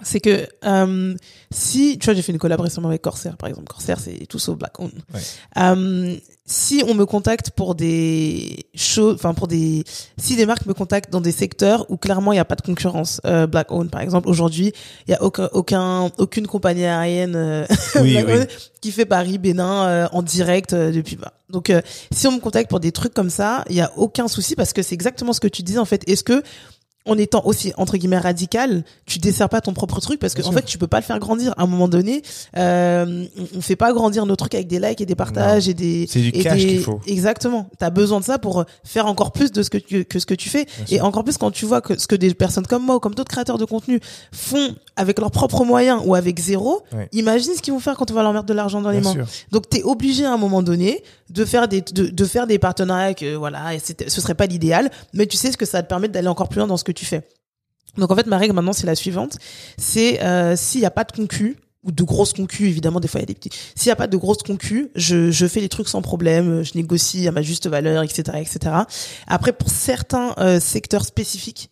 c'est 0.04 0.20
que 0.20 0.47
euh, 0.66 1.16
si 1.51 1.97
tu 1.97 2.06
vois, 2.06 2.14
j'ai 2.14 2.22
fait 2.22 2.32
une 2.32 2.39
collaboration 2.39 2.84
avec 2.86 3.01
Corsair, 3.01 3.38
par 3.38 3.49
exemple. 3.49 3.68
Corsair, 3.68 3.99
c'est 3.99 4.26
tout 4.28 4.39
sauf 4.39 4.58
Black 4.58 4.80
Owned. 4.80 4.93
Ouais. 5.14 5.20
Euh, 5.58 6.16
si 6.45 6.84
on 6.88 6.93
me 6.93 7.06
contacte 7.06 7.51
pour 7.51 7.74
des 7.74 8.66
choses, 8.76 9.16
enfin 9.16 9.34
pour 9.34 9.47
des, 9.47 9.86
si 10.18 10.36
des 10.36 10.45
marques 10.45 10.66
me 10.66 10.74
contactent 10.74 11.10
dans 11.10 11.22
des 11.22 11.32
secteurs 11.32 11.89
où 11.89 11.95
clairement 11.95 12.34
il 12.34 12.36
n'y 12.36 12.39
a 12.39 12.45
pas 12.45 12.56
de 12.56 12.62
concurrence, 12.62 13.22
euh, 13.26 13.47
Black 13.47 13.72
Owned 13.72 13.89
par 13.89 14.01
exemple, 14.01 14.28
aujourd'hui 14.28 14.74
il 15.08 15.12
y 15.12 15.14
a 15.14 15.24
aucun, 15.24 15.49
aucun, 15.54 16.12
aucune 16.18 16.45
compagnie 16.45 16.86
aérienne 16.86 17.36
euh, 17.36 17.66
Oui, 17.95 18.14
Black 18.14 18.28
oui. 18.28 18.34
Owned 18.34 18.47
qui 18.82 18.91
fait 18.91 19.06
Paris 19.06 19.38
Bénin 19.38 19.88
euh, 19.88 20.08
en 20.12 20.22
direct 20.22 20.74
euh, 20.74 20.91
depuis 20.91 21.16
bas. 21.16 21.32
Donc 21.49 21.70
euh, 21.70 21.82
si 22.12 22.28
on 22.28 22.34
me 22.34 22.39
contacte 22.41 22.70
pour 22.70 22.82
des 22.82 22.91
trucs 22.91 23.14
comme 23.14 23.30
ça, 23.30 23.64
il 23.70 23.76
y 23.78 23.82
a 23.82 23.93
aucun 23.95 24.28
souci 24.28 24.56
parce 24.56 24.74
que 24.74 24.82
c'est 24.82 24.93
exactement 24.93 25.32
ce 25.32 25.39
que 25.39 25.47
tu 25.47 25.64
dis 25.64 25.78
en 25.78 25.86
fait. 25.86 26.04
Est-ce 26.10 26.26
que 26.26 26.43
en 27.06 27.18
étant 27.18 27.41
aussi 27.45 27.74
entre 27.78 27.97
guillemets 27.97 28.18
radical, 28.18 28.84
tu 29.06 29.20
desserres 29.20 29.49
pas 29.49 29.60
ton 29.62 29.74
propre 29.74 29.99
truc 29.99 30.20
parce 30.20 30.34
que 30.34 30.41
Bien 30.41 30.49
en 30.49 30.51
sûr. 30.51 30.60
fait 30.62 30.66
tu 30.66 30.78
peux 30.78 30.88
pas 30.88 30.99
le 30.99 31.04
faire 31.04 31.20
grandir. 31.20 31.54
À 31.58 31.64
un 31.64 31.68
moment 31.68 31.88
donné, 31.89 32.22
euh, 32.58 33.26
on- 33.38 33.58
on 33.58 33.62
fait 33.62 33.76
pas 33.76 33.91
grandir 33.93 34.26
nos 34.26 34.36
trucs 34.36 34.56
avec 34.56 34.68
des 34.68 34.80
likes 34.80 35.01
et 35.01 35.06
des 35.06 35.16
partages 35.16 35.68
et 35.68 35.74
des 35.74 36.08
C'est 36.10 36.20
du 36.22 36.30
et 36.30 36.43
cash 36.43 36.60
des- 36.62 36.68
qu'il 36.68 36.80
faut. 36.82 37.01
Exactement. 37.08 37.70
T'as 37.78 37.89
besoin 37.89 38.20
de 38.20 38.26
ça 38.26 38.38
pour 38.39 38.64
faire 38.84 39.06
encore 39.08 39.32
plus 39.32 39.51
de 39.51 39.64
ce 39.64 39.70
que 39.70 39.78
tu, 39.78 40.06
que 40.06 40.20
ce 40.20 40.26
que 40.26 40.34
tu 40.34 40.49
fais 40.49 40.66
Bien 40.66 40.86
et 40.89 40.95
sûr. 40.97 41.06
encore 41.06 41.24
plus 41.24 41.38
quand 41.38 41.51
tu 41.51 41.66
vois 41.66 41.82
que 41.82 41.99
ce 41.99 42.08
que 42.08 42.16
des 42.16 42.34
personnes 42.34 42.66
comme 42.68 42.86
moi 42.86 42.95
ou 42.95 42.99
comme 42.99 43.16
d'autres 43.16 43.32
créateurs 43.32 43.58
de 43.58 43.66
contenu 43.66 43.99
font 44.32 44.76
avec 44.95 45.20
leurs 45.20 45.32
propres 45.32 45.66
moyens 45.66 46.01
ou 46.06 46.16
avec 46.16 46.39
zéro. 46.39 46.84
Imagine 47.12 47.54
ce 47.56 47.62
qu'ils 47.62 47.74
vont 47.74 47.80
faire 47.80 47.95
quand 47.97 48.12
on 48.12 48.14
va 48.14 48.24
leur 48.24 48.34
mettre 48.34 48.45
de 48.45 48.54
l'argent 48.54 48.82
dans 48.82 48.91
les 48.91 48.99
Bien 49.01 49.14
mains. 49.16 49.26
sûr. 49.26 49.47
Donc 49.51 49.70
t'es 49.70 49.84
obligé 49.84 50.26
à 50.26 50.32
un 50.34 50.38
moment 50.38 50.62
donné 50.64 51.04
de 51.30 51.45
faire 51.45 51.68
des 51.68 51.82
de, 51.82 52.08
de 52.08 52.26
faire 52.26 52.47
des 52.47 52.60
partenariats 52.60 53.14
que 53.14 53.36
voilà, 53.36 53.74
et 53.74 53.80
c'était- 53.80 54.10
ce 54.10 54.22
serait 54.22 54.36
pas 54.36 54.45
l'idéal, 54.45 54.89
mais 55.14 55.26
tu 55.26 55.36
sais 55.36 55.51
ce 55.51 55.58
que 55.58 55.66
ça 55.66 55.80
va 55.80 55.84
te 55.84 55.89
permettre 55.89 56.14
d'aller 56.14 56.28
encore 56.28 56.47
plus 56.47 56.60
loin 56.60 56.68
dans 56.68 56.78
ce 56.78 56.84
que 56.84 56.91
tu 56.94 57.06
fais. 57.06 57.28
Donc 57.98 58.12
en 58.12 58.16
fait 58.16 58.26
ma 58.26 58.38
règle 58.38 58.54
maintenant 58.54 58.74
c'est 58.74 58.88
la 58.88 58.96
suivante, 58.96 59.38
c'est 59.78 60.22
euh, 60.24 60.56
s'il 60.56 60.82
y 60.82 60.86
a 60.86 60.91
pas 60.91 61.04
de 61.04 61.12
concu 61.12 61.58
ou 61.84 61.91
de 61.91 62.04
grosses 62.04 62.34
concus, 62.34 62.68
évidemment 62.68 63.00
des 63.00 63.08
fois 63.08 63.20
il 63.20 63.24
y 63.24 63.26
a 63.26 63.28
des 63.28 63.36
petits. 63.36 63.52
S'il 63.76 63.89
y 63.89 63.91
a 63.91 63.96
pas 63.96 64.08
de 64.08 64.18
grosses 64.18 64.41
concus, 64.41 64.88
je 64.96 65.30
je 65.32 65.46
fais 65.46 65.60
les 65.60 65.70
trucs 65.70 65.89
sans 65.89 66.02
problème, 66.02 66.64
je 66.64 66.72
négocie 66.76 67.28
à 67.28 67.32
ma 67.32 67.41
juste 67.41 67.68
valeur, 67.68 68.04
etc., 68.04 68.39
etc. 68.39 68.76
Après 69.28 69.54
pour 69.54 69.70
certains 69.70 70.34
euh, 70.39 70.60
secteurs 70.60 71.06
spécifiques, 71.06 71.70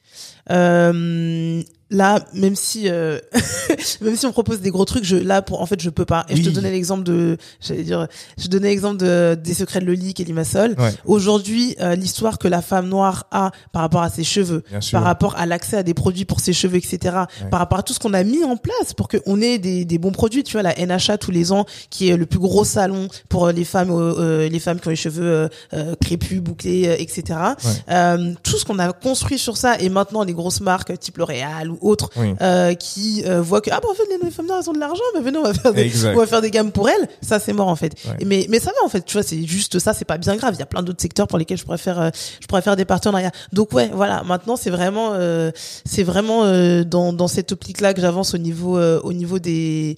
euh, 0.50 1.62
là 1.90 2.24
même 2.34 2.56
si 2.56 2.90
euh, 2.90 3.20
même 4.02 4.16
si 4.16 4.26
on 4.26 4.32
propose 4.32 4.62
des 4.62 4.70
gros 4.72 4.86
trucs, 4.86 5.04
je 5.04 5.18
là 5.18 5.42
pour 5.42 5.62
en 5.62 5.66
fait 5.66 5.82
je 5.82 5.90
peux 5.90 6.06
pas. 6.06 6.26
Et 6.30 6.36
je 6.38 6.44
te 6.44 6.50
donnais 6.50 6.72
l'exemple 6.72 7.04
de, 7.04 7.38
j'allais 7.60 7.84
dire, 7.84 8.08
je 8.38 8.48
donnais 8.48 8.70
l'exemple 8.70 8.98
de 8.98 9.38
des 9.42 9.54
secrets 9.54 9.82
de 9.82 9.86
Loli 9.86 10.14
et 10.18 10.24
Limassol. 10.24 10.76
Ouais. 10.78 10.94
Aujourd'hui, 11.06 11.76
euh, 11.82 11.96
l'histoire 11.96 12.38
que 12.40 12.48
la 12.48 12.62
femme 12.62 12.88
noire 12.88 13.26
a 13.32 13.52
par 13.74 13.82
rapport 13.82 14.02
à 14.04 14.10
ses 14.10 14.24
cheveux, 14.24 14.64
Bien 14.70 14.80
sûr. 14.82 14.98
par 14.98 15.04
rapport 15.06 15.36
à 15.38 15.46
l'accès 15.46 15.78
à 15.78 15.84
des 15.84 15.94
produits 15.94 16.26
pour 16.26 16.40
ses 16.40 16.54
cheveux, 16.54 16.78
etc. 16.78 17.00
Ouais. 17.04 17.50
Par 17.50 17.60
rapport 17.60 17.80
à 17.80 17.84
tout 17.84 17.94
ce 17.94 18.00
qu'on 18.00 18.14
a 18.14 18.24
mis 18.24 18.44
en 18.44 18.56
place 18.58 18.94
pour 18.96 19.08
qu'on 19.10 19.42
ait 19.42 19.58
des, 19.60 19.84
des 19.86 19.98
bons 19.98 20.12
produits. 20.12 20.44
Tu 20.44 20.54
vois, 20.54 20.64
la 20.64 20.74
NHA 20.76 21.18
tous 21.18 21.32
les 21.32 21.52
ans, 21.52 21.66
qui 21.90 22.10
est 22.10 22.16
le 22.18 22.26
plus 22.26 22.40
gros 22.40 22.64
salon 22.64 23.10
pour 23.28 23.48
euh, 23.48 23.52
les 23.52 23.66
femmes, 23.66 23.92
euh, 23.92 24.14
euh, 24.46 24.50
les 24.50 24.60
femmes 24.60 24.80
qui 24.80 24.88
ont 24.88 24.92
les 24.92 24.96
cheveux 24.96 25.50
crépus, 26.02 26.40
bouclés, 26.42 26.88
euh, 26.88 26.96
etc. 26.98 27.24
Ouais. 27.64 27.72
Euh, 27.90 28.34
tout 28.44 28.58
ce 28.58 28.64
qu'on 28.66 28.80
a 28.80 28.94
construit 28.94 29.38
sur 29.38 29.58
ça 29.58 29.78
et 29.80 29.90
maintenant 29.90 30.01
les 30.26 30.34
grosses 30.34 30.62
marques 30.62 30.98
type 31.00 31.18
L'Oréal 31.18 31.70
ou 31.72 31.78
autres 31.82 32.10
Oui. 32.18 32.34
euh, 32.42 32.74
qui 32.74 33.24
euh, 33.26 33.42
voient 33.42 33.62
que 33.62 33.70
ah 33.72 33.80
bah 33.82 33.88
en 33.92 33.94
fait 33.94 34.04
les, 34.10 34.18
les 34.24 34.32
femmes 34.32 34.48
noires 34.48 34.60
elles 34.64 34.70
ont 34.70 34.74
de 34.74 34.80
l'argent, 34.80 35.02
mais 35.16 35.22
venez 35.22 35.38
on 35.38 35.44
va 35.44 35.54
faire 35.54 35.74
des, 35.74 35.82
Exact. 35.84 36.14
on 36.16 36.20
va 36.20 36.28
faire 36.28 36.42
des 36.42 36.52
gammes 36.52 36.72
pour 36.72 36.90
elles. 36.90 37.08
Ça 37.22 37.40
c'est 37.40 37.54
mort 37.54 37.68
en 37.68 37.76
fait. 37.76 37.94
Ouais. 38.06 38.26
Mais 38.26 38.46
mais 38.50 38.60
ça 38.60 38.72
va 38.72 38.86
en 38.86 38.90
fait. 38.90 39.04
Tu 39.06 39.14
vois, 39.14 39.24
c'est 39.24 39.44
juste 39.46 39.80
ça, 39.80 39.94
c'est 39.94 40.06
pas 40.06 40.18
bien 40.18 40.36
grave. 40.36 40.54
Il 40.56 40.60
y 40.60 40.64
a 40.64 40.66
plein 40.66 40.84
d'autres 40.84 41.02
secteurs 41.02 41.28
pour 41.28 41.38
lesquels 41.38 41.58
je 41.58 41.64
pourrais 41.66 41.78
faire 41.78 42.00
euh, 42.00 42.10
je 42.40 42.48
pourrais 42.48 42.62
faire 42.62 42.76
des 42.76 42.86
partenariats. 42.86 43.32
Donc 43.54 43.74
ouais, 43.74 43.90
voilà. 43.94 44.24
Maintenant 44.24 44.56
c'est 44.56 44.70
vraiment 44.70 45.12
euh, 45.14 45.52
c'est 45.86 46.04
vraiment 46.04 46.44
euh, 46.44 46.84
dans 46.84 47.14
dans 47.14 47.28
cette 47.28 47.52
optique 47.52 47.82
là 47.82 47.94
que 47.94 48.02
j'avance 48.02 48.34
au 48.34 48.38
niveau 48.38 48.78
euh, 48.78 49.00
au 49.04 49.14
niveau 49.14 49.40
des 49.40 49.96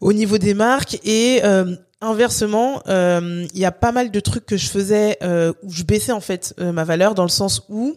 au 0.00 0.12
niveau 0.12 0.38
des 0.38 0.54
marques 0.54 0.98
et 1.04 1.40
euh, 1.44 1.76
inversement, 2.00 2.82
euh, 2.88 3.46
il 3.54 3.60
y 3.60 3.64
a 3.64 3.70
pas 3.70 3.92
mal 3.92 4.10
de 4.10 4.20
trucs 4.20 4.44
que 4.44 4.56
je 4.56 4.68
faisais 4.68 5.16
euh, 5.22 5.52
où 5.62 5.70
je 5.72 5.84
baissais 5.84 6.10
en 6.12 6.20
fait 6.20 6.52
euh, 6.58 6.72
ma 6.72 6.82
valeur 6.82 7.14
dans 7.14 7.22
le 7.22 7.28
sens 7.28 7.62
où 7.68 7.94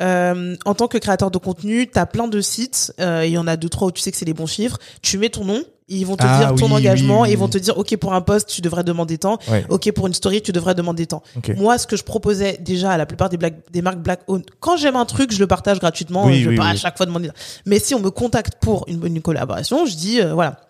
euh, 0.00 0.56
en 0.64 0.74
tant 0.74 0.88
que 0.88 0.98
créateur 0.98 1.30
de 1.30 1.38
contenu, 1.38 1.88
tu 1.90 1.98
as 1.98 2.06
plein 2.06 2.28
de 2.28 2.40
sites, 2.40 2.92
euh, 3.00 3.24
il 3.26 3.32
y 3.32 3.38
en 3.38 3.46
a 3.46 3.56
deux 3.56 3.68
trois 3.68 3.88
où 3.88 3.92
tu 3.92 4.00
sais 4.00 4.10
que 4.10 4.16
c'est 4.16 4.24
les 4.24 4.34
bons 4.34 4.46
chiffres, 4.46 4.78
tu 5.02 5.18
mets 5.18 5.28
ton 5.30 5.44
nom, 5.44 5.62
ils 5.90 6.04
vont 6.04 6.16
te 6.16 6.24
Ah 6.26 6.38
dire 6.38 6.54
ton 6.54 6.66
oui, 6.66 6.72
engagement 6.74 7.22
oui, 7.22 7.30
ils 7.32 7.38
vont 7.38 7.48
te 7.48 7.56
dire 7.58 7.78
OK 7.78 7.96
pour 7.96 8.12
un 8.12 8.20
post, 8.20 8.48
tu 8.48 8.60
devrais 8.60 8.84
demander 8.84 9.16
tant, 9.18 9.38
Ouais. 9.48 9.64
OK 9.70 9.90
pour 9.92 10.06
une 10.06 10.12
story, 10.14 10.42
tu 10.42 10.52
devrais 10.52 10.74
demander 10.74 11.06
tant. 11.06 11.22
Moi, 11.56 11.78
ce 11.78 11.86
que 11.86 11.96
je 11.96 12.04
proposais 12.04 12.58
déjà 12.60 12.90
à 12.92 12.96
la 12.98 13.06
plupart 13.06 13.28
des, 13.30 13.38
black- 13.38 13.70
des 13.72 13.80
marques 13.82 13.98
black 14.00 14.20
owned, 14.28 14.44
quand 14.60 14.76
j'aime 14.76 14.96
un 14.96 15.06
truc, 15.06 15.32
je 15.32 15.38
le 15.38 15.46
partage 15.46 15.78
gratuitement, 15.80 16.30
je 16.32 16.44
veux 16.44 16.50
oui, 16.50 16.56
pas 16.56 16.68
à 16.68 16.76
chaque 16.76 16.96
fois 16.98 17.06
demander. 17.06 17.30
Mais 17.64 17.78
si 17.78 17.94
on 17.94 18.00
me 18.00 18.10
contacte 18.10 18.54
pour 18.60 18.84
une, 18.88 19.04
une 19.06 19.22
collaboration, 19.22 19.86
je 19.86 19.94
dis 19.96 20.20
euh, 20.20 20.34
voilà. 20.34 20.60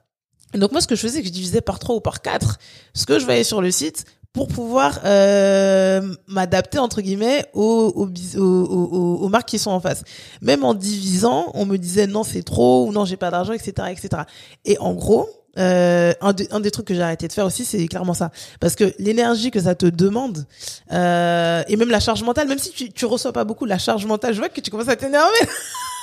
Et 0.54 0.58
donc 0.58 0.72
moi, 0.72 0.80
ce 0.80 0.86
que 0.86 0.94
je 0.94 1.00
faisais, 1.02 1.14
c'est 1.16 1.20
que 1.22 1.28
je 1.28 1.32
divisais 1.32 1.60
par 1.60 1.78
trois 1.78 1.94
ou 1.96 2.00
par 2.00 2.22
quatre 2.22 2.58
ce 2.94 3.04
que 3.04 3.18
je 3.18 3.24
voyais 3.26 3.44
sur 3.44 3.60
le 3.60 3.70
site 3.70 4.06
pour 4.38 4.46
pouvoir 4.46 5.00
euh, 5.04 6.00
m'adapter 6.28 6.78
entre 6.78 7.00
guillemets 7.00 7.44
aux, 7.54 7.92
aux, 7.96 8.38
aux- 8.40 9.18
aux 9.24 9.28
marques 9.28 9.48
qui 9.48 9.58
sont 9.58 9.72
en 9.72 9.80
face. 9.80 10.04
Même 10.42 10.62
en 10.62 10.74
divisant, 10.74 11.50
on 11.54 11.66
me 11.66 11.76
disait 11.76 12.06
non 12.06 12.22
c'est 12.22 12.44
trop 12.44 12.86
ou 12.86 12.92
non 12.92 13.04
j'ai 13.04 13.16
pas 13.16 13.32
d'argent, 13.32 13.52
etc., 13.52 13.88
etc. 13.90 14.22
Et 14.64 14.78
en 14.78 14.94
gros, 14.94 15.28
euh, 15.58 16.12
un, 16.20 16.32
des- 16.32 16.48
un 16.50 16.60
des 16.60 16.70
trucs 16.70 16.86
que 16.86 16.94
j'ai 16.94 17.02
arrêté 17.02 17.26
de 17.28 17.32
faire 17.32 17.46
aussi, 17.46 17.64
c'est 17.64 17.86
clairement 17.88 18.14
ça. 18.14 18.30
Parce 18.60 18.74
que 18.76 18.92
l'énergie 18.98 19.50
que 19.50 19.60
ça 19.60 19.74
te 19.74 19.86
demande, 19.86 20.46
euh, 20.92 21.62
et 21.68 21.76
même 21.76 21.90
la 21.90 22.00
charge 22.00 22.22
mentale, 22.22 22.48
même 22.48 22.58
si 22.58 22.70
tu, 22.70 22.90
tu 22.92 23.04
reçois 23.06 23.32
pas 23.32 23.44
beaucoup, 23.44 23.64
la 23.64 23.78
charge 23.78 24.06
mentale, 24.06 24.34
je 24.34 24.38
vois 24.38 24.48
que 24.48 24.60
tu 24.60 24.70
commences 24.70 24.88
à 24.88 24.96
t'énerver. 24.96 25.28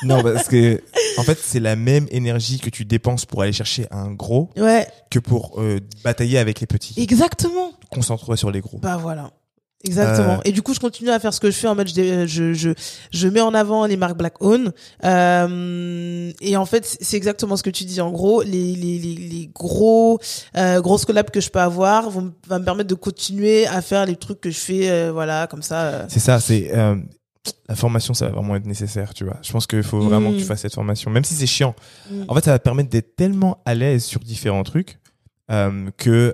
Non, 0.03 0.21
parce 0.21 0.49
que 0.49 0.81
en 1.17 1.23
fait, 1.23 1.37
c'est 1.41 1.61
la 1.61 1.77
même 1.77 2.05
énergie 2.11 2.59
que 2.59 2.69
tu 2.69 2.83
dépenses 2.83 3.23
pour 3.25 3.41
aller 3.43 3.53
chercher 3.53 3.87
un 3.91 4.11
gros 4.11 4.49
Ouais, 4.57 4.85
que 5.09 5.19
pour 5.19 5.53
euh, 5.61 5.79
batailler 6.03 6.37
avec 6.37 6.59
les 6.59 6.67
petits. 6.67 6.93
exactement. 7.01 7.71
Concentre-toi 7.91 8.35
sur 8.35 8.51
les 8.51 8.59
gros. 8.59 8.77
Bah 8.79 8.97
voilà. 9.01 9.31
Exactement. 9.85 10.33
Euh. 10.35 10.41
Et 10.45 10.51
du 10.51 10.61
coup, 10.61 10.73
je 10.73 10.79
continue 10.79 11.09
à 11.09 11.19
faire 11.19 11.33
ce 11.33 11.39
que 11.39 11.51
je 11.51 11.55
fais 11.57 11.67
en 11.67 11.75
mode 11.75 11.87
je, 11.89 11.93
dé- 11.93 12.27
je, 12.27 12.53
je, 12.53 12.69
je 13.11 13.27
mets 13.27 13.41
en 13.41 13.53
avant 13.53 13.85
les 13.85 13.97
marques 13.97 14.17
Black 14.17 14.41
Own. 14.41 14.71
Euh, 15.03 16.31
et 16.41 16.57
en 16.57 16.65
fait, 16.65 16.97
c'est 17.01 17.17
exactement 17.17 17.55
ce 17.57 17.63
que 17.63 17.69
tu 17.69 17.83
dis. 17.85 18.01
En 18.01 18.11
gros, 18.11 18.41
les, 18.41 18.75
les, 18.75 18.97
les, 18.99 19.15
les 19.15 19.49
gros, 19.53 20.19
euh, 20.57 20.81
grosses 20.81 21.05
collabs 21.05 21.29
que 21.29 21.41
je 21.41 21.49
peux 21.49 21.59
avoir 21.59 22.09
vont, 22.09 22.33
va 22.47 22.59
me 22.59 22.65
permettre 22.65 22.89
de 22.89 22.95
continuer 22.95 23.67
à 23.67 23.81
faire 23.81 24.05
les 24.05 24.15
trucs 24.15 24.41
que 24.41 24.49
je 24.51 24.59
fais, 24.59 24.89
euh, 24.89 25.11
voilà, 25.11 25.47
comme 25.47 25.63
ça. 25.63 25.81
euh. 25.83 26.05
C'est 26.09 26.19
ça, 26.19 26.39
c'est 26.39 26.71
euh, 26.75 26.95
la 27.69 27.75
formation, 27.75 28.13
ça 28.13 28.25
va 28.27 28.31
vraiment 28.33 28.55
être 28.55 28.65
nécessaire, 28.65 29.13
tu 29.13 29.23
vois. 29.23 29.37
Je 29.41 29.51
pense 29.51 29.67
qu'il 29.67 29.83
faut 29.83 29.99
vraiment 29.99 30.31
que 30.31 30.37
tu 30.37 30.43
Mm. 30.43 30.47
fasses 30.47 30.61
cette 30.61 30.73
formation, 30.73 31.11
même 31.11 31.23
si 31.23 31.33
c'est 31.35 31.45
chiant. 31.47 31.75
Mm. 32.09 32.23
En 32.27 32.35
fait, 32.35 32.45
ça 32.45 32.51
va 32.51 32.59
te 32.59 32.63
permettre 32.63 32.89
d'être 32.89 33.15
tellement 33.15 33.61
à 33.65 33.75
l'aise 33.75 34.03
sur 34.03 34.19
différents 34.21 34.63
trucs 34.63 34.99
euh, 35.51 35.89
que 35.97 36.33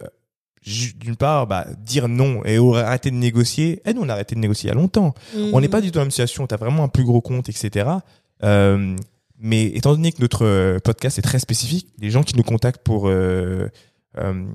d'une 0.63 1.15
part, 1.15 1.47
bah, 1.47 1.65
dire 1.79 2.07
non 2.07 2.43
et 2.45 2.57
arrêter 2.77 3.09
de 3.11 3.15
négocier. 3.15 3.81
Eh, 3.85 3.93
nous, 3.93 4.01
on 4.01 4.09
a 4.09 4.13
arrêté 4.13 4.35
de 4.35 4.39
négocier 4.39 4.69
il 4.69 4.73
y 4.73 4.77
a 4.77 4.79
longtemps. 4.79 5.13
On 5.53 5.59
n'est 5.61 5.67
pas 5.69 5.81
du 5.81 5.87
tout 5.87 5.95
dans 5.95 6.01
la 6.01 6.05
même 6.05 6.11
situation. 6.11 6.45
T'as 6.47 6.57
vraiment 6.57 6.83
un 6.83 6.87
plus 6.87 7.03
gros 7.03 7.21
compte, 7.21 7.49
etc. 7.49 7.89
Euh, 8.43 8.95
mais 9.39 9.65
étant 9.65 9.91
donné 9.93 10.11
que 10.11 10.21
notre 10.21 10.45
euh, 10.45 10.77
podcast 10.79 11.17
est 11.17 11.23
très 11.23 11.39
spécifique, 11.39 11.87
les 11.99 12.11
gens 12.11 12.21
qui 12.23 12.35
nous 12.37 12.43
contactent 12.43 12.83
pour 12.83 13.07
euh, 13.07 13.67
euh, 14.19 14.45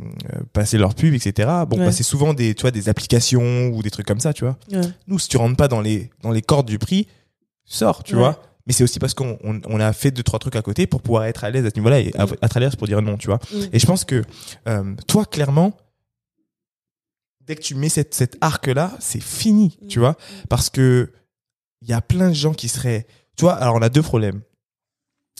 passer 0.52 0.78
leur 0.78 0.94
pub, 0.94 1.12
etc. 1.14 1.48
Bon, 1.68 1.78
Ouais. 1.78 1.86
bah, 1.86 1.92
c'est 1.92 2.02
souvent 2.04 2.34
des, 2.34 2.54
tu 2.54 2.62
vois, 2.62 2.70
des 2.70 2.88
applications 2.88 3.68
ou 3.68 3.82
des 3.82 3.90
trucs 3.90 4.06
comme 4.06 4.20
ça, 4.20 4.32
tu 4.32 4.44
vois. 4.44 4.56
Ouais. 4.70 4.80
Nous, 5.08 5.18
si 5.18 5.28
tu 5.28 5.36
rentres 5.38 5.56
pas 5.56 5.66
dans 5.68 5.80
les 5.80 6.10
dans 6.22 6.30
les 6.30 6.42
cordes 6.42 6.66
du 6.68 6.78
prix, 6.78 7.08
sors, 7.64 8.04
tu 8.04 8.14
Ouais. 8.14 8.20
vois. 8.20 8.42
Mais 8.68 8.72
c'est 8.72 8.82
aussi 8.84 8.98
parce 8.98 9.14
qu'on 9.14 9.38
on, 9.44 9.60
on 9.68 9.78
a 9.80 9.92
fait 9.92 10.10
deux 10.10 10.22
trois 10.24 10.38
trucs 10.40 10.56
à 10.56 10.62
côté 10.62 10.86
pour 10.88 11.00
pouvoir 11.00 11.24
être 11.24 11.44
à 11.44 11.50
l'aise 11.50 11.64
à 11.66 11.70
ce 11.70 11.76
niveau-là 11.76 12.00
et 12.00 12.12
à- 12.16 12.26
Mm. 12.26 12.34
être 12.42 12.56
à 12.56 12.60
l'aise 12.60 12.76
pour 12.76 12.86
dire 12.88 13.00
non, 13.02 13.16
tu 13.16 13.26
vois. 13.28 13.38
Mm. 13.52 13.56
Et 13.72 13.78
je 13.78 13.86
pense 13.86 14.04
que 14.04 14.22
euh, 14.68 14.94
toi, 15.06 15.24
clairement, 15.24 15.72
dès 17.46 17.54
que 17.56 17.62
tu 17.62 17.74
mets 17.74 17.88
cette, 17.88 18.14
cet 18.14 18.36
arc-là, 18.40 18.92
c'est 19.00 19.22
fini, 19.22 19.78
tu 19.88 19.98
Mm. 19.98 20.02
vois. 20.02 20.16
Parce 20.48 20.70
que 20.70 21.12
il 21.82 21.88
y 21.88 21.92
a 21.92 22.00
plein 22.00 22.28
de 22.28 22.34
gens 22.34 22.54
qui 22.54 22.68
seraient. 22.68 23.06
Tu 23.36 23.44
vois, 23.44 23.54
alors 23.54 23.74
on 23.76 23.82
a 23.82 23.88
deux 23.88 24.02
problèmes. 24.02 24.40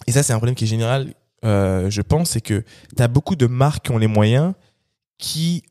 Et 0.06 0.12
ça, 0.12 0.22
c'est 0.22 0.32
un 0.32 0.36
problème 0.36 0.54
qui 0.54 0.64
est 0.64 0.68
général, 0.68 1.14
euh, 1.44 1.88
je 1.90 2.02
pense, 2.02 2.30
c'est 2.30 2.40
que 2.42 2.62
tu 2.96 3.02
as 3.02 3.08
beaucoup 3.08 3.34
de 3.36 3.46
marques 3.46 3.86
qui 3.86 3.90
ont 3.92 3.98
les 3.98 4.06
moyens 4.06 4.52
qui 5.18 5.62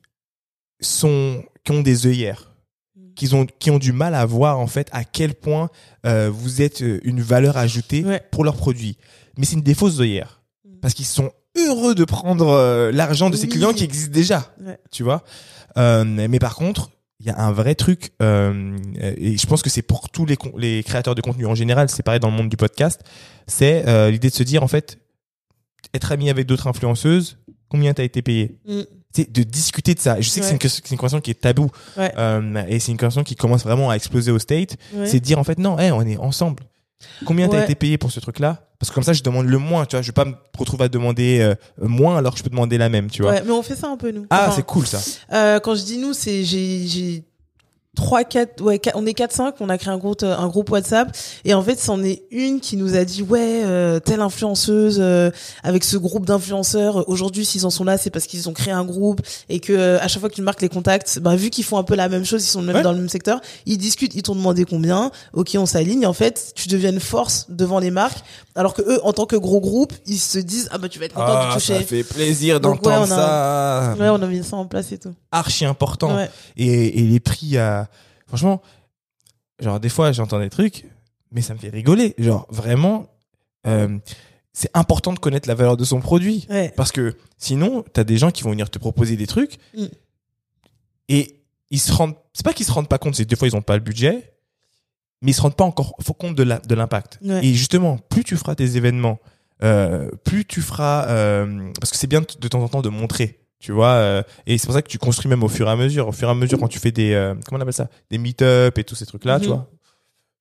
sont 0.81 1.43
qui 1.63 1.71
ont 1.71 1.81
des 1.81 2.05
œillères 2.07 2.51
Mm. 2.97 3.13
qui 3.15 3.33
ont 3.33 3.45
qui 3.59 3.71
ont 3.71 3.77
du 3.79 3.91
mal 3.91 4.15
à 4.15 4.25
voir 4.25 4.59
en 4.59 4.67
fait 4.67 4.89
à 4.91 5.03
quel 5.03 5.33
point 5.35 5.69
euh, 6.05 6.29
vous 6.33 6.61
êtes 6.61 6.81
euh, 6.81 6.99
une 7.03 7.21
valeur 7.21 7.57
ajoutée 7.57 8.03
Ouais. 8.03 8.21
pour 8.31 8.43
leurs 8.43 8.55
produits 8.57 8.97
mais 9.37 9.45
c'est 9.45 9.55
une 9.55 9.61
des 9.61 9.73
fausses 9.73 9.99
œillères 9.99 10.41
Mm. 10.65 10.79
parce 10.81 10.93
qu'ils 10.93 11.05
sont 11.05 11.31
heureux 11.57 11.93
de 11.95 12.03
prendre 12.05 12.47
euh, 12.49 12.91
l'argent 12.91 13.29
de 13.29 13.35
ces 13.35 13.43
Oui. 13.43 13.49
clients 13.53 13.73
qui 13.73 13.83
existent 13.83 14.13
déjà 14.13 14.53
Ouais. 14.61 14.77
tu 14.91 15.03
vois 15.03 15.23
mais 15.77 16.39
par 16.39 16.55
contre 16.55 16.91
il 17.19 17.25
y 17.27 17.29
a 17.29 17.39
un 17.39 17.51
vrai 17.51 17.75
truc 17.75 18.11
euh, 18.21 18.77
et 18.99 19.37
je 19.37 19.47
pense 19.47 19.61
que 19.61 19.69
c'est 19.69 19.81
pour 19.81 20.09
tous 20.09 20.25
les, 20.57 20.83
créateurs 20.83 21.15
de 21.15 21.21
contenu 21.21 21.45
en 21.45 21.55
général 21.55 21.89
c'est 21.89 22.03
pareil 22.03 22.19
dans 22.19 22.29
le 22.29 22.35
monde 22.35 22.49
du 22.49 22.57
podcast 22.57 23.01
c'est 23.47 23.87
euh, 23.87 24.11
l'idée 24.11 24.29
de 24.29 24.33
se 24.35 24.43
dire 24.43 24.63
en 24.63 24.67
fait 24.67 24.99
être 25.93 26.11
ami 26.11 26.29
avec 26.29 26.45
d'autres 26.45 26.67
influenceuses 26.67 27.37
combien 27.69 27.93
t'as 27.93 28.03
été 28.03 28.21
payé 28.21 28.57
Mm. 28.67 28.81
c'est 29.13 29.31
de 29.31 29.43
discuter 29.43 29.93
de 29.93 29.99
ça. 29.99 30.19
Je 30.19 30.27
sais 30.27 30.41
que 30.41 30.45
c'est 30.67 30.89
une, 30.89 30.91
une 30.91 30.97
conversation 30.97 31.21
qui 31.21 31.31
est 31.31 31.39
tabou 31.39 31.69
Ouais. 31.95 32.11
euh, 32.17 32.65
et 32.67 32.79
c'est 32.79 32.91
une 32.91 32.97
conversation 32.97 33.23
qui 33.23 33.35
commence 33.35 33.63
vraiment 33.63 33.89
à 33.89 33.95
exploser 33.95 34.29
au 34.31 34.39
state. 34.39 34.75
Ouais. 34.93 35.05
C'est 35.07 35.21
de 35.21 35.25
dire 35.25 35.39
en 35.39 35.45
fait 35.45 35.57
non, 35.57 35.79
hey, 35.79 35.91
on 35.91 36.01
est 36.01 36.17
ensemble. 36.17 36.63
Combien 37.25 37.47
t'as 37.47 37.63
été 37.63 37.75
payé 37.75 37.97
pour 37.97 38.11
ce 38.11 38.19
truc-là? 38.19 38.61
Parce 38.79 38.89
que 38.89 38.95
comme 38.95 39.03
ça, 39.03 39.13
je 39.13 39.23
demande 39.23 39.45
le 39.47 39.57
moins. 39.57 39.85
Tu 39.85 39.95
vois, 39.95 40.01
je 40.01 40.07
vais 40.07 40.13
pas 40.13 40.25
me 40.25 40.33
retrouver 40.57 40.85
à 40.85 40.89
demander 40.89 41.39
euh, 41.41 41.55
moins 41.81 42.17
alors 42.17 42.33
que 42.33 42.39
je 42.39 42.43
peux 42.43 42.49
demander 42.49 42.77
la 42.77 42.89
même. 42.89 43.09
Tu 43.09 43.21
vois. 43.21 43.31
Ouais, 43.31 43.43
mais 43.45 43.51
on 43.51 43.63
fait 43.63 43.75
ça 43.75 43.87
un 43.89 43.97
peu 43.97 44.11
nous. 44.11 44.25
Ah, 44.29 44.45
Enfin, 44.47 44.55
c'est 44.57 44.65
cool 44.65 44.85
ça. 44.85 44.99
Euh, 45.33 45.59
quand 45.59 45.75
je 45.75 45.83
dis 45.83 45.97
nous, 45.97 46.13
c'est 46.13 46.43
j'ai 46.43 47.23
j'ai 47.97 48.03
trois 48.03 48.23
quatre 48.23 48.61
ouais 48.61 48.79
quatre- 48.79 48.97
on 48.97 49.05
est 49.05 49.13
4 49.13 49.31
5 49.31 49.55
on 49.59 49.69
a 49.69 49.77
créé 49.77 49.93
un 49.93 49.97
groupe 49.97 50.23
un 50.23 50.47
groupe 50.47 50.69
WhatsApp 50.69 51.15
et 51.45 51.53
en 51.53 51.61
fait 51.61 51.79
c'en 51.79 52.03
est 52.03 52.23
une 52.31 52.59
qui 52.59 52.77
nous 52.77 52.95
a 52.95 53.05
dit 53.05 53.21
ouais 53.21 53.61
euh, 53.63 53.99
telle 53.99 54.21
influenceuse 54.21 54.97
euh, 54.99 55.31
avec 55.63 55.83
ce 55.83 55.97
groupe 55.97 56.25
d'influenceurs 56.25 56.99
euh, 56.99 57.03
aujourd'hui 57.07 57.45
s'ils 57.45 57.65
en 57.65 57.69
sont 57.69 57.83
là 57.83 57.97
c'est 57.97 58.09
parce 58.09 58.25
qu'ils 58.27 58.49
ont 58.49 58.53
créé 58.53 58.73
un 58.73 58.85
groupe 58.85 59.21
et 59.49 59.59
que 59.59 59.73
euh, 59.73 59.99
à 60.01 60.07
chaque 60.07 60.19
fois 60.19 60.29
que 60.29 60.35
tu 60.35 60.41
marques 60.41 60.61
les 60.61 60.69
contacts 60.69 61.19
bah 61.19 61.35
vu 61.35 61.49
qu'ils 61.49 61.63
font 61.63 61.77
un 61.77 61.83
peu 61.83 61.95
la 61.95 62.09
même 62.09 62.25
chose 62.25 62.43
ils 62.43 62.47
sont 62.49 62.61
même 62.61 62.75
Ouais. 62.75 62.81
dans 62.81 62.91
le 62.91 62.97
même 62.97 63.09
secteur 63.09 63.39
ils 63.65 63.77
discutent 63.77 64.15
ils 64.15 64.23
t'ont 64.23 64.35
demandé 64.35 64.65
combien 64.65 65.11
ok 65.33 65.55
on 65.57 65.65
s'aligne 65.65 66.05
en 66.05 66.13
fait 66.13 66.51
tu 66.55 66.67
deviens 66.67 66.91
une 66.91 66.99
force 66.99 67.45
devant 67.49 67.79
les 67.79 67.91
marques 67.91 68.19
alors 68.55 68.73
que 68.73 68.81
eux 68.81 68.99
en 69.05 69.13
tant 69.13 69.25
que 69.25 69.35
gros 69.37 69.61
groupe 69.61 69.93
ils 70.05 70.17
se 70.17 70.39
disent 70.39 70.67
ah 70.71 70.77
bah 70.77 70.89
tu 70.89 70.99
vas 70.99 71.05
être 71.05 71.13
content 71.13 71.27
de 71.27 71.33
Ah, 71.51 71.53
toucher 71.53 71.75
ça 71.75 71.81
fait 71.83 72.03
plaisir 72.03 72.59
d'entendre 72.59 73.01
ouais, 73.03 73.07
ça. 73.07 73.95
ouais 73.97 74.09
on 74.09 74.21
a 74.21 74.27
mis 74.27 74.43
ça 74.43 74.57
en 74.57 74.65
place 74.65 74.91
et 74.91 74.97
tout 74.97 75.13
Archi 75.31 75.63
important. 75.65 76.15
ouais 76.15 76.29
et, 76.57 76.99
et 76.99 77.03
les 77.03 77.19
prix 77.19 77.57
à 77.57 77.84
franchement 78.27 78.61
genre 79.59 79.79
des 79.79 79.89
fois 79.89 80.11
j'entends 80.11 80.39
des 80.39 80.49
trucs 80.49 80.85
mais 81.31 81.41
ça 81.41 81.53
me 81.53 81.59
fait 81.59 81.69
rigoler. 81.69 82.13
Genre 82.17 82.45
vraiment 82.49 83.07
euh, 83.67 83.97
c'est 84.53 84.69
important 84.73 85.11
de 85.11 85.19
connaître 85.19 85.49
la 85.49 85.55
valeur 85.55 85.75
de 85.75 85.83
son 85.83 85.99
produit. 85.99 86.45
Ouais. 86.49 86.71
Parce 86.77 86.91
que 86.91 87.17
sinon 87.37 87.83
t'as 87.93 88.03
des 88.03 88.17
gens 88.17 88.31
qui 88.31 88.43
vont 88.43 88.51
venir 88.51 88.69
te 88.69 88.79
proposer 88.79 89.17
des 89.17 89.27
trucs 89.27 89.57
Mm. 89.75 89.85
et 91.09 91.41
ils 91.71 91.79
se 91.79 91.91
rendent 91.91 92.15
c'est 92.33 92.45
pas 92.45 92.53
qu'ils 92.53 92.65
se 92.65 92.71
rendent 92.71 92.87
pas 92.89 92.97
compte 92.97 93.15
c'est 93.15 93.23
que 93.25 93.29
des 93.29 93.35
fois 93.35 93.47
ils 93.47 93.55
ont 93.55 93.61
pas 93.61 93.75
le 93.75 93.83
budget 93.83 94.33
mais 95.21 95.31
ils 95.31 95.33
se 95.33 95.41
rendent 95.41 95.55
pas 95.55 95.63
encore 95.65 95.95
faut 96.01 96.13
compte 96.13 96.35
de 96.35 96.75
l'impact. 96.75 97.19
Ouais. 97.23 97.45
et 97.45 97.53
justement 97.53 97.97
plus 97.97 98.23
tu 98.23 98.37
feras 98.37 98.55
tes 98.55 98.77
événements 98.77 99.19
euh, 99.63 100.09
plus 100.23 100.45
tu 100.45 100.61
feras 100.61 101.07
euh, 101.07 101.71
parce 101.79 101.91
que 101.91 101.97
c'est 101.97 102.07
bien 102.07 102.21
de 102.21 102.47
temps 102.47 102.61
en 102.61 102.67
temps 102.67 102.81
de 102.81 102.89
montrer 102.89 103.39
tu 103.65 103.71
vois 103.71 103.93
euh, 103.93 104.21
et 104.45 104.59
c'est 104.59 104.67
pour 104.67 104.75
ça 104.75 104.83
que 104.83 104.87
tu 104.87 104.99
construis 104.99 105.27
même 105.27 105.41
au 105.43 105.47
fur 105.47 105.67
et 105.67 105.71
à 105.71 105.75
mesure. 105.75 106.07
Au 106.07 106.11
fur 106.11 106.27
et 106.27 106.31
à 106.31 106.35
mesure 106.35 106.59
quand 106.59 106.67
tu 106.67 106.77
fais 106.77 106.91
des 106.91 107.13
euh, 107.13 107.33
comment 107.47 107.57
on 107.57 107.61
appelle 107.61 107.73
ça? 107.73 107.89
Des 108.11 108.19
meet-up 108.19 108.77
et 108.77 108.83
tous 108.83 108.93
ces 108.93 109.07
trucs 109.07 109.25
là 109.25 109.39
tu 109.39 109.47
Mhm. 109.47 109.53
vois. 109.53 109.67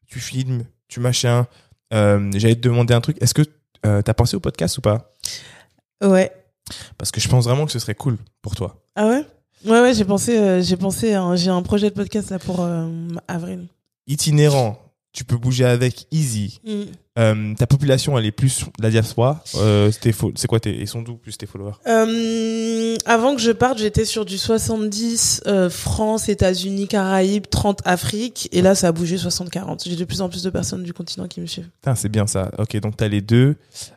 Tu 0.07 0.20
filmes 0.20 0.64
tu 0.89 1.01
machin 1.01 1.47
euh, 1.95 2.31
j'allais 2.35 2.55
te 2.57 2.61
demander 2.61 2.93
un 2.93 3.01
truc. 3.01 3.16
Est-ce 3.22 3.33
que 3.35 3.43
t'as 3.83 4.14
pensé 4.14 4.37
au 4.37 4.41
podcast 4.41 4.77
ou 4.79 4.83
pas? 4.83 5.14
Ouais. 6.03 6.31
Parce 6.99 7.11
que 7.11 7.20
je 7.20 7.29
pense 7.29 7.45
vraiment 7.45 7.64
que 7.66 7.72
ce 7.72 7.79
serait 7.79 7.95
cool 7.95 8.18
pour 8.43 8.55
toi. 8.57 8.83
Ah 8.95 9.07
ouais? 9.09 9.25
Ouais 9.64 9.81
ouais, 9.81 9.95
j'ai 9.95 10.05
pensé 10.05 10.62
j'ai 10.62 10.77
pensé 10.77 11.14
un- 11.14 11.35
j'ai 11.37 11.49
un 11.51 11.62
projet 11.62 11.89
de 11.89 11.95
podcast 11.95 12.29
là 12.31 12.39
pour 12.39 12.66
avril. 13.29 13.68
itinérant 14.07 14.79
tu 15.15 15.25
peux 15.25 15.37
bouger 15.37 15.65
avec 15.65 16.07
easy 16.11 16.61
Euh, 17.17 17.55
ta 17.55 17.69
population 17.69 18.19
elle 18.19 18.27
est 18.27 18.33
plus 18.33 18.65
la 18.81 18.91
diaspora 18.91 19.45
euh, 19.55 19.93
c'est 19.93 20.47
quoi 20.49 20.59
tes 20.59 20.75
ils 20.75 20.89
sont 20.89 21.01
d'où 21.01 21.17
plus 21.17 21.39
tes 21.39 21.47
followers? 21.47 21.75
Euh, 21.87 22.97
avant 23.07 23.37
que 23.37 23.41
je 23.41 23.53
parte, 23.53 23.79
j'étais 23.79 24.05
sur 24.05 24.25
du 24.25 24.37
70 24.37 25.43
euh, 25.47 25.71
France, 25.71 26.29
États-Unis, 26.29 26.89
Caraïbes, 26.89 27.47
30 27.49 27.83
Afrique 27.85 28.49
et 28.51 28.61
là 28.61 28.75
ça 28.75 28.89
a 28.89 28.93
bougé 28.93 29.17
60-40. 29.17 29.89
J'ai 29.89 29.95
de 29.95 30.05
plus 30.05 30.21
en 30.21 30.29
plus 30.29 30.43
de 30.43 30.51
personnes 30.51 30.83
du 30.83 30.93
continent 30.93 31.29
qui 31.29 31.41
me 31.41 31.47
suivent. 31.47 31.71
C'est 31.95 32.09
bien 32.09 32.27
ça. 32.27 32.51
Ok, 32.59 32.77
donc 32.81 32.97
t'as 32.97 33.09
les 33.09 33.21
deux. 33.21 33.55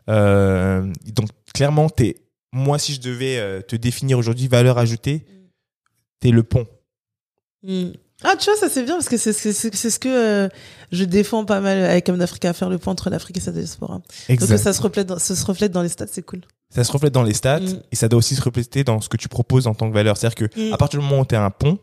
Donc 0.07 1.29
clairement, 1.53 1.89
t'es. 1.89 2.17
Moi, 2.53 2.79
si 2.79 2.93
je 2.93 3.01
devais 3.01 3.61
te 3.63 3.75
définir 3.75 4.17
aujourd'hui 4.17 4.47
valeur 4.47 4.77
ajoutée, 4.77 5.25
t'es 6.19 6.29
le 6.29 6.43
pont. 6.43 6.65
Hmm. 7.63 7.89
Ah, 8.23 8.35
tu 8.35 8.49
vois, 8.49 8.59
ça 8.59 8.67
c'est 8.69 8.83
bien 8.83 8.95
parce 8.95 9.09
que 9.09 9.17
c'est 9.17 9.31
ce 9.33 9.99
que 9.99 10.07
euh, 10.09 10.49
je 10.91 11.03
défends 11.03 11.45
pas 11.45 11.59
mal 11.59 11.83
avec 11.83 12.09
Homme 12.09 12.17
d'Afrique 12.17 12.45
à 12.45 12.53
faire 12.53 12.69
le 12.69 12.79
point 12.79 12.93
entre 12.93 13.09
l'Afrique 13.11 13.37
et 13.37 13.41
sa 13.41 13.51
diaspora. 13.51 14.01
Donc 14.29 14.39
que 14.39 14.57
ça 14.57 14.73
se 14.73 14.81
reflète 14.81 15.07
dans, 15.07 15.19
ça 15.19 15.35
se 15.35 15.45
reflète 15.45 15.71
dans 15.71 15.83
les 15.83 15.89
stats, 15.89 16.07
c'est 16.11 16.23
cool. 16.23 16.41
Ça 16.73 16.83
se 16.83 16.91
reflète 16.91 17.13
dans 17.13 17.23
les 17.23 17.33
stats 17.33 17.59
Mm. 17.59 17.79
et 17.91 17.95
ça 17.95 18.07
doit 18.07 18.17
aussi 18.17 18.35
se 18.35 18.41
refléter 18.41 18.83
dans 18.83 19.01
ce 19.01 19.07
que 19.09 19.17
tu 19.17 19.27
proposes 19.29 19.67
en 19.67 19.73
tant 19.75 19.87
que 19.89 19.93
valeur. 19.93 20.17
C'est-à-dire 20.17 20.49
que 20.49 20.59
Mm. 20.69 20.73
à 20.73 20.77
partir 20.77 20.99
du 20.99 21.05
moment 21.05 21.21
où 21.21 21.25
t'es 21.25 21.35
un 21.35 21.51
pont, 21.51 21.77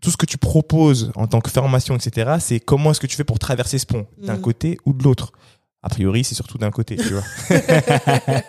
tout 0.00 0.10
ce 0.10 0.16
que 0.18 0.26
tu 0.26 0.36
proposes 0.38 1.10
en 1.16 1.26
tant 1.26 1.40
que 1.40 1.50
formation, 1.50 1.96
etc., 1.96 2.36
c'est 2.40 2.60
comment 2.60 2.90
est-ce 2.90 3.00
que 3.00 3.06
tu 3.06 3.16
fais 3.16 3.24
pour 3.24 3.38
traverser 3.38 3.78
ce 3.78 3.86
pont? 3.86 4.06
D'un 4.18 4.36
Mm. 4.36 4.40
côté 4.42 4.78
ou 4.84 4.92
de 4.92 5.02
l'autre? 5.02 5.32
A 5.82 5.88
priori, 5.88 6.24
c'est 6.24 6.34
surtout 6.34 6.58
d'un 6.58 6.70
côté, 6.70 6.96
tu 6.96 7.08
vois. 7.14 7.22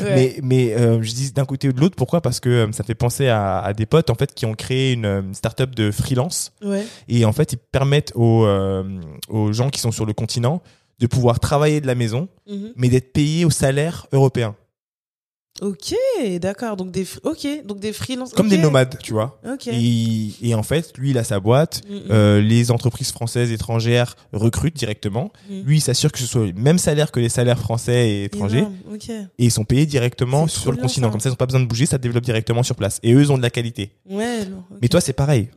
Ouais. 0.00 0.14
Mais, 0.14 0.36
mais 0.42 0.74
euh, 0.74 1.02
je 1.02 1.12
dis 1.12 1.32
d'un 1.32 1.44
côté 1.44 1.68
ou 1.68 1.72
de 1.72 1.80
l'autre, 1.80 1.96
pourquoi? 1.96 2.20
Parce 2.20 2.38
que 2.40 2.48
euh, 2.48 2.72
ça 2.72 2.84
fait 2.84 2.94
penser 2.94 3.28
à, 3.28 3.58
à 3.60 3.72
des 3.72 3.86
potes 3.86 4.10
en 4.10 4.14
fait 4.14 4.32
qui 4.34 4.46
ont 4.46 4.54
créé 4.54 4.92
une 4.92 5.04
euh, 5.06 5.22
startup 5.32 5.74
de 5.74 5.90
freelance 5.90 6.52
Ouais. 6.64 6.84
et 7.08 7.24
en 7.24 7.32
fait 7.32 7.52
ils 7.54 7.58
permettent 7.58 8.12
aux, 8.14 8.44
euh, 8.46 9.00
aux 9.28 9.52
gens 9.52 9.70
qui 9.70 9.80
sont 9.80 9.90
sur 9.90 10.06
le 10.06 10.12
continent 10.12 10.62
de 11.00 11.06
pouvoir 11.06 11.40
travailler 11.40 11.80
de 11.80 11.86
la 11.86 11.94
maison, 11.94 12.28
Mhm. 12.48 12.72
mais 12.76 12.88
d'être 12.88 13.12
payés 13.12 13.44
au 13.44 13.50
salaire 13.50 14.06
européen. 14.12 14.54
Ok, 15.60 15.94
d'accord. 16.40 16.76
Donc 16.76 16.90
des, 16.90 17.06
ok, 17.24 17.46
donc 17.64 17.80
des 17.80 17.92
freelances. 17.92 18.32
Comme 18.32 18.48
des 18.48 18.58
nomades, 18.58 18.96
tu 19.02 19.12
vois. 19.12 19.40
Ok. 19.48 19.66
Et, 19.68 20.30
et 20.42 20.54
en 20.54 20.62
fait, 20.62 20.96
lui, 20.98 21.10
il 21.10 21.18
a 21.18 21.24
sa 21.24 21.40
boîte. 21.40 21.82
Mm, 21.88 21.94
mm. 21.94 22.00
Euh, 22.10 22.40
les 22.40 22.70
entreprises 22.70 23.10
françaises, 23.10 23.50
étrangères 23.50 24.14
recrutent 24.32 24.76
directement. 24.76 25.32
Mm. 25.50 25.60
Lui, 25.62 25.76
il 25.78 25.80
s'assure 25.80 26.12
que 26.12 26.18
ce 26.18 26.26
soit 26.26 26.46
le 26.46 26.52
même 26.52 26.78
salaire 26.78 27.10
que 27.10 27.20
les 27.20 27.28
salaires 27.28 27.58
français 27.58 28.08
et 28.08 28.24
étrangers. 28.24 28.58
Énorme, 28.58 28.74
Ok. 28.92 29.10
Et 29.10 29.26
ils 29.38 29.50
sont 29.50 29.64
payés 29.64 29.86
directement 29.86 30.46
sur 30.46 30.70
le 30.70 30.76
bien, 30.76 30.82
continent. 30.86 31.08
ça. 31.08 31.10
Comme 31.10 31.20
ça, 31.20 31.28
ils 31.28 31.32
n'ont 31.32 31.36
pas 31.36 31.46
besoin 31.46 31.60
de 31.60 31.66
bouger, 31.66 31.86
ça 31.86 31.98
développe 31.98 32.24
directement 32.24 32.62
sur 32.62 32.76
place. 32.76 33.00
Et 33.02 33.12
eux, 33.12 33.20
ils 33.20 33.32
ont 33.32 33.38
de 33.38 33.42
la 33.42 33.50
qualité. 33.50 33.92
Ouais. 34.08 34.40
Mais 34.80 34.88
toi, 34.88 35.00
c'est 35.00 35.12
pareil. 35.12 35.48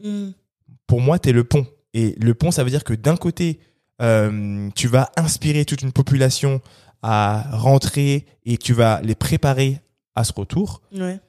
Pour 0.87 1.01
moi, 1.01 1.19
tu 1.19 1.29
es 1.29 1.31
le 1.31 1.43
pont. 1.43 1.65
Et 1.93 2.15
le 2.19 2.33
pont, 2.33 2.51
ça 2.51 2.63
veut 2.63 2.69
dire 2.69 2.83
que 2.83 2.93
d'un 2.93 3.17
côté, 3.17 3.59
euh, 4.01 4.69
tu 4.75 4.87
vas 4.87 5.11
inspirer 5.17 5.65
toute 5.65 5.81
une 5.81 5.91
population 5.91 6.61
à 7.03 7.45
rentrer 7.51 8.25
et 8.45 8.57
tu 8.57 8.73
vas 8.73 9.01
les 9.01 9.15
préparer 9.15 9.79
à 10.15 10.23
ce 10.23 10.33
retour. 10.33 10.81
Ouais. 10.93 11.19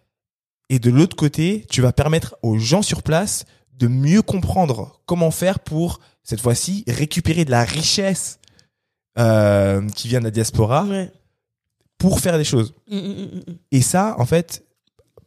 Et 0.68 0.78
de 0.78 0.90
l'autre 0.90 1.16
côté, 1.16 1.66
tu 1.70 1.82
vas 1.82 1.92
permettre 1.92 2.36
aux 2.42 2.58
gens 2.58 2.82
sur 2.82 3.02
place 3.02 3.44
de 3.78 3.88
mieux 3.88 4.22
comprendre 4.22 5.00
comment 5.06 5.30
faire 5.30 5.58
pour, 5.58 6.00
cette 6.22 6.40
fois-ci, 6.40 6.84
récupérer 6.88 7.44
de 7.44 7.50
la 7.50 7.64
richesse 7.64 8.38
euh, 9.18 9.86
qui 9.90 10.08
vient 10.08 10.20
de 10.20 10.24
la 10.24 10.30
diaspora 10.30 10.84
Ouais. 10.84 11.10
pour 11.98 12.20
faire 12.20 12.38
des 12.38 12.44
choses. 12.44 12.74
Mm, 12.90 12.96
mm, 12.96 13.10
mm. 13.12 13.40
Et 13.72 13.82
ça, 13.82 14.14
en 14.18 14.24
fait, 14.24 14.64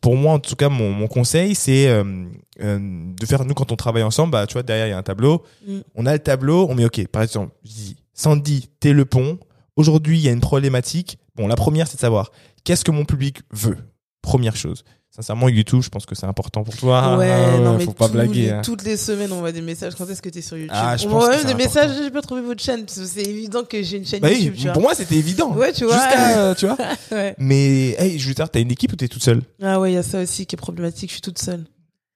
pour 0.02 0.16
moi, 0.16 0.34
en 0.34 0.40
tout 0.40 0.56
cas, 0.56 0.70
mon, 0.70 0.92
mon 0.92 1.08
conseil, 1.08 1.54
c'est 1.56 1.88
euh, 1.88 2.26
euh, 2.62 2.80
de 2.80 3.26
faire, 3.26 3.46
nous, 3.46 3.54
quand 3.54 3.72
on 3.72 3.76
travaille 3.76 4.04
ensemble, 4.04 4.32
bah, 4.32 4.48
tu 4.48 4.54
vois, 4.54 4.64
derrière, 4.64 4.88
il 4.88 4.92
y 4.92 4.94
a 4.94 4.98
un 4.98 5.04
tableau. 5.04 5.44
Mm. 5.68 5.80
On 5.96 6.06
a 6.06 6.14
le 6.14 6.20
tableau, 6.20 6.68
on 6.70 6.76
met, 6.76 6.86
OK, 6.86 7.06
par 7.08 7.22
exemple, 7.22 7.54
je 7.64 7.72
dis, 7.72 7.96
Sandy, 8.14 8.70
t'es 8.80 8.94
le 8.94 9.06
pont. 9.06 9.38
Aujourd'hui, 9.76 10.18
il 10.18 10.24
y 10.24 10.30
a 10.30 10.32
une 10.32 10.40
problématique. 10.42 11.20
Bon, 11.36 11.48
la 11.48 11.56
première, 11.56 11.88
c'est 11.88 11.98
de 11.98 12.02
savoir 12.02 12.32
qu'est-ce 12.66 12.84
que 12.84 12.92
mon 12.92 13.06
public 13.06 13.40
veut? 13.54 13.78
Première 14.22 14.56
chose. 14.58 14.84
Sincèrement, 15.12 15.48
YouTube, 15.48 15.82
je 15.82 15.88
pense 15.88 16.06
que 16.06 16.14
c'est 16.14 16.26
important 16.26 16.66
pour 16.66 16.76
toi. 16.76 17.16
ouais, 17.18 17.32
Ah, 17.32 17.58
non, 17.58 17.72
ouais, 17.72 17.78
mais 17.78 17.86
faut 17.86 17.94
pas 17.94 18.10
blaguer. 18.10 18.34
les- 18.42 18.50
hein. 18.50 18.62
toutes 18.66 18.84
les 18.84 18.98
semaines, 18.98 19.32
on 19.32 19.40
voit 19.40 19.54
des 19.54 19.62
messages. 19.62 19.94
Quand 19.96 20.10
est-ce 20.10 20.22
que 20.22 20.28
t'es 20.28 20.42
sur 20.42 20.58
YouTube? 20.58 20.74
Ah, 20.76 20.98
je 20.98 21.06
On 21.08 21.12
voit 21.12 21.30
même 21.30 21.46
des 21.46 21.54
messages. 21.54 21.86
important. 21.86 22.04
J'ai 22.04 22.12
pas 22.12 22.22
trouvé 22.22 22.42
votre 22.42 22.62
chaîne. 22.62 22.84
parce 22.84 23.00
que 23.00 23.06
C'est 23.06 23.24
évident 23.24 23.64
que 23.64 23.82
j'ai 23.82 23.96
une 23.96 24.06
chaîne 24.06 24.20
Bah 24.20 24.28
oui, 24.30 24.40
YouTube. 24.40 24.56
tu 24.58 24.64
vois. 24.64 24.74
pour 24.74 24.82
moi, 24.82 24.94
c'était 24.94 25.16
évident. 25.16 25.54
Ouais, 25.54 25.72
tu 25.72 25.86
vois. 25.86 25.94
Jusqu'à, 25.94 26.38
euh, 26.40 26.54
tu 26.56 26.66
vois. 26.66 26.78
Ouais. 27.14 27.34
Mais, 27.38 27.96
hey, 27.98 28.20
je 28.20 28.28
veux 28.28 28.34
dire, 28.34 28.50
t'as 28.50 28.60
une 28.60 28.72
équipe 28.72 28.92
ou 28.92 28.98
t'es 28.98 29.08
toute 29.08 29.24
seule? 29.24 29.42
Ah 29.64 29.80
ouais, 29.80 29.92
il 29.92 29.96
y 29.96 29.98
a 29.98 30.04
ça 30.04 30.20
aussi 30.22 30.46
qui 30.46 30.56
est 30.56 30.58
problématique. 30.58 31.10
Je 31.12 31.14
suis 31.14 31.22
toute 31.22 31.40
seule. 31.40 31.64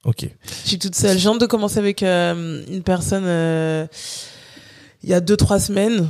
Ok. 0.03 0.27
Je 0.63 0.67
suis 0.67 0.79
toute 0.79 0.95
seule. 0.95 1.15
Je 1.17 1.21
viens 1.21 1.35
de 1.37 1.45
commencer 1.45 1.77
avec 1.77 2.03
euh, 2.03 2.63
une 2.69 2.83
personne 2.83 3.23
euh, 3.25 3.87
il 5.03 5.09
y 5.09 5.13
a 5.13 5.21
deux 5.21 5.37
trois 5.37 5.59
semaines. 5.59 6.09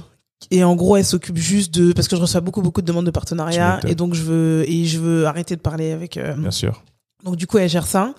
Et 0.52 0.64
en 0.64 0.76
gros, 0.76 0.96
elle 0.98 1.06
s'occupe 1.06 1.38
juste 1.38 1.74
de 1.74 1.94
parce 1.94 2.08
que 2.08 2.16
je 2.16 2.22
reçois 2.22 2.42
beaucoup 2.42 2.62
beaucoup 2.62 2.82
de 2.82 2.86
demandes 2.88 3.06
de 3.06 3.12
partenariat 3.12 3.80
et 3.92 3.96
donc 3.96 4.14
je 4.14 4.24
veux 4.24 4.64
et 4.70 4.86
je 4.86 4.98
veux 5.00 5.26
arrêter 5.28 5.56
de 5.56 5.62
parler 5.62 5.92
avec. 5.92 6.18
euh, 6.18 6.34
Bien 6.36 6.52
sûr. 6.52 6.82
Donc 7.24 7.36
du 7.36 7.48
coup, 7.48 7.58
elle 7.58 7.68
gère 7.70 7.86
ça. 7.86 8.14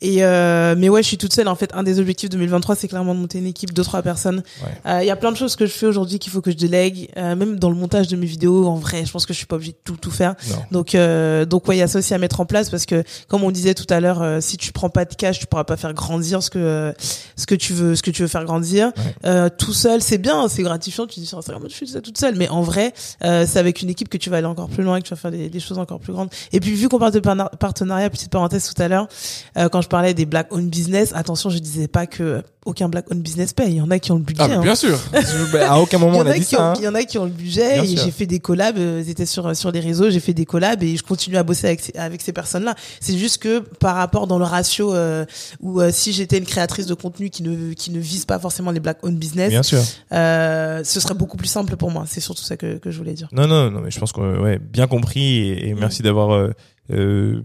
Et 0.00 0.24
euh, 0.24 0.74
mais 0.78 0.88
ouais, 0.88 1.02
je 1.02 1.08
suis 1.08 1.18
toute 1.18 1.32
seule. 1.34 1.48
En 1.48 1.56
fait, 1.56 1.70
un 1.74 1.82
des 1.82 2.00
objectifs 2.00 2.30
2023, 2.30 2.74
c'est 2.74 2.88
clairement 2.88 3.14
de 3.14 3.20
monter 3.20 3.38
une 3.38 3.46
équipe 3.46 3.74
de 3.74 3.82
trois 3.82 4.00
personnes. 4.00 4.42
Ouais. 4.62 4.92
Euh, 4.92 5.02
Il 5.02 5.06
y 5.06 5.10
a 5.10 5.16
plein 5.16 5.30
de 5.30 5.36
choses 5.36 5.56
que 5.56 5.66
je 5.66 5.72
fais 5.72 5.84
aujourd'hui 5.86 6.18
qu'il 6.18 6.32
faut 6.32 6.40
que 6.40 6.50
je 6.50 6.56
délègue. 6.56 7.10
Euh, 7.18 7.36
même 7.36 7.58
dans 7.58 7.68
le 7.68 7.76
montage 7.76 8.08
de 8.08 8.16
mes 8.16 8.24
vidéos, 8.24 8.66
en 8.66 8.76
vrai, 8.76 9.04
je 9.04 9.12
pense 9.12 9.26
que 9.26 9.34
je 9.34 9.38
suis 9.38 9.46
pas 9.46 9.56
obligée 9.56 9.72
de 9.72 9.78
tout 9.84 9.96
tout 9.98 10.10
faire. 10.10 10.34
Non. 10.48 10.56
Donc, 10.72 10.94
euh, 10.94 11.44
donc 11.44 11.68
ouais, 11.68 11.76
il 11.76 11.80
y 11.80 11.82
a 11.82 11.86
ça 11.88 11.98
aussi 11.98 12.14
à 12.14 12.18
mettre 12.18 12.40
en 12.40 12.46
place 12.46 12.70
parce 12.70 12.86
que, 12.86 13.04
comme 13.28 13.44
on 13.44 13.50
disait 13.50 13.74
tout 13.74 13.86
à 13.90 14.00
l'heure, 14.00 14.22
euh, 14.22 14.40
si 14.40 14.56
tu 14.56 14.72
prends 14.72 14.88
pas 14.88 15.04
de 15.04 15.14
cash, 15.14 15.38
tu 15.38 15.46
pourras 15.46 15.64
pas 15.64 15.76
faire 15.76 15.92
grandir 15.92 16.42
ce 16.42 16.48
que 16.48 16.58
euh, 16.58 16.92
ce 17.36 17.44
que 17.44 17.54
tu 17.54 17.74
veux, 17.74 17.94
ce 17.94 18.02
que 18.02 18.10
tu 18.10 18.22
veux 18.22 18.28
faire 18.28 18.44
grandir. 18.46 18.86
Ouais. 18.96 19.14
Euh, 19.26 19.48
tout 19.50 19.74
seul, 19.74 20.00
c'est 20.00 20.18
bien, 20.18 20.48
c'est 20.48 20.62
gratifiant. 20.62 21.06
Tu 21.06 21.20
dis 21.20 21.26
sur 21.26 21.36
Instagram, 21.36 21.62
je 21.68 21.74
fais 21.74 21.84
ça 21.84 22.00
toute 22.00 22.16
seule, 22.16 22.36
mais 22.36 22.48
en 22.48 22.62
vrai, 22.62 22.94
euh, 23.22 23.44
c'est 23.46 23.58
avec 23.58 23.82
une 23.82 23.90
équipe 23.90 24.08
que 24.08 24.16
tu 24.16 24.30
vas 24.30 24.38
aller 24.38 24.46
encore 24.46 24.70
plus 24.70 24.82
loin, 24.82 24.98
que 25.00 25.04
tu 25.06 25.10
vas 25.10 25.20
faire 25.20 25.30
des, 25.30 25.50
des 25.50 25.60
choses 25.60 25.78
encore 25.78 26.00
plus 26.00 26.14
grandes. 26.14 26.30
Et 26.52 26.60
puis, 26.60 26.72
vu 26.72 26.88
qu'on 26.88 26.98
parle 26.98 27.12
de 27.12 27.20
partenariat, 27.20 28.08
petite 28.08 28.30
parenthèse 28.30 28.45
tout 28.48 28.80
à 28.82 28.88
l'heure, 28.88 29.08
euh, 29.56 29.68
quand 29.68 29.80
je 29.82 29.88
parlais 29.88 30.14
des 30.14 30.26
black 30.26 30.52
owned 30.52 30.68
business, 30.70 31.12
attention, 31.14 31.50
je 31.50 31.58
disais 31.58 31.88
pas 31.88 32.06
que 32.06 32.42
aucun 32.64 32.88
black 32.88 33.10
owned 33.12 33.22
business 33.22 33.52
paye. 33.52 33.70
Il 33.72 33.76
y 33.76 33.80
en 33.80 33.90
a 33.92 33.98
qui 34.00 34.10
ont 34.10 34.16
le 34.16 34.22
budget. 34.22 34.42
Ah, 34.42 34.56
hein. 34.56 34.60
bien 34.62 34.74
sûr. 34.74 34.98
Bah, 35.52 35.70
à 35.72 35.78
aucun 35.78 35.98
moment 35.98 36.18
on 36.18 36.22
en 36.22 36.26
a 36.26 36.30
a 36.30 36.34
dit 36.34 36.40
qui 36.40 36.56
ça. 36.56 36.60
ont, 36.60 36.64
hein. 36.70 36.74
il 36.78 36.84
y 36.84 36.88
en 36.88 36.94
a 36.94 37.04
qui 37.04 37.18
ont 37.18 37.24
le 37.24 37.30
budget 37.30 37.74
Bien 37.74 37.82
et 37.84 37.86
sûr. 37.86 38.04
j'ai 38.04 38.10
fait 38.10 38.26
des 38.26 38.40
collabs, 38.40 38.76
euh, 38.78 39.02
ils 39.04 39.10
étaient 39.10 39.26
sur 39.26 39.54
sur 39.54 39.70
les 39.70 39.78
réseaux, 39.80 40.10
j'ai 40.10 40.18
fait 40.20 40.34
des 40.34 40.44
collabs 40.46 40.82
et 40.82 40.96
je 40.96 41.02
continue 41.04 41.36
à 41.36 41.42
bosser 41.44 41.68
avec 41.68 41.80
ces, 41.80 41.94
avec 41.96 42.20
ces 42.22 42.32
personnes-là. 42.32 42.74
C'est 43.00 43.16
juste 43.16 43.38
que 43.38 43.60
par 43.60 43.94
rapport 43.94 44.26
dans 44.26 44.38
le 44.38 44.44
ratio 44.44 44.92
euh, 44.94 45.24
où 45.60 45.80
euh, 45.80 45.90
si 45.92 46.12
j'étais 46.12 46.38
une 46.38 46.44
créatrice 46.44 46.86
de 46.86 46.94
contenu 46.94 47.30
qui 47.30 47.42
ne 47.44 47.72
qui 47.74 47.90
ne 47.92 48.00
vise 48.00 48.24
pas 48.24 48.38
forcément 48.40 48.72
les 48.72 48.80
black 48.80 48.98
owned 49.04 49.18
business, 49.18 49.50
Bien 49.50 49.62
sûr. 49.62 49.80
euh, 50.12 50.82
ce 50.82 50.98
serait 50.98 51.14
beaucoup 51.14 51.36
plus 51.36 51.46
simple 51.48 51.76
pour 51.76 51.90
moi. 51.92 52.04
C'est 52.08 52.20
surtout 52.20 52.42
ça 52.42 52.56
que 52.56 52.78
que 52.78 52.90
je 52.90 52.98
voulais 52.98 53.14
dire. 53.14 53.28
Non, 53.30 53.46
non, 53.46 53.70
non, 53.70 53.80
mais 53.82 53.90
je 53.92 54.00
pense 54.00 54.12
que 54.12 54.40
ouais, 54.40 54.58
bien 54.58 54.86
compris 54.88 55.36
et, 55.38 55.68
et 55.68 55.74
Mm. 55.74 55.78
merci 55.78 56.02
d'avoir 56.02 56.32
euh, 56.34 56.50
euh, 56.90 57.42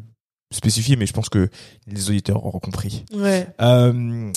spécifié, 0.52 0.96
mais 0.96 1.06
je 1.06 1.14
pense 1.14 1.30
que 1.30 1.50
les 1.88 2.10
auditeurs 2.10 2.46
auront 2.46 2.60
compris. 2.60 3.06
Ouais. 3.14 3.48
Euh, 3.62 4.32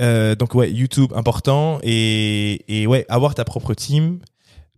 euh, 0.00 0.34
donc 0.34 0.54
ouais, 0.54 0.70
YouTube 0.70 1.12
important 1.14 1.78
et, 1.82 2.64
et 2.68 2.86
ouais, 2.86 3.04
avoir 3.08 3.34
ta 3.34 3.44
propre 3.44 3.74
team 3.74 4.20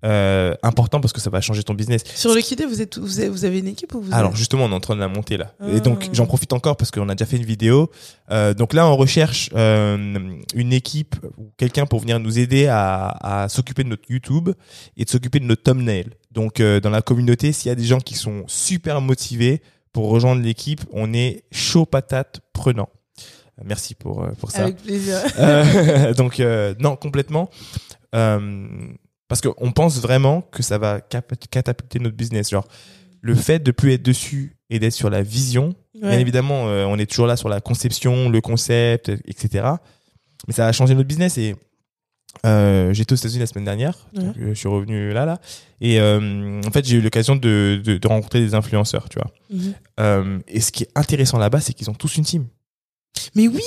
euh, 0.04 0.54
important 0.62 1.00
parce 1.00 1.14
que 1.14 1.20
ça 1.20 1.30
va 1.30 1.40
changer 1.40 1.62
ton 1.62 1.72
business. 1.72 2.02
Sur 2.14 2.34
le 2.34 2.42
Kidé, 2.42 2.66
vous 2.66 2.82
êtes 2.82 2.98
vous 2.98 3.20
avez, 3.20 3.30
vous 3.30 3.46
avez 3.46 3.60
une 3.60 3.68
équipe 3.68 3.94
ou 3.94 4.02
vous 4.02 4.12
Alors 4.12 4.36
justement, 4.36 4.64
on 4.64 4.70
est 4.70 4.74
en 4.74 4.80
train 4.80 4.94
de 4.94 5.00
la 5.00 5.08
monter 5.08 5.38
là. 5.38 5.54
Ah. 5.60 5.70
Et 5.70 5.80
donc 5.80 6.10
j'en 6.12 6.26
profite 6.26 6.52
encore 6.52 6.76
parce 6.76 6.90
qu'on 6.90 7.08
a 7.08 7.14
déjà 7.14 7.24
fait 7.24 7.38
une 7.38 7.44
vidéo. 7.44 7.90
Euh, 8.30 8.52
donc 8.52 8.74
là, 8.74 8.86
on 8.86 8.96
recherche 8.96 9.48
euh, 9.54 10.18
une 10.54 10.72
équipe 10.74 11.16
ou 11.38 11.50
quelqu'un 11.56 11.86
pour 11.86 12.00
venir 12.00 12.20
nous 12.20 12.38
aider 12.38 12.66
à, 12.66 13.44
à 13.44 13.48
s'occuper 13.48 13.82
de 13.82 13.88
notre 13.88 14.10
YouTube 14.10 14.50
et 14.98 15.06
de 15.06 15.10
s'occuper 15.10 15.40
de 15.40 15.46
notre 15.46 15.62
thumbnail. 15.62 16.10
Donc 16.32 16.60
dans 16.60 16.90
la 16.90 17.00
communauté, 17.00 17.52
s'il 17.52 17.70
y 17.70 17.72
a 17.72 17.76
des 17.76 17.84
gens 17.84 18.00
qui 18.00 18.14
sont 18.14 18.44
super 18.46 19.00
motivés 19.00 19.62
pour 19.94 20.10
rejoindre 20.10 20.42
l'équipe, 20.42 20.82
on 20.92 21.14
est 21.14 21.44
chaud 21.50 21.86
patate 21.86 22.40
prenant. 22.52 22.90
Merci 23.64 23.94
pour 23.94 24.24
euh, 24.24 24.32
pour 24.40 24.50
ça. 24.50 24.64
avec 24.64 24.76
plaisir. 24.82 25.16
Euh, 25.38 26.12
donc 26.20 26.40
euh, 26.40 26.74
non, 26.78 26.96
complètement. 26.96 27.48
Parce 28.12 29.40
qu'on 29.40 29.72
pense 29.72 29.98
vraiment 30.00 30.42
que 30.42 30.62
ça 30.62 30.76
va 30.78 31.00
catapulter 31.00 31.98
notre 31.98 32.16
business. 32.16 32.50
Genre, 32.50 32.66
le 33.20 33.34
fait 33.34 33.58
de 33.60 33.70
plus 33.70 33.92
être 33.92 34.02
dessus 34.02 34.56
et 34.68 34.78
d'être 34.78 34.92
sur 34.92 35.08
la 35.10 35.22
vision, 35.22 35.74
bien 35.94 36.10
Ouais. 36.10 36.20
évidemment, 36.20 36.68
euh, 36.68 36.84
on 36.84 36.98
est 36.98 37.06
toujours 37.06 37.26
là 37.26 37.36
sur 37.36 37.48
la 37.48 37.60
conception, 37.60 38.28
le 38.28 38.40
concept, 38.40 39.08
etc. 39.26 39.66
Mais 40.46 40.52
ça 40.52 40.66
va 40.66 40.72
changer 40.72 40.94
notre 40.94 41.08
business. 41.08 41.38
Et 41.38 41.56
euh, 42.44 42.92
j'étais 42.92 43.12
aux 43.12 43.16
États-Unis 43.16 43.40
la 43.40 43.46
semaine 43.46 43.64
dernière, 43.64 43.96
donc, 44.12 44.36
euh, 44.38 44.48
je 44.50 44.54
suis 44.54 44.68
revenu 44.68 45.12
là, 45.12 45.24
là. 45.24 45.40
Et 45.80 46.00
euh, 46.00 46.60
en 46.66 46.70
fait, 46.70 46.84
j'ai 46.86 46.96
eu 46.96 47.00
l'occasion 47.00 47.36
de, 47.36 47.80
de, 47.84 47.96
de 47.98 48.08
rencontrer 48.08 48.40
des 48.40 48.54
influenceurs, 48.54 49.08
tu 49.08 49.18
vois. 49.18 49.30
Mhm. 49.50 49.74
Euh, 50.00 50.38
et 50.48 50.60
ce 50.60 50.72
qui 50.72 50.84
est 50.84 50.90
intéressant 50.94 51.38
là-bas, 51.38 51.60
c'est 51.60 51.72
qu'ils 51.72 51.90
ont 51.90 51.94
tous 51.94 52.16
une 52.16 52.24
team. 52.24 52.46
Mais 53.34 53.48
oui, 53.48 53.60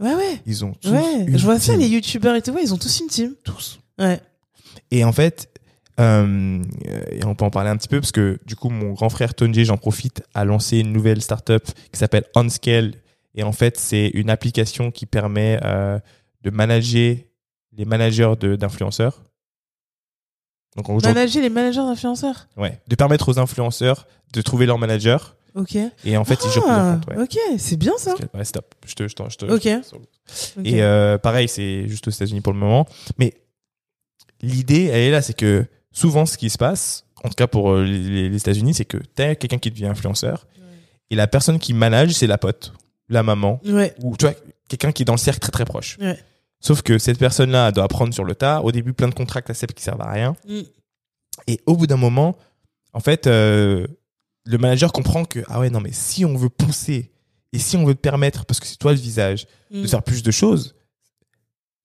ouais 0.00 0.14
ouais. 0.14 0.40
Ils 0.46 0.64
ont 0.64 0.72
tous 0.80 0.90
Ouais, 0.90 1.24
une 1.26 1.38
je 1.38 1.44
vois 1.44 1.58
ça 1.58 1.76
les 1.76 1.88
youtubeurs 1.88 2.34
et 2.36 2.42
tout, 2.42 2.52
ouais, 2.52 2.62
ils 2.62 2.72
ont 2.72 2.78
tous 2.78 3.00
une 3.00 3.08
team. 3.08 3.34
tous. 3.44 3.78
Ouais. 3.98 4.20
Et 4.90 5.04
en 5.04 5.12
fait, 5.12 5.48
et 5.98 7.24
on 7.24 7.34
peut 7.36 7.44
en 7.44 7.50
parler 7.50 7.70
un 7.70 7.76
petit 7.76 7.88
peu 7.88 8.00
parce 8.00 8.12
que 8.12 8.38
du 8.46 8.56
coup, 8.56 8.68
mon 8.70 8.92
grand 8.92 9.10
frère 9.10 9.34
Tonji, 9.34 9.64
j'en 9.64 9.76
profite, 9.76 10.22
a 10.34 10.44
lancé 10.44 10.78
une 10.78 10.92
nouvelle 10.92 11.22
startup 11.22 11.64
qui 11.92 11.98
s'appelle 11.98 12.24
OnScale. 12.34 12.94
Et 13.36 13.42
en 13.42 13.52
fait, 13.52 13.78
c'est 13.78 14.08
une 14.14 14.30
application 14.30 14.90
qui 14.90 15.06
permet 15.06 15.58
de 16.42 16.50
manager 16.50 17.16
les 17.76 17.84
managers 17.84 18.32
d'influenceurs. 18.58 19.22
Donc, 20.76 20.88
en 20.88 20.96
gros, 20.96 21.06
Manager 21.06 21.40
les 21.42 21.50
managers 21.50 21.78
d'influenceurs. 21.82 22.48
ouais, 22.56 22.80
de 22.88 22.94
permettre 22.96 23.28
aux 23.28 23.38
influenceurs 23.38 24.06
de 24.32 24.42
trouver 24.42 24.66
leur 24.66 24.78
manager. 24.78 25.36
Ok. 25.54 25.76
Et 26.04 26.16
en 26.16 26.24
fait, 26.24 26.38
ils 26.44 26.50
gèrent 26.50 26.64
Ah, 26.66 26.98
plusieurs 27.06 27.20
comptes. 27.28 27.36
Ouais. 27.36 27.52
ok, 27.52 27.58
c'est 27.60 27.76
bien 27.76 27.92
ça. 27.96 28.14
Ouais, 28.34 28.44
stop. 28.44 28.74
Je 28.84 28.94
te, 28.94 29.06
je 29.06 29.14
t'en- 29.14 29.28
je 29.28 29.36
te- 29.38 29.44
Ok. 29.46 29.66
Et 30.64 30.82
euh, 30.82 31.16
pareil, 31.16 31.46
c'est 31.48 31.86
juste 31.88 32.08
aux 32.08 32.10
États-Unis 32.10 32.40
pour 32.40 32.52
le 32.52 32.58
moment. 32.58 32.88
Mais 33.18 33.34
l'idée, 34.40 34.86
elle 34.86 34.96
est 35.02 35.10
là, 35.12 35.22
c'est 35.22 35.34
que 35.36 35.64
souvent, 35.92 36.26
ce 36.26 36.36
qui 36.36 36.50
se 36.50 36.58
passe, 36.58 37.06
en 37.22 37.28
tout 37.28 37.34
cas 37.36 37.46
pour 37.46 37.70
euh, 37.70 37.84
les, 37.84 38.28
les 38.28 38.36
États-Unis, 38.36 38.74
c'est 38.74 38.84
que 38.84 38.96
t'as 38.96 39.36
quelqu'un 39.36 39.58
qui 39.58 39.70
devient 39.70 39.86
influenceur 39.86 40.48
et 41.10 41.14
la 41.14 41.28
personne 41.28 41.60
qui 41.60 41.72
manage, 41.72 42.10
c'est 42.14 42.26
la 42.26 42.38
pote, 42.38 42.72
la 43.08 43.22
maman, 43.22 43.60
Ouais. 43.64 43.94
ou 44.02 44.16
tu 44.16 44.24
vois, 44.24 44.34
quelqu'un 44.68 44.90
qui 44.90 45.02
est 45.02 45.04
dans 45.04 45.12
le 45.14 45.18
cercle 45.18 45.38
très 45.40 45.52
très 45.52 45.64
proche. 45.64 45.98
Ouais. 46.00 46.18
Sauf 46.64 46.80
que 46.80 46.96
cette 46.98 47.18
personne-là 47.18 47.72
doit 47.72 47.84
apprendre 47.84 48.14
sur 48.14 48.24
le 48.24 48.34
tas. 48.34 48.62
Au 48.62 48.72
début, 48.72 48.94
plein 48.94 49.08
de 49.08 49.14
contrats 49.14 49.40
acceptent 49.44 49.74
qui 49.76 49.82
servent 49.82 50.00
à 50.00 50.10
rien. 50.10 50.34
Mm. 50.48 50.60
Et 51.46 51.60
au 51.66 51.76
bout 51.76 51.86
d'un 51.86 51.98
moment, 51.98 52.38
en 52.94 53.00
fait, 53.00 53.26
euh, 53.26 53.86
le 54.44 54.56
manager 54.58 54.90
comprend 54.92 55.24
que 55.26 55.40
ah 55.48 55.60
ouais 55.60 55.68
non 55.68 55.80
mais 55.80 55.92
si 55.92 56.24
on 56.24 56.36
veut 56.36 56.48
pousser 56.48 57.12
et 57.52 57.58
si 57.58 57.76
on 57.76 57.84
veut 57.84 57.94
te 57.94 58.00
permettre 58.00 58.46
parce 58.46 58.60
que 58.60 58.66
c'est 58.66 58.76
toi 58.78 58.92
le 58.92 58.98
visage 58.98 59.46
de 59.70 59.82
Mm. 59.82 59.88
faire 59.88 60.02
plus 60.02 60.22
de 60.22 60.30
choses, 60.30 60.74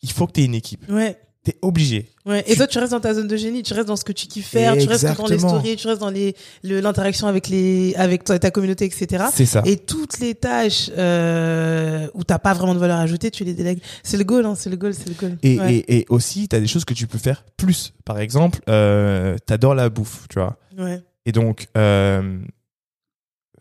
il 0.02 0.12
faut 0.12 0.28
que 0.28 0.34
tu 0.34 0.42
aies 0.42 0.46
une 0.46 0.56
équipe. 0.56 0.88
Ouais. 0.90 1.20
T'es 1.50 1.58
obligé. 1.64 2.08
Ouais. 2.28 2.42
Et 2.46 2.52
Tu- 2.52 2.58
toi, 2.58 2.68
tu 2.68 2.78
restes 2.78 2.92
dans 2.92 3.00
ta 3.00 3.16
zone 3.16 3.28
de 3.28 3.36
génie, 3.36 3.64
tu 3.64 3.74
restes 3.74 3.88
dans 3.88 3.96
ce 3.96 4.04
que 4.04 4.12
tu 4.12 4.28
kiffes 4.28 4.50
faire, 4.50 4.78
tu 4.78 4.88
restes 4.88 5.04
dans 5.18 5.26
les 5.26 5.40
stories, 5.40 5.76
tu 5.78 5.88
restes 5.88 6.00
dans 6.00 6.12
les 6.12 6.36
le- 6.64 6.80
l'interaction 6.80 7.26
avec 7.26 7.48
les 7.48 7.96
avec 7.96 8.24
ta 8.24 8.52
communauté, 8.52 8.86
etc. 8.86 9.24
C'est 9.34 9.48
ça. 9.48 9.64
Et 9.66 9.78
toutes 9.78 10.20
les 10.20 10.36
tâches 10.36 10.92
euh, 10.96 12.08
où 12.14 12.24
t'as 12.24 12.38
pas 12.38 12.54
vraiment 12.54 12.76
de 12.76 12.80
valeur 12.80 13.00
ajoutée, 13.00 13.32
tu 13.32 13.44
les 13.46 13.56
délègues. 13.56 13.82
C'est 14.04 14.18
le 14.18 14.26
goal, 14.26 14.46
hein, 14.46 14.54
c'est 14.54 14.70
le 14.70 14.76
goal, 14.76 14.94
c'est 14.94 15.10
le 15.10 15.16
goal. 15.16 15.40
Et, 15.42 15.60
ouais. 15.60 15.74
et, 15.78 15.98
et 16.02 16.06
aussi, 16.10 16.48
tu 16.48 16.56
as 16.56 16.60
des 16.60 16.68
choses 16.68 16.86
que 16.86 16.94
tu 16.94 17.08
peux 17.08 17.18
faire 17.18 17.44
plus. 17.58 17.94
Par 18.06 18.20
exemple, 18.20 18.60
euh, 18.70 19.36
t'adores 19.48 19.74
la 19.74 19.90
bouffe, 19.90 20.28
tu 20.30 20.38
vois. 20.38 20.56
ouais. 20.78 21.02
Et 21.26 21.32
donc, 21.32 21.66
euh, 21.78 22.38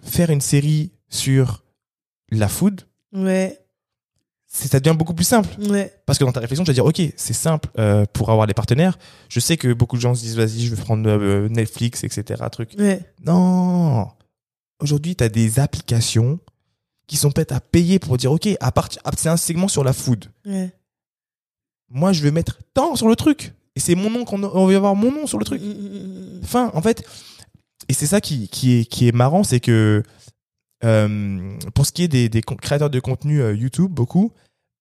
faire 0.02 0.28
une 0.28 0.42
série 0.42 0.92
sur 1.08 1.64
la 2.30 2.48
food, 2.48 2.82
Ouais, 3.14 3.58
ça 4.48 4.80
devient 4.80 4.96
beaucoup 4.96 5.14
plus 5.14 5.24
simple. 5.26 5.48
ouais. 5.68 5.92
Parce 6.06 6.18
que 6.18 6.24
dans 6.24 6.32
ta 6.32 6.40
réflexion, 6.40 6.64
tu 6.64 6.70
vas 6.70 6.74
dire, 6.74 6.86
OK, 6.86 7.00
c'est 7.16 7.32
simple 7.34 7.68
euh, 7.78 8.06
pour 8.12 8.30
avoir 8.30 8.46
les 8.46 8.54
partenaires. 8.54 8.98
Je 9.28 9.40
sais 9.40 9.56
que 9.58 9.72
beaucoup 9.72 9.96
de 9.96 10.00
gens 10.00 10.14
se 10.14 10.22
disent, 10.22 10.36
vas-y, 10.36 10.60
je 10.64 10.74
vais 10.74 10.80
prendre 10.82 11.08
euh, 11.08 11.48
Netflix, 11.48 12.02
etc. 12.04 12.42
Truc. 12.50 12.70
Ouais, 12.78 13.00
Non. 13.24 14.08
Aujourd'hui, 14.80 15.16
tu 15.16 15.24
as 15.24 15.28
des 15.28 15.58
applications 15.58 16.38
qui 17.06 17.16
sont 17.16 17.30
prêtes 17.30 17.52
à 17.52 17.60
payer 17.60 17.98
pour 17.98 18.16
dire, 18.16 18.32
OK, 18.32 18.48
à 18.60 18.72
partir, 18.72 19.02
ah, 19.04 19.10
c'est 19.16 19.28
un 19.28 19.36
segment 19.36 19.68
sur 19.68 19.84
la 19.84 19.92
food. 19.92 20.26
ouais. 20.46 20.72
Moi, 21.90 22.12
je 22.12 22.22
vais 22.22 22.30
mettre 22.30 22.58
tant 22.74 22.96
sur 22.96 23.08
le 23.08 23.16
truc. 23.16 23.54
Et 23.74 23.80
c'est 23.80 23.94
mon 23.94 24.10
nom 24.10 24.24
qu'on 24.26 24.42
on 24.42 24.66
va 24.66 24.76
avoir 24.76 24.94
mon 24.94 25.10
nom 25.10 25.26
sur 25.26 25.38
le 25.38 25.44
truc. 25.46 25.62
Mm, 25.62 25.66
mm, 25.66 25.70
mm, 25.70 26.36
mm. 26.36 26.40
Enfin, 26.42 26.70
en 26.74 26.82
fait, 26.82 27.02
et 27.88 27.94
c'est 27.94 28.06
ça 28.06 28.20
qui, 28.20 28.48
qui, 28.48 28.80
est, 28.80 28.84
qui 28.84 29.08
est 29.08 29.12
marrant, 29.12 29.42
c'est 29.42 29.60
que 29.60 30.02
euh, 30.04 30.10
pour 30.80 31.86
ce 31.86 31.92
qui 31.92 32.04
est 32.04 32.08
des, 32.08 32.42
créateurs 32.42 32.90
de 32.90 33.00
contenu 33.00 33.40
euh, 33.40 33.54
YouTube, 33.54 33.90
beaucoup, 33.90 34.32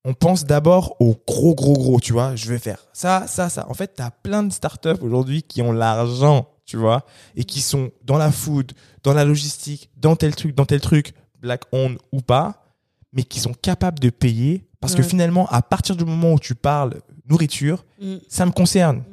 on 0.05 0.13
pense 0.13 0.45
d'abord 0.45 0.95
au 0.99 1.15
gros, 1.27 1.55
gros, 1.55 1.73
gros, 1.73 1.99
tu 1.99 2.13
vois. 2.13 2.35
Je 2.35 2.47
vais 2.49 2.59
faire 2.59 2.85
ça, 2.93 3.25
ça, 3.27 3.49
ça. 3.49 3.69
En 3.69 3.73
fait, 3.73 3.95
tu 3.95 4.01
as 4.01 4.11
plein 4.11 4.43
de 4.43 4.53
startups 4.53 5.01
aujourd'hui 5.01 5.43
qui 5.43 5.61
ont 5.61 5.71
l'argent, 5.71 6.47
tu 6.65 6.77
vois, 6.77 7.05
et 7.35 7.43
qui 7.43 7.61
sont 7.61 7.91
dans 8.03 8.17
la 8.17 8.31
food, 8.31 8.71
dans 9.03 9.13
la 9.13 9.25
logistique, 9.25 9.89
dans 9.97 10.15
tel 10.15 10.35
truc, 10.35 10.55
dans 10.55 10.65
tel 10.65 10.81
truc, 10.81 11.13
black 11.39 11.63
owned 11.71 11.97
ou 12.11 12.21
pas, 12.21 12.63
mais 13.11 13.23
qui 13.23 13.39
sont 13.39 13.53
capables 13.53 13.99
de 13.99 14.09
payer 14.09 14.63
parce 14.79 14.93
que 14.93 15.01
finalement, 15.01 15.47
à 15.47 15.61
partir 15.63 15.95
du 15.95 16.05
moment 16.05 16.33
où 16.33 16.39
tu 16.39 16.53
parles 16.53 17.01
nourriture, 17.27 17.83
Mm. 17.99 18.17
ça 18.27 18.45
me 18.45 18.51
concerne. 18.51 19.03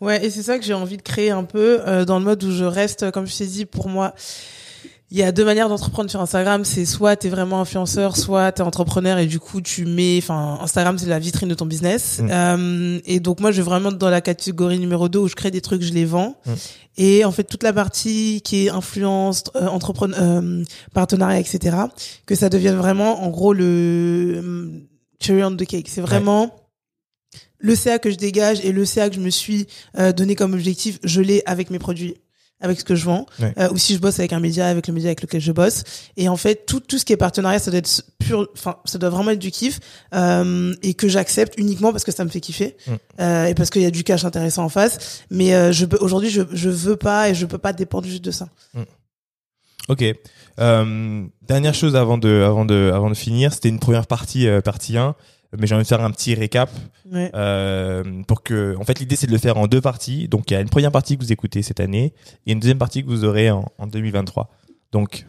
Ouais, 0.00 0.24
et 0.24 0.30
c'est 0.30 0.42
ça 0.42 0.58
que 0.58 0.64
j'ai 0.64 0.74
envie 0.74 0.96
de 0.96 1.02
créer 1.02 1.30
un 1.30 1.44
peu 1.44 1.80
euh, 1.86 2.04
dans 2.04 2.18
le 2.18 2.24
mode 2.24 2.42
où 2.44 2.50
je 2.50 2.64
reste, 2.64 3.10
comme 3.10 3.26
je 3.26 3.36
t'ai 3.36 3.46
dit, 3.46 3.64
pour 3.64 3.88
moi, 3.88 4.14
il 5.12 5.18
y 5.18 5.22
a 5.22 5.30
deux 5.30 5.44
manières 5.44 5.68
d'entreprendre 5.68 6.08
sur 6.08 6.22
Instagram. 6.22 6.64
C'est 6.64 6.86
soit 6.86 7.16
t'es 7.16 7.28
vraiment 7.28 7.60
influenceur, 7.60 8.16
soit 8.16 8.50
t'es 8.50 8.62
entrepreneur 8.62 9.18
et 9.18 9.26
du 9.26 9.38
coup 9.38 9.60
tu 9.60 9.84
mets, 9.84 10.18
enfin 10.18 10.58
Instagram 10.62 10.96
c'est 10.98 11.06
la 11.06 11.18
vitrine 11.18 11.50
de 11.50 11.54
ton 11.54 11.66
business. 11.66 12.20
Mm. 12.20 12.28
Euh, 12.30 13.00
et 13.04 13.20
donc 13.20 13.40
moi 13.40 13.50
je 13.52 13.58
vais 13.58 13.62
vraiment 13.62 13.92
dans 13.92 14.08
la 14.08 14.22
catégorie 14.22 14.78
numéro 14.78 15.10
2 15.10 15.18
où 15.18 15.28
je 15.28 15.34
crée 15.34 15.50
des 15.50 15.60
trucs, 15.60 15.82
je 15.82 15.92
les 15.92 16.06
vends. 16.06 16.38
Mm. 16.46 16.52
Et 16.96 17.24
en 17.26 17.30
fait 17.30 17.44
toute 17.44 17.62
la 17.62 17.74
partie 17.74 18.40
qui 18.42 18.66
est 18.66 18.70
influence, 18.70 19.44
euh, 19.54 19.66
entrepreneur, 19.66 20.18
euh, 20.18 20.64
partenariat, 20.94 21.40
etc. 21.40 21.76
Que 22.24 22.34
ça 22.34 22.48
devienne 22.48 22.76
vraiment 22.76 23.22
en 23.22 23.28
gros 23.28 23.52
le 23.52 24.40
euh, 24.42 24.70
cherry 25.20 25.44
on 25.44 25.54
the 25.54 25.66
cake. 25.66 25.88
C'est 25.90 26.00
vraiment 26.00 26.56
le 27.62 27.74
CA 27.74 27.98
que 27.98 28.10
je 28.10 28.16
dégage 28.16 28.64
et 28.64 28.72
le 28.72 28.84
CA 28.84 29.08
que 29.08 29.14
je 29.14 29.20
me 29.20 29.30
suis 29.30 29.66
euh, 29.98 30.12
donné 30.12 30.34
comme 30.34 30.52
objectif, 30.52 30.98
je 31.04 31.20
l'ai 31.20 31.42
avec 31.46 31.70
mes 31.70 31.78
produits, 31.78 32.16
avec 32.62 32.80
ce 32.80 32.84
que 32.84 32.94
je 32.94 33.04
vends. 33.04 33.26
Ouais. 33.38 33.52
Euh, 33.58 33.68
ou 33.70 33.76
si 33.76 33.94
je 33.94 33.98
bosse 33.98 34.18
avec 34.18 34.32
un 34.32 34.40
média, 34.40 34.66
avec 34.66 34.86
le 34.86 34.94
média 34.94 35.08
avec 35.08 35.20
lequel 35.20 35.40
je 35.40 35.52
bosse. 35.52 35.84
Et 36.16 36.28
en 36.28 36.36
fait, 36.36 36.64
tout 36.66 36.80
tout 36.80 36.98
ce 36.98 37.04
qui 37.04 37.12
est 37.12 37.16
partenariat, 37.18 37.58
ça 37.58 37.70
doit 37.70 37.78
être 37.78 38.04
pur, 38.18 38.48
enfin, 38.54 38.76
ça 38.84 38.98
doit 38.98 39.10
vraiment 39.10 39.30
être 39.30 39.38
du 39.38 39.50
kiff 39.50 39.80
euh, 40.14 40.74
et 40.82 40.94
que 40.94 41.08
j'accepte 41.08 41.54
uniquement 41.58 41.92
parce 41.92 42.04
que 42.04 42.12
ça 42.12 42.24
me 42.24 42.30
fait 42.30 42.40
kiffer 42.40 42.76
euh, 43.20 43.46
et 43.46 43.54
parce 43.54 43.70
qu'il 43.70 43.82
y 43.82 43.86
a 43.86 43.90
du 43.90 44.04
cash 44.04 44.24
intéressant 44.24 44.64
en 44.64 44.68
face. 44.68 45.24
Mais 45.30 45.72
je 45.72 45.86
aujourd'hui, 46.00 46.30
je 46.30 46.42
je 46.52 46.70
veux 46.70 46.96
pas 46.96 47.30
et 47.30 47.34
je 47.34 47.46
peux 47.46 47.58
pas 47.58 47.72
dépendre 47.72 48.06
juste 48.06 48.24
de 48.24 48.30
ça. 48.30 48.48
Ok. 49.88 50.04
Dernière 50.56 51.74
chose 51.74 51.96
avant 51.96 52.18
de, 52.18 52.42
avant 52.46 52.64
de, 52.64 52.92
avant 52.94 53.10
de 53.10 53.14
finir, 53.14 53.52
c'était 53.52 53.68
une 53.68 53.80
première 53.80 54.06
partie, 54.06 54.46
partie 54.64 54.96
1, 54.96 55.16
mais 55.58 55.66
j'ai 55.66 55.74
envie 55.74 55.84
de 55.84 55.88
faire 55.88 56.02
un 56.02 56.10
petit 56.10 56.34
récap 56.34 56.70
Ouais. 57.10 57.30
euh, 57.34 58.22
pour 58.26 58.42
que, 58.42 58.74
en 58.78 58.84
fait, 58.84 58.98
l'idée 59.00 59.16
c'est 59.16 59.26
de 59.26 59.32
le 59.32 59.38
faire 59.38 59.56
en 59.58 59.66
deux 59.66 59.80
parties. 59.80 60.28
Donc, 60.28 60.50
il 60.50 60.54
y 60.54 60.56
a 60.56 60.60
une 60.60 60.68
première 60.70 60.92
partie 60.92 61.16
que 61.18 61.22
vous 61.22 61.32
écoutez 61.32 61.62
cette 61.62 61.80
année 61.80 62.14
et 62.46 62.52
une 62.52 62.60
deuxième 62.60 62.78
partie 62.78 63.02
que 63.02 63.08
vous 63.08 63.24
aurez 63.24 63.50
en, 63.50 63.70
en 63.78 63.86
2023. 63.86 64.50
Donc, 64.92 65.26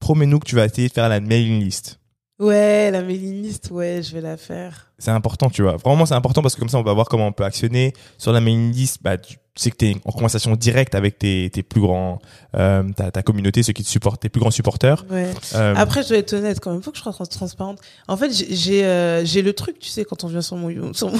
promets-nous 0.00 0.38
que 0.38 0.46
tu 0.46 0.54
vas 0.56 0.64
essayer 0.66 0.88
de 0.88 0.92
faire 0.92 1.08
la 1.08 1.20
mailing 1.20 1.60
list. 1.62 2.00
Ouais, 2.38 2.90
la 2.90 3.00
mailing 3.02 3.42
list, 3.42 3.70
ouais, 3.70 4.02
je 4.02 4.12
vais 4.12 4.20
la 4.20 4.36
faire. 4.36 4.92
C'est 4.98 5.10
important, 5.10 5.48
tu 5.48 5.62
vois. 5.62 5.76
Vraiment, 5.78 6.04
c'est 6.04 6.14
important 6.14 6.42
parce 6.42 6.54
que 6.54 6.60
comme 6.60 6.68
ça, 6.68 6.78
on 6.78 6.82
va 6.82 6.92
voir 6.92 7.08
comment 7.08 7.26
on 7.28 7.32
peut 7.32 7.44
actionner. 7.44 7.94
Sur 8.18 8.32
la 8.32 8.40
mailing 8.42 8.72
list, 8.72 8.98
bah, 9.02 9.16
tu 9.16 9.38
sais 9.62 9.70
que 9.70 9.76
tu 9.76 9.86
es 9.90 9.96
en 10.04 10.12
conversation 10.12 10.54
directe 10.56 10.94
avec 10.94 11.18
tes, 11.18 11.50
tes 11.50 11.62
plus 11.62 11.80
grands, 11.80 12.18
euh, 12.56 12.82
ta, 12.94 13.10
ta 13.10 13.22
communauté, 13.22 13.62
ceux 13.62 13.72
qui 13.72 13.82
te 13.82 13.88
supportent, 13.88 14.20
tes 14.20 14.28
plus 14.28 14.40
grands 14.40 14.50
supporters. 14.50 15.04
Ouais. 15.10 15.30
Euh, 15.54 15.74
Après, 15.76 16.02
je 16.02 16.08
dois 16.08 16.18
être 16.18 16.32
honnête 16.34 16.60
quand 16.60 16.72
même. 16.72 16.82
Faut 16.82 16.90
que 16.90 16.98
je 16.98 17.02
sois 17.02 17.12
trans- 17.12 17.24
transparente. 17.26 17.78
En 18.08 18.16
fait, 18.16 18.32
j'ai 18.32 18.54
j'ai 18.54 18.84
euh, 18.84 19.24
j'ai 19.24 19.42
le 19.42 19.52
truc, 19.52 19.78
tu 19.78 19.88
sais, 19.88 20.04
quand 20.04 20.24
on 20.24 20.28
vient 20.28 20.42
sur 20.42 20.56
mon, 20.56 20.92
sur 20.94 21.10
mon- 21.10 21.18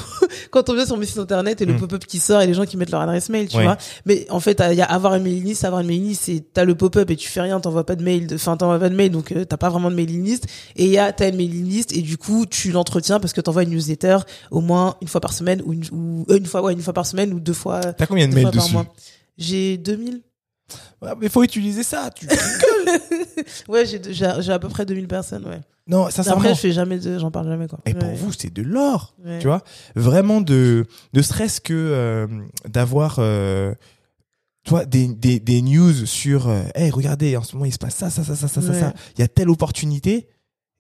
quand 0.51 0.69
on 0.71 0.75
vient 0.75 0.87
sur 0.87 0.97
mon 0.97 1.03
site 1.05 1.19
internet 1.19 1.61
et 1.63 1.65
le 1.67 1.75
Mm. 1.75 1.79
pop-up 1.81 2.05
qui 2.07 2.19
sort 2.19 2.41
et 2.43 2.47
les 2.47 2.55
gens 2.55 2.65
qui 2.65 2.77
mettent 2.77 2.91
leur 2.91 3.01
adresse 3.03 3.29
mail, 3.29 3.49
tu 3.49 3.57
Ouais. 3.57 3.65
vois. 3.65 3.77
Mais 4.07 4.27
en 4.31 4.41
fait, 4.41 4.63
il 4.71 4.77
y 4.77 4.83
a 4.83 4.87
avoir 4.87 5.15
une 5.15 5.23
mailing 5.23 5.45
list, 5.45 5.65
avoir 5.65 5.81
une 5.83 5.89
mailing 5.89 6.09
list, 6.09 6.23
c'est 6.25 6.43
t'as 6.53 6.65
le 6.65 6.75
pop-up 6.75 7.11
et 7.11 7.17
tu 7.17 7.29
fais 7.29 7.41
rien, 7.41 7.61
t'envoies 7.61 7.85
pas 7.87 7.97
de 7.97 8.03
mail, 8.03 8.27
enfin 8.35 8.57
t'envoies 8.57 8.79
pas 8.79 8.89
de 8.89 8.95
mail, 8.95 9.11
donc 9.11 9.33
euh, 9.33 9.45
t'as 9.45 9.57
pas 9.57 9.69
vraiment 9.71 9.91
de 9.91 9.97
mailing 9.97 10.25
list. 10.25 10.47
Et 10.77 10.85
il 10.87 10.91
y 10.91 10.99
a 10.99 11.13
t'as 11.13 11.29
une 11.29 11.37
mailing 11.37 11.67
list 11.67 11.93
et 11.97 12.03
du 12.03 12.17
coup 12.19 12.47
tu 12.47 12.71
l'entretiens 12.73 13.21
parce 13.21 13.33
que 13.33 13.41
t'envoies 13.41 13.63
une 13.65 13.71
newsletter 13.71 14.19
au 14.51 14.61
moins 14.61 14.97
une 15.03 15.09
fois 15.09 15.21
par 15.21 15.33
semaine 15.33 15.63
ou 15.65 15.73
une, 15.73 15.83
ou, 15.93 16.25
euh, 16.31 16.37
une 16.39 16.47
fois 16.47 16.63
ouais 16.63 16.73
une 16.73 16.81
fois 16.83 16.93
par 16.95 17.07
semaine 17.07 17.33
ou 17.33 17.41
deux 17.41 17.53
fois. 17.53 17.81
T'as 17.81 18.07
combien 18.07 18.26
de 18.29 18.35
mails 18.35 18.45
par 18.45 18.53
dessus. 18.53 18.77
J'ai 19.39 19.77
2000. 19.79 20.23
Ouais, 21.03 21.11
mais 21.21 21.29
faut 21.29 21.43
utiliser 21.43 21.83
ça. 21.83 22.11
Tu... 22.15 22.27
Ouais, 23.69 23.85
j'ai 23.87 24.53
à 24.53 24.59
peu 24.59 24.69
près 24.69 24.87
2000 24.87 25.07
personnes, 25.09 25.45
ouais. 25.47 25.61
non, 25.87 26.09
sincèrement. 26.11 26.41
Après, 26.41 26.55
je 26.55 26.61
fais 26.61 26.73
jamais 26.73 26.99
de, 26.99 27.19
j'en 27.19 27.31
parle 27.31 27.49
jamais 27.49 27.69
quoi. 27.69 27.79
Et 27.85 27.95
pour 27.95 28.09
vous, 28.15 28.33
c'est 28.33 28.53
de 28.53 28.63
l'or. 28.63 29.15
Ouais. 29.25 29.39
Tu 29.39 29.47
vois 29.47 29.63
Vraiment 29.95 30.41
de, 30.41 30.87
ne 31.13 31.23
serait-ce 31.23 31.61
que 31.61 31.75
euh, 31.75 32.27
d'avoir, 32.69 33.17
euh, 33.19 33.75
toi, 34.65 34.85
des, 34.85 35.07
des, 35.09 35.39
des 35.39 35.63
news 35.63 36.07
sur, 36.07 36.49
euh, 36.49 36.63
hey, 36.75 36.91
regardez, 36.91 37.37
en 37.37 37.43
ce 37.43 37.55
moment, 37.55 37.67
il 37.67 37.73
se 37.73 37.79
passe 37.79 37.95
ça, 37.95 38.11
ça, 38.11 38.25
ça, 38.25 38.35
ça, 38.35 38.49
ça, 38.49 38.61
ça, 38.63 38.69
Ouais. 38.73 38.81
ça. 38.81 38.95
Il 39.17 39.21
y 39.21 39.25
a 39.25 39.29
telle 39.29 39.51
opportunité. 39.51 40.27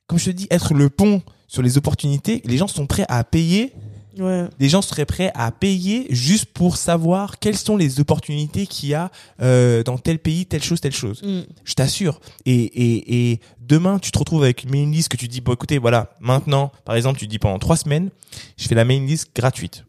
Comme 0.06 0.18
je 0.18 0.26
te 0.26 0.30
dis, 0.30 0.46
être 0.50 0.72
le 0.74 0.88
pont 0.88 1.22
sur 1.46 1.62
les 1.62 1.76
opportunités, 1.78 2.40
les 2.44 2.56
gens 2.56 2.68
sont 2.68 2.86
prêts 2.86 3.06
à 3.08 3.22
payer. 3.22 3.74
Ouais. 4.18 4.44
Les 4.58 4.68
gens 4.68 4.82
seraient 4.82 5.04
prêts 5.04 5.30
à 5.34 5.50
payer 5.52 6.06
juste 6.10 6.46
pour 6.46 6.76
savoir 6.76 7.38
quelles 7.38 7.56
sont 7.56 7.76
les 7.76 8.00
opportunités 8.00 8.66
qu'il 8.66 8.90
y 8.90 8.94
a 8.94 9.10
euh, 9.42 9.82
dans 9.82 9.98
tel 9.98 10.18
pays, 10.18 10.46
telle 10.46 10.62
chose, 10.62 10.80
telle 10.80 10.94
chose. 10.94 11.22
Mm. 11.22 11.40
Je 11.64 11.74
t'assure. 11.74 12.20
Et, 12.44 12.54
et, 12.54 13.32
et 13.32 13.40
demain, 13.60 13.98
tu 13.98 14.10
te 14.10 14.18
retrouves 14.18 14.42
avec 14.42 14.64
une 14.64 14.70
mailing 14.70 14.92
list 14.92 15.08
que 15.08 15.16
tu 15.16 15.28
dis, 15.28 15.40
bon, 15.40 15.52
écoutez, 15.52 15.78
voilà, 15.78 16.10
maintenant, 16.20 16.72
par 16.84 16.96
exemple, 16.96 17.18
tu 17.18 17.26
dis 17.26 17.38
pendant 17.38 17.58
trois 17.58 17.76
semaines, 17.76 18.10
je 18.56 18.66
fais 18.68 18.74
la 18.74 18.84
mailing 18.84 19.06
list 19.06 19.30
gratuite. 19.34 19.84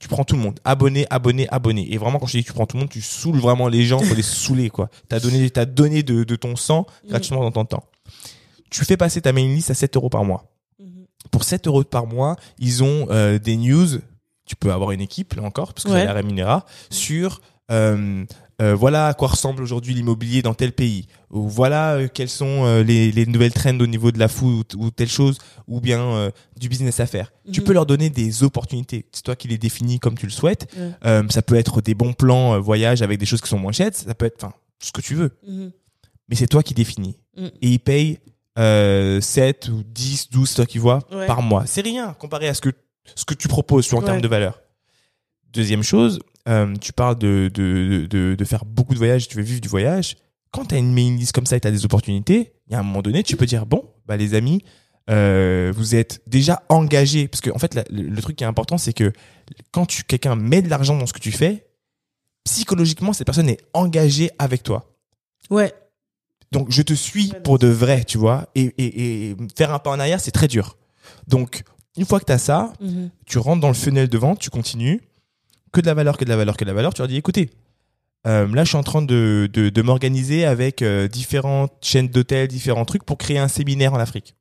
Tu 0.00 0.06
prends 0.06 0.24
tout 0.24 0.36
le 0.36 0.42
monde, 0.42 0.60
abonné, 0.64 1.06
abonné, 1.10 1.48
abonné. 1.50 1.92
Et 1.92 1.98
vraiment, 1.98 2.20
quand 2.20 2.26
je 2.26 2.38
dis 2.38 2.44
tu 2.44 2.52
prends 2.52 2.66
tout 2.66 2.76
le 2.76 2.82
monde, 2.82 2.90
tu 2.90 3.02
saoules 3.02 3.40
vraiment 3.40 3.66
les 3.66 3.84
gens, 3.84 3.98
faut 3.98 4.14
les 4.14 4.22
saouler, 4.22 4.70
quoi. 4.70 4.90
T'as 5.08 5.18
donné, 5.20 5.50
t'as 5.50 5.64
donné 5.64 6.04
de, 6.04 6.22
de 6.22 6.36
ton 6.36 6.54
sang 6.54 6.86
gratuitement 7.08 7.42
dans 7.42 7.50
ton 7.50 7.64
temps. 7.64 7.84
Tu 8.70 8.84
fais 8.84 8.96
passer 8.96 9.20
ta 9.20 9.32
mailing 9.32 9.56
list 9.56 9.70
à 9.70 9.74
7 9.74 9.96
euros 9.96 10.08
par 10.08 10.24
mois. 10.24 10.44
Mhm. 11.28 11.30
Pour 11.30 11.44
7 11.44 11.66
euros 11.66 11.84
par 11.84 12.06
mois, 12.06 12.36
ils 12.58 12.82
ont 12.82 13.06
euh, 13.10 13.38
des 13.38 13.56
news. 13.56 13.88
Tu 14.46 14.56
peux 14.56 14.72
avoir 14.72 14.92
une 14.92 15.00
équipe, 15.00 15.34
là 15.34 15.42
encore, 15.42 15.74
parce 15.74 15.84
que 15.84 15.90
Ouais. 15.92 16.00
c'est 16.00 16.06
la 16.06 16.12
rémunéra, 16.14 16.64
sur 16.90 17.40
euh, 17.70 18.24
euh, 18.62 18.74
voilà 18.74 19.08
à 19.08 19.14
quoi 19.14 19.28
ressemble 19.28 19.62
aujourd'hui 19.62 19.92
l'immobilier 19.94 20.40
dans 20.40 20.54
tel 20.54 20.72
pays. 20.72 21.06
Ou 21.30 21.46
voilà 21.48 21.96
euh, 21.96 22.08
quelles 22.12 22.30
sont 22.30 22.64
euh, 22.64 22.82
les, 22.82 23.12
les 23.12 23.26
nouvelles 23.26 23.52
trends 23.52 23.78
au 23.78 23.86
niveau 23.86 24.10
de 24.10 24.18
la 24.18 24.26
food 24.26 24.74
ou, 24.74 24.86
ou 24.86 24.90
telle 24.90 25.10
chose, 25.10 25.36
ou 25.68 25.80
bien 25.82 26.30
du 26.58 26.68
business 26.70 26.98
à 26.98 27.06
faire. 27.06 27.30
Tu 27.52 27.60
Mhm. 27.60 27.66
peux 27.66 27.72
leur 27.74 27.84
donner 27.86 28.08
des 28.10 28.42
opportunités. 28.42 29.04
C'est 29.12 29.22
toi 29.22 29.36
qui 29.36 29.48
les 29.48 29.58
définis 29.58 30.00
comme 30.00 30.16
tu 30.16 30.24
le 30.26 30.32
souhaites. 30.32 30.66
Ça 31.04 31.42
peut 31.42 31.56
être 31.56 31.82
des 31.82 31.94
bons 31.94 32.14
plans 32.14 32.58
voyage 32.58 33.02
avec 33.02 33.18
des 33.18 33.26
choses 33.26 33.42
qui 33.42 33.48
sont 33.48 33.58
moins 33.58 33.72
chères. 33.72 33.90
Ça 33.94 34.14
peut 34.14 34.26
être, 34.26 34.42
enfin, 34.42 34.54
ce 34.82 34.92
que 34.92 35.02
tu 35.02 35.14
veux. 35.14 35.36
Mhm. 35.46 35.70
Mais 36.30 36.36
c'est 36.36 36.46
toi 36.46 36.62
qui 36.62 36.74
définis. 36.74 37.16
Mm. 37.36 37.46
Et 37.62 37.68
ils 37.68 37.78
payent 37.80 38.18
euh, 38.58 39.20
7 39.20 39.68
ou 39.68 39.82
10, 39.84 40.30
12, 40.30 40.48
c'est 40.48 40.54
toi 40.56 40.66
qui 40.66 40.78
vois, 40.78 41.00
Ouais. 41.12 41.26
par 41.26 41.42
mois. 41.42 41.64
C'est 41.66 41.80
rien 41.82 42.12
comparé 42.14 42.48
à 42.48 42.54
ce 42.54 42.60
que, 42.60 42.70
ce 43.14 43.24
que 43.24 43.34
tu 43.34 43.48
proposes 43.48 43.86
sur 43.86 43.98
en 43.98 44.00
Ouais. 44.00 44.06
termes 44.06 44.20
de 44.20 44.28
valeur. 44.28 44.60
Deuxième 45.52 45.82
chose, 45.82 46.18
euh, 46.48 46.74
tu 46.80 46.92
parles 46.92 47.18
de, 47.18 47.50
de, 47.52 48.06
de, 48.10 48.34
de 48.34 48.44
faire 48.44 48.64
beaucoup 48.64 48.92
de 48.94 48.98
voyages, 48.98 49.28
tu 49.28 49.36
veux 49.36 49.42
vivre 49.42 49.60
du 49.60 49.68
voyage. 49.68 50.16
Quand 50.50 50.66
tu 50.66 50.74
as 50.74 50.78
une 50.78 50.92
mailing 50.92 51.18
list 51.18 51.32
comme 51.32 51.46
ça 51.46 51.56
et 51.56 51.60
tu 51.60 51.68
as 51.68 51.70
des 51.70 51.84
opportunités, 51.84 52.52
il 52.66 52.72
y 52.72 52.76
a 52.76 52.80
un 52.80 52.82
moment 52.82 53.02
donné, 53.02 53.22
tu 53.22 53.36
peux 53.36 53.46
dire, 53.46 53.64
bon, 53.66 53.84
bah, 54.06 54.16
les 54.16 54.34
amis, 54.34 54.62
euh, 55.10 55.72
vous 55.74 55.94
êtes 55.94 56.20
déjà 56.26 56.62
engagés. 56.68 57.28
Parce 57.28 57.40
que, 57.40 57.50
en 57.50 57.58
fait, 57.58 57.74
la- 57.74 57.84
le, 57.90 58.02
le 58.02 58.22
truc 58.22 58.36
qui 58.36 58.44
est 58.44 58.46
important, 58.46 58.76
c'est 58.78 58.92
que 58.92 59.12
quand 59.70 59.86
tu, 59.86 60.02
quelqu'un 60.04 60.36
met 60.36 60.60
de 60.62 60.68
l'argent 60.68 60.96
dans 60.98 61.06
ce 61.06 61.12
que 61.12 61.18
tu 61.18 61.32
fais, 61.32 61.66
psychologiquement, 62.44 63.12
cette 63.12 63.26
personne 63.26 63.48
est 63.48 63.60
engagée 63.74 64.30
avec 64.38 64.62
toi. 64.62 64.94
Ouais. 65.50 65.72
Donc, 66.52 66.70
je 66.70 66.82
te 66.82 66.94
suis 66.94 67.32
pour 67.44 67.58
de 67.58 67.68
vrai, 67.68 68.04
tu 68.04 68.16
vois. 68.18 68.48
Et, 68.54 68.72
et, 68.78 69.30
et 69.30 69.36
faire 69.56 69.72
un 69.72 69.78
pas 69.78 69.90
en 69.90 69.98
arrière, 70.00 70.20
c'est 70.20 70.30
très 70.30 70.48
dur. 70.48 70.76
Donc, 71.26 71.62
une 71.96 72.04
fois 72.06 72.20
que 72.20 72.24
tu 72.24 72.32
as 72.32 72.38
ça, 72.38 72.72
Mhm. 72.80 73.10
tu 73.26 73.38
rentres 73.38 73.60
dans 73.60 73.68
le 73.68 73.74
funnel 73.74 74.08
de 74.08 74.18
vente, 74.18 74.38
tu 74.38 74.50
continues. 74.50 75.00
Que 75.72 75.80
de 75.82 75.86
la 75.86 75.94
valeur, 75.94 76.16
que 76.16 76.24
de 76.24 76.30
la 76.30 76.36
valeur, 76.36 76.56
que 76.56 76.64
de 76.64 76.70
la 76.70 76.74
valeur. 76.74 76.94
Tu 76.94 77.02
leur 77.02 77.08
dis, 77.08 77.16
écoutez, 77.16 77.50
euh, 78.26 78.46
là, 78.54 78.64
je 78.64 78.68
suis 78.70 78.78
en 78.78 78.82
train 78.82 79.02
de, 79.02 79.48
de, 79.52 79.68
de 79.68 79.82
m'organiser 79.82 80.46
avec 80.46 80.80
euh, 80.80 81.06
différentes 81.08 81.72
chaînes 81.82 82.08
d'hôtels, 82.08 82.48
différents 82.48 82.86
trucs 82.86 83.04
pour 83.04 83.18
créer 83.18 83.38
un 83.38 83.48
séminaire 83.48 83.92
en 83.92 83.98
Afrique. 83.98 84.34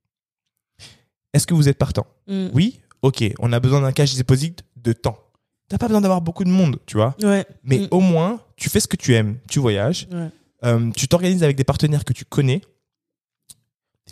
Est-ce 1.33 1.45
que 1.47 1.53
vous 1.53 1.67
êtes 1.69 1.77
partant 1.77 2.07
Mm. 2.27 2.47
Oui 2.53 2.79
Ok, 3.03 3.23
on 3.39 3.53
a 3.53 3.59
besoin 3.59 3.79
d'un 3.81 3.91
cash 3.91 4.15
deposit 4.15 4.63
de 4.77 4.91
temps. 4.91 5.17
T'as 5.69 5.77
pas 5.77 5.87
besoin 5.87 6.01
d'avoir 6.01 6.21
beaucoup 6.21 6.43
de 6.43 6.49
monde, 6.49 6.79
tu 6.85 6.95
vois. 6.97 7.15
Ouais. 7.21 7.45
Mais 7.63 7.79
Mm. 7.79 7.87
au 7.91 7.99
moins, 7.99 8.39
tu 8.55 8.69
fais 8.69 8.79
ce 8.79 8.87
que 8.87 8.95
tu 8.97 9.13
aimes. 9.13 9.37
Tu 9.49 9.59
voyages, 9.59 10.07
Ouais. 10.11 10.29
Euh, 10.65 10.91
tu 10.91 11.07
t'organises 11.07 11.43
avec 11.43 11.55
des 11.55 11.63
partenaires 11.63 12.05
que 12.05 12.13
tu 12.13 12.25
connais. 12.25 12.61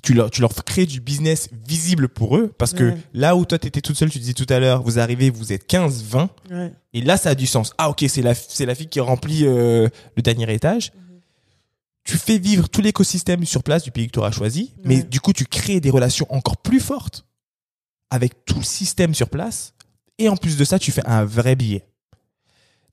Tu 0.03 0.13
leur, 0.13 0.29
tu 0.29 0.41
leur 0.41 0.53
crées 0.65 0.85
du 0.85 0.99
business 0.99 1.47
visible 1.65 2.09
pour 2.09 2.35
eux 2.37 2.53
parce 2.57 2.73
que 2.73 2.83
Ouais. 2.91 2.97
là 3.13 3.35
où 3.37 3.45
toi 3.45 3.57
t'étais 3.57 3.79
toute 3.81 3.95
seule, 3.95 4.09
tu 4.11 4.19
disais 4.19 4.33
tout 4.33 4.45
à 4.49 4.59
l'heure, 4.59 4.83
vous 4.83 4.99
arrivez, 4.99 5.29
vous 5.29 5.53
êtes 5.53 5.65
15, 5.65 6.03
20 6.03 6.29
Ouais. 6.51 6.73
et 6.93 7.01
là 7.01 7.15
ça 7.17 7.29
a 7.29 7.35
du 7.35 7.47
sens. 7.47 7.73
Ah 7.77 7.89
ok, 7.89 8.03
c'est 8.09 8.21
la, 8.21 8.35
c'est 8.35 8.65
la 8.65 8.75
fille 8.75 8.89
qui 8.89 8.99
remplit 8.99 9.45
euh, 9.47 9.87
le 10.17 10.21
dernier 10.21 10.53
étage. 10.53 10.91
Tu 12.03 12.17
fais 12.17 12.37
vivre 12.37 12.67
tout 12.67 12.81
l'écosystème 12.81 13.45
sur 13.45 13.63
place 13.63 13.83
du 13.83 13.91
pays 13.91 14.07
que 14.07 14.11
tu 14.11 14.19
auras 14.19 14.31
choisi, 14.31 14.73
mais 14.83 15.01
du 15.01 15.21
coup 15.21 15.31
tu 15.33 15.45
crées 15.45 15.79
des 15.79 15.89
relations 15.89 16.27
encore 16.29 16.57
plus 16.57 16.81
fortes 16.81 17.25
avec 18.11 18.45
tout 18.45 18.57
le 18.59 18.63
système 18.65 19.15
sur 19.15 19.29
place 19.29 19.73
et 20.19 20.27
en 20.29 20.35
plus 20.35 20.57
de 20.57 20.63
ça 20.65 20.77
tu 20.77 20.91
fais 20.91 21.05
un 21.07 21.23
vrai 21.25 21.55
billet. 21.55 21.87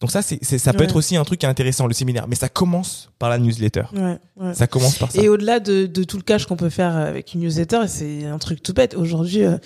Donc 0.03 0.11
ça, 0.11 0.21
c'est, 0.21 0.39
c'est- 0.43 0.59
ça 0.59 0.73
peut 0.73 0.81
Ouais. 0.81 0.85
être 0.85 0.97
aussi 0.97 1.17
un 1.17 1.25
truc 1.25 1.41
qui 1.41 1.47
est 1.47 1.49
intéressant, 1.49 1.87
le 1.87 1.95
séminaire. 1.95 2.27
Mais 2.29 2.35
ça 2.35 2.49
commence 2.51 3.09
par 3.19 3.31
la 3.31 3.39
newsletter. 3.39 3.85
Ouais, 3.95 4.19
ouais. 4.37 4.53
Ça 4.55 4.67
commence 4.67 4.99
par 4.99 5.11
ça. 5.11 5.23
Et 5.23 5.29
au-delà 5.31 5.61
de, 5.61 5.87
de 5.87 6.05
tout 6.05 6.17
le 6.19 6.23
cash 6.25 6.45
qu'on 6.47 6.57
peut 6.57 6.69
faire 6.71 6.95
avec 6.97 7.33
une 7.33 7.41
newsletter, 7.41 7.83
c'est 7.87 8.27
un 8.27 8.39
truc 8.39 8.63
tout 8.63 8.75
bête. 8.75 8.95
Aujourd'hui, 8.95 9.45
euh, 9.45 9.57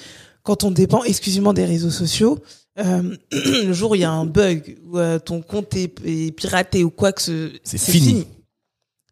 quand 0.45 0.63
on 0.63 0.71
dépend 0.71 1.03
exclusivement 1.03 1.53
des 1.55 1.65
réseaux 1.65 1.91
sociaux, 1.91 2.39
euh, 2.79 3.17
le 3.33 3.73
jour 3.73 3.93
où 3.93 3.95
il 3.95 4.03
y 4.03 4.05
a 4.05 4.11
un 4.13 4.27
bug, 4.27 4.77
où 4.87 4.99
euh, 4.99 5.19
ton 5.19 5.41
compte 5.41 5.75
est, 5.75 5.95
est 6.05 6.31
piraté 6.33 6.85
ou 6.85 6.91
quoi 6.91 7.13
que 7.13 7.23
ce... 7.23 7.51
C'est 7.65 7.79
fini. 7.79 8.27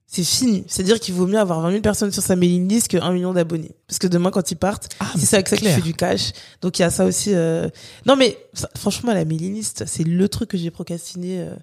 C'est 0.07 0.23
fini. 0.23 0.65
C'est-à-dire 0.69 1.01
qu'il 1.01 1.15
vaut 1.15 1.27
mieux 1.27 1.39
avoir 1.39 1.61
20 1.61 1.71
000 1.71 1.83
personnes 1.83 2.13
sur 2.13 2.23
sa 2.23 2.37
mailing 2.37 2.69
list 2.69 2.89
que 2.89 2.97
1 2.99 3.13
million 3.13 3.33
d'abonnés. 3.33 3.73
Parce 3.89 3.99
que 3.99 4.07
demain, 4.07 4.31
quand 4.31 4.51
ils 4.51 4.57
partent, 4.57 4.89
Ah, 5.01 5.11
si 5.17 5.27
c'est 5.27 5.37
avec 5.37 5.49
ça 5.49 5.57
que 5.57 5.61
tu 5.61 5.65
clair. 5.67 5.77
fais 5.77 5.83
du 5.83 5.95
cash. 5.95 6.33
Donc 6.61 6.79
il 6.79 6.83
y 6.83 6.85
a 6.85 6.91
ça 6.91 7.05
aussi. 7.05 7.35
euh, 7.35 7.69
Non 8.07 8.15
mais 8.15 8.39
ça- 8.53 8.71
franchement, 8.77 9.13
la 9.13 9.25
mailing 9.25 9.55
list, 9.55 9.85
c'est 9.87 10.05
le 10.05 10.29
truc 10.29 10.51
que 10.51 10.59
j'ai 10.59 10.71
procrastiné. 10.71 11.41
euh. 11.41 11.55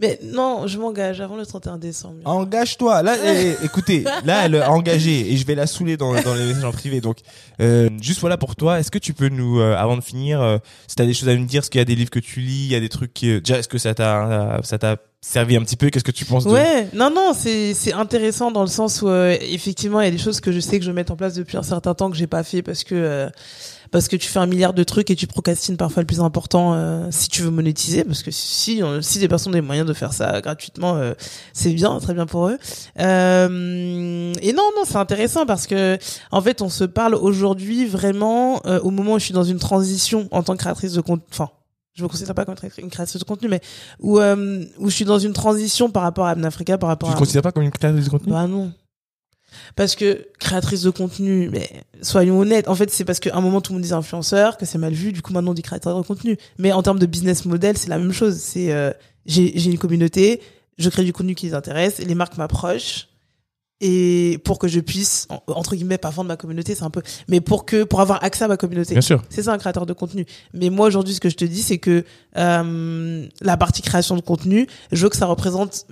Mais 0.00 0.18
non, 0.22 0.66
je 0.66 0.78
m'engage 0.78 1.20
avant 1.20 1.36
le 1.36 1.44
31 1.44 1.76
décembre. 1.76 2.20
Engage-toi. 2.24 3.02
Là, 3.02 3.16
eh, 3.24 3.54
écoutez, 3.62 4.04
là, 4.24 4.46
elle 4.46 4.56
a 4.56 4.70
engagé 4.70 5.32
et 5.32 5.36
je 5.36 5.46
vais 5.46 5.54
la 5.54 5.66
saouler 5.66 5.98
dans, 5.98 6.12
dans 6.22 6.34
les 6.34 6.46
messages 6.46 6.64
en 6.64 6.72
privé. 6.72 7.02
Donc, 7.02 7.18
euh, 7.60 7.90
juste 8.00 8.20
voilà 8.20 8.38
pour 8.38 8.56
toi. 8.56 8.80
Est-ce 8.80 8.90
que 8.90 8.98
tu 8.98 9.12
peux 9.12 9.28
nous, 9.28 9.60
euh, 9.60 9.76
avant 9.76 9.96
de 9.96 10.02
finir, 10.02 10.40
euh, 10.40 10.56
si 10.86 10.96
t'as 10.96 11.04
des 11.04 11.12
choses 11.12 11.28
à 11.28 11.36
nous 11.36 11.44
dire, 11.44 11.60
est-ce 11.60 11.70
qu'il 11.70 11.80
y 11.80 11.82
a 11.82 11.84
des 11.84 11.96
livres 11.96 12.10
que 12.10 12.18
tu 12.18 12.40
lis, 12.40 12.64
il 12.64 12.72
y 12.72 12.74
a 12.74 12.80
des 12.80 12.88
trucs 12.88 13.12
qui, 13.12 13.40
déjà, 13.40 13.58
est-ce 13.58 13.68
que 13.68 13.78
ça 13.78 13.94
t'a, 13.94 14.60
ça 14.62 14.78
t'a 14.78 14.96
servi 15.20 15.56
un 15.56 15.62
petit 15.62 15.76
peu? 15.76 15.90
Qu'est-ce 15.90 16.04
que 16.04 16.10
tu 16.10 16.24
penses 16.24 16.44
de 16.44 16.50
Ouais, 16.50 16.88
non, 16.94 17.10
non, 17.10 17.32
c'est 17.34 17.74
c'est 17.74 17.92
intéressant 17.92 18.50
dans 18.50 18.62
le 18.62 18.68
sens 18.68 19.02
où 19.02 19.10
effectivement 19.10 20.00
il 20.00 20.06
y 20.06 20.08
a 20.08 20.12
des 20.12 20.18
choses 20.18 20.40
que 20.40 20.50
je 20.50 20.60
sais 20.60 20.78
que 20.78 20.84
je 20.84 20.90
vais 20.90 20.96
mettre 20.96 21.12
en 21.12 21.16
place 21.16 21.34
depuis 21.34 21.58
un 21.58 21.62
certain 21.62 21.92
temps 21.92 22.10
que 22.10 22.16
j'ai 22.16 22.26
pas 22.26 22.42
fait 22.42 22.62
parce 22.62 22.84
que 22.84 23.30
parce 23.90 24.08
que 24.08 24.16
tu 24.16 24.28
fais 24.28 24.38
un 24.38 24.46
milliard 24.46 24.72
de 24.72 24.82
trucs 24.84 25.10
et 25.10 25.16
tu 25.16 25.26
procrastines 25.26 25.76
parfois 25.76 26.02
le 26.02 26.06
plus 26.06 26.20
important 26.20 26.74
euh, 26.74 27.08
si 27.10 27.28
tu 27.28 27.42
veux 27.42 27.50
monétiser. 27.50 28.04
Parce 28.04 28.22
que 28.22 28.30
si 28.30 28.82
euh, 28.82 29.00
si 29.02 29.18
des 29.18 29.28
personnes 29.28 29.52
ont 29.52 29.56
les 29.56 29.60
moyens 29.60 29.86
de 29.86 29.94
faire 29.94 30.12
ça 30.12 30.40
gratuitement 30.40 30.96
euh, 30.96 31.14
c'est 31.52 31.72
bien 31.72 31.98
très 31.98 32.14
bien 32.14 32.26
pour 32.26 32.48
eux. 32.48 32.58
Euh, 32.98 34.32
et 34.40 34.52
non 34.52 34.62
non 34.76 34.82
c'est 34.84 34.96
intéressant 34.96 35.46
parce 35.46 35.66
que 35.66 35.98
en 36.30 36.40
fait 36.40 36.62
on 36.62 36.68
se 36.68 36.84
parle 36.84 37.14
aujourd'hui 37.14 37.86
vraiment 37.86 38.60
euh, 38.66 38.80
au 38.80 38.90
moment 38.90 39.14
où 39.14 39.18
je 39.18 39.24
suis 39.24 39.34
dans 39.34 39.44
une 39.44 39.58
transition 39.58 40.28
en 40.30 40.42
tant 40.42 40.54
que 40.54 40.58
créatrice 40.58 40.92
de 40.92 41.00
compte 41.00 41.22
enfin 41.30 41.50
je 41.94 42.02
me 42.02 42.08
considère 42.08 42.34
pas 42.34 42.44
comme 42.44 42.54
une 42.78 42.90
créatrice 42.90 43.18
de 43.18 43.24
contenu 43.24 43.48
mais 43.48 43.60
où 43.98 44.20
euh, 44.20 44.64
où 44.78 44.88
je 44.88 44.94
suis 44.94 45.04
dans 45.04 45.18
une 45.18 45.32
transition 45.32 45.90
par 45.90 46.02
rapport 46.02 46.26
à 46.26 46.30
Abnafrica 46.30 46.78
par 46.78 46.88
rapport 46.88 47.08
Tu 47.08 47.14
te 47.14 47.16
à 47.16 47.18
considères 47.18 47.42
pas 47.42 47.52
comme 47.52 47.64
une 47.64 47.70
créatrice 47.70 48.04
de 48.04 48.10
contenu? 48.10 48.32
Bah 48.32 48.46
non. 48.46 48.72
Parce 49.76 49.94
que 49.96 50.26
créatrice 50.38 50.82
de 50.82 50.90
contenu, 50.90 51.48
mais 51.50 51.70
soyons 52.02 52.38
honnêtes, 52.38 52.68
en 52.68 52.74
fait 52.74 52.90
c'est 52.90 53.04
parce 53.04 53.20
qu'à 53.20 53.36
un 53.36 53.40
moment 53.40 53.60
tout 53.60 53.72
le 53.72 53.76
monde 53.76 53.82
disait 53.82 53.94
influenceur, 53.94 54.56
que 54.56 54.66
c'est 54.66 54.78
mal 54.78 54.92
vu, 54.92 55.12
du 55.12 55.22
coup 55.22 55.32
maintenant 55.32 55.52
on 55.52 55.54
dit 55.54 55.62
créateur 55.62 55.96
de 55.96 56.06
contenu. 56.06 56.36
Mais 56.58 56.72
en 56.72 56.82
termes 56.82 56.98
de 56.98 57.06
business 57.06 57.44
model, 57.44 57.76
c'est 57.76 57.88
la 57.88 57.98
même 57.98 58.12
chose. 58.12 58.36
C'est 58.36 58.72
euh, 58.72 58.92
j'ai 59.26 59.64
une 59.64 59.78
communauté, 59.78 60.40
je 60.78 60.88
crée 60.88 61.04
du 61.04 61.12
contenu 61.12 61.34
qui 61.34 61.46
les 61.46 61.54
intéresse, 61.54 61.98
les 61.98 62.14
marques 62.14 62.36
m'approchent 62.36 63.09
et 63.80 64.38
pour 64.44 64.58
que 64.58 64.68
je 64.68 64.80
puisse 64.80 65.26
en- 65.30 65.42
entre 65.48 65.74
guillemets 65.74 65.98
pas 65.98 66.10
vendre 66.10 66.28
ma 66.28 66.36
communauté, 66.36 66.74
c'est 66.74 66.84
un 66.84 66.90
peu, 66.90 67.02
mais 67.28 67.40
pour 67.40 67.64
que 67.64 67.84
pour 67.84 68.00
avoir 68.00 68.22
accès 68.24 68.44
à 68.44 68.48
ma 68.48 68.56
communauté. 68.56 68.94
Bien 68.94 69.00
sûr. 69.00 69.22
C'est 69.30 69.42
ça 69.44 69.52
un 69.52 69.58
créateur 69.58 69.86
de 69.86 69.92
contenu. 69.92 70.26
Mais 70.54 70.68
moi 70.70 70.86
aujourd'hui, 70.86 71.14
ce 71.14 71.20
que 71.20 71.28
je 71.30 71.36
te 71.36 71.44
dis, 71.44 71.62
c'est 71.62 71.78
que 71.78 72.04
euh, 72.36 73.26
la 73.40 73.56
partie 73.56 73.82
création 73.82 74.16
de 74.16 74.20
contenu, 74.20 74.66
je 74.92 75.02
veux 75.02 75.08
que 75.08 75.16
ça 75.16 75.26
représente 75.26 75.86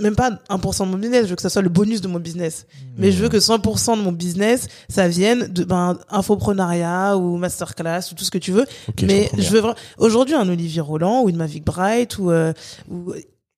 même 0.00 0.16
pas 0.16 0.30
1% 0.48 0.84
de 0.86 0.90
mon 0.90 0.98
business, 0.98 1.24
je 1.24 1.30
veux 1.30 1.36
que 1.36 1.42
ça 1.42 1.50
soit 1.50 1.62
le 1.62 1.68
bonus 1.68 2.00
de 2.00 2.08
mon 2.08 2.18
business. 2.20 2.66
Mais 2.98 3.10
je 3.12 3.22
veux 3.22 3.28
que 3.28 3.38
100% 3.38 3.96
de 3.96 4.02
mon 4.02 4.12
business, 4.12 4.68
ça 4.88 5.08
vienne 5.08 5.46
de 5.48 5.64
ben 5.64 5.98
infoprenariat 6.10 7.16
ou 7.16 7.36
masterclass 7.36 8.10
ou 8.12 8.14
tout 8.14 8.24
ce 8.24 8.30
que 8.30 8.38
tu 8.38 8.52
veux. 8.52 8.66
Je 8.98 9.06
mais 9.06 9.30
je, 9.32 9.40
bien. 9.40 9.50
veux 9.50 9.60
vraiment 9.60 9.76
aujourd'hui 9.98 10.34
un 10.34 10.48
Olivier 10.48 10.80
Roland 10.80 11.22
ou 11.22 11.28
une 11.28 11.36
Mavic 11.36 11.64
Bright 11.64 12.18
ou, 12.18 12.30
euh, 12.30 12.52
ou 12.90 13.14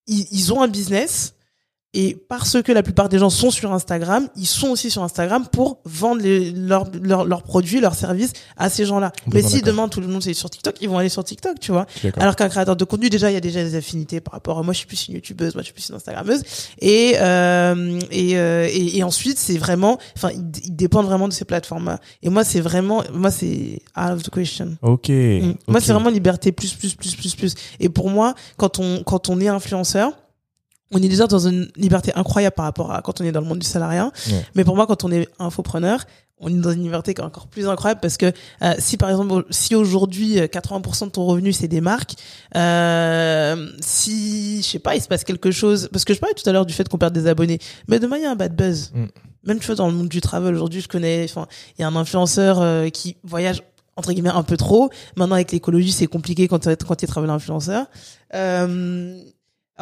ils, 0.06 0.26
ils 0.30 0.52
ont 0.52 0.62
un 0.62 0.68
business. 0.68 1.34
Et 1.94 2.16
parce 2.28 2.62
que 2.62 2.72
la 2.72 2.82
plupart 2.82 3.10
des 3.10 3.18
gens 3.18 3.28
sont 3.28 3.50
sur 3.50 3.70
Instagram, 3.72 4.28
ils 4.36 4.46
sont 4.46 4.68
aussi 4.68 4.90
sur 4.90 5.02
Instagram 5.02 5.46
pour 5.52 5.80
vendre 5.84 6.22
les, 6.22 6.50
leurs 6.50 7.42
produits, 7.42 7.80
leurs 7.80 7.94
services 7.94 8.32
à 8.56 8.70
ces 8.70 8.86
gens-là. 8.86 9.12
Mais 9.32 9.42
si 9.42 9.60
demain 9.60 9.88
tout 9.88 10.00
le 10.00 10.06
monde 10.06 10.22
c'est 10.22 10.32
sur 10.32 10.48
TikTok, 10.48 10.76
ils 10.80 10.88
vont 10.88 10.96
aller 10.96 11.10
sur 11.10 11.22
TikTok, 11.22 11.60
tu 11.60 11.70
vois. 11.70 11.86
Alors 12.16 12.34
qu'un 12.34 12.48
créateur 12.48 12.76
de 12.76 12.84
contenu, 12.84 13.10
déjà, 13.10 13.30
il 13.30 13.34
y 13.34 13.36
a 13.36 13.40
déjà 13.40 13.62
des 13.62 13.74
affinités 13.74 14.20
par 14.20 14.32
rapport 14.32 14.58
à 14.58 14.62
moi, 14.62 14.72
je 14.72 14.78
suis 14.78 14.86
plus 14.86 15.08
une 15.08 15.14
youtubeuse, 15.16 15.54
moi, 15.54 15.62
je 15.62 15.66
suis 15.66 15.74
plus 15.74 15.88
une 15.90 15.96
instagrammeuse. 15.96 16.42
Et, 16.80 17.16
euh, 17.20 18.00
et, 18.10 18.38
euh, 18.38 18.68
et, 18.70 18.96
et 18.96 19.04
ensuite, 19.04 19.38
c'est 19.38 19.58
vraiment, 19.58 19.98
enfin, 20.16 20.30
ils, 20.30 20.64
ils 20.64 20.74
dépendent 20.74 21.06
vraiment 21.06 21.28
de 21.28 21.32
ces 21.34 21.44
plateformes-là. 21.44 22.00
Et 22.22 22.30
moi, 22.30 22.42
c'est 22.44 22.60
vraiment, 22.60 23.02
moi, 23.12 23.30
c'est 23.30 23.82
out 23.98 24.12
of 24.12 24.22
the 24.22 24.30
question. 24.30 24.76
Ok. 24.80 25.10
Moi, 25.68 25.80
c'est 25.80 25.92
vraiment 25.92 26.10
liberté 26.10 26.52
plus, 26.52 26.72
plus, 26.72 26.94
plus, 26.94 27.14
plus, 27.16 27.34
plus. 27.34 27.54
Et 27.80 27.90
pour 27.90 28.08
moi, 28.08 28.34
quand 28.56 28.78
on, 28.78 29.02
quand 29.02 29.28
on 29.28 29.40
est 29.40 29.48
influenceur, 29.48 30.12
on 30.92 31.02
est 31.02 31.08
déjà 31.08 31.26
dans 31.26 31.46
une 31.46 31.68
liberté 31.76 32.12
incroyable 32.14 32.54
par 32.54 32.66
rapport 32.66 32.92
à 32.92 33.02
quand 33.02 33.20
on 33.20 33.24
est 33.24 33.32
dans 33.32 33.40
le 33.40 33.46
monde 33.46 33.58
du 33.58 33.66
salariat. 33.66 34.12
Ouais. 34.28 34.44
Mais 34.54 34.64
pour 34.64 34.76
moi, 34.76 34.86
quand 34.86 35.04
on 35.04 35.10
est 35.10 35.28
infopreneur, 35.38 36.04
on 36.42 36.48
est 36.48 36.60
dans 36.60 36.72
une 36.72 36.82
liberté 36.82 37.14
qui 37.14 37.20
est 37.20 37.24
encore 37.24 37.46
plus 37.46 37.68
incroyable 37.68 38.00
parce 38.00 38.16
que 38.16 38.32
euh, 38.62 38.74
si 38.78 38.96
par 38.96 39.08
exemple, 39.10 39.46
si 39.50 39.74
aujourd'hui 39.74 40.40
euh, 40.40 40.46
80% 40.46 41.06
de 41.06 41.10
ton 41.10 41.24
revenu 41.24 41.52
c'est 41.52 41.68
des 41.68 41.80
marques, 41.80 42.14
euh, 42.56 43.68
si 43.80 44.60
je 44.62 44.66
sais 44.66 44.78
pas, 44.80 44.96
il 44.96 45.00
se 45.00 45.08
passe 45.08 45.24
quelque 45.24 45.52
chose, 45.52 45.88
parce 45.92 46.04
que 46.04 46.12
je 46.12 46.18
parlais 46.18 46.34
tout 46.34 46.48
à 46.48 46.52
l'heure 46.52 46.66
du 46.66 46.74
fait 46.74 46.88
qu'on 46.88 46.98
perd 46.98 47.14
des 47.14 47.28
abonnés, 47.28 47.60
mais 47.88 48.00
demain 48.00 48.16
il 48.16 48.24
y 48.24 48.26
a 48.26 48.30
un 48.30 48.36
bad 48.36 48.54
buzz. 48.54 48.90
Mm. 48.92 49.04
Même 49.44 49.58
tu 49.58 49.66
vois 49.66 49.76
dans 49.76 49.88
le 49.88 49.94
monde 49.94 50.08
du 50.08 50.20
travel 50.20 50.54
aujourd'hui, 50.54 50.80
je 50.80 50.88
connais, 50.88 51.24
enfin, 51.24 51.46
il 51.78 51.82
y 51.82 51.84
a 51.84 51.88
un 51.88 51.96
influenceur 51.96 52.60
euh, 52.60 52.88
qui 52.90 53.16
voyage 53.24 53.62
entre 53.96 54.12
guillemets 54.12 54.30
un 54.30 54.42
peu 54.42 54.56
trop. 54.56 54.90
Maintenant 55.16 55.36
avec 55.36 55.52
l'écologie 55.52 55.92
c'est 55.92 56.06
compliqué 56.06 56.48
quand 56.48 56.60
tu 56.60 56.68
quand 56.70 56.96
tu 56.96 57.04
es 57.04 57.08
travel 57.08 57.30
influenceur. 57.30 57.86
Euh, 58.34 59.20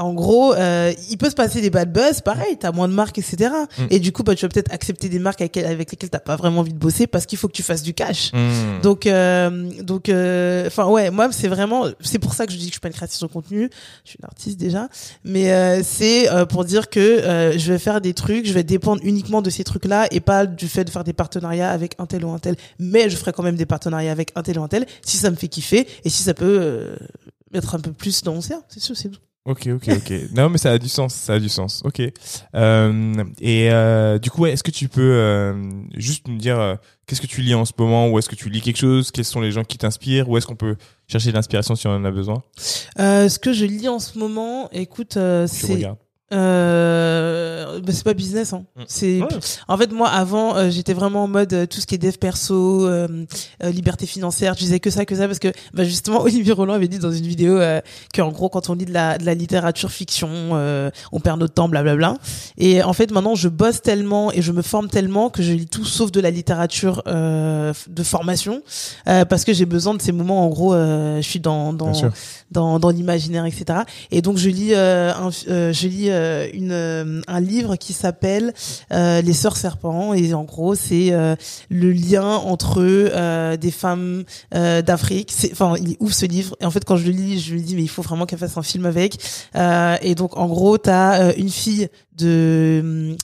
en 0.01 0.15
gros, 0.15 0.55
euh, 0.55 0.93
il 1.11 1.17
peut 1.19 1.31
se 1.31 1.35
passer 1.35 1.61
des 1.61 1.71
bad 1.71 1.93
buzz, 1.93 2.21
pareil, 2.21 2.57
t'as 2.59 2.73
moins 2.73 2.89
de 2.89 2.95
marques, 2.95 3.19
etc. 3.19 3.51
Mm. 3.79 3.83
Et 3.91 3.99
du 3.99 4.13
coup, 4.13 4.23
bah, 4.23 4.35
tu 4.35 4.45
vas 4.45 4.49
peut-être 4.49 4.73
accepter 4.73 5.09
des 5.09 5.19
marques 5.19 5.41
avec, 5.41 5.57
avec 5.57 5.91
lesquelles 5.91 6.11
t'as 6.11 6.19
pas 6.19 6.37
vraiment 6.37 6.61
envie 6.61 6.73
de 6.73 6.79
bosser 6.79 7.07
parce 7.07 7.27
qu'il 7.27 7.39
faut 7.39 7.49
que 7.49 7.53
tu 7.53 7.63
fasses 7.63 7.83
du 7.83 7.95
cash. 7.95 8.33
Mm. 8.33 8.81
Donc, 8.83 9.07
euh, 9.07 9.71
donc, 9.83 10.09
euh, 10.09 10.67
enfin 10.67 10.87
ouais, 10.87 11.11
moi 11.11 11.29
c'est 11.33 11.49
vraiment, 11.49 11.87
c'est 12.01 12.19
pour 12.19 12.35
ça 12.35 12.47
que 12.47 12.53
je 12.53 12.57
dis 12.57 12.65
que 12.65 12.69
je 12.69 12.75
suis 12.75 12.81
pas 12.81 12.89
une 12.89 12.95
créatrice 12.95 13.21
de 13.21 13.27
contenu. 13.27 13.71
Je 14.05 14.11
suis 14.11 14.19
une 14.21 14.27
artiste 14.27 14.59
déjà, 14.59 14.89
mais 15.25 15.53
euh, 15.53 15.83
c'est 15.85 16.31
euh, 16.31 16.47
pour 16.47 16.65
dire 16.65 16.89
que 16.91 17.01
euh, 17.01 17.59
je 17.59 17.73
vais 17.73 17.79
faire 17.79 18.01
des 18.01 18.15
trucs, 18.15 18.47
je 18.47 18.53
vais 18.53 18.65
dépendre 18.65 19.01
uniquement 19.05 19.43
de 19.43 19.51
ces 19.51 19.65
trucs-là 19.65 20.07
et 20.11 20.21
pas 20.21 20.47
du 20.47 20.69
fait 20.69 20.85
de 20.85 20.91
faire 20.91 21.05
des 21.05 21.13
partenariats 21.13 21.71
avec 21.71 21.95
un 21.99 22.07
tel 22.07 22.25
ou 22.25 22.31
un 22.31 22.39
tel. 22.39 22.57
Mais 22.79 23.11
je 23.11 23.17
ferai 23.17 23.33
quand 23.33 23.43
même 23.43 23.57
des 23.57 23.67
partenariats 23.67 24.13
avec 24.13 24.33
un 24.35 24.43
tel 24.43 24.59
ou 24.59 24.63
un 24.63 24.69
tel 24.69 24.87
si 25.03 25.17
ça 25.17 25.31
me 25.31 25.37
fait 25.37 25.49
kiffer 25.49 25.87
et 26.05 26.11
si 26.11 26.23
ça 26.23 26.35
peut 26.35 26.59
euh, 26.61 26.97
mettre 27.53 27.75
un 27.75 27.81
peu 27.81 27.93
plus 27.93 28.23
dans 28.23 28.35
mon 28.35 28.41
cerf. 28.41 28.61
C'est 28.69 28.81
sûr, 28.81 28.97
c'est 28.97 29.09
tout. 29.09 29.21
Ok, 29.47 29.69
ok, 29.75 29.89
ok. 29.89 30.12
non, 30.35 30.51
mais 30.51 30.59
ça 30.59 30.73
a 30.73 30.79
du 30.79 30.89
sens, 30.89 31.15
ça 31.15 31.35
a 31.35 31.39
du 31.39 31.49
sens. 31.49 31.83
Ok. 31.85 32.03
Euh, 32.55 33.25
et 33.41 33.71
euh, 33.71 34.19
du 34.19 34.31
coup, 34.31 34.43
ouais, 34.43 34.53
est-ce 34.53 34.62
que 34.62 34.71
tu 34.71 34.89
peux 34.89 35.01
euh, 35.15 35.55
juste 35.95 36.29
nous 36.29 36.37
dire 36.37 36.61
euh, 36.61 36.75
qu'est-ce 37.07 37.21
que 37.21 37.27
tu 37.27 37.41
lis 37.41 37.55
en 37.55 37.65
ce 37.65 37.73
moment, 37.79 38.09
ou 38.09 38.19
est-ce 38.19 38.29
que 38.29 38.35
tu 38.37 38.51
lis 38.51 38.61
quelque 38.61 38.79
chose, 38.79 39.11
quels 39.11 39.25
sont 39.25 39.41
les 39.41 39.51
gens 39.51 39.65
qui 39.65 39.79
t'inspirent, 39.79 40.29
ou 40.29 40.37
est-ce 40.37 40.47
qu'on 40.47 40.57
peut 40.57 40.77
chercher 41.09 41.31
de 41.31 41.35
l'inspiration 41.35 41.75
si 41.75 41.87
on 41.87 41.93
en 41.93 42.05
a 42.05 42.11
besoin? 42.11 42.43
Euh, 42.99 43.29
ce 43.29 43.39
que 43.39 43.53
je 43.53 43.65
lis 43.65 43.89
en 43.89 43.99
ce 43.99 44.19
moment, 44.19 44.69
écoute, 44.73 45.17
euh, 45.17 45.47
c'est. 45.47 45.87
Euh, 46.32 47.81
bah, 47.81 47.93
c'est 47.93 48.05
pas 48.05 48.15
business 48.15 48.52
hein. 48.52 48.65
Mm. 48.77 48.82
C'est 48.86 49.20
Ouais. 49.20 49.28
en 49.69 49.77
fait 49.77 49.93
moi 49.93 50.09
avant 50.09 50.57
euh, 50.57 50.70
j'étais 50.70 50.93
vraiment 50.94 51.24
en 51.24 51.28
mode 51.28 51.52
euh, 51.52 51.66
tout 51.66 51.81
ce 51.81 51.86
qui 51.86 51.97
est 51.97 51.98
dev 51.98 52.16
perso, 52.19 52.86
euh, 52.86 53.09
liberté 53.62 54.07
financière, 54.07 54.55
je 54.55 54.61
disais 54.61 54.81
que 54.81 54.90
ça 54.90 55.05
que 55.05 55.15
ça 55.16 55.27
parce 55.27 55.39
que 55.39 55.52
bah, 55.74 55.85
justement 55.85 56.20
Olivier 56.23 56.52
Roland 56.52 56.74
avait 56.74 56.89
dit 56.89 56.98
dans 56.98 57.11
une 57.12 57.27
vidéo 57.27 57.59
euh, 57.59 57.81
que 58.15 58.23
en 58.23 58.31
gros 58.31 58.48
quand 58.48 58.70
on 58.70 58.74
lit 58.74 58.85
de 58.85 58.93
la 58.93 59.19
de 59.19 59.27
la 59.27 59.35
littérature 59.35 59.90
fiction, 59.90 60.28
euh, 60.31 60.90
on 61.12 61.20
perd 61.20 61.40
notre 61.40 61.55
temps 61.55 61.69
blablabla. 61.69 62.15
Et 62.59 62.82
en 62.82 62.93
fait 62.93 63.11
maintenant 63.11 63.35
je 63.35 63.48
bosse 63.48 63.82
tellement 63.82 64.32
et 64.32 64.43
je 64.43 64.52
me 64.52 64.62
forme 64.62 64.89
tellement 64.89 65.31
que 65.31 65.43
je 65.43 65.52
lis 65.52 65.66
tout 65.66 65.85
sauf 65.85 66.12
de 66.12 66.20
la 66.20 66.31
littérature 66.31 67.02
euh, 67.07 67.73
de 67.89 68.02
formation 68.02 68.62
euh, 69.09 69.24
parce 69.24 69.44
que 69.44 69.52
j'ai 69.52 69.66
besoin 69.66 69.94
de 69.94 70.02
ces 70.02 70.12
moments 70.12 70.44
en 70.44 70.48
gros 70.48 70.74
euh, 70.74 71.16
je 71.16 71.28
suis 71.28 71.40
dans 71.40 71.73
dans 71.73 71.93
dans, 72.51 72.81
dans 72.81 72.90
l'imaginaire, 72.90 73.44
etc. 73.47 73.81
Et 74.11 74.23
donc 74.23 74.36
je 74.36 74.48
lis 74.48 74.74
un, 74.74 75.31
euh, 75.48 75.73
je 75.73 75.89
lis 75.89 76.11
euh, 76.11 76.20
une 76.53 76.73
euh, 76.73 77.21
un 77.27 77.41
livre 77.41 77.77
qui 77.77 77.93
s'appelle 77.93 78.53
euh, 78.93 79.21
Les 79.23 79.33
Sœurs 79.33 79.57
Serpents 79.57 80.15
et 80.15 80.35
en 80.35 80.45
gros 80.45 80.75
c'est 80.75 81.13
euh, 81.13 81.37
le 81.69 81.93
lien 81.93 82.37
entre 82.37 82.79
euh, 82.81 83.57
des 83.57 83.71
femmes 83.71 84.25
euh, 84.55 84.83
d'Afrique. 84.83 85.33
Enfin 85.53 85.75
il 85.81 85.97
ouf 86.01 86.13
ce 86.13 86.27
livre. 86.27 86.57
Et 86.61 86.67
en 86.67 86.71
fait 86.71 86.85
quand 86.85 86.97
je 86.97 87.07
le 87.07 87.13
lis, 87.13 87.41
je 87.41 87.55
me 87.55 87.61
dis 87.61 87.77
mais 87.77 87.83
il 87.83 87.89
faut 87.89 88.03
vraiment 88.03 88.27
qu'elle 88.27 88.39
fasse 88.39 88.57
un 88.57 88.63
film 88.63 88.87
avec. 88.87 89.17
Euh, 89.57 89.97
et 90.03 90.15
donc 90.15 90.37
en 90.37 90.47
gros 90.47 90.79
t'as 90.79 91.23
euh, 91.23 91.33
une 91.37 91.51
fille 91.51 91.89
de, 92.21 93.17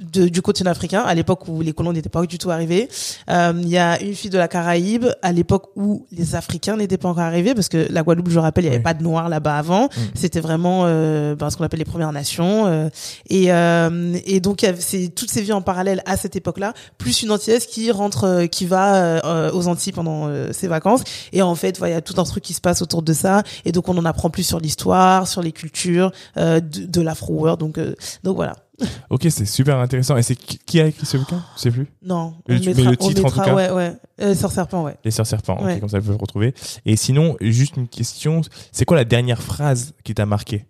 de- 0.00 0.28
du 0.28 0.42
continent 0.42 0.70
africain 0.70 1.02
à 1.02 1.14
l'époque 1.14 1.48
où 1.48 1.60
les 1.60 1.72
colons 1.72 1.92
n'étaient 1.92 2.08
pas 2.08 2.24
du 2.26 2.38
tout 2.38 2.50
arrivés. 2.50 2.88
Euh, 3.30 3.52
Il 3.56 3.68
y 3.68 3.78
a 3.78 4.00
une 4.02 4.14
fille 4.14 4.30
de 4.30 4.38
la 4.38 4.48
Caraïbe 4.48 5.06
à 5.22 5.32
l'époque 5.32 5.70
où 5.76 6.06
les 6.12 6.34
Africains 6.34 6.76
n'étaient 6.76 6.98
pas 6.98 7.08
encore 7.08 7.22
arrivés 7.24 7.54
parce 7.54 7.68
que 7.68 7.86
la 7.90 8.02
Guadeloupe, 8.02 8.30
je 8.30 8.38
rappelle, 8.38 8.64
il 8.64 8.68
n'y 8.68 8.74
avait 8.74 8.78
Oui. 8.78 8.84
pas 8.84 8.94
de 8.94 9.02
noirs 9.02 9.28
là-bas 9.28 9.56
avant. 9.58 9.88
C'était 10.14 10.40
vraiment 10.40 10.82
euh, 10.84 11.34
ben, 11.34 11.50
ce 11.50 11.56
qu'on 11.56 11.64
appelle 11.64 11.78
les 11.78 11.84
Premières 11.84 12.12
Nations. 12.12 12.66
euh, 12.66 12.88
et, 13.28 13.52
euh, 13.52 14.16
et 14.26 14.40
donc 14.40 14.62
il 14.62 14.66
y 14.66 14.68
avait- 14.68 14.80
c'est 14.80 15.08
toutes 15.14 15.30
ces 15.30 15.42
vies 15.42 15.52
en 15.52 15.62
parallèle 15.62 16.02
à 16.06 16.16
cette 16.16 16.36
époque-là, 16.36 16.72
plus 16.98 17.22
une 17.22 17.30
antillaise 17.30 17.66
qui 17.66 17.90
rentre, 17.90 18.46
qui 18.46 18.66
va 18.66 18.96
euh, 19.24 19.52
aux 19.52 19.68
Antilles 19.68 19.92
pendant 19.92 20.28
ses 20.52 20.68
vacances. 20.68 21.02
Et 21.32 21.42
en 21.42 21.54
fait, 21.54 21.78
voilà, 21.78 21.92
il 21.92 21.96
y 21.96 21.98
a 21.98 22.02
tout 22.02 22.20
un 22.20 22.24
truc 22.24 22.42
qui 22.44 22.54
se 22.54 22.60
passe 22.60 22.82
autour 22.82 23.02
de 23.02 23.12
ça. 23.12 23.42
Et 23.64 23.72
donc 23.72 23.88
on 23.88 23.96
en 23.98 24.04
apprend 24.04 24.30
plus 24.30 24.42
sur 24.44 24.60
l'histoire, 24.60 25.26
sur 25.28 25.42
les 25.42 25.52
cultures 25.52 26.12
euh, 26.36 26.60
de, 26.60 26.84
de 26.86 27.00
l'Afro 27.00 27.34
World. 27.34 27.60
Donc 27.60 27.78
euh, 27.78 27.94
donc 28.22 28.33
voilà. 28.34 28.54
Ok, 29.10 29.26
c'est 29.30 29.44
super 29.46 29.78
intéressant. 29.78 30.16
Et 30.16 30.22
c'est 30.22 30.34
qui 30.34 30.80
a 30.80 30.86
écrit 30.86 31.06
ce 31.06 31.16
bouquin? 31.16 31.42
Je 31.56 31.60
sais 31.62 31.70
plus. 31.70 31.86
Non, 32.02 32.34
Le- 32.48 32.58
mais 32.58 32.72
le 32.74 32.88
on 33.00 33.08
titre, 33.08 33.24
en 33.24 33.30
tout 33.30 33.40
cas. 33.40 33.54
ouais, 33.54 33.70
ouais. 33.70 33.92
Euh, 34.20 34.34
Sœur 34.34 34.50
Serpent, 34.50 34.82
ouais. 34.84 34.96
Les 35.04 35.10
Sœurs 35.12 35.26
Serpents. 35.26 35.56
ok, 35.58 35.64
Ouais. 35.64 35.80
comme 35.80 35.88
ça, 35.88 35.98
vous 35.98 36.04
pouvez 36.06 36.16
le 36.16 36.20
retrouver. 36.20 36.54
Et 36.84 36.96
sinon, 36.96 37.36
juste 37.40 37.76
une 37.76 37.86
question. 37.88 38.40
C'est 38.72 38.84
quoi 38.84 38.96
la 38.96 39.04
dernière 39.04 39.40
phrase 39.42 39.94
qui 40.02 40.14
t'a 40.14 40.26
marqué? 40.26 40.66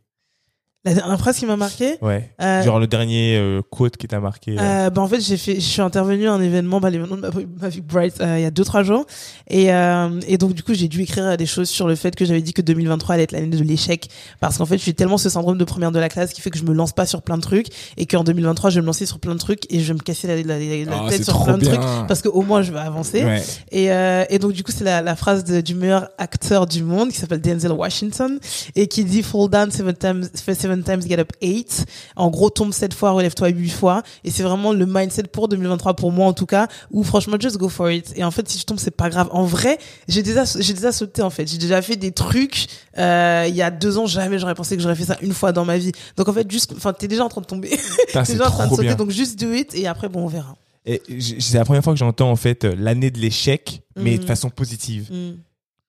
La 0.84 0.92
dernière 0.94 1.18
phrase 1.18 1.38
qui 1.38 1.46
m'a 1.46 1.56
marqué. 1.56 1.96
Ouais. 2.02 2.30
Euh, 2.42 2.62
Genre 2.62 2.78
le 2.78 2.86
dernier 2.86 3.36
euh, 3.38 3.62
quote 3.70 3.96
qui 3.96 4.06
t'a 4.06 4.20
marqué. 4.20 4.52
euh. 4.58 4.60
Euh, 4.86 4.90
bah 4.90 5.00
en 5.02 5.08
fait 5.08 5.20
j'ai 5.20 5.36
fait 5.38 5.54
je 5.54 5.60
suis 5.60 5.80
intervenue 5.80 6.28
à 6.28 6.32
un 6.32 6.42
événement 6.42 6.78
bah 6.80 6.90
l'événement 6.90 7.16
de 7.16 7.22
ma, 7.22 7.30
ma 7.60 7.68
vie 7.68 7.80
Bright 7.80 8.20
euh, 8.20 8.38
il 8.38 8.42
y 8.42 8.44
a 8.46 8.50
deux 8.50 8.64
trois 8.64 8.82
jours 8.82 9.06
et 9.48 9.72
euh, 9.72 10.20
et 10.28 10.36
donc 10.36 10.52
du 10.52 10.62
coup 10.62 10.74
j'ai 10.74 10.88
dû 10.88 11.00
écrire 11.02 11.36
des 11.36 11.46
choses 11.46 11.68
sur 11.70 11.88
le 11.88 11.94
fait 11.94 12.14
que 12.14 12.24
j'avais 12.24 12.42
dit 12.42 12.52
que 12.52 12.60
2023 12.62 13.14
allait 13.14 13.24
être 13.24 13.32
l'année 13.32 13.46
de 13.46 13.62
l'échec 13.62 14.08
parce 14.40 14.58
qu'en 14.58 14.66
fait 14.66 14.76
j'ai 14.78 14.92
tellement 14.92 15.16
ce 15.16 15.28
syndrome 15.30 15.56
de 15.56 15.64
première 15.64 15.90
de 15.90 15.98
la 15.98 16.08
classe 16.08 16.32
qui 16.32 16.40
fait 16.42 16.50
que 16.50 16.58
je 16.58 16.64
me 16.64 16.74
lance 16.74 16.92
pas 16.92 17.06
sur 17.06 17.22
plein 17.22 17.36
de 17.36 17.42
trucs 17.42 17.68
et 17.96 18.04
qu'en 18.06 18.22
2023 18.24 18.68
je 18.70 18.74
vais 18.76 18.80
me 18.82 18.86
lancer 18.86 19.06
sur 19.06 19.18
plein 19.20 19.34
de 19.34 19.40
trucs 19.40 19.62
et 19.72 19.80
je 19.80 19.88
vais 19.88 19.94
me 19.94 20.00
casser 20.02 20.26
la, 20.26 20.36
la, 20.36 20.58
la- 20.58 20.84
la 20.84 21.02
Ah, 21.06 21.08
tête 21.08 21.24
sur 21.24 21.44
plein 21.44 21.56
de 21.58 21.64
trucs 21.64 21.80
parce 22.08 22.20
que 22.20 22.28
au 22.28 22.42
moins 22.42 22.60
je 22.62 22.72
vais 22.72 22.78
avancer 22.80 23.24
Ouais. 23.24 23.42
et, 23.72 23.90
euh, 23.90 24.24
et 24.28 24.38
donc 24.38 24.52
du 24.52 24.62
coup 24.62 24.72
c'est 24.72 24.84
la, 24.84 25.00
la 25.00 25.16
phrase 25.16 25.44
de- 25.44 25.60
du 25.62 25.74
meilleur 25.74 26.08
acteur 26.18 26.66
du 26.66 26.82
monde 26.82 27.08
qui 27.10 27.16
s'appelle 27.18 27.40
Denzel 27.40 27.72
Washington 27.72 28.38
et 28.76 28.86
qui 28.86 29.04
dit 29.04 29.22
fall 29.22 29.48
down 29.48 29.70
seven 29.70 29.94
times, 29.94 30.28
seven 30.34 30.73
times 30.82 31.02
get 31.06 31.18
up 31.18 31.32
eight. 31.40 31.84
En 32.16 32.30
gros 32.30 32.50
tombe 32.50 32.72
sept 32.72 32.92
fois, 32.94 33.12
relève-toi 33.12 33.48
huit 33.48 33.70
fois. 33.70 34.02
Et 34.24 34.30
c'est 34.30 34.42
vraiment 34.42 34.72
le 34.72 34.86
mindset 34.86 35.24
pour 35.24 35.48
2023 35.48 35.94
pour 35.94 36.10
moi 36.12 36.26
en 36.26 36.32
tout 36.32 36.46
cas 36.46 36.68
où 36.90 37.02
franchement 37.04 37.36
just 37.38 37.56
go 37.58 37.68
for 37.68 37.90
it. 37.90 38.12
Et 38.16 38.24
en 38.24 38.30
fait 38.30 38.48
si 38.48 38.58
je 38.58 38.64
tombe 38.64 38.78
c'est 38.78 38.90
pas 38.90 39.10
grave. 39.10 39.28
En 39.32 39.44
vrai 39.44 39.78
j'ai 40.08 40.22
déjà 40.22 40.44
j'ai 40.58 40.72
déjà 40.74 40.92
sauté 40.92 41.22
en 41.22 41.30
fait. 41.30 41.46
J'ai 41.46 41.58
déjà 41.58 41.80
fait 41.82 41.96
des 41.96 42.12
trucs 42.12 42.66
euh, 42.98 43.44
il 43.48 43.54
y 43.54 43.62
a 43.62 43.70
deux 43.70 43.98
ans 43.98 44.06
jamais 44.06 44.38
j'aurais 44.38 44.54
pensé 44.54 44.76
que 44.76 44.82
j'aurais 44.82 44.94
fait 44.96 45.04
ça 45.04 45.16
une 45.20 45.32
fois 45.34 45.52
dans 45.52 45.64
ma 45.64 45.78
vie. 45.78 45.92
Donc 46.16 46.28
en 46.28 46.32
fait 46.32 46.50
juste 46.50 46.72
enfin 46.76 46.92
t'es 46.92 47.08
déjà 47.08 47.24
en 47.24 47.28
train 47.28 47.40
de 47.40 47.46
tomber. 47.46 47.68
Putain, 48.06 48.20
t'es 48.20 48.24
c'est 48.24 48.32
déjà 48.32 48.48
en 48.48 48.50
train 48.50 48.64
de 48.64 48.68
trop 48.68 48.76
sauter 48.76 48.88
bien. 48.88 48.96
donc 48.96 49.10
juste 49.10 49.38
do 49.40 49.52
it 49.52 49.74
et 49.74 49.86
après 49.86 50.08
bon 50.08 50.24
on 50.24 50.28
verra. 50.28 50.56
Et 50.86 51.00
c'est 51.40 51.56
la 51.56 51.64
première 51.64 51.82
fois 51.82 51.94
que 51.94 51.98
j'entends 51.98 52.30
en 52.30 52.36
fait 52.36 52.64
euh, 52.64 52.74
l'année 52.78 53.10
de 53.10 53.18
l'échec, 53.18 53.80
mais 53.96 54.16
de 54.18 54.22
Mhm. 54.22 54.26
façon 54.28 54.50
positive. 54.50 55.10
Mm. 55.10 55.38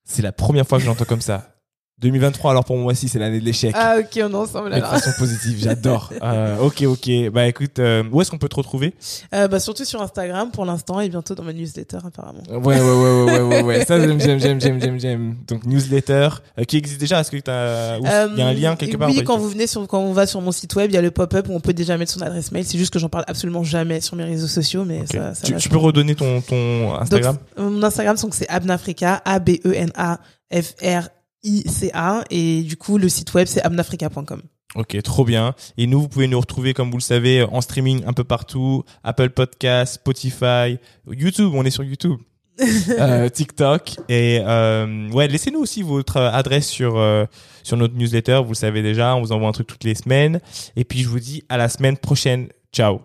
C'est 0.05 0.21
la 0.21 0.31
première 0.31 0.65
fois 0.65 0.77
que 0.77 0.85
j'entends 0.85 1.03
comme 1.05 1.19
ça. 1.21 1.54
2023, 1.99 2.51
alors 2.51 2.65
pour 2.65 2.77
moi 2.77 2.91
aussi, 2.91 3.07
c'est 3.07 3.19
l'année 3.19 3.39
de 3.39 3.45
l'échec. 3.45 3.73
Ah 3.77 3.95
ok 3.99 4.07
on 4.17 4.31
est 4.31 4.35
ensemble 4.35 4.69
mais 4.69 4.81
de 4.81 4.85
alors. 4.85 4.99
façon 4.99 5.11
positive, 5.17 5.57
j'adore. 5.59 6.11
Euh, 6.25 6.57
ok, 6.59 6.81
ok. 6.83 7.29
Bah 7.31 7.47
écoute, 7.47 7.77
euh, 7.77 8.03
où 8.11 8.19
est-ce 8.21 8.31
qu'on 8.31 8.37
peut 8.37 8.49
te 8.49 8.55
retrouver? 8.55 8.93
Euh, 9.33 9.47
bah, 9.47 9.59
surtout 9.59 9.85
sur 9.85 10.01
Instagram 10.01 10.49
pour 10.49 10.65
l'instant 10.65 10.99
et 10.99 11.09
bientôt 11.09 11.35
dans 11.35 11.43
ma 11.43 11.53
newsletter 11.53 11.97
apparemment. 12.05 12.41
Ouais, 12.49 12.57
ouais, 12.57 12.79
ouais, 12.79 12.81
ouais, 12.81 13.23
ouais, 13.23 13.41
ouais, 13.41 13.63
ouais. 13.63 13.85
Ça, 13.85 13.99
j'aime, 13.99 14.19
j'aime, 14.19 14.39
j'aime, 14.39 14.59
j'aime, 14.59 14.81
j'aime, 14.81 14.99
j'aime. 14.99 15.35
Donc 15.47 15.65
newsletter 15.65 16.29
euh, 16.59 16.63
qui 16.63 16.77
existe 16.77 16.99
déjà? 16.99 17.19
Est-ce 17.19 17.31
que 17.31 17.37
t'as, 17.37 17.97
il 17.97 18.03
y 18.37 18.41
a 18.41 18.47
un 18.47 18.53
lien 18.53 18.75
quelque 18.75 18.97
part 18.97 19.09
ou 19.09 19.11
Euh, 19.13 19.17
Oui, 19.17 19.23
quand 19.23 19.37
vous 19.37 19.49
venez 19.49 19.67
sur, 19.67 19.87
quand 19.87 19.99
on 19.99 20.13
va 20.13 20.25
sur 20.25 20.41
mon 20.41 20.51
site 20.51 20.73
web, 20.75 20.89
il 20.89 20.95
y 20.95 20.97
a 20.97 21.01
le 21.01 21.11
pop-up 21.11 21.47
où 21.49 21.53
on 21.53 21.59
peut 21.59 21.73
déjà 21.73 21.97
mettre 21.97 22.11
son 22.11 22.21
adresse 22.21 22.51
mail. 22.51 22.65
C'est 22.65 22.77
juste 22.77 22.91
que 22.91 22.99
j'en 22.99 23.09
parle 23.09 23.25
absolument 23.27 23.63
jamais 23.63 24.01
sur 24.01 24.15
mes 24.15 24.23
réseaux 24.23 24.47
sociaux, 24.47 24.83
mais 24.85 25.05
ça, 25.05 25.35
ça 25.35 25.57
tu, 25.57 25.69
peux 25.69 25.77
redonner 25.77 26.15
ton, 26.15 26.41
ton 26.41 26.95
Instagram? 26.95 27.35
Donc, 27.35 27.65
euh, 27.65 27.69
mon 27.69 27.83
Instagram, 27.83 28.15
donc 28.17 28.33
c'est 28.33 28.49
Abnafrica, 28.49 29.21
A 29.25 29.39
B 29.39 29.51
E 31.45 31.49
N 31.49 31.61
A 31.63 31.63
F 31.63 31.65
R 31.65 31.67
I 31.67 31.69
C 31.69 31.91
A 31.93 32.23
et 32.29 32.61
du 32.63 32.77
coup 32.77 32.97
le 32.97 33.09
site 33.09 33.33
web 33.33 33.47
c'est 33.47 33.61
abnafrica.com. 33.61 34.41
Ok, 34.75 35.01
trop 35.03 35.23
bien. 35.23 35.55
Et 35.77 35.87
nous, 35.87 36.01
vous 36.01 36.09
pouvez 36.09 36.27
nous 36.27 36.39
retrouver, 36.39 36.73
comme 36.73 36.91
vous 36.91 36.97
le 36.97 37.01
savez, 37.01 37.43
en 37.43 37.61
streaming 37.61 38.03
un 38.05 38.11
peu 38.11 38.25
partout. 38.25 38.83
Apple 39.05 39.29
Podcast, 39.29 39.95
Spotify, 39.95 40.77
YouTube, 41.09 41.51
on 41.53 41.63
est 41.63 41.69
sur 41.69 41.83
YouTube. 41.85 42.19
euh, 42.99 43.27
TikTok 43.27 43.97
et 44.07 44.39
euh, 44.41 45.09
ouais 45.09 45.27
laissez-nous 45.27 45.59
aussi 45.59 45.81
votre 45.81 46.21
adresse 46.21 46.69
sur 46.69 46.97
euh, 46.97 47.25
sur 47.63 47.75
notre 47.75 47.95
newsletter 47.95 48.39
vous 48.43 48.51
le 48.51 48.55
savez 48.55 48.81
déjà 48.81 49.13
on 49.13 49.21
vous 49.21 49.33
envoie 49.33 49.49
un 49.49 49.51
truc 49.51 49.67
toutes 49.67 49.83
les 49.83 49.93
semaines 49.93 50.39
et 50.77 50.85
puis 50.85 50.99
je 50.99 51.09
vous 51.09 51.19
dis 51.19 51.43
à 51.49 51.57
la 51.57 51.67
semaine 51.67 51.97
prochaine 51.97 52.47
ciao 52.71 53.01